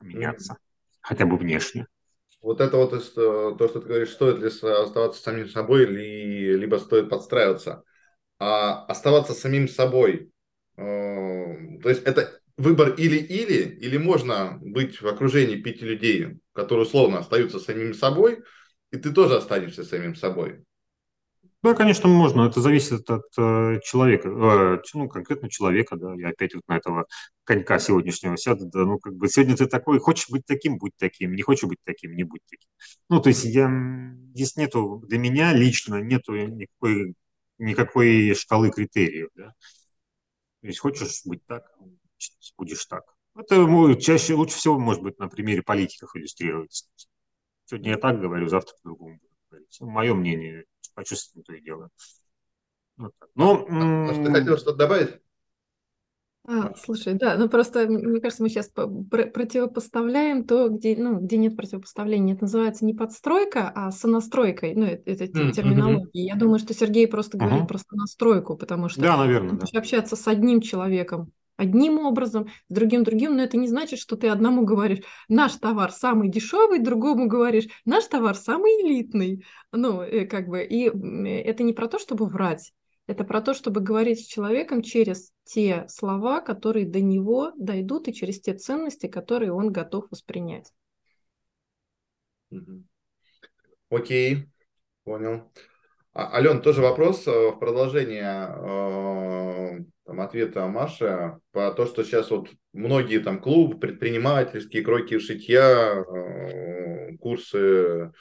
меняться, 0.00 0.58
хотя 1.00 1.26
бы 1.26 1.36
внешне. 1.36 1.86
Вот 2.40 2.60
это 2.60 2.76
вот 2.76 2.92
э, 2.92 2.98
то, 2.98 3.68
что 3.68 3.80
ты 3.80 3.86
говоришь, 3.86 4.10
стоит 4.10 4.38
ли 4.38 4.46
оставаться 4.46 5.22
самим 5.22 5.48
собой, 5.48 5.84
или, 5.84 6.56
либо 6.56 6.76
стоит 6.76 7.08
подстраиваться 7.08 7.84
а 8.42 8.84
оставаться 8.86 9.34
самим 9.34 9.68
собой. 9.68 10.32
Э, 10.76 11.78
то 11.80 11.88
есть 11.88 12.02
это 12.02 12.40
выбор 12.62 12.94
или-или, 12.94 13.76
или 13.80 13.96
можно 13.96 14.58
быть 14.60 15.00
в 15.00 15.06
окружении 15.06 15.60
пяти 15.60 15.84
людей, 15.84 16.40
которые 16.52 16.86
условно 16.86 17.18
остаются 17.18 17.58
самим 17.58 17.92
собой, 17.94 18.42
и 18.90 18.96
ты 18.96 19.12
тоже 19.12 19.36
останешься 19.36 19.84
самим 19.84 20.14
собой. 20.14 20.64
Да, 21.62 21.74
конечно, 21.74 22.08
можно. 22.08 22.42
Это 22.42 22.60
зависит 22.60 23.08
от 23.08 23.26
э, 23.38 23.78
человека, 23.84 24.28
э, 24.28 24.82
ну, 24.94 25.08
конкретно 25.08 25.48
человека, 25.48 25.96
да. 25.96 26.12
Я 26.14 26.30
опять 26.30 26.54
вот 26.54 26.64
на 26.66 26.76
этого 26.76 27.06
конька 27.44 27.78
сегодняшнего 27.78 28.36
сяду, 28.36 28.66
да, 28.66 28.80
ну, 28.80 28.98
как 28.98 29.14
бы 29.14 29.28
сегодня 29.28 29.56
ты 29.56 29.66
такой, 29.66 30.00
хочешь 30.00 30.28
быть 30.28 30.42
таким, 30.44 30.78
будь 30.78 30.92
таким, 30.98 31.34
не 31.34 31.42
хочешь 31.42 31.68
быть 31.68 31.78
таким, 31.84 32.16
не 32.16 32.24
будь 32.24 32.40
таким. 32.48 32.68
Ну, 33.08 33.20
то 33.20 33.28
есть 33.28 33.44
я, 33.44 33.70
здесь 34.34 34.56
нету, 34.56 35.04
для 35.08 35.18
меня 35.18 35.52
лично 35.52 36.00
нету 36.00 36.34
никакой 36.34 37.14
никакой 37.58 38.34
шкалы 38.34 38.70
критериев. 38.70 39.28
Да? 39.34 39.54
То 40.60 40.66
есть 40.66 40.78
хочешь 40.78 41.22
быть 41.24 41.44
так, 41.46 41.64
будешь 42.56 42.84
так. 42.86 43.04
Это 43.34 43.96
чаще, 43.96 44.34
лучше 44.34 44.56
всего, 44.56 44.78
может 44.78 45.02
быть, 45.02 45.18
на 45.18 45.28
примере 45.28 45.62
политиков 45.62 46.14
иллюстрируется. 46.14 46.86
Сегодня 47.64 47.92
я 47.92 47.98
так 47.98 48.20
говорю, 48.20 48.48
завтра 48.48 48.74
по-другому 48.82 49.18
буду 49.18 49.34
говорить. 49.50 49.78
Мое 49.80 50.14
мнение, 50.14 50.64
почувствуем 50.94 51.44
то 51.44 51.54
и 51.54 51.60
дело. 51.62 51.88
Ну, 53.34 53.66
а, 53.68 54.12
что 54.12 54.24
ты 54.24 54.32
хотел 54.32 54.58
что-то 54.58 54.76
добавить? 54.76 55.20
А, 56.44 56.74
слушай, 56.74 57.14
да, 57.14 57.36
ну 57.36 57.48
просто, 57.48 57.86
мне 57.86 58.20
кажется, 58.20 58.42
мы 58.42 58.48
сейчас 58.48 58.68
противопоставляем 58.68 60.44
то, 60.44 60.68
где, 60.68 60.96
ну, 60.96 61.20
где 61.20 61.36
нет 61.36 61.56
противопоставления. 61.56 62.34
Это 62.34 62.44
называется 62.44 62.84
не 62.84 62.94
подстройка, 62.94 63.70
а 63.74 63.92
сонастройкой. 63.92 64.74
Ну, 64.74 64.84
это, 64.84 65.10
это 65.10 65.24
mm-hmm. 65.24 65.52
терминология. 65.52 66.24
Я 66.24 66.34
думаю, 66.34 66.58
что 66.58 66.74
Сергей 66.74 67.06
просто 67.06 67.38
говорит 67.38 67.68
про 67.68 67.78
сонастройку, 67.78 68.56
потому 68.56 68.88
что 68.88 69.00
да, 69.00 69.16
наверное, 69.16 69.52
да. 69.52 69.78
общаться 69.78 70.16
с 70.16 70.26
одним 70.26 70.60
человеком 70.60 71.32
одним 71.56 71.98
образом, 71.98 72.48
с 72.68 72.74
другим 72.74 73.04
другим, 73.04 73.36
но 73.36 73.42
это 73.42 73.56
не 73.56 73.68
значит, 73.68 73.98
что 73.98 74.16
ты 74.16 74.28
одному 74.28 74.64
говоришь, 74.64 75.04
наш 75.28 75.54
товар 75.56 75.92
самый 75.92 76.28
дешевый, 76.28 76.78
другому 76.78 77.26
говоришь, 77.26 77.68
наш 77.84 78.04
товар 78.04 78.34
самый 78.34 78.70
элитный. 78.82 79.44
Ну, 79.72 80.02
э, 80.02 80.26
как 80.26 80.48
бы, 80.48 80.62
и 80.62 80.86
это 80.86 81.62
не 81.62 81.72
про 81.72 81.88
то, 81.88 81.98
чтобы 81.98 82.26
врать, 82.26 82.72
это 83.06 83.24
про 83.24 83.40
то, 83.40 83.54
чтобы 83.54 83.80
говорить 83.80 84.20
с 84.20 84.26
человеком 84.26 84.82
через 84.82 85.32
те 85.44 85.86
слова, 85.88 86.40
которые 86.40 86.86
до 86.86 87.00
него 87.00 87.52
дойдут, 87.56 88.08
и 88.08 88.14
через 88.14 88.40
те 88.40 88.54
ценности, 88.54 89.06
которые 89.06 89.52
он 89.52 89.72
готов 89.72 90.06
воспринять. 90.10 90.72
Окей, 93.90 94.48
понял. 95.04 95.50
А, 96.14 96.34
Ален, 96.36 96.60
тоже 96.62 96.82
вопрос 96.82 97.26
э, 97.26 97.50
в 97.50 97.58
продолжение 97.58 98.48
э, 98.48 99.78
там, 100.12 100.20
ответа 100.20 100.66
Маши 100.66 101.38
по 101.52 101.70
то, 101.72 101.86
что 101.86 102.04
сейчас 102.04 102.30
вот 102.30 102.50
многие 102.74 103.18
там 103.18 103.40
клубы, 103.40 103.78
предпринимательские, 103.78 104.82
кроки 104.82 105.18
шитья, 105.18 106.04
э, 106.04 107.16
курсы 107.16 108.12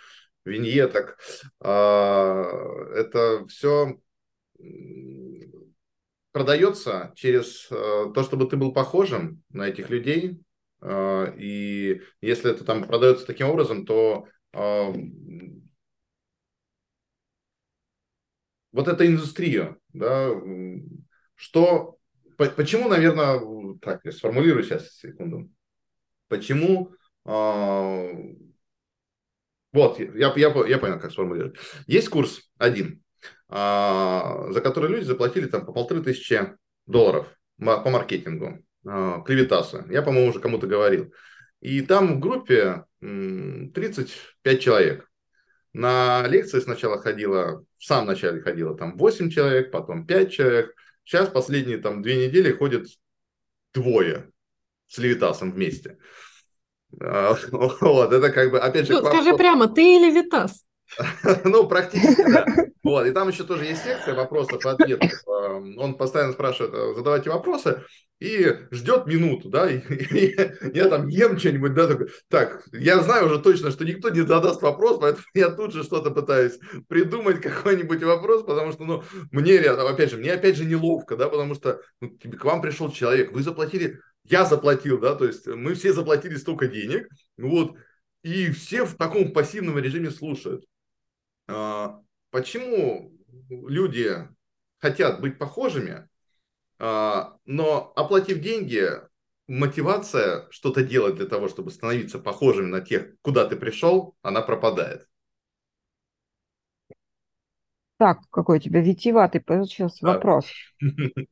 виньеток, 0.46 1.20
это 1.60 3.46
все 3.48 4.00
продается 6.32 7.12
через 7.16 7.68
то, 7.68 8.24
чтобы 8.24 8.48
ты 8.48 8.58
был 8.58 8.74
похожим 8.74 9.44
на 9.50 9.68
этих 9.68 9.92
людей. 9.92 10.42
И 10.84 12.02
если 12.22 12.52
это 12.52 12.64
там 12.66 12.86
продается 12.86 13.28
таким 13.28 13.50
образом, 13.50 13.86
то 13.86 14.26
вот 18.72 18.88
эта 18.88 19.06
индустрия, 19.06 19.78
да, 19.94 20.32
что, 21.42 21.98
почему, 22.38 22.88
наверное, 22.88 23.42
так, 23.82 24.02
я 24.04 24.12
сформулирую 24.12 24.64
сейчас, 24.64 24.96
секунду, 24.96 25.50
почему, 26.28 26.92
э, 27.26 28.12
вот, 29.74 30.00
я, 30.00 30.34
я, 30.36 30.68
я 30.68 30.78
понял, 30.78 31.00
как 31.00 31.12
сформулировать. 31.12 31.56
Есть 31.88 32.10
курс 32.10 32.52
один, 32.60 33.02
э, 33.50 33.54
за 33.56 34.62
который 34.62 34.92
люди 34.92 35.06
заплатили 35.06 35.48
там 35.48 35.66
по 35.66 35.74
полторы 35.74 36.04
тысячи 36.04 36.56
долларов 36.86 37.28
по 37.58 37.90
маркетингу, 37.90 38.64
э, 38.86 39.18
Клевитаса, 39.26 39.88
я, 39.90 40.04
по-моему, 40.04 40.30
уже 40.30 40.40
кому-то 40.40 40.68
говорил. 40.68 41.12
И 41.60 41.82
там 41.82 42.18
в 42.18 42.20
группе 42.20 42.86
35 43.00 44.62
человек. 44.62 45.10
На 45.74 46.28
лекции 46.28 46.60
сначала 46.60 47.02
ходило, 47.02 47.66
в 47.80 47.84
самом 47.84 48.08
начале 48.08 48.42
ходило 48.42 48.78
там 48.78 48.96
8 48.96 49.32
человек, 49.32 49.72
потом 49.72 50.06
5 50.06 50.32
человек. 50.32 50.76
Сейчас 51.12 51.28
последние 51.28 51.78
там 51.78 52.02
две 52.02 52.26
недели 52.26 52.54
ходят 52.54 52.88
двое 53.74 54.32
с 54.88 54.98
Левитасом 54.98 55.52
вместе. 55.52 55.98
А, 57.02 57.36
вот, 57.52 58.14
это 58.14 58.30
как 58.32 58.50
бы, 58.50 58.60
опять 58.62 58.88
же... 58.88 58.94
Ну, 58.94 59.06
скажи 59.06 59.36
прямо, 59.36 59.68
ты 59.68 59.98
или 59.98 60.10
Витас? 60.10 60.66
Ну, 61.46 61.68
практически, 61.68 62.24
да. 62.24 62.46
Вот, 62.84 63.06
и 63.06 63.12
там 63.12 63.30
еще 63.30 63.44
тоже 63.44 63.66
есть 63.66 63.84
секция 63.84 64.16
вопросов 64.16 64.66
и 64.66 64.68
ответов. 64.68 65.12
Эм, 65.28 65.78
он 65.78 65.96
постоянно 65.96 66.34
спрашивает, 66.34 66.74
э, 66.74 66.96
задавайте 66.96 67.30
вопросы, 67.30 67.84
и 68.20 68.56
ждет 68.70 69.08
минуту, 69.08 69.50
да, 69.50 69.70
и, 69.70 69.80
и 69.80 70.36
я 70.74 70.90
там 70.90 71.08
ем 71.08 71.38
что-нибудь, 71.40 71.74
да, 71.74 71.88
такой, 71.88 72.10
так, 72.30 72.68
я 72.72 73.00
знаю 73.02 73.26
уже 73.26 73.40
точно, 73.40 73.72
что 73.72 73.84
никто 73.84 74.10
не 74.10 74.22
задаст 74.22 74.62
вопрос, 74.62 75.00
поэтому 75.00 75.26
я 75.34 75.50
тут 75.50 75.74
же 75.74 75.84
что-то 75.84 76.12
пытаюсь 76.12 76.60
придумать, 76.88 77.42
какой-нибудь 77.42 78.04
вопрос, 78.04 78.44
потому 78.44 78.72
что, 78.72 78.84
ну, 78.84 79.04
мне, 79.32 79.60
опять 79.60 80.12
же, 80.12 80.18
мне 80.18 80.34
опять 80.34 80.56
же 80.56 80.66
неловко, 80.66 81.18
да, 81.18 81.30
потому 81.30 81.56
что 81.56 81.82
ну, 82.00 82.12
к 82.12 82.46
вам 82.46 82.62
пришел 82.62 82.92
человек, 82.92 83.32
вы 83.32 83.42
заплатили, 83.42 84.00
я 84.26 84.46
заплатил, 84.46 85.00
да, 85.00 85.16
то 85.16 85.26
есть 85.26 85.48
мы 85.48 85.74
все 85.74 85.92
заплатили 85.92 86.36
столько 86.36 86.68
денег, 86.68 87.08
вот, 87.38 87.76
и 88.24 88.52
все 88.52 88.86
в 88.86 88.96
таком 88.98 89.34
пассивном 89.34 89.80
режиме 89.80 90.12
слушают. 90.12 90.64
А, 91.54 92.02
почему 92.30 93.12
люди 93.50 94.28
хотят 94.80 95.22
быть 95.22 95.38
похожими, 95.38 96.08
а, 96.80 97.38
но 97.46 97.94
оплатив 97.96 98.40
деньги, 98.40 98.90
мотивация 99.48 100.48
что-то 100.50 100.84
делать 100.84 101.16
для 101.16 101.26
того, 101.26 101.48
чтобы 101.48 101.72
становиться 101.72 102.20
похожими 102.20 102.68
на 102.68 102.82
тех, 102.82 103.20
куда 103.22 103.46
ты 103.48 103.56
пришел, 103.56 104.16
она 104.22 104.42
пропадает. 104.42 105.08
Так, 107.98 108.20
какой 108.32 108.58
у 108.58 108.62
тебя 108.62 108.82
витиеватый 108.82 109.42
получился 109.42 110.06
да. 110.06 110.14
вопрос. 110.14 110.46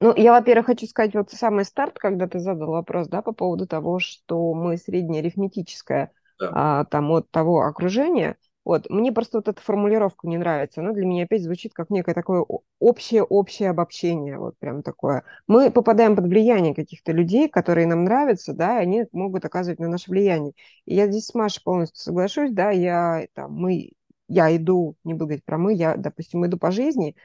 Ну, 0.00 0.14
я, 0.14 0.30
во-первых, 0.30 0.66
хочу 0.66 0.86
сказать, 0.86 1.14
вот 1.14 1.32
самый 1.32 1.64
старт, 1.64 1.98
когда 1.98 2.28
ты 2.28 2.38
задал 2.38 2.70
вопрос, 2.70 3.08
да, 3.08 3.20
по 3.20 3.32
поводу 3.32 3.66
того, 3.66 3.98
что 3.98 4.54
мы 4.54 4.76
среднеарифметическое, 4.76 6.12
да. 6.38 6.52
а, 6.54 6.84
там, 6.84 7.10
от 7.10 7.28
того 7.32 7.62
окружения, 7.62 8.36
вот, 8.68 8.90
мне 8.90 9.12
просто 9.12 9.38
вот 9.38 9.48
эта 9.48 9.62
формулировка 9.62 10.28
не 10.28 10.36
нравится. 10.36 10.82
Она 10.82 10.92
для 10.92 11.06
меня 11.06 11.24
опять 11.24 11.42
звучит 11.42 11.72
как 11.72 11.88
некое 11.88 12.12
такое 12.14 12.44
общее-общее 12.80 13.70
обобщение. 13.70 14.38
Вот 14.38 14.58
прям 14.58 14.82
такое. 14.82 15.24
Мы 15.46 15.70
попадаем 15.70 16.14
под 16.14 16.26
влияние 16.26 16.74
каких-то 16.74 17.12
людей, 17.12 17.48
которые 17.48 17.86
нам 17.86 18.04
нравятся, 18.04 18.52
да, 18.52 18.78
и 18.78 18.82
они 18.82 19.04
могут 19.12 19.46
оказывать 19.46 19.80
на 19.80 19.88
наше 19.88 20.10
влияние. 20.10 20.52
И 20.84 20.94
я 20.94 21.06
здесь 21.08 21.28
с 21.28 21.34
Машей 21.34 21.62
полностью 21.64 21.98
соглашусь, 22.02 22.52
да, 22.52 22.70
я, 22.70 23.26
там, 23.32 23.54
мы, 23.54 23.92
я 24.28 24.54
иду, 24.54 24.96
не 25.02 25.14
буду 25.14 25.28
говорить 25.28 25.44
про 25.46 25.56
мы, 25.56 25.72
я, 25.72 25.96
допустим, 25.96 26.44
иду 26.44 26.58
по 26.58 26.70
жизни, 26.70 27.16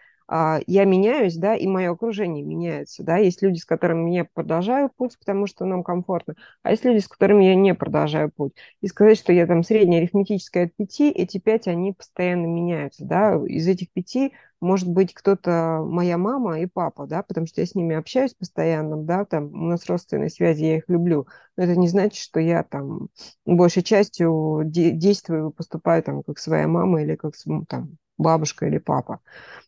я 0.67 0.85
меняюсь, 0.85 1.35
да, 1.37 1.55
и 1.55 1.67
мое 1.67 1.91
окружение 1.91 2.43
меняется, 2.43 3.03
да, 3.03 3.17
есть 3.17 3.41
люди, 3.43 3.59
с 3.59 3.65
которыми 3.65 4.11
я 4.15 4.25
продолжаю 4.25 4.89
путь, 4.89 5.17
потому 5.19 5.45
что 5.47 5.65
нам 5.65 5.83
комфортно, 5.83 6.35
а 6.63 6.71
есть 6.71 6.83
люди, 6.85 6.99
с 6.99 7.07
которыми 7.07 7.45
я 7.45 7.55
не 7.55 7.75
продолжаю 7.75 8.31
путь. 8.31 8.53
И 8.81 8.87
сказать, 8.87 9.17
что 9.17 9.31
я 9.33 9.45
там 9.45 9.63
средняя 9.63 9.99
арифметическая 10.01 10.65
от 10.65 10.75
пяти, 10.75 11.11
эти 11.11 11.37
пять, 11.37 11.67
они 11.67 11.93
постоянно 11.93 12.47
меняются, 12.47 13.05
да, 13.05 13.35
из 13.47 13.67
этих 13.67 13.91
пяти 13.91 14.33
может 14.59 14.87
быть 14.89 15.13
кто-то 15.13 15.83
моя 15.85 16.17
мама 16.17 16.59
и 16.61 16.65
папа, 16.65 17.05
да, 17.05 17.21
потому 17.21 17.45
что 17.47 17.61
я 17.61 17.67
с 17.67 17.75
ними 17.75 17.95
общаюсь 17.95 18.33
постоянно, 18.33 18.97
да, 19.03 19.25
там 19.25 19.53
у 19.53 19.65
нас 19.67 19.85
родственные 19.87 20.29
связи, 20.29 20.63
я 20.63 20.77
их 20.77 20.85
люблю, 20.87 21.27
но 21.57 21.63
это 21.65 21.75
не 21.75 21.87
значит, 21.87 22.17
что 22.21 22.39
я 22.39 22.63
там 22.63 23.09
большей 23.45 23.83
частью 23.83 24.61
де- 24.65 24.91
действую, 24.91 25.51
поступаю 25.51 26.01
там 26.03 26.23
как 26.23 26.39
своя 26.39 26.67
мама 26.67 27.01
или 27.03 27.15
как 27.15 27.33
там 27.67 27.97
бабушка 28.23 28.65
или 28.65 28.79
папа. 28.79 29.19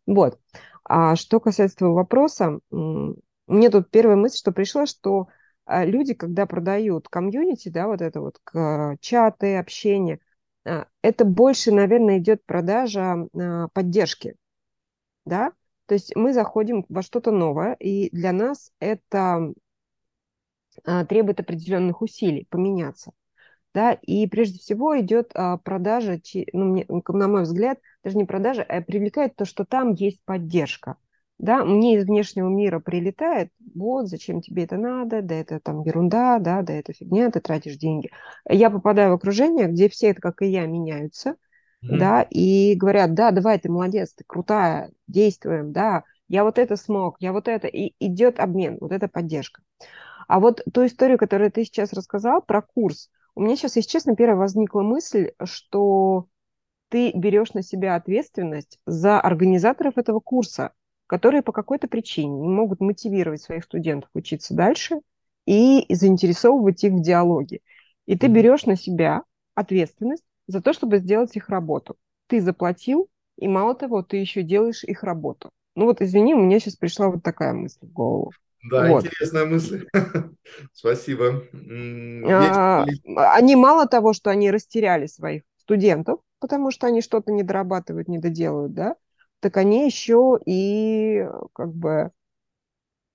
Вот. 0.07 0.40
А 0.84 1.15
что 1.15 1.40
касается 1.40 1.77
твоего 1.77 1.95
вопроса, 1.95 2.60
мне 2.72 3.69
тут 3.69 3.91
первая 3.91 4.15
мысль, 4.15 4.38
что 4.38 4.52
пришла, 4.52 4.86
что 4.86 5.27
а, 5.65 5.86
люди, 5.86 6.14
когда 6.14 6.45
продают 6.45 7.10
комьюнити, 7.10 7.69
да, 7.69 7.88
вот 7.88 8.02
это 8.02 8.22
вот 8.22 8.40
чаты, 9.02 9.57
общение, 9.57 10.19
а, 10.64 10.88
это 11.02 11.26
больше, 11.26 11.72
наверное, 11.72 12.19
идет 12.19 12.45
продажа 12.45 13.27
а, 13.34 13.68
поддержки, 13.69 14.36
да, 15.26 15.53
то 15.88 15.94
есть 15.94 16.15
мы 16.15 16.34
заходим 16.34 16.86
во 16.90 17.02
что-то 17.02 17.32
новое, 17.32 17.73
и 17.73 18.10
для 18.15 18.32
нас 18.32 18.72
это 18.80 19.53
требует 21.07 21.40
определенных 21.40 22.02
усилий 22.02 22.48
поменяться 22.49 23.14
да, 23.76 23.91
и 23.91 24.26
прежде 24.26 24.57
всего 24.57 24.97
идет 25.02 25.31
а, 25.34 25.57
продажа, 25.57 26.22
ну, 26.53 26.65
мне, 26.65 26.85
на 26.88 27.27
мой 27.27 27.43
взгляд, 27.43 27.77
даже 28.06 28.15
не 28.15 28.23
продажа, 28.23 28.64
а 28.64 28.80
привлекает 28.80 29.35
то, 29.35 29.43
что 29.43 29.65
там 29.65 29.91
есть 29.91 30.23
поддержка. 30.23 30.95
Да, 31.38 31.65
мне 31.65 31.97
из 31.97 32.06
внешнего 32.06 32.47
мира 32.47 32.80
прилетает, 32.80 33.49
вот, 33.76 34.07
зачем 34.07 34.39
тебе 34.39 34.64
это 34.64 34.77
надо, 34.77 35.22
да 35.22 35.35
это 35.35 35.60
там 35.60 35.81
ерунда, 35.81 36.39
да, 36.39 36.61
да 36.61 36.72
это 36.72 36.93
фигня, 36.93 37.30
ты 37.30 37.41
тратишь 37.41 37.76
деньги. 37.76 38.10
Я 38.49 38.69
попадаю 38.69 39.11
в 39.11 39.15
окружение, 39.15 39.68
где 39.68 39.89
все, 39.89 40.14
как 40.14 40.41
и 40.41 40.45
я, 40.45 40.65
меняются, 40.65 41.31
mm-hmm. 41.31 41.97
да, 41.97 42.22
и 42.30 42.76
говорят, 42.76 43.14
да, 43.14 43.31
давай, 43.31 43.60
ты 43.60 43.69
молодец, 43.69 44.14
ты 44.14 44.23
крутая, 44.26 44.91
действуем, 45.07 45.73
да, 45.73 46.06
я 46.30 46.45
вот 46.45 46.57
это 46.57 46.77
смог, 46.77 47.18
я 47.19 47.34
вот 47.34 47.49
это, 47.49 47.68
и 47.68 47.93
идет 47.99 48.39
обмен, 48.39 48.77
вот 48.80 48.93
эта 48.93 49.10
поддержка. 49.10 49.61
А 50.30 50.39
вот 50.39 50.61
ту 50.73 50.85
историю, 50.85 51.18
которую 51.18 51.52
ты 51.52 51.65
сейчас 51.65 51.91
рассказал 51.91 52.41
про 52.41 52.61
курс, 52.61 53.10
у 53.36 53.41
меня 53.41 53.56
сейчас, 53.56 53.76
если 53.76 53.90
честно, 53.90 54.16
первая 54.16 54.38
возникла 54.38 54.82
мысль, 54.82 55.32
что 55.44 56.28
ты 56.90 57.12
берешь 57.14 57.53
на 57.53 57.62
себя 57.64 57.95
ответственность 57.95 58.80
за 58.86 59.20
организаторов 59.20 59.98
этого 59.98 60.20
курса, 60.20 60.74
которые 61.07 61.41
по 61.41 61.52
какой-то 61.52 61.88
причине 61.88 62.40
не 62.40 62.48
могут 62.48 62.80
мотивировать 62.80 63.41
своих 63.41 63.66
студентов 63.66 64.10
учиться 64.14 64.53
дальше 64.53 64.99
и 65.45 65.86
заинтересовывать 65.94 66.84
их 66.84 66.94
в 66.94 67.02
диалоге. 67.02 67.60
И 68.06 68.18
ты 68.18 68.28
берешь 68.28 68.66
на 68.66 68.76
себя 68.76 69.24
ответственность 69.56 70.24
за 70.48 70.62
то, 70.62 70.74
чтобы 70.74 70.99
сделать 70.99 71.36
их 71.36 71.49
работу. 71.49 71.95
Ты 72.28 72.41
заплатил, 72.41 73.10
и 73.38 73.48
мало 73.48 73.76
того, 73.76 74.02
ты 74.02 74.18
еще 74.18 74.44
делаешь 74.44 74.84
их 74.84 75.03
работу. 75.03 75.52
Ну 75.76 75.86
вот, 75.86 76.02
извини, 76.02 76.34
у 76.34 76.41
меня 76.41 76.60
сейчас 76.60 76.76
пришла 76.76 77.10
вот 77.10 77.24
такая 77.24 77.53
мысль 77.53 77.80
в 77.86 77.91
голову. 77.91 78.32
Да, 78.69 78.87
вот. 78.87 79.05
интересная 79.05 79.45
мысль. 79.45 79.87
Спасибо. 80.73 81.43
А, 82.27 82.85
они 83.35 83.55
мало 83.55 83.87
того, 83.87 84.13
что 84.13 84.29
они 84.29 84.51
растеряли 84.51 85.05
своих 85.05 85.43
студентов, 85.57 86.19
потому 86.39 86.71
что 86.71 86.87
они 86.87 87.01
что-то 87.01 87.31
не 87.31 87.43
дорабатывают, 87.43 88.07
не 88.07 88.17
доделают, 88.17 88.73
да, 88.73 88.95
так 89.39 89.57
они 89.57 89.85
еще 89.85 90.39
и 90.45 91.27
как 91.53 91.73
бы 91.73 92.11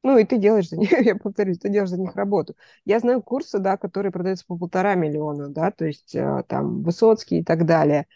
ну, 0.03 0.17
и 0.17 0.25
ты 0.25 0.39
делаешь 0.39 0.69
за 0.69 0.79
них, 0.79 0.91
я 1.07 1.15
повторюсь, 1.15 1.59
ты 1.59 1.69
делаешь 1.69 1.91
за 1.91 2.01
них 2.01 2.17
работу. 2.17 2.57
Я 2.85 3.01
знаю 3.01 3.23
курсы, 3.23 3.59
да, 3.59 3.77
которые 3.77 4.13
продаются 4.13 4.47
по 4.47 4.57
полтора 4.57 4.95
миллиона, 4.95 5.49
да, 5.49 5.71
то 5.71 5.85
есть 5.85 6.15
э, 6.15 6.43
там 6.49 6.83
Высоцкий 6.83 7.41
и 7.41 7.45
так 7.45 7.67
далее. 7.67 8.07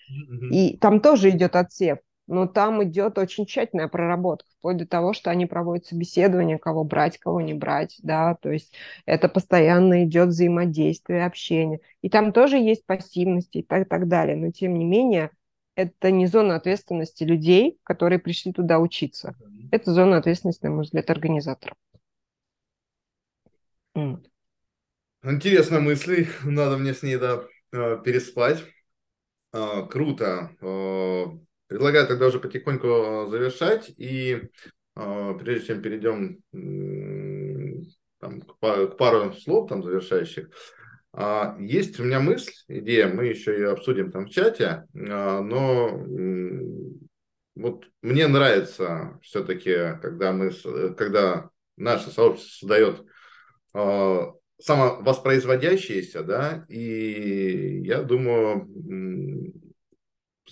И 0.51 0.79
там 0.79 1.01
тоже 1.01 1.31
идет 1.31 1.57
отсев, 1.57 1.99
но 2.27 2.47
там 2.47 2.83
идет 2.85 3.19
очень 3.19 3.47
тщательная 3.47 3.89
проработка, 3.89 4.49
вплоть 4.59 4.79
до 4.79 4.87
того, 4.87 5.13
что 5.13 5.31
они 5.31 5.47
проводят 5.47 5.87
собеседование, 5.87 6.59
кого 6.59 6.85
брать, 6.85 7.19
кого 7.19 7.41
не 7.41 7.55
брать, 7.55 7.97
да, 8.03 8.37
то 8.37 8.51
есть 8.51 8.73
это 9.07 9.29
постоянно 9.29 10.05
идет 10.05 10.29
взаимодействие, 10.29 11.27
общение. 11.27 11.81
И 12.03 12.09
там 12.09 12.33
тоже 12.33 12.57
есть 12.57 12.87
пассивность 12.87 13.55
и 13.57 13.63
так, 13.63 13.89
так 13.89 14.09
далее, 14.09 14.37
но 14.37 14.51
тем 14.51 14.75
не 14.75 14.85
менее 14.85 15.31
это 15.77 16.11
не 16.11 16.27
зона 16.27 16.57
ответственности 16.57 17.25
людей, 17.25 17.79
которые 17.83 18.19
пришли 18.19 18.53
туда 18.53 18.79
учиться. 18.79 19.35
Это 19.71 19.93
зона 19.93 20.19
ответственности, 20.19 20.65
на 20.65 20.71
мой 20.71 20.85
взгляд, 20.85 21.11
организаторов. 21.11 21.77
Интересная 25.25 25.81
мысль. 25.81 26.27
Надо 26.45 26.77
мне 26.77 26.95
с 26.95 27.03
ней 27.03 27.17
да, 27.17 27.45
э, 27.73 27.99
переспать. 28.05 28.63
А, 29.53 29.83
круто. 29.83 30.51
Предлагаю 31.67 32.07
тогда 32.07 32.27
уже 32.27 32.39
потихоньку 32.39 32.87
э, 32.87 33.27
завершать. 33.29 33.93
И 33.97 34.43
а, 34.95 35.35
прежде 35.35 35.69
чем 35.69 35.83
перейдем 35.83 36.41
там, 38.21 38.41
к 38.43 38.97
пару 38.97 39.33
слов 39.33 39.69
там 39.69 39.83
завершающих, 39.83 40.49
а, 41.13 41.57
есть 41.61 41.99
у 42.01 42.05
меня 42.05 42.21
мысль, 42.21 42.53
идея, 42.69 43.09
мы 43.09 43.27
еще 43.27 43.53
ее 43.53 43.71
обсудим 43.71 44.11
там 44.11 44.27
в 44.27 44.31
чате, 44.31 44.85
а, 44.95 45.41
но 45.41 46.01
вот 47.55 47.85
мне 48.03 48.27
нравится 48.27 49.19
все-таки, 49.23 49.99
когда 50.03 50.33
мы, 50.33 50.51
когда 50.97 51.51
наше 51.77 52.11
сообщество 52.11 52.59
создает 52.59 53.05
а, 53.75 54.33
самовоспроизводящееся, 54.61 56.25
да, 56.25 56.65
и 56.69 57.81
я 57.85 58.03
думаю, 58.03 58.69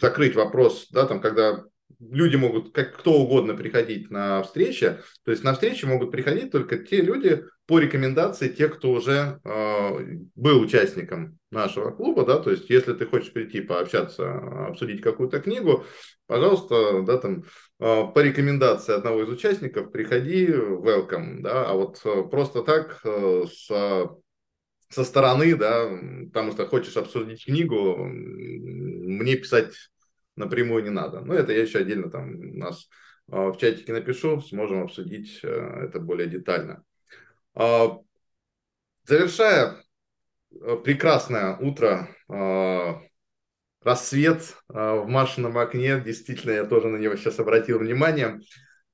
закрыть 0.02 0.34
вопрос, 0.34 0.88
да, 0.90 1.06
там, 1.06 1.20
когда 1.20 1.64
люди 2.00 2.34
могут, 2.34 2.72
как 2.72 2.98
кто 2.98 3.12
угодно, 3.14 3.54
приходить 3.54 4.10
на 4.10 4.42
встречи. 4.42 4.98
То 5.24 5.30
есть 5.30 5.44
на 5.44 5.52
встречи 5.52 5.84
могут 5.84 6.10
приходить 6.10 6.50
только 6.50 6.78
те 6.78 7.00
люди 7.00 7.44
по 7.66 7.78
рекомендации 7.78 8.48
тех, 8.48 8.76
кто 8.76 8.90
уже 8.90 9.40
э, 9.44 9.90
был 10.34 10.60
участником 10.60 11.38
нашего 11.52 11.92
клуба, 11.92 12.26
да, 12.26 12.38
то 12.38 12.50
есть 12.50 12.68
если 12.68 12.92
ты 12.94 13.06
хочешь 13.06 13.32
прийти 13.32 13.60
пообщаться, 13.60 14.66
обсудить 14.66 15.00
какую-то 15.00 15.38
книгу, 15.38 15.84
пожалуйста, 16.26 17.02
да, 17.02 17.18
там 17.18 17.44
э, 17.78 18.04
по 18.12 18.18
рекомендации 18.18 18.94
одного 18.94 19.22
из 19.22 19.28
участников 19.28 19.92
приходи, 19.92 20.46
welcome, 20.46 21.40
да, 21.40 21.70
а 21.70 21.74
вот 21.74 22.02
просто 22.30 22.62
так 22.62 23.00
э, 23.04 23.44
с 23.48 23.70
со 24.92 25.04
стороны, 25.04 25.56
да, 25.56 25.88
потому 26.26 26.52
что 26.52 26.66
хочешь 26.66 26.96
обсудить 26.96 27.46
книгу, 27.46 27.96
мне 27.96 29.36
писать 29.36 29.74
напрямую 30.36 30.84
не 30.84 30.90
надо. 30.90 31.20
Но 31.20 31.34
это 31.34 31.52
я 31.52 31.62
еще 31.62 31.78
отдельно 31.78 32.10
там 32.10 32.34
у 32.34 32.56
нас 32.58 32.88
а, 33.30 33.50
в 33.50 33.58
чатике 33.58 33.92
напишу, 33.92 34.40
сможем 34.40 34.82
обсудить 34.82 35.40
э, 35.42 35.48
это 35.48 36.00
более 36.00 36.28
детально. 36.28 36.84
А, 37.54 37.98
завершая, 39.04 39.82
э, 40.50 40.76
прекрасное 40.84 41.56
утро, 41.56 42.08
а, 42.28 43.00
рассвет 43.82 44.56
в 44.68 45.06
Машином 45.06 45.58
окне, 45.58 46.00
действительно, 46.00 46.52
я 46.52 46.64
тоже 46.64 46.88
на 46.88 46.98
него 46.98 47.16
сейчас 47.16 47.40
обратил 47.40 47.80
внимание. 47.80 48.40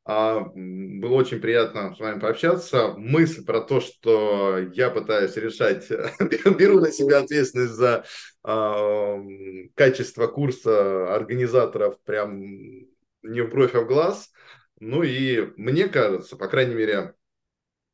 Было 0.09 1.17
очень 1.17 1.39
приятно 1.39 1.95
с 1.95 2.01
вами 2.01 2.19
пообщаться. 2.19 2.95
Мысль 2.97 3.45
про 3.45 3.61
то, 3.61 3.83
что 3.83 4.57
я 4.73 4.89
пытаюсь 4.89 5.37
решать, 5.37 5.87
беру 6.59 6.81
на 6.81 6.91
себя 6.91 7.19
ответственность 7.19 7.75
за 7.75 8.07
э, 8.43 9.69
качество 9.75 10.27
курса 10.27 11.15
организаторов 11.15 12.01
прям 12.05 12.41
не 12.41 13.43
в 13.43 13.51
бровь, 13.51 13.75
а 13.75 13.83
в 13.83 13.87
глаз. 13.87 14.33
Ну 14.81 15.03
и 15.03 15.53
мне 15.59 15.89
кажется, 15.89 16.37
по 16.37 16.49
крайней 16.49 16.75
мере, 16.75 17.15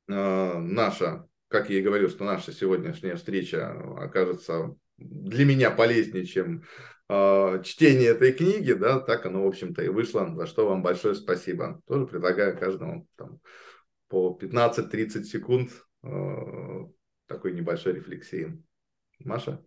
э, 0.06 0.58
наша, 0.58 1.26
как 1.48 1.68
я 1.68 1.80
и 1.80 1.82
говорил, 1.82 2.10
что 2.10 2.22
наша 2.22 2.52
сегодняшняя 2.52 3.16
встреча 3.16 3.72
окажется 3.98 4.76
для 4.98 5.44
меня 5.44 5.72
полезнее, 5.72 6.26
чем 6.26 6.62
чтение 7.08 8.08
этой 8.08 8.32
книги, 8.32 8.72
да, 8.72 8.98
так 8.98 9.26
оно, 9.26 9.44
в 9.44 9.46
общем-то, 9.46 9.82
и 9.82 9.88
вышло, 9.88 10.34
за 10.34 10.46
что 10.46 10.66
вам 10.66 10.82
большое 10.82 11.14
спасибо. 11.14 11.82
Тоже 11.86 12.06
предлагаю 12.06 12.58
каждому 12.58 13.06
там, 13.16 13.40
по 14.08 14.38
15-30 14.40 15.24
секунд 15.24 15.70
э, 16.02 16.08
такой 17.26 17.52
небольшой 17.52 17.94
рефлексии. 17.94 18.62
Маша? 19.18 19.62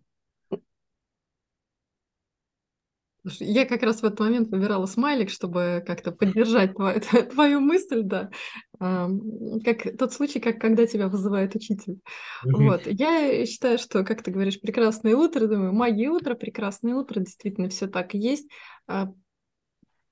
Я 3.24 3.66
как 3.66 3.82
раз 3.82 4.00
в 4.00 4.04
этот 4.04 4.20
момент 4.20 4.48
выбирала 4.48 4.86
смайлик, 4.86 5.30
чтобы 5.30 5.82
как-то 5.86 6.12
поддержать 6.12 6.74
твою, 6.74 7.00
твою 7.32 7.60
мысль, 7.60 8.02
да. 8.02 8.30
Как 8.78 9.96
тот 9.98 10.12
случай, 10.12 10.40
как 10.40 10.60
когда 10.60 10.86
тебя 10.86 11.08
вызывает 11.08 11.54
учитель. 11.54 11.98
Вот. 12.44 12.82
Я 12.86 13.44
считаю, 13.46 13.78
что, 13.78 14.04
как 14.04 14.22
ты 14.22 14.30
говоришь, 14.30 14.60
прекрасное 14.60 15.16
утро, 15.16 15.46
думаю, 15.46 15.72
магия 15.72 16.10
утра, 16.10 16.34
прекрасное 16.34 16.94
утро, 16.94 17.20
действительно 17.20 17.68
все 17.68 17.88
так 17.88 18.14
и 18.14 18.18
есть. 18.18 18.48
А, 18.86 19.08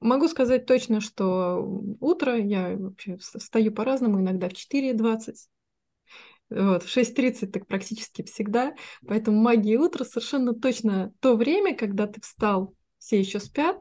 могу 0.00 0.28
сказать 0.28 0.66
точно, 0.66 1.00
что 1.00 1.60
утро 2.00 2.36
я 2.36 2.76
вообще 2.76 3.16
встаю 3.18 3.72
по-разному, 3.72 4.20
иногда 4.20 4.48
в 4.48 4.52
4.20, 4.52 5.34
вот, 6.48 6.82
в 6.82 6.96
6.30 6.96 7.48
так 7.48 7.66
практически 7.66 8.22
всегда. 8.22 8.74
Поэтому 9.06 9.40
магия 9.40 9.78
утра 9.78 10.04
совершенно 10.04 10.54
точно 10.54 11.12
то 11.20 11.36
время, 11.36 11.76
когда 11.76 12.06
ты 12.06 12.20
встал 12.20 12.75
все 13.06 13.20
еще 13.20 13.38
спят, 13.38 13.80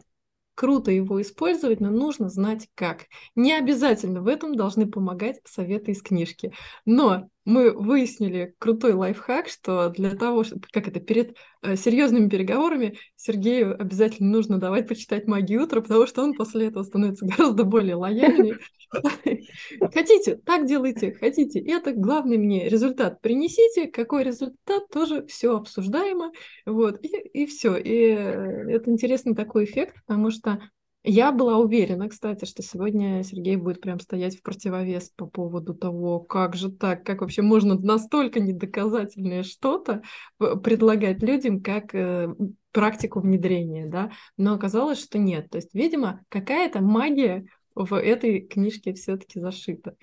круто 0.53 0.91
его 0.91 1.19
использовать, 1.19 1.79
но 1.79 1.89
нужно 1.89 2.29
знать 2.29 2.69
как. 2.75 3.07
Не 3.33 3.53
обязательно 3.53 4.21
в 4.21 4.27
этом 4.27 4.55
должны 4.55 4.85
помогать 4.85 5.39
советы 5.45 5.93
из 5.93 6.03
книжки. 6.03 6.53
Но 6.85 7.27
мы 7.45 7.71
выяснили 7.71 8.55
крутой 8.57 8.93
лайфхак, 8.93 9.47
что 9.47 9.89
для 9.89 10.15
того, 10.15 10.43
чтобы, 10.43 10.67
как 10.71 10.87
это, 10.87 10.99
перед 10.99 11.37
э, 11.61 11.75
серьезными 11.75 12.27
переговорами 12.27 12.97
Сергею 13.15 13.79
обязательно 13.79 14.31
нужно 14.31 14.57
давать 14.57 14.87
почитать 14.87 15.27
«Магию 15.27 15.63
утра», 15.63 15.81
потому 15.81 16.07
что 16.07 16.23
он 16.23 16.33
после 16.33 16.67
этого 16.67 16.83
становится 16.83 17.25
гораздо 17.37 17.63
более 17.63 17.95
лояльнее. 17.95 18.57
Хотите, 19.93 20.35
так 20.37 20.65
делайте, 20.65 21.13
хотите. 21.13 21.59
Это 21.59 21.93
главный 21.93 22.37
мне 22.37 22.69
результат 22.69 23.21
принесите. 23.21 23.87
Какой 23.87 24.23
результат, 24.23 24.87
тоже 24.91 25.25
все 25.27 25.57
обсуждаемо. 25.57 26.31
Вот, 26.65 27.03
и, 27.03 27.07
и 27.07 27.45
все. 27.45 27.75
И 27.77 28.09
э, 28.09 28.71
это 28.71 28.89
интересный 28.91 29.35
такой 29.35 29.65
эффект, 29.65 29.95
потому 30.05 30.31
что 30.31 30.59
я 31.05 31.31
была 31.31 31.57
уверена, 31.57 32.09
кстати, 32.09 32.45
что 32.45 32.63
сегодня 32.63 33.23
Сергей 33.23 33.55
будет 33.55 33.81
прям 33.81 33.99
стоять 33.99 34.37
в 34.37 34.41
противовес 34.41 35.09
по 35.15 35.27
поводу 35.27 35.73
того, 35.73 36.19
как 36.19 36.55
же 36.55 36.71
так, 36.71 37.03
как 37.05 37.21
вообще 37.21 37.41
можно 37.41 37.75
настолько 37.75 38.39
недоказательное 38.39 39.43
что-то 39.43 40.01
предлагать 40.37 41.21
людям 41.21 41.61
как 41.61 41.93
э, 41.93 42.33
практику 42.71 43.19
внедрения, 43.19 43.85
да, 43.85 44.11
но 44.37 44.53
оказалось, 44.53 45.01
что 45.01 45.17
нет. 45.17 45.49
То 45.49 45.57
есть, 45.57 45.73
видимо, 45.73 46.25
какая-то 46.29 46.81
магия 46.81 47.45
в 47.75 47.93
этой 47.93 48.41
книжке 48.41 48.93
все-таки 48.93 49.39
зашита. 49.39 49.95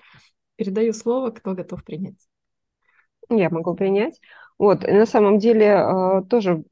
Передаю 0.55 0.93
слово, 0.93 1.31
кто 1.31 1.53
готов 1.53 1.83
принять. 1.83 2.27
Я 3.29 3.49
могу 3.49 3.73
принять. 3.75 4.19
Вот, 4.63 4.83
на 4.87 5.05
самом 5.05 5.39
деле 5.39 5.65
э, 5.65 6.21
тоже 6.29 6.63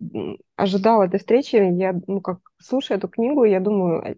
ожидала 0.55 1.03
этой 1.03 1.19
встречи. 1.19 1.57
Я, 1.57 1.93
ну, 2.07 2.21
как 2.21 2.39
слушая 2.57 2.97
эту 2.97 3.09
книгу, 3.09 3.43
я 3.43 3.59
думаю, 3.59 4.17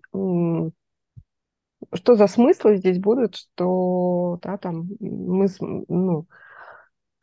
что 1.93 2.15
за 2.15 2.27
смыслы 2.27 2.77
здесь 2.77 2.99
будут, 2.99 3.35
что, 3.35 4.39
да, 4.41 4.57
там, 4.57 4.89
мы, 4.99 5.47
ну, 5.59 6.27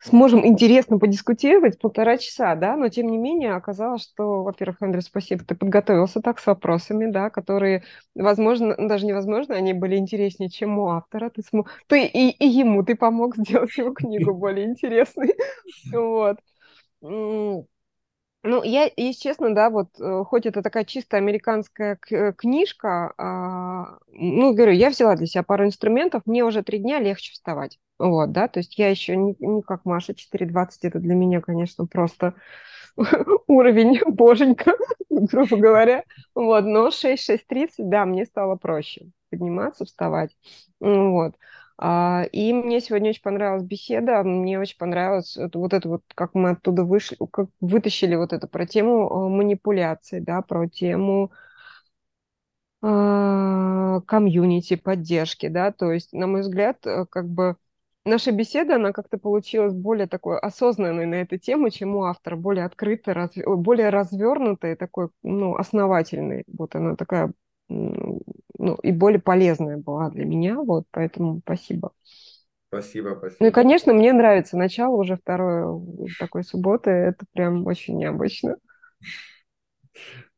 сможем 0.01 0.45
интересно 0.45 0.97
подискутировать 0.99 1.79
полтора 1.79 2.17
часа, 2.17 2.55
да, 2.55 2.75
но 2.75 2.89
тем 2.89 3.07
не 3.07 3.17
менее 3.17 3.53
оказалось, 3.53 4.03
что, 4.03 4.43
во-первых, 4.43 4.81
Андрей, 4.81 5.01
спасибо, 5.01 5.43
ты 5.45 5.55
подготовился 5.55 6.21
так 6.21 6.39
с 6.39 6.45
вопросами, 6.47 7.11
да, 7.11 7.29
которые, 7.29 7.83
возможно, 8.15 8.75
даже 8.77 9.05
невозможно, 9.05 9.55
они 9.55 9.73
были 9.73 9.95
интереснее, 9.97 10.49
чем 10.49 10.79
у 10.79 10.89
автора, 10.89 11.29
ты, 11.29 11.43
смог, 11.43 11.69
ты 11.87 12.05
и, 12.05 12.29
и 12.31 12.47
ему 12.47 12.83
ты 12.83 12.95
помог 12.95 13.37
сделать 13.37 13.77
его 13.77 13.93
книгу 13.93 14.33
более 14.33 14.65
интересной, 14.65 15.35
вот. 15.91 16.37
Ну, 18.43 18.63
я, 18.63 18.89
если 18.97 19.21
честно, 19.21 19.53
да, 19.53 19.69
вот, 19.69 19.89
э, 19.99 20.23
хоть 20.25 20.47
это 20.47 20.63
такая 20.63 20.83
чисто 20.83 21.17
американская 21.17 21.95
к- 21.97 22.33
книжка, 22.33 23.13
а, 23.17 23.99
ну, 24.07 24.53
говорю, 24.55 24.71
я 24.73 24.89
взяла 24.89 25.15
для 25.15 25.27
себя 25.27 25.43
пару 25.43 25.65
инструментов, 25.67 26.23
мне 26.25 26.43
уже 26.43 26.63
три 26.63 26.79
дня 26.79 26.99
легче 26.99 27.33
вставать. 27.33 27.77
Вот, 27.99 28.31
да, 28.31 28.47
то 28.47 28.59
есть 28.59 28.79
я 28.79 28.89
еще 28.89 29.15
не, 29.15 29.35
не 29.39 29.61
как 29.61 29.85
Маша, 29.85 30.15
4.20, 30.15 30.85
это 30.85 30.97
для 30.97 31.13
меня, 31.13 31.39
конечно, 31.39 31.85
просто 31.85 32.33
уровень 33.47 33.99
боженька, 34.07 34.73
грубо 35.09 35.57
говоря. 35.57 36.03
Вот, 36.35 36.65
но 36.65 36.91
6-6.30, 36.91 37.89
да, 37.89 38.05
мне 38.05 38.25
стало 38.25 38.55
проще 38.55 39.07
подниматься, 39.29 39.85
вставать. 39.85 40.35
Вот. 40.79 41.35
А, 41.77 42.23
И 42.31 42.53
мне 42.53 42.79
сегодня 42.81 43.09
очень 43.09 43.21
понравилась 43.23 43.63
беседа, 43.63 44.23
мне 44.23 44.59
очень 44.59 44.77
понравилось 44.77 45.37
вот 45.53 45.73
это 45.73 45.89
вот, 45.89 46.03
как 46.15 46.35
мы 46.35 46.51
оттуда 46.51 46.83
вышли, 46.83 47.17
как 47.31 47.49
вытащили 47.59 48.15
вот 48.15 48.33
это 48.33 48.47
про 48.47 48.65
тему 48.67 49.07
э, 49.09 49.29
манипуляции, 49.29 50.19
да, 50.19 50.41
про 50.41 50.67
тему 50.69 51.31
а, 52.81 54.01
комьюнити, 54.07 54.75
поддержки, 54.75 55.47
да, 55.47 55.71
то 55.71 55.91
есть, 55.91 56.13
на 56.13 56.27
мой 56.27 56.41
взгляд, 56.41 56.85
э, 56.87 57.05
как 57.09 57.27
бы 57.29 57.55
наша 58.05 58.31
беседа, 58.31 58.75
она 58.75 58.91
как-то 58.91 59.17
получилась 59.19 59.73
более 59.73 60.07
такой 60.07 60.39
осознанной 60.39 61.05
на 61.05 61.15
эту 61.15 61.37
тему, 61.37 61.69
чем 61.69 61.95
у 61.95 62.03
автора, 62.05 62.35
более 62.35 62.65
открытой, 62.65 63.15
ой, 63.45 63.57
более 63.57 63.89
развернутой, 63.89 64.75
такой, 64.75 65.09
ну, 65.23 65.55
основательной, 65.55 66.43
вот 66.47 66.75
она 66.75 66.95
такая, 66.95 67.31
ну, 68.57 68.75
и 68.83 68.91
более 68.91 69.19
полезная 69.21 69.77
была 69.77 70.09
для 70.09 70.25
меня, 70.25 70.55
вот, 70.61 70.85
поэтому 70.91 71.39
спасибо. 71.43 71.91
Спасибо, 72.69 73.15
Ну 73.39 73.47
и, 73.47 73.51
спасибо. 73.51 73.51
конечно, 73.51 73.93
мне 73.93 74.13
нравится 74.13 74.55
начало 74.57 74.95
уже 74.95 75.17
второй 75.17 76.07
э, 76.07 76.13
такой 76.17 76.43
субботы, 76.43 76.91
это 76.91 77.25
прям 77.33 77.65
очень 77.65 77.97
необычно. 77.97 78.55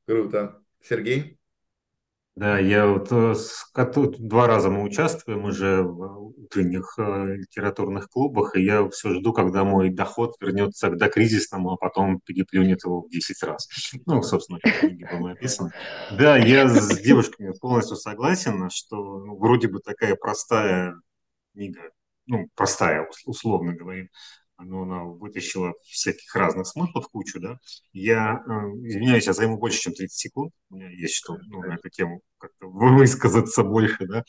Круто. 0.05 0.61
Сергей? 0.81 1.38
Да, 2.35 2.57
я 2.57 2.88
вот 2.88 3.11
э, 3.11 3.35
с 3.35 3.64
коту- 3.73 4.10
два 4.18 4.47
раза 4.47 4.69
мы 4.72 4.81
участвуем 4.84 5.45
уже 5.45 5.84
в 5.84 6.34
утренних 6.35 6.95
э, 6.97 7.35
литературных 7.35 8.10
клубах, 8.10 8.55
и 8.55 8.64
я 8.64 8.89
все 8.89 9.14
жду, 9.14 9.34
когда 9.34 9.64
мой 9.64 9.91
доход 9.91 10.34
вернется 10.41 10.89
к 10.89 10.97
докризисному, 10.97 11.73
а 11.73 11.77
потом 11.77 12.19
переплюнет 12.26 12.84
его 12.85 13.01
в 13.03 13.10
10 13.10 13.43
раз. 13.43 13.68
Ну, 14.07 14.23
собственно, 14.23 14.60
как 14.60 14.73
в 14.73 14.80
книге 14.80 15.05
было 15.05 15.27
написано. 15.30 15.73
Да, 16.10 16.35
я 16.35 16.68
с 16.68 16.99
девушками 17.01 17.53
полностью 17.61 17.97
согласен, 17.97 18.68
что 18.72 18.95
ну, 19.19 19.38
вроде 19.38 19.68
бы 19.68 19.80
такая 19.80 20.15
простая 20.15 20.95
книга, 21.53 21.81
ну, 22.27 22.47
простая, 22.55 23.07
ус- 23.10 23.23
условно 23.26 23.73
говоря, 23.76 24.07
но 24.58 24.84
она 24.84 25.04
вытащила 25.04 25.74
всяких 25.84 26.36
разных 26.36 26.68
смыслов 26.68 27.08
кучу, 27.10 27.40
да. 27.40 27.58
Я, 27.92 28.44
э, 28.46 28.52
извиняюсь, 28.88 29.28
я 29.28 29.34
займу 29.34 29.58
больше, 29.58 29.80
чем 29.80 29.94
30 29.94 30.18
секунд. 30.18 30.54
У 30.70 30.76
меня 30.76 30.90
есть 30.90 31.16
что 31.16 31.38
ну, 31.48 31.62
на 31.62 31.76
эту 31.76 31.90
тему 31.90 32.22
как-то 32.38 32.68
высказаться 32.70 33.64
больше, 33.64 34.06
да. 34.08 34.24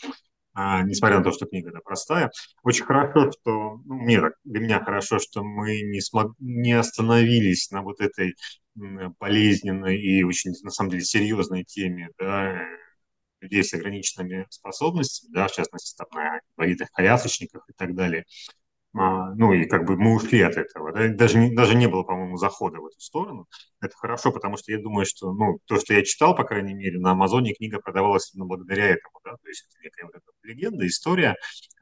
А, 0.57 0.83
несмотря 0.83 1.19
на 1.19 1.25
то, 1.25 1.33
что 1.33 1.47
книга 1.47 1.73
да, 1.73 1.81
простая. 1.85 2.31
Очень 2.63 2.85
хорошо, 2.85 3.33
что, 3.33 3.81
ну, 3.85 3.95
мне 3.95 4.21
так, 4.21 4.35
для 4.45 4.61
меня 4.61 4.85
хорошо, 4.85 5.19
что 5.19 5.43
мы 5.43 5.83
не, 5.83 6.01
смог, 6.01 6.35
не 6.39 6.73
остановились 6.73 7.71
на 7.71 7.83
вот 7.83 8.01
этой 8.01 8.35
болезненной 9.19 10.01
и 10.01 10.23
очень, 10.23 10.53
на 10.63 10.71
самом 10.71 10.91
деле, 10.91 11.03
серьезной 11.03 11.65
теме, 11.65 12.11
да, 12.19 12.61
людей 13.41 13.63
с 13.65 13.75
ограниченными 13.75 14.47
способностями, 14.51 15.33
да, 15.33 15.49
в 15.49 15.53
частности, 15.53 15.97
там, 15.97 16.07
на 16.13 16.41
инвалидах, 16.57 16.91
колясочниках 16.93 17.65
и 17.69 17.73
так 17.73 17.95
далее. 17.95 18.25
А, 18.97 19.35
ну 19.35 19.53
и 19.53 19.66
как 19.66 19.87
бы 19.87 19.97
мы 19.97 20.15
ушли 20.15 20.41
от 20.43 20.57
этого. 20.57 20.93
Да? 20.93 21.09
Даже, 21.09 21.39
не, 21.39 21.55
даже 21.55 21.75
не 21.75 21.89
было, 21.89 22.05
по-моему, 22.05 22.37
захода 22.37 22.79
в 22.79 22.87
эту 22.87 23.01
сторону. 23.01 23.47
Это 23.81 23.97
хорошо, 23.97 24.31
потому 24.31 24.57
что 24.57 24.71
я 24.71 24.81
думаю, 24.81 25.05
что 25.05 25.33
ну, 25.33 25.59
то, 25.66 25.81
что 25.81 25.95
я 25.95 26.05
читал, 26.05 26.37
по 26.37 26.45
крайней 26.45 26.75
мере, 26.75 27.01
на 27.01 27.11
Амазоне 27.11 27.55
книга 27.55 27.81
продавалась 27.81 28.33
именно 28.33 28.47
благодаря 28.47 28.87
этому. 28.87 29.19
Да? 29.25 29.33
То 29.33 29.49
есть 29.49 29.66
это 29.69 29.83
некая 29.83 30.05
вот 30.05 30.15
эта 30.15 30.25
легенда, 30.45 30.87
история, 30.87 31.35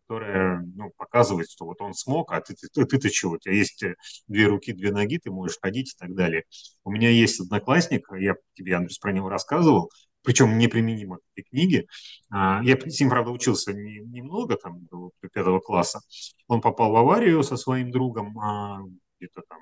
которая 0.06 0.62
ну, 0.74 0.90
показывает, 0.96 1.50
что 1.50 1.66
вот 1.66 1.82
он 1.82 1.92
смог, 1.92 2.32
а 2.32 2.40
ты, 2.40 2.54
ты, 2.54 2.84
ты, 2.86 2.98
ты 2.98 3.10
чего? 3.10 3.32
У 3.32 3.38
тебя 3.38 3.54
есть 3.54 3.84
две 4.26 4.46
руки, 4.46 4.72
две 4.72 4.90
ноги, 4.90 5.18
ты 5.18 5.30
можешь 5.30 5.58
ходить 5.60 5.92
и 5.92 5.98
так 5.98 6.14
далее. 6.14 6.44
У 6.82 6.90
меня 6.90 7.10
есть 7.10 7.40
одноклассник, 7.40 8.06
я 8.18 8.36
тебе, 8.54 8.74
Андрюс, 8.74 8.98
про 8.98 9.12
него 9.12 9.28
рассказывал, 9.28 9.90
причем 10.22 10.58
неприменимо 10.58 11.18
к 11.18 11.20
этой 11.34 11.48
книге. 11.48 11.86
А, 12.30 12.60
я 12.62 12.76
с 12.78 13.00
ним, 13.00 13.10
правда, 13.10 13.30
учился 13.30 13.72
немного, 13.72 14.56
там, 14.56 14.86
до 14.86 15.10
пятого 15.20 15.60
класса. 15.60 16.00
Он 16.46 16.60
попал 16.60 16.92
в 16.92 16.96
аварию 16.96 17.42
со 17.42 17.56
своим 17.56 17.90
другом 17.90 18.38
а, 18.38 18.80
где-то 19.18 19.42
там 19.48 19.58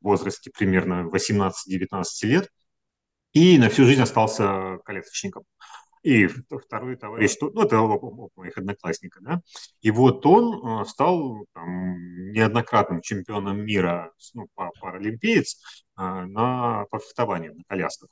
в 0.00 0.04
возрасте 0.04 0.50
примерно 0.56 1.08
18-19 1.08 2.04
лет 2.22 2.50
и 3.32 3.58
на 3.58 3.68
всю 3.68 3.84
жизнь 3.84 4.02
остался 4.02 4.78
колясочником. 4.84 5.44
И 6.02 6.26
второй 6.26 6.96
товарищ, 6.96 7.34
ну, 7.40 7.62
это 7.62 7.80
оба 7.80 8.30
моих 8.36 8.58
одноклассника, 8.58 9.20
да, 9.22 9.40
и 9.80 9.90
вот 9.90 10.26
он 10.26 10.80
а, 10.80 10.84
стал 10.84 11.46
там, 11.54 12.30
неоднократным 12.30 13.00
чемпионом 13.00 13.64
мира, 13.64 14.12
ну, 14.34 14.46
паралимпиец 14.54 15.62
на, 15.96 16.84
по 16.90 17.00
на 17.38 17.64
колясках. 17.66 18.10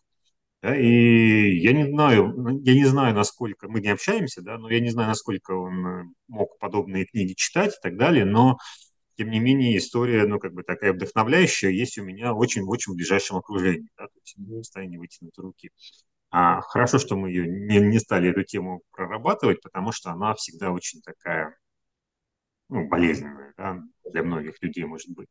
Да, 0.62 0.76
и 0.76 1.56
я 1.58 1.72
не 1.72 1.86
знаю, 1.88 2.60
я 2.62 2.74
не 2.74 2.84
знаю, 2.84 3.14
насколько 3.16 3.68
мы 3.68 3.80
не 3.80 3.88
общаемся, 3.88 4.42
да, 4.42 4.58
но 4.58 4.70
я 4.70 4.78
не 4.78 4.90
знаю, 4.90 5.08
насколько 5.08 5.52
он 5.52 5.86
э, 5.86 6.04
мог 6.28 6.56
подобные 6.60 7.04
книги 7.04 7.32
читать 7.32 7.72
и 7.74 7.80
так 7.82 7.96
далее, 7.96 8.24
но 8.24 8.58
тем 9.16 9.30
не 9.30 9.40
менее 9.40 9.76
история, 9.78 10.26
ну, 10.26 10.38
как 10.38 10.54
бы 10.54 10.62
такая 10.62 10.92
вдохновляющая, 10.92 11.70
есть 11.70 11.98
у 11.98 12.04
меня 12.04 12.34
очень-очень 12.34 12.92
в 12.92 12.96
ближайшем 12.96 13.38
окружении, 13.38 13.88
да, 13.98 14.06
то 14.06 14.12
есть 14.24 14.36
в 14.38 14.62
состоянии 14.62 14.98
вытянуть 14.98 15.36
руки. 15.38 15.70
А 16.30 16.60
хорошо, 16.62 16.98
что 16.98 17.16
мы 17.16 17.30
ее 17.30 17.46
не, 17.48 17.80
не 17.80 17.98
стали 18.00 18.30
эту 18.30 18.44
тему 18.44 18.82
прорабатывать, 18.92 19.60
потому 19.62 19.92
что 19.92 20.12
она 20.12 20.34
всегда 20.34 20.70
очень 20.70 21.02
такая, 21.02 21.56
ну, 22.68 22.88
болезненная, 22.88 23.52
да, 23.56 23.82
для 24.10 24.22
многих 24.22 24.62
людей, 24.62 24.84
может 24.84 25.10
быть. 25.10 25.28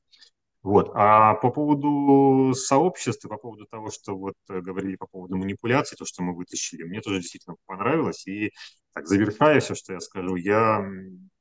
Вот. 0.63 0.91
А 0.93 1.35
по 1.35 1.49
поводу 1.49 2.53
сообщества, 2.53 3.29
по 3.29 3.37
поводу 3.37 3.65
того, 3.65 3.89
что 3.89 4.15
вот 4.15 4.35
э, 4.49 4.61
говорили 4.61 4.95
по 4.95 5.07
поводу 5.07 5.35
манипуляций, 5.37 5.97
то, 5.97 6.05
что 6.05 6.21
мы 6.21 6.35
вытащили, 6.35 6.83
мне 6.83 7.01
тоже 7.01 7.19
действительно 7.19 7.55
понравилось. 7.65 8.27
И 8.27 8.51
так, 8.93 9.07
завершая 9.07 9.59
все, 9.59 9.73
что 9.73 9.93
я 9.93 9.99
скажу, 9.99 10.35
я, 10.35 10.85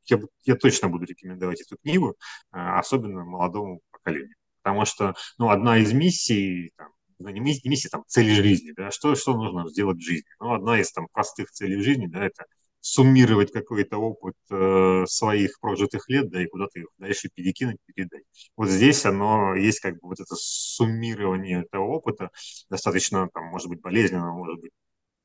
я, 0.07 0.21
я 0.45 0.57
точно 0.57 0.89
буду 0.89 1.05
рекомендовать 1.05 1.61
эту 1.61 1.77
книгу, 1.77 2.17
а, 2.51 2.79
особенно 2.79 3.25
молодому 3.25 3.81
поколению. 3.91 4.35
Потому 4.63 4.87
что 4.87 5.15
ну, 5.39 5.51
одна 5.51 5.79
из 5.79 5.93
миссий, 5.93 6.73
там, 6.77 6.89
ну, 7.19 7.29
не 7.29 7.41
миссия, 7.41 7.89
там, 7.91 8.05
цели 8.07 8.33
жизни, 8.33 8.73
да, 8.75 8.91
что, 8.91 9.15
что 9.15 9.35
нужно 9.35 9.69
сделать 9.69 9.99
в 9.99 10.03
жизни. 10.03 10.29
Ну, 10.41 10.55
одна 10.55 10.81
из 10.81 10.91
там 10.93 11.09
простых 11.13 11.51
целей 11.51 11.83
жизни, 11.83 12.07
да, 12.07 12.25
это 12.25 12.47
суммировать 12.81 13.53
какой-то 13.53 13.99
опыт 13.99 14.35
э, 14.51 15.05
своих 15.07 15.59
прожитых 15.61 16.09
лет, 16.09 16.31
да, 16.31 16.43
и 16.43 16.47
куда-то 16.47 16.81
их 16.81 16.87
дальше 16.99 17.29
перекинуть, 17.35 17.79
передать. 17.87 18.25
Вот 18.57 18.69
здесь 18.69 19.05
оно 19.05 19.55
есть 19.55 19.81
как 19.81 19.95
бы 19.95 20.09
вот 20.09 20.21
это 20.21 20.35
суммирование 20.37 21.63
этого 21.63 21.85
опыта, 21.85 22.31
достаточно, 22.71 23.29
там, 23.33 23.45
может 23.47 23.69
быть, 23.69 23.81
болезненно, 23.81 24.33
может 24.33 24.61
быть, 24.61 24.73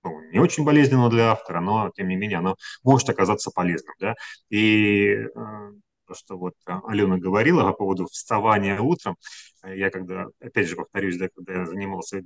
ну, 0.04 0.22
не 0.32 0.40
очень 0.40 0.66
болезненно 0.66 1.10
для 1.10 1.32
автора, 1.32 1.62
но, 1.62 1.92
тем 1.96 2.08
не 2.08 2.16
менее, 2.16 2.40
оно 2.40 2.56
может 2.84 3.10
оказаться 3.10 3.52
полезным, 3.52 3.96
да, 4.00 4.16
и 4.50 5.14
э, 5.14 5.28
то, 6.08 6.14
что 6.14 6.38
вот 6.38 6.54
Алена 6.66 7.18
говорила 7.18 7.64
по 7.64 7.74
поводу 7.74 8.06
вставания 8.06 8.80
утром, 8.80 9.16
я 9.64 9.90
когда, 9.90 10.28
опять 10.40 10.68
же, 10.68 10.76
повторюсь, 10.76 11.18
да, 11.18 11.30
когда 11.34 11.54
я 11.62 11.66
занимался 11.66 12.22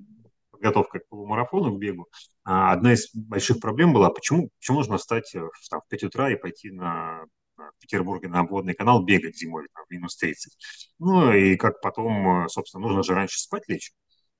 подготовка 0.60 0.99
к 0.99 1.07
полумарафону, 1.07 1.76
к 1.76 1.80
бегу, 1.80 2.07
а, 2.44 2.73
одна 2.73 2.94
из 2.94 3.10
больших 3.14 3.60
проблем 3.60 3.94
была, 3.94 4.10
почему, 4.10 4.49
почему 4.60 4.77
нужно 4.77 4.98
встать 4.98 5.34
в, 5.34 5.69
там, 5.69 5.81
в 5.81 5.88
5 5.88 6.03
утра 6.03 6.30
и 6.30 6.36
пойти 6.36 6.72
на, 6.72 7.23
в 7.56 7.72
Петербурге 7.80 8.27
на 8.27 8.41
обводный 8.41 8.73
канал 8.73 9.03
бегать 9.03 9.38
зимой, 9.38 9.68
там, 9.73 9.86
минус 9.90 10.18
30. 10.18 10.56
Ну 10.99 11.34
и 11.34 11.56
как 11.56 11.81
потом, 11.81 12.48
собственно, 12.49 12.81
нужно 12.81 13.03
же 13.03 13.14
раньше 13.14 13.40
спать 13.40 13.64
лечь, 13.68 13.91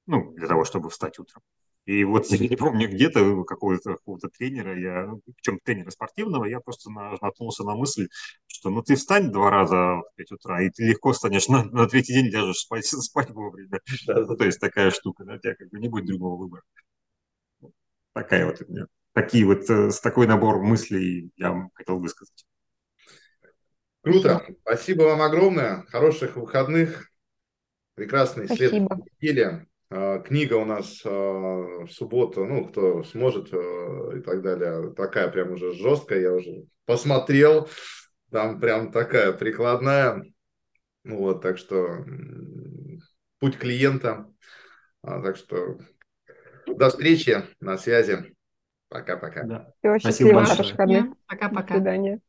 ну, 0.06 0.34
для 0.34 0.48
того, 0.48 0.66
чтобы 0.66 0.90
встать 0.90 1.20
утром. 1.20 1.42
И 1.90 2.04
вот 2.04 2.28
я 2.28 2.38
не 2.38 2.56
помню, 2.56 2.88
где-то 2.88 3.44
какого-то 3.46 3.96
какого 3.96 4.20
тренера, 4.38 4.80
я, 4.80 5.12
причем 5.36 5.60
тренера 5.64 5.90
спортивного, 5.90 6.46
я 6.46 6.60
просто 6.60 6.92
наткнулся 6.92 7.64
на 7.64 7.74
мысль, 7.74 8.10
что 8.46 8.70
ну 8.70 8.84
ты 8.84 8.96
встань 8.96 9.32
два 9.32 9.50
раза 9.50 9.76
в 9.76 10.04
5 10.18 10.34
утра, 10.34 10.62
и 10.62 10.70
ты 10.70 10.84
легко 10.84 11.14
станешь 11.14 11.48
на, 11.48 11.64
на 11.64 11.88
третий 11.88 12.14
день 12.14 12.28
ляжешь 12.28 12.58
спать, 12.58 12.86
спать 12.86 13.32
вовремя. 13.32 13.80
Да, 14.06 14.24
ну, 14.24 14.38
то 14.38 14.46
есть 14.46 14.60
такая 14.60 14.92
штука, 14.92 15.24
да, 15.24 15.34
у 15.34 15.38
тебя 15.40 15.56
как 15.56 15.68
бы 15.70 15.80
не 15.80 15.90
будет 15.90 16.06
другого 16.06 16.38
выбора. 16.38 16.62
Такая 18.14 18.46
вот 18.46 18.62
у 18.62 18.72
меня. 18.72 18.86
Такие 19.14 19.48
вот, 19.48 19.68
э, 19.68 19.90
с 19.90 20.00
такой 20.00 20.28
набор 20.28 20.62
мыслей 20.62 21.32
я 21.38 21.50
вам 21.50 21.72
хотел 21.74 21.98
высказать. 21.98 22.46
Круто. 24.04 24.46
Спасибо 24.62 25.06
вам 25.06 25.24
огромное. 25.24 25.88
Хороших 25.88 26.36
выходных. 26.36 27.10
Прекрасный 27.96 28.48
след 28.48 28.74
недели. 28.74 29.68
А, 29.92 30.20
книга 30.20 30.54
у 30.54 30.66
нас 30.66 31.02
а, 31.06 31.10
в 31.10 31.90
субботу, 31.90 32.46
ну, 32.46 32.68
кто 32.68 33.04
сможет 33.04 33.50
а, 33.54 34.12
и 34.16 34.22
так 34.22 34.42
далее, 34.42 34.94
такая 34.94 35.30
прям 35.30 35.54
уже 35.54 35.74
жесткая, 35.74 36.22
я 36.22 36.34
уже 36.34 36.66
посмотрел, 36.86 37.68
там 38.32 38.60
прям 38.60 38.92
такая 38.92 39.34
прикладная, 39.34 40.24
вот, 41.04 41.42
так 41.42 41.58
что 41.58 42.06
путь 43.40 43.58
клиента, 43.58 44.28
так 45.02 45.38
что 45.38 45.80
до 46.68 46.90
встречи, 46.90 47.44
на 47.60 47.78
связи. 47.78 48.36
Пока-пока. 48.90 49.44
Да. 49.44 49.72
Всего 49.80 50.00
счастливо, 50.00 50.44
хороших 50.46 50.72
выходных. 50.72 51.06
Пока-пока. 51.28 51.62
До 51.62 51.74
свидания. 51.76 52.20